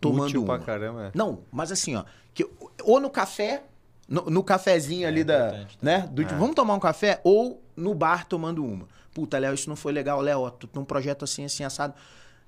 tomando 0.00 0.28
Útil 0.28 0.44
uma. 0.44 0.56
pra 0.56 0.64
caramba. 0.64 1.06
é. 1.06 1.10
Não, 1.14 1.40
mas 1.52 1.70
assim, 1.70 1.94
ó, 1.96 2.04
que, 2.32 2.48
ou 2.82 2.98
no 3.00 3.10
café, 3.10 3.64
no, 4.08 4.22
no 4.22 4.42
cafezinho 4.42 5.06
ali 5.06 5.22
da, 5.24 5.66
né, 5.82 6.08
do 6.10 6.24
tipo, 6.24 6.38
vamos 6.38 6.54
tomar 6.54 6.74
um 6.74 6.80
café, 6.80 7.20
ou 7.22 7.62
no 7.76 7.94
bar 7.94 8.26
tomando 8.26 8.64
uma. 8.64 8.88
Puta, 9.12 9.38
Léo, 9.38 9.54
isso 9.54 9.68
não 9.68 9.76
foi 9.76 9.92
legal, 9.92 10.20
Léo, 10.20 10.50
tu 10.52 10.66
tem 10.66 10.80
um 10.80 10.84
projeto 10.84 11.24
assim, 11.24 11.44
assim, 11.44 11.64
assado. 11.64 11.94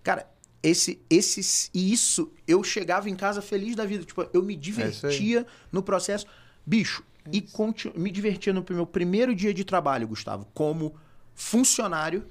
Cara, 0.03 0.27
esse, 0.63 1.01
esse, 1.11 1.71
e 1.75 1.93
isso, 1.93 2.31
eu 2.47 2.63
chegava 2.63 3.09
em 3.11 3.17
casa 3.17 3.43
feliz 3.43 3.75
da 3.75 3.85
vida, 3.85 4.05
tipo, 4.05 4.27
eu 4.33 4.43
me 4.43 4.55
divertia 4.55 5.47
no 5.73 5.83
processo. 5.83 6.27
Bicho, 6.71 7.03
e 7.33 7.41
continu- 7.41 7.95
me 7.99 8.13
divertia 8.13 8.53
no 8.53 8.65
meu 8.71 8.87
primeiro 8.87 9.35
dia 9.35 9.53
de 9.53 9.65
trabalho, 9.65 10.07
Gustavo, 10.07 10.47
como 10.55 10.95
funcionário 11.35 12.25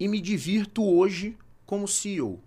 e 0.00 0.08
me 0.08 0.22
divirto 0.22 0.82
hoje 0.82 1.36
como 1.66 1.86
CEO. 1.86 2.40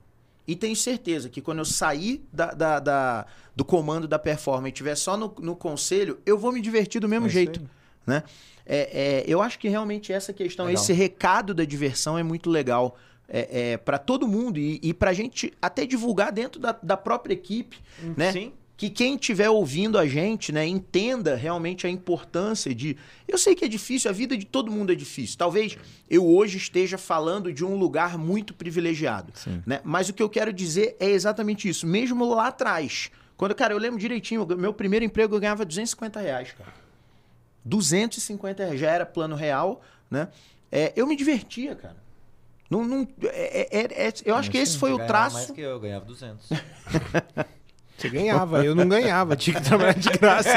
E 0.47 0.55
tenho 0.55 0.75
certeza 0.75 1.29
que 1.29 1.41
quando 1.41 1.59
eu 1.59 1.65
sair 1.65 2.25
da, 2.33 2.47
da- 2.53 2.79
da- 2.79 3.25
do 3.55 3.63
comando 3.63 4.07
da 4.07 4.17
performance 4.17 4.69
e 4.69 4.73
estiver 4.73 4.95
só 4.95 5.15
no, 5.15 5.31
no 5.39 5.55
conselho, 5.55 6.19
eu 6.25 6.39
vou 6.39 6.51
me 6.51 6.59
divertir 6.59 6.99
do 6.99 7.07
mesmo 7.07 7.27
É 7.27 7.29
jeito. 7.29 7.61
Né? 8.05 8.23
É, 8.65 8.77
é, 8.77 9.23
eu 9.27 9.39
acho 9.39 9.59
que 9.59 9.69
realmente 9.69 10.11
essa 10.11 10.33
questão, 10.33 10.65
Legal. 10.65 10.81
esse 10.81 10.91
recado 10.91 11.53
da 11.53 11.65
diversão 11.65 12.17
é 12.17 12.23
muito 12.23 12.49
legal 12.49 12.97
é, 13.29 13.77
para 13.77 13.99
todo 13.99 14.27
mundo 14.27 14.57
e, 14.57 14.79
e 14.81 14.91
para 14.91 15.11
a 15.11 15.13
gente 15.13 15.53
até 15.61 15.85
divulgar 15.85 16.31
dentro 16.31 16.59
da, 16.59 16.71
da 16.81 16.97
própria 16.97 17.33
equipe, 17.33 17.77
né? 18.15 18.31
Sim. 18.31 18.53
Que 18.77 18.91
quem 18.91 19.15
estiver 19.15 19.49
ouvindo 19.49 19.97
a 19.97 20.05
gente, 20.05 20.51
né, 20.51 20.65
entenda 20.67 21.35
realmente 21.35 21.87
a 21.87 21.89
importância 21.89 22.73
de. 22.75 22.95
Eu 23.27 23.35
sei 23.37 23.55
que 23.55 23.65
é 23.65 23.67
difícil, 23.67 24.07
a 24.09 24.13
vida 24.13 24.37
de 24.37 24.45
todo 24.45 24.71
mundo 24.71 24.91
é 24.91 24.95
difícil. 24.95 25.35
Talvez 25.35 25.75
eu 26.07 26.23
hoje 26.25 26.57
esteja 26.59 26.95
falando 26.97 27.51
de 27.51 27.65
um 27.65 27.75
lugar 27.75 28.19
muito 28.19 28.53
privilegiado, 28.53 29.31
Sim. 29.33 29.63
né? 29.65 29.81
Mas 29.83 30.09
o 30.09 30.13
que 30.13 30.21
eu 30.21 30.29
quero 30.29 30.53
dizer 30.53 30.95
é 30.99 31.09
exatamente 31.09 31.67
isso. 31.67 31.87
Mesmo 31.87 32.23
lá 32.29 32.47
atrás, 32.49 33.09
quando, 33.35 33.55
cara, 33.55 33.73
eu 33.73 33.79
lembro 33.79 33.99
direitinho, 33.99 34.45
meu 34.55 34.71
primeiro 34.73 35.03
emprego 35.03 35.35
eu 35.35 35.39
ganhava 35.39 35.65
250 35.65 36.19
reais, 36.19 36.51
cara. 36.51 36.71
250 37.65 38.63
reais, 38.63 38.79
já 38.79 38.91
era 38.91 39.05
plano 39.05 39.35
real, 39.35 39.81
né? 40.09 40.27
É, 40.71 40.93
eu 40.95 41.07
me 41.07 41.15
divertia, 41.15 41.75
cara. 41.75 41.97
Não, 42.69 42.83
não, 42.85 43.07
é- 43.23 43.67
é- 43.71 44.07
é- 44.07 44.13
eu 44.25 44.35
acho 44.35 44.51
que 44.51 44.57
esse 44.57 44.77
foi 44.77 44.91
o 44.93 44.97
Ganhava 44.97 45.13
mais 45.19 45.33
traço. 45.33 45.53
que 45.53 45.61
eu, 45.61 45.79
ganhava 45.79 46.05
200. 46.05 46.49
Você 47.97 48.09
ganhava, 48.09 48.63
eu 48.63 48.75
não 48.75 48.87
ganhava, 48.87 49.35
tinha 49.35 49.59
que 49.59 49.67
trabalhar 49.67 49.95
de 49.95 50.09
graça. 50.09 50.49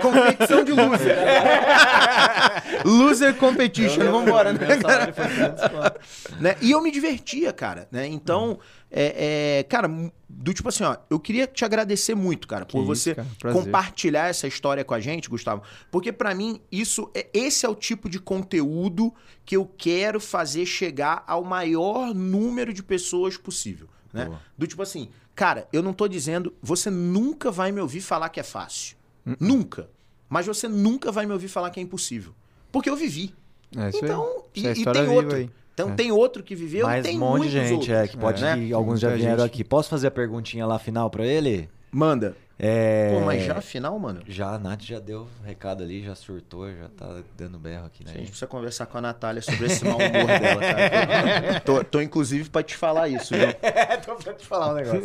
Competição 0.00 0.62
de 0.64 0.72
loser. 0.72 1.16
Loser 2.84 3.34
Competition, 3.36 4.10
vambora, 4.10 4.52
né, 4.52 4.58
Meu 4.66 4.80
cara? 4.80 5.12
salário 5.12 5.14
foi 5.14 5.28
500 5.28 5.62
conto. 5.68 6.40
né? 6.40 6.56
E 6.60 6.70
eu 6.70 6.80
me 6.80 6.90
divertia, 6.90 7.52
cara, 7.52 7.88
né? 7.90 8.06
Então, 8.06 8.58
é, 8.90 9.58
é, 9.58 9.62
cara, 9.64 9.90
do 10.28 10.54
tipo 10.54 10.68
assim, 10.68 10.84
ó, 10.84 10.96
eu 11.10 11.18
queria 11.18 11.46
te 11.46 11.64
agradecer 11.64 12.14
muito, 12.14 12.46
cara, 12.46 12.64
por 12.64 12.82
isso, 12.82 13.02
você 13.02 13.14
cara, 13.14 13.28
compartilhar 13.52 14.28
essa 14.28 14.46
história 14.46 14.84
com 14.84 14.94
a 14.94 15.00
gente, 15.00 15.28
Gustavo, 15.28 15.62
porque 15.90 16.12
pra 16.12 16.34
mim 16.34 16.60
isso 16.70 17.10
é 17.14 17.26
esse 17.34 17.66
é 17.66 17.68
o 17.68 17.74
tipo 17.74 18.08
de 18.08 18.20
conteúdo 18.20 19.12
que 19.44 19.56
eu 19.56 19.68
quero 19.76 20.20
fazer 20.20 20.66
chegar 20.66 21.24
ao 21.26 21.42
maior 21.42 22.14
número 22.14 22.72
de 22.72 22.82
pessoas 22.82 23.36
possível, 23.36 23.88
né? 24.12 24.26
Boa. 24.26 24.40
Do 24.56 24.66
tipo 24.66 24.82
assim, 24.82 25.10
cara, 25.34 25.66
eu 25.72 25.82
não 25.82 25.92
tô 25.92 26.06
dizendo, 26.08 26.52
você 26.62 26.90
nunca 26.90 27.50
vai 27.50 27.72
me 27.72 27.80
ouvir 27.80 28.00
falar 28.00 28.28
que 28.28 28.40
é 28.40 28.42
fácil. 28.42 28.96
Uh-uh. 29.26 29.36
Nunca. 29.40 29.88
Mas 30.28 30.46
você 30.46 30.66
nunca 30.68 31.12
vai 31.12 31.26
me 31.26 31.32
ouvir 31.32 31.48
falar 31.48 31.70
que 31.70 31.78
é 31.78 31.82
impossível. 31.82 32.32
Porque 32.72 32.88
eu 32.90 32.96
vivi. 32.96 33.34
É. 33.76 33.90
Então, 33.94 34.42
Isso 34.54 34.66
é 34.68 34.72
e, 34.72 34.80
e 34.80 34.84
tem 34.84 35.08
outro. 35.08 35.36
aí. 35.36 35.50
Então 35.74 35.90
É. 35.90 35.94
tem 35.94 36.12
outro 36.12 36.42
que 36.42 36.54
viveu 36.54 36.80
e 36.80 36.84
Mais 36.84 37.04
tem 37.04 37.16
um 37.16 37.20
monte 37.20 37.44
de 37.44 37.50
gente, 37.50 37.72
outros. 37.72 37.90
é, 37.90 38.06
que 38.08 38.16
pode 38.16 38.42
né? 38.42 38.56
que 38.56 38.72
alguns 38.72 39.00
já 39.00 39.08
vieram 39.10 39.38
gente. 39.38 39.46
aqui. 39.46 39.64
Posso 39.64 39.88
fazer 39.88 40.06
a 40.06 40.10
perguntinha 40.10 40.64
lá 40.66 40.78
final 40.78 41.10
pra 41.10 41.26
ele? 41.26 41.68
Manda. 41.90 42.36
É... 42.58 43.12
Pô, 43.12 43.24
mas 43.24 43.42
já 43.42 43.58
afinal, 43.58 43.98
mano. 43.98 44.22
Já, 44.26 44.54
a 44.54 44.58
Nath 44.58 44.82
já 44.82 45.00
deu 45.00 45.26
recado 45.44 45.82
ali, 45.82 46.02
já 46.02 46.14
surtou, 46.14 46.70
já 46.70 46.88
tá 46.88 47.22
dando 47.36 47.58
berro 47.58 47.86
aqui, 47.86 48.04
né? 48.04 48.12
A 48.12 48.18
gente 48.18 48.28
precisa 48.28 48.46
conversar 48.46 48.86
com 48.86 48.98
a 48.98 49.00
Natália 49.00 49.42
sobre 49.42 49.66
esse 49.66 49.84
mau 49.84 49.96
humor 49.96 50.10
dela, 50.10 50.60
cara. 50.60 51.60
Tô, 51.64 51.82
tô, 51.82 52.00
inclusive 52.00 52.48
pra 52.48 52.62
te 52.62 52.76
falar 52.76 53.08
isso, 53.08 53.34
viu? 53.34 53.48
Tô 54.04 54.14
pra 54.16 54.32
te 54.34 54.46
falar 54.46 54.72
um 54.72 54.74
negócio. 54.74 55.02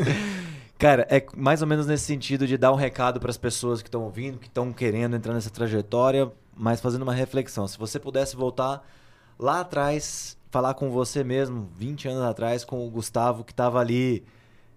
Cara, 0.78 1.08
é 1.10 1.26
mais 1.36 1.62
ou 1.62 1.68
menos 1.68 1.88
nesse 1.88 2.06
sentido 2.06 2.46
de 2.46 2.58
dar 2.58 2.72
um 2.72 2.76
recado 2.76 3.20
para 3.20 3.30
as 3.30 3.38
pessoas 3.38 3.82
que 3.82 3.88
estão 3.88 4.04
ouvindo, 4.04 4.38
que 4.38 4.48
estão 4.48 4.72
querendo 4.72 5.16
entrar 5.16 5.34
nessa 5.34 5.50
trajetória, 5.50 6.32
mas 6.56 6.80
fazendo 6.80 7.02
uma 7.02 7.14
reflexão. 7.14 7.68
Se 7.68 7.78
você 7.78 8.00
pudesse 8.00 8.36
voltar 8.36 8.88
lá 9.38 9.62
atrás, 9.62 10.38
falar 10.52 10.76
com 10.76 10.92
você 10.92 11.24
mesmo, 11.24 11.70
20 11.78 12.08
anos 12.08 12.24
atrás, 12.24 12.64
com 12.64 12.86
o 12.86 12.90
Gustavo 12.90 13.44
que 13.44 13.52
estava 13.52 13.80
ali 13.80 14.24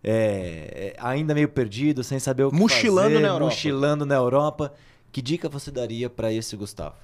é, 0.04 0.94
é, 0.94 0.96
ainda 0.98 1.34
meio 1.34 1.48
perdido, 1.48 2.02
sem 2.02 2.18
saber 2.18 2.44
o 2.44 2.50
que 2.50 2.56
Mochilando 2.56 3.10
fazer, 3.10 3.20
na 3.20 3.28
Europa. 3.28 3.44
mochilando 3.44 4.06
na 4.06 4.14
Europa, 4.16 4.74
que 5.12 5.22
dica 5.22 5.48
você 5.48 5.70
daria 5.70 6.10
para 6.10 6.32
esse 6.32 6.56
Gustavo? 6.56 6.96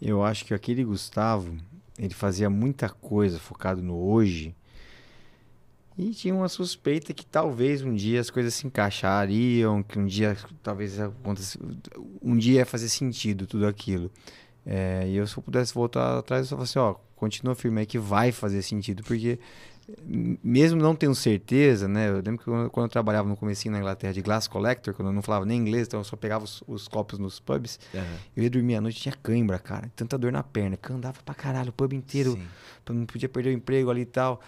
Eu 0.00 0.22
acho 0.22 0.44
que 0.44 0.52
aquele 0.52 0.84
Gustavo, 0.84 1.56
ele 1.98 2.14
fazia 2.14 2.50
muita 2.50 2.88
coisa 2.88 3.38
focado 3.38 3.82
no 3.82 3.98
hoje. 3.98 4.54
E 5.96 6.10
tinha 6.10 6.32
uma 6.32 6.48
suspeita 6.48 7.12
que 7.12 7.26
talvez 7.26 7.82
um 7.82 7.92
dia 7.92 8.20
as 8.20 8.30
coisas 8.30 8.54
se 8.54 8.66
encaixariam, 8.66 9.82
que 9.82 9.98
um 9.98 10.06
dia 10.06 10.36
talvez 10.62 11.00
aconteça, 11.00 11.58
um 12.22 12.36
dia 12.36 12.60
ia 12.60 12.66
fazer 12.66 12.88
sentido 12.88 13.46
tudo 13.46 13.66
aquilo. 13.66 14.10
É, 14.64 15.08
e 15.08 15.16
eu 15.16 15.26
se 15.26 15.36
eu 15.36 15.42
pudesse 15.42 15.74
voltar 15.74 16.18
atrás, 16.18 16.42
eu 16.42 16.46
só 16.50 16.56
falasse, 16.56 16.78
ó, 16.78 16.94
continua 17.16 17.56
firme 17.56 17.80
aí 17.80 17.86
que 17.86 17.98
vai 17.98 18.30
fazer 18.30 18.62
sentido, 18.62 19.02
porque 19.02 19.40
mesmo 20.06 20.80
não 20.80 20.94
tendo 20.94 21.14
certeza, 21.14 21.88
né? 21.88 22.08
Eu 22.08 22.16
lembro 22.16 22.38
que 22.38 22.44
quando, 22.44 22.70
quando 22.70 22.84
eu 22.86 22.90
trabalhava 22.90 23.28
no 23.28 23.36
comecinho 23.36 23.72
na 23.72 23.78
Inglaterra 23.78 24.12
de 24.12 24.20
glass 24.20 24.46
collector, 24.46 24.92
quando 24.94 25.08
eu 25.08 25.14
não 25.14 25.22
falava 25.22 25.46
nem 25.46 25.58
inglês, 25.58 25.86
então 25.86 26.00
eu 26.00 26.04
só 26.04 26.16
pegava 26.16 26.44
os, 26.44 26.62
os 26.66 26.86
copos 26.86 27.18
nos 27.18 27.40
pubs, 27.40 27.78
eu 28.36 28.42
ia 28.42 28.50
dormir 28.50 28.76
à 28.76 28.80
noite, 28.80 29.00
tinha 29.00 29.14
cãibra, 29.22 29.58
cara. 29.58 29.90
Tanta 29.96 30.18
dor 30.18 30.32
na 30.32 30.42
perna. 30.42 30.76
que 30.76 30.90
eu 30.90 30.96
Andava 30.96 31.18
pra 31.24 31.34
caralho, 31.34 31.70
o 31.70 31.72
pub 31.72 31.92
inteiro. 31.92 32.32
Sim. 32.32 32.46
Não 32.90 33.06
podia 33.06 33.28
perder 33.28 33.50
o 33.50 33.52
emprego 33.52 33.90
ali 33.90 34.02
e 34.02 34.06
tal. 34.06 34.40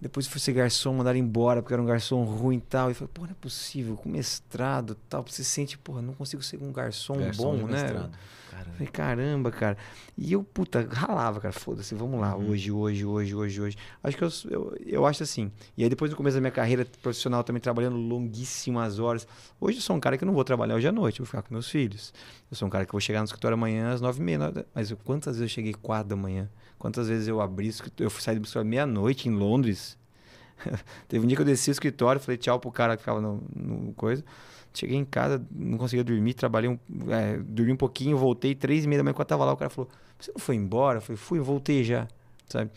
Depois 0.00 0.26
fui 0.26 0.38
ser 0.40 0.52
garçom, 0.52 0.92
mandaram 0.92 1.18
embora 1.18 1.62
porque 1.62 1.72
era 1.72 1.82
um 1.82 1.86
garçom 1.86 2.22
ruim 2.24 2.58
e 2.58 2.60
tal. 2.60 2.90
E 2.90 2.94
falei, 2.94 3.10
pô, 3.14 3.22
não 3.22 3.30
é 3.30 3.34
possível, 3.40 3.96
com 3.96 4.08
mestrado 4.10 4.92
e 4.92 5.08
tal. 5.08 5.22
Você 5.26 5.42
se 5.42 5.50
sente, 5.50 5.78
porra, 5.78 6.02
não 6.02 6.12
consigo 6.12 6.42
ser 6.42 6.62
um 6.62 6.70
garçom, 6.70 7.16
Garçom 7.18 7.56
bom, 7.56 7.66
né? 7.66 7.82
mestrado. 7.82 8.10
Caramba. 8.50 8.72
Falei, 8.72 8.86
caramba, 8.88 9.50
cara. 9.50 9.76
E 10.16 10.32
eu, 10.32 10.42
puta, 10.42 10.86
ralava, 10.90 11.40
cara. 11.40 11.52
Foda-se, 11.52 11.94
vamos 11.94 12.20
lá. 12.20 12.36
Uhum. 12.36 12.50
Hoje, 12.50 12.70
hoje, 12.72 13.04
hoje, 13.06 13.34
hoje, 13.34 13.60
hoje. 13.62 13.76
Acho 14.02 14.16
que 14.18 14.24
eu, 14.24 14.28
eu, 14.50 14.76
eu 14.86 15.06
acho 15.06 15.22
assim. 15.22 15.50
E 15.76 15.82
aí, 15.82 15.88
depois 15.88 16.10
do 16.10 16.16
começo 16.16 16.34
da 16.36 16.40
minha 16.42 16.50
carreira 16.50 16.86
profissional, 17.02 17.42
também 17.42 17.60
trabalhando 17.60 17.96
longuíssimas 17.96 18.98
horas. 18.98 19.26
Hoje 19.60 19.78
eu 19.78 19.82
sou 19.82 19.96
um 19.96 20.00
cara 20.00 20.16
que 20.18 20.24
não 20.24 20.32
vou 20.34 20.44
trabalhar 20.44 20.74
hoje 20.74 20.88
à 20.88 20.92
noite, 20.92 21.18
vou 21.20 21.26
ficar 21.26 21.42
com 21.42 21.52
meus 21.54 21.68
filhos. 21.70 22.12
Eu 22.50 22.56
sou 22.56 22.66
um 22.68 22.70
cara 22.70 22.84
que 22.86 22.92
vou 22.92 23.00
chegar 23.00 23.20
no 23.20 23.24
escritório 23.26 23.54
amanhã 23.54 23.92
às 23.92 24.00
nove 24.00 24.20
e 24.20 24.22
meia. 24.22 24.38
Mas 24.74 24.90
eu- 24.90 24.96
quantas 24.98 25.36
vezes 25.36 25.50
eu 25.50 25.54
cheguei 25.54 25.72
quatro 25.74 26.08
da 26.10 26.16
manhã? 26.16 26.48
Quantas 26.78 27.08
vezes 27.08 27.26
eu 27.28 27.40
abri, 27.40 27.68
eu 27.98 28.10
sair 28.10 28.38
do 28.38 28.42
escritório 28.44 28.68
meia-noite 28.68 29.28
em 29.28 29.32
Londres. 29.32 29.85
Teve 31.08 31.24
um 31.24 31.28
dia 31.28 31.36
que 31.36 31.42
eu 31.42 31.46
desci 31.46 31.70
o 31.70 31.72
escritório, 31.72 32.20
falei 32.20 32.36
tchau 32.38 32.58
pro 32.58 32.70
cara 32.70 32.96
que 32.96 33.02
ficava 33.02 33.20
no, 33.20 33.42
no 33.54 33.92
coisa. 33.94 34.24
Cheguei 34.74 34.96
em 34.98 35.04
casa, 35.04 35.42
não 35.50 35.78
conseguia 35.78 36.04
dormir, 36.04 36.34
trabalhei 36.34 36.68
um, 36.68 36.78
é, 37.10 37.38
dormi 37.38 37.72
um 37.72 37.76
pouquinho, 37.76 38.16
voltei 38.18 38.54
três 38.54 38.84
e 38.84 38.88
meia 38.88 38.98
da 38.98 39.04
manhã, 39.04 39.14
quando 39.14 39.20
eu 39.24 39.28
tava 39.28 39.44
lá, 39.44 39.52
o 39.52 39.56
cara 39.56 39.70
falou, 39.70 39.88
você 40.18 40.30
não 40.32 40.38
foi 40.38 40.54
embora? 40.54 40.98
Eu 40.98 41.02
falei, 41.02 41.16
fui, 41.16 41.40
voltei 41.40 41.82
já, 41.82 42.06
sabe? 42.46 42.70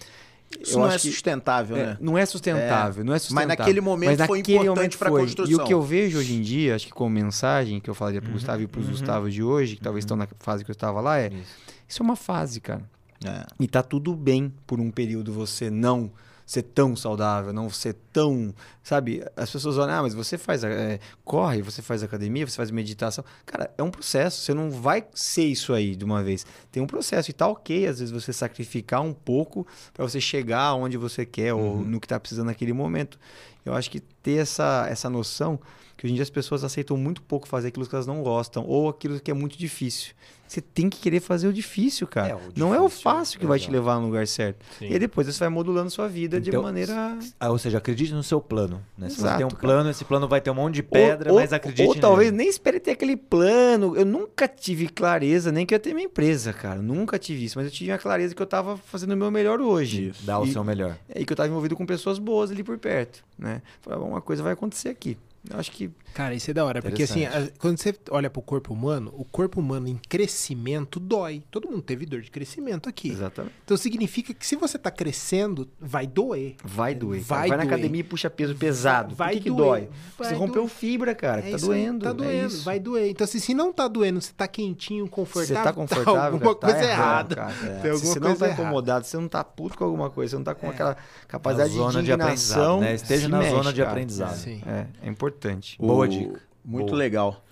Isso 0.62 0.76
Eu 0.78 0.80
não 0.80 0.88
é 0.90 0.94
que- 0.94 1.00
sustentável, 1.00 1.76
é, 1.78 1.86
né? 1.88 1.98
não 2.00 2.18
é 2.18 2.26
sustentável, 2.26 3.04
não 3.04 3.14
é 3.14 3.20
sustentável. 3.20 3.48
naquele 3.50 3.82
momento 3.82 4.18
Mas 4.18 4.28
foi 4.28 4.38
naquele 4.40 4.58
importante 4.60 4.98
foi. 4.98 5.10
construção. 5.10 5.52
E 5.52 5.56
o 5.56 5.64
que 5.66 5.74
eu 5.74 5.82
vejo 5.82 6.18
hoje 6.18 6.34
em 6.36 6.42
dia, 6.42 6.74
acho 6.76 6.88
que 6.88 6.92
como 6.94 7.10
mensagem 7.14 7.80
que 7.82 7.90
eu 7.90 7.94
falaria 7.94 8.20
Uhum, 8.20 8.24
pro 8.24 8.34
Gustavo 8.34 8.62
e 8.64 8.68
pros 8.68 8.88
Gustavos 8.90 9.34
de 9.34 9.44
hoje, 9.44 9.76
que 9.76 9.82
talvez 9.82 10.04
estão 10.06 10.16
na 10.18 10.28
fase 10.40 10.64
que 10.66 10.72
eu 10.72 10.74
estava 10.74 11.02
lá, 11.02 11.20
é 11.20 11.28
Isso. 11.28 11.56
isso 11.88 12.02
é 12.02 12.04
uma 12.04 12.16
fase, 12.16 12.62
cara. 12.62 12.82
É. 13.26 13.46
E 13.60 13.68
tá 13.68 13.84
tudo 13.84 14.16
bem 14.16 14.52
por 14.66 14.80
um 14.80 14.90
período 14.90 15.34
você 15.34 15.70
não 15.70 16.10
ser 16.50 16.64
tão 16.64 16.96
saudável, 16.96 17.54
não 17.54 17.70
ser 17.70 17.94
tão. 18.20 18.54
Sabe? 18.84 19.24
As 19.36 19.50
pessoas 19.50 19.78
olham, 19.78 19.94
ah, 19.94 20.02
mas 20.02 20.14
você 20.14 20.38
faz. 20.38 20.64
é, 20.64 21.00
corre, 21.24 21.62
você 21.62 21.82
faz 21.82 22.04
academia, 22.04 22.46
você 22.46 22.58
faz 22.58 22.70
meditação. 22.72 23.24
Cara, 23.46 23.72
é 23.78 23.84
um 23.84 23.90
processo. 23.90 24.42
Você 24.42 24.54
não 24.54 24.70
vai 24.70 25.06
ser 25.14 25.46
isso 25.46 25.74
aí 25.74 25.96
de 25.96 26.04
uma 26.04 26.22
vez. 26.22 26.46
Tem 26.72 26.84
um 26.84 26.88
processo. 26.88 27.30
E 27.30 27.34
tá 27.34 27.48
ok, 27.48 27.88
às 27.88 28.00
vezes, 28.00 28.12
você 28.12 28.34
sacrificar 28.34 29.02
um 29.02 29.14
pouco 29.14 29.66
para 29.94 30.04
você 30.04 30.20
chegar 30.20 30.74
onde 30.74 30.98
você 30.98 31.26
quer 31.26 31.54
ou 31.54 31.78
no 31.78 32.00
que 32.00 32.08
tá 32.08 32.20
precisando 32.20 32.48
naquele 32.48 32.74
momento. 32.74 33.18
Eu 33.66 33.74
acho 33.74 33.90
que 33.90 34.00
ter 34.00 34.38
essa, 34.38 34.88
essa 34.90 35.10
noção 35.10 35.60
que 35.96 36.06
hoje 36.06 36.14
em 36.14 36.16
dia 36.16 36.24
as 36.24 36.30
pessoas 36.30 36.64
aceitam 36.64 36.96
muito 36.96 37.22
pouco 37.22 37.46
fazer 37.46 37.68
aquilo 37.68 37.86
que 37.86 37.94
elas 37.94 38.08
não 38.08 38.24
gostam 38.24 38.66
ou 38.66 38.88
aquilo 38.88 39.20
que 39.20 39.30
é 39.30 39.34
muito 39.34 39.58
difícil. 39.58 40.14
Você 40.48 40.62
tem 40.62 40.90
que 40.90 40.98
querer 40.98 41.20
fazer 41.20 41.48
o 41.48 41.54
difícil, 41.54 42.08
cara. 42.08 42.30
É, 42.30 42.36
o 42.36 42.40
não 42.56 42.74
é 42.74 42.80
o 42.80 42.86
difícil, 42.86 43.04
fácil 43.04 43.40
que 43.40 43.46
vai 43.46 43.60
te 43.60 43.70
levar 43.70 44.00
no 44.00 44.08
lugar 44.08 44.26
certo. 44.26 44.66
Sim. 44.80 44.88
E 44.88 44.94
aí 44.94 45.00
depois 45.00 45.28
você 45.28 45.38
vai 45.38 45.50
modulando 45.50 45.92
sua 45.92 46.08
vida 46.08 46.42
de 46.42 46.50
Então, 46.50 46.64
maneira. 46.64 47.20
Ah, 47.40 47.52
ou 47.52 47.58
seja, 47.60 47.78
acredite 47.78 48.09
no 48.14 48.24
seu 48.24 48.40
plano. 48.42 48.82
Né? 48.98 49.10
Se 49.10 49.16
você 49.16 49.22
Exato, 49.22 49.38
tem 49.38 49.46
um 49.46 49.50
cara. 49.50 49.62
plano, 49.62 49.90
esse 49.90 50.06
plano 50.06 50.28
vai 50.28 50.42
ter 50.42 50.50
um 50.50 50.56
monte 50.56 50.76
de 50.76 50.84
pedra, 50.84 51.32
ou, 51.32 51.40
mas 51.40 51.52
acredite 51.54 51.82
Ou, 51.88 51.90
ou 51.90 51.96
talvez 51.96 52.32
nem 52.32 52.48
espere 52.48 52.80
ter 52.80 52.92
aquele 52.92 53.16
plano. 53.16 53.96
Eu 53.96 54.06
nunca 54.06 54.48
tive 54.48 54.88
clareza, 54.90 55.52
nem 55.52 55.66
que 55.66 55.74
eu 55.74 55.76
ia 55.76 55.80
ter 55.80 55.94
minha 55.94 56.06
empresa, 56.06 56.52
cara. 56.54 56.82
Nunca 56.82 57.18
tive 57.20 57.46
isso. 57.46 57.58
Mas 57.58 57.66
eu 57.68 57.72
tive 57.72 57.92
a 57.92 57.98
clareza 57.98 58.34
que 58.36 58.42
eu 58.42 58.48
tava 58.48 58.78
fazendo 58.78 59.14
o 59.14 59.18
meu 59.18 59.32
melhor 59.32 59.60
hoje. 59.62 60.12
Dá 60.22 60.40
o 60.40 60.46
E- 60.46 60.52
seu 60.52 60.64
melhor. 60.64 60.98
E 61.16 61.26
que 61.26 61.34
eu 61.34 61.38
tava 61.38 61.50
envolvido 61.50 61.76
com 61.76 61.86
pessoas 61.86 62.20
boas 62.20 62.52
ali 62.52 62.64
por 62.64 62.78
perto, 62.78 63.24
né? 63.38 63.62
Falei, 63.82 64.00
uma 64.00 64.22
coisa 64.22 64.42
vai 64.44 64.54
acontecer 64.54 64.90
aqui. 64.90 65.18
Eu 65.50 65.58
acho 65.58 65.72
que 65.72 65.90
Cara, 66.14 66.34
isso 66.34 66.52
é 66.52 66.54
da 66.54 66.66
hora, 66.66 66.82
porque 66.82 67.04
assim, 67.04 67.26
a- 67.26 67.50
quando 67.60 67.78
você 67.80 67.96
olha 68.10 68.30
pro 68.30 68.42
corpo 68.42 68.74
humano, 68.74 69.14
o 69.18 69.24
corpo 69.24 69.60
humano 69.60 69.88
em 69.88 69.96
crescimento 69.96 71.00
dói. 71.00 71.44
Todo 71.50 71.70
mundo 71.70 71.82
teve 71.82 72.06
dor 72.06 72.22
de 72.22 72.30
crescimento 72.30 72.90
aqui. 72.90 73.10
exatamente 73.10 73.54
Então 73.64 73.78
significa 73.78 74.34
que 74.34 74.46
se 74.46 74.56
você 74.56 74.78
tá 74.78 74.92
crescendo, 74.92 75.68
vai 75.80 76.06
doer. 76.06 76.56
vai 76.64 76.94
doer. 76.94 77.22
Vai 77.22 77.50
Vai, 77.50 77.58
na 77.58 77.64
doer. 77.64 77.74
academia 77.74 78.02
e 78.02 78.04
puxa 78.04 78.30
peso 78.30 78.56
pesado. 78.56 79.16
Vai 79.16 79.30
Por 79.30 79.38
que, 79.38 79.44
que 79.44 79.50
doer. 79.50 79.60
dói? 79.82 79.90
Vai 80.18 80.30
Você 80.30 80.36
rompeu 80.36 80.64
doer. 80.64 80.70
fibra, 80.70 81.16
cara. 81.16 81.40
É 81.40 81.44
que 81.44 81.50
tá 81.52 81.56
isso 81.58 81.66
doendo. 81.68 82.04
Tá 82.04 82.10
é 82.10 82.14
doendo, 82.14 82.48
isso. 82.48 82.64
vai 82.64 82.80
doer. 82.80 83.10
Então, 83.10 83.24
assim, 83.26 83.40
se 83.40 83.54
não 83.54 83.72
tá 83.72 83.88
doendo, 83.88 84.20
você 84.22 84.32
tá 84.36 84.48
quentinho, 84.48 85.06
Você 85.06 85.12
confortável, 85.12 85.64
tá 85.64 85.74
confortável, 85.74 86.22
alguma 86.22 86.56
cara, 86.56 86.56
tá 86.56 86.68
coisa 86.74 86.92
errado, 86.92 87.32
errada. 87.32 87.36
cara. 87.36 87.54
Tem 87.54 87.82
Se 87.82 87.90
alguma 87.90 88.14
você 88.14 88.20
não 88.20 88.28
coisa 88.28 88.40
tá 88.40 88.46
errada. 88.48 88.62
incomodado, 88.62 89.06
você 89.06 89.18
não 89.18 89.28
tá 89.28 89.44
puto 89.44 89.78
com 89.78 89.84
alguma 89.84 90.10
coisa, 90.10 90.32
você 90.32 90.36
não 90.38 90.44
tá 90.44 90.56
com 90.56 90.70
aquela 90.70 90.92
Na 90.92 90.98
capacidade 91.28 91.74
zona 91.74 91.92
de 92.04 92.12
indignação. 92.12 92.80
né? 92.82 92.96
Esteja 92.96 93.30
na 93.30 93.40
mexe, 93.40 93.52
zona 93.52 93.72
de 93.74 93.80
cara. 93.80 93.92
aprendizado. 93.92 94.36
Sim. 94.36 94.62
É, 94.66 94.86
é 95.04 95.10
importante. 95.10 95.78
Boa 96.08 96.08
dica. 96.08 96.42
Muito 96.64 96.88
Boa. 96.88 96.98
legal. 96.98 97.44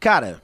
Cara, 0.00 0.42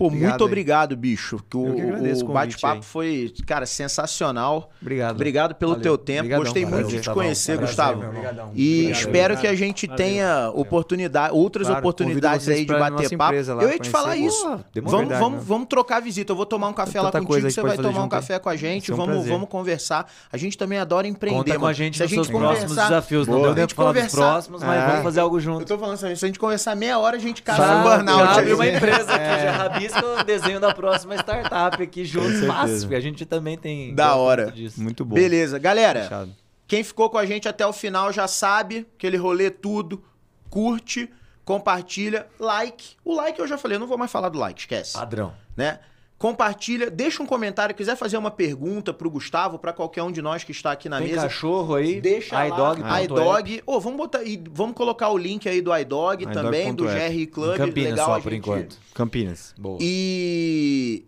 pô, 0.00 0.06
Obrigado 0.06 0.30
muito 0.30 0.42
aí. 0.44 0.46
obrigado, 0.46 0.96
bicho. 0.96 1.38
Que 1.50 1.56
o 1.58 1.66
Eu 1.66 1.74
que 1.74 1.80
agradeço 1.82 2.24
o 2.24 2.32
bate-papo 2.32 2.82
foi, 2.82 3.32
cara, 3.46 3.66
sensacional. 3.66 4.70
Obrigado. 4.80 5.14
Obrigado 5.14 5.54
pelo 5.54 5.72
Valeu. 5.72 5.82
teu 5.82 5.98
tempo. 5.98 6.20
Obrigadão, 6.20 6.44
Gostei 6.44 6.62
cara. 6.64 6.74
muito 6.74 6.86
de 6.88 6.92
te 6.94 6.96
Gustavão. 6.98 7.22
conhecer, 7.22 7.56
Prazer, 7.58 7.66
Gustavo. 7.66 8.06
Obrigadão. 8.06 8.50
E 8.54 8.80
Obrigado, 8.80 8.98
espero 8.98 9.34
cara. 9.34 9.40
que 9.40 9.46
a 9.46 9.54
gente 9.54 9.86
Valeu. 9.86 9.96
tenha 10.06 10.50
oportunidade, 10.54 11.34
outras 11.34 11.66
Claro, 11.66 11.80
oportunidades 11.80 12.48
aí 12.48 12.64
de 12.64 12.72
bater 12.74 13.16
papo. 13.16 13.34
Eu 13.34 13.68
ia 13.70 13.78
te 13.78 13.90
falar 13.90 14.16
isso. 14.16 14.42
Vamos, 14.46 14.64
Verdade, 14.74 15.20
vamos, 15.20 15.38
né? 15.40 15.44
vamos 15.46 15.68
trocar 15.68 16.00
visita. 16.00 16.32
Eu 16.32 16.36
vou 16.36 16.46
tomar 16.46 16.68
um 16.68 16.72
café 16.72 17.00
Tanta 17.00 17.18
lá 17.18 17.24
contigo, 17.26 17.50
você 17.50 17.60
vai 17.60 17.76
tomar 17.76 17.90
um 17.90 17.94
junto 18.02 18.08
café 18.10 18.38
com 18.38 18.48
a 18.48 18.56
gente, 18.56 18.90
vamos, 18.92 19.06
prazer. 19.16 19.32
vamos 19.32 19.48
conversar. 19.48 20.10
A 20.32 20.36
gente 20.38 20.56
também 20.56 20.78
adora 20.78 21.06
empreender. 21.06 21.38
Conta 21.44 21.58
com 21.58 21.66
a 21.66 21.72
gente 21.72 21.96
Se 21.98 22.02
nos 22.04 22.12
seus 22.12 22.28
próximos 22.30 22.74
desafios. 22.76 23.28
Não 23.28 23.42
deu 23.42 23.54
tempo 23.54 23.74
falar 23.74 23.92
dos 23.92 24.00
conversar- 24.02 24.16
próximos, 24.32 24.62
mas 24.62 24.82
É. 24.82 24.86
vamos 24.86 25.02
fazer 25.02 25.20
algo 25.20 25.36
Eu 25.36 25.40
junto. 25.40 25.64
tô 25.66 25.76
falando 25.78 25.94
assim, 25.94 26.14
se 26.16 26.24
a 26.24 26.28
gente 26.28 26.38
conversar 26.38 26.74
meia 26.74 26.98
hora, 26.98 27.16
a 27.16 27.20
gente 27.20 27.42
casa 27.42 27.62
Já, 27.62 27.76
um 27.76 27.82
burnout. 27.82 28.38
abre 28.38 28.52
uma 28.54 28.66
empresa 28.66 29.12
aqui, 29.12 29.42
já 29.42 29.52
rabisca 29.52 29.89
o 29.96 30.24
desenho 30.24 30.60
da 30.60 30.74
próxima 30.74 31.14
startup 31.16 31.82
aqui 31.82 32.04
junto. 32.04 32.30
certeza. 32.30 32.46
Fácil, 32.46 32.80
porque 32.80 32.94
a 32.94 33.00
gente 33.00 33.26
também 33.26 33.56
tem. 33.56 33.94
Da 33.94 34.14
hora. 34.16 34.44
muito 34.44 34.56
disso. 34.56 34.82
Muito 34.82 35.04
bom. 35.04 35.14
Beleza, 35.14 35.58
galera. 35.58 36.02
Fechado. 36.02 36.34
Quem 36.66 36.84
ficou 36.84 37.10
com 37.10 37.18
a 37.18 37.26
gente 37.26 37.48
até 37.48 37.66
o 37.66 37.72
final 37.72 38.12
já 38.12 38.28
sabe 38.28 38.86
aquele 38.96 39.16
rolê 39.16 39.50
tudo. 39.50 40.02
Curte, 40.48 41.10
compartilha, 41.44 42.26
like. 42.38 42.96
O 43.04 43.14
like 43.14 43.38
eu 43.38 43.46
já 43.46 43.58
falei, 43.58 43.76
eu 43.76 43.80
não 43.80 43.86
vou 43.86 43.98
mais 43.98 44.10
falar 44.10 44.28
do 44.28 44.38
like, 44.38 44.60
esquece. 44.60 44.92
Padrão. 44.92 45.34
Né? 45.56 45.80
Compartilha, 46.20 46.90
deixa 46.90 47.22
um 47.22 47.26
comentário, 47.26 47.74
quiser 47.74 47.96
fazer 47.96 48.18
uma 48.18 48.30
pergunta 48.30 48.92
pro 48.92 49.08
Gustavo, 49.10 49.58
pra 49.58 49.72
qualquer 49.72 50.02
um 50.02 50.12
de 50.12 50.20
nós 50.20 50.44
que 50.44 50.52
está 50.52 50.70
aqui 50.70 50.86
na 50.86 50.98
Tem 50.98 51.08
mesa. 51.08 51.22
cachorro 51.22 51.74
aí, 51.76 51.98
Deixa 51.98 52.46
iDog, 52.46 52.82
lá, 52.82 53.02
iDog. 53.02 53.62
Ô, 53.64 53.80
vamos 53.80 53.96
botar 53.96 54.22
e 54.22 54.38
vamos 54.52 54.76
colocar 54.76 55.08
o 55.08 55.16
link 55.16 55.48
aí 55.48 55.62
do 55.62 55.74
iDog 55.74 56.26
também, 56.26 56.74
do. 56.74 56.84
GRI 56.84 57.26
Club, 57.26 57.56
Campinas 57.56 57.90
legal 57.92 58.06
só, 58.06 58.20
por 58.20 58.30
gente- 58.32 58.38
enquanto. 58.40 58.78
Campinas. 58.92 59.54
Boa. 59.58 59.78
E 59.80 61.06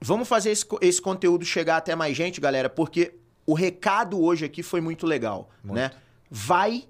vamos 0.00 0.28
fazer 0.28 0.52
esse, 0.52 0.64
esse 0.80 1.02
conteúdo 1.02 1.44
chegar 1.44 1.78
até 1.78 1.96
mais 1.96 2.16
gente, 2.16 2.40
galera, 2.40 2.70
porque 2.70 3.14
o 3.44 3.52
recado 3.52 4.22
hoje 4.22 4.44
aqui 4.44 4.62
foi 4.62 4.80
muito 4.80 5.08
legal, 5.08 5.50
né? 5.64 5.90
Vai, 6.30 6.84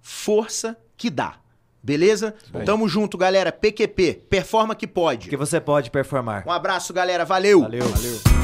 força 0.00 0.78
que 0.96 1.10
dá. 1.10 1.34
Beleza? 1.82 2.34
Bem. 2.50 2.64
Tamo 2.64 2.88
junto, 2.88 3.18
galera. 3.18 3.50
PQP, 3.50 4.22
performa 4.28 4.74
que 4.74 4.86
pode. 4.86 5.22
Porque 5.26 5.36
você 5.36 5.60
pode 5.60 5.90
performar. 5.90 6.44
Um 6.46 6.52
abraço, 6.52 6.92
galera. 6.92 7.24
Valeu. 7.24 7.62
Valeu. 7.62 7.88
Valeu. 7.88 8.41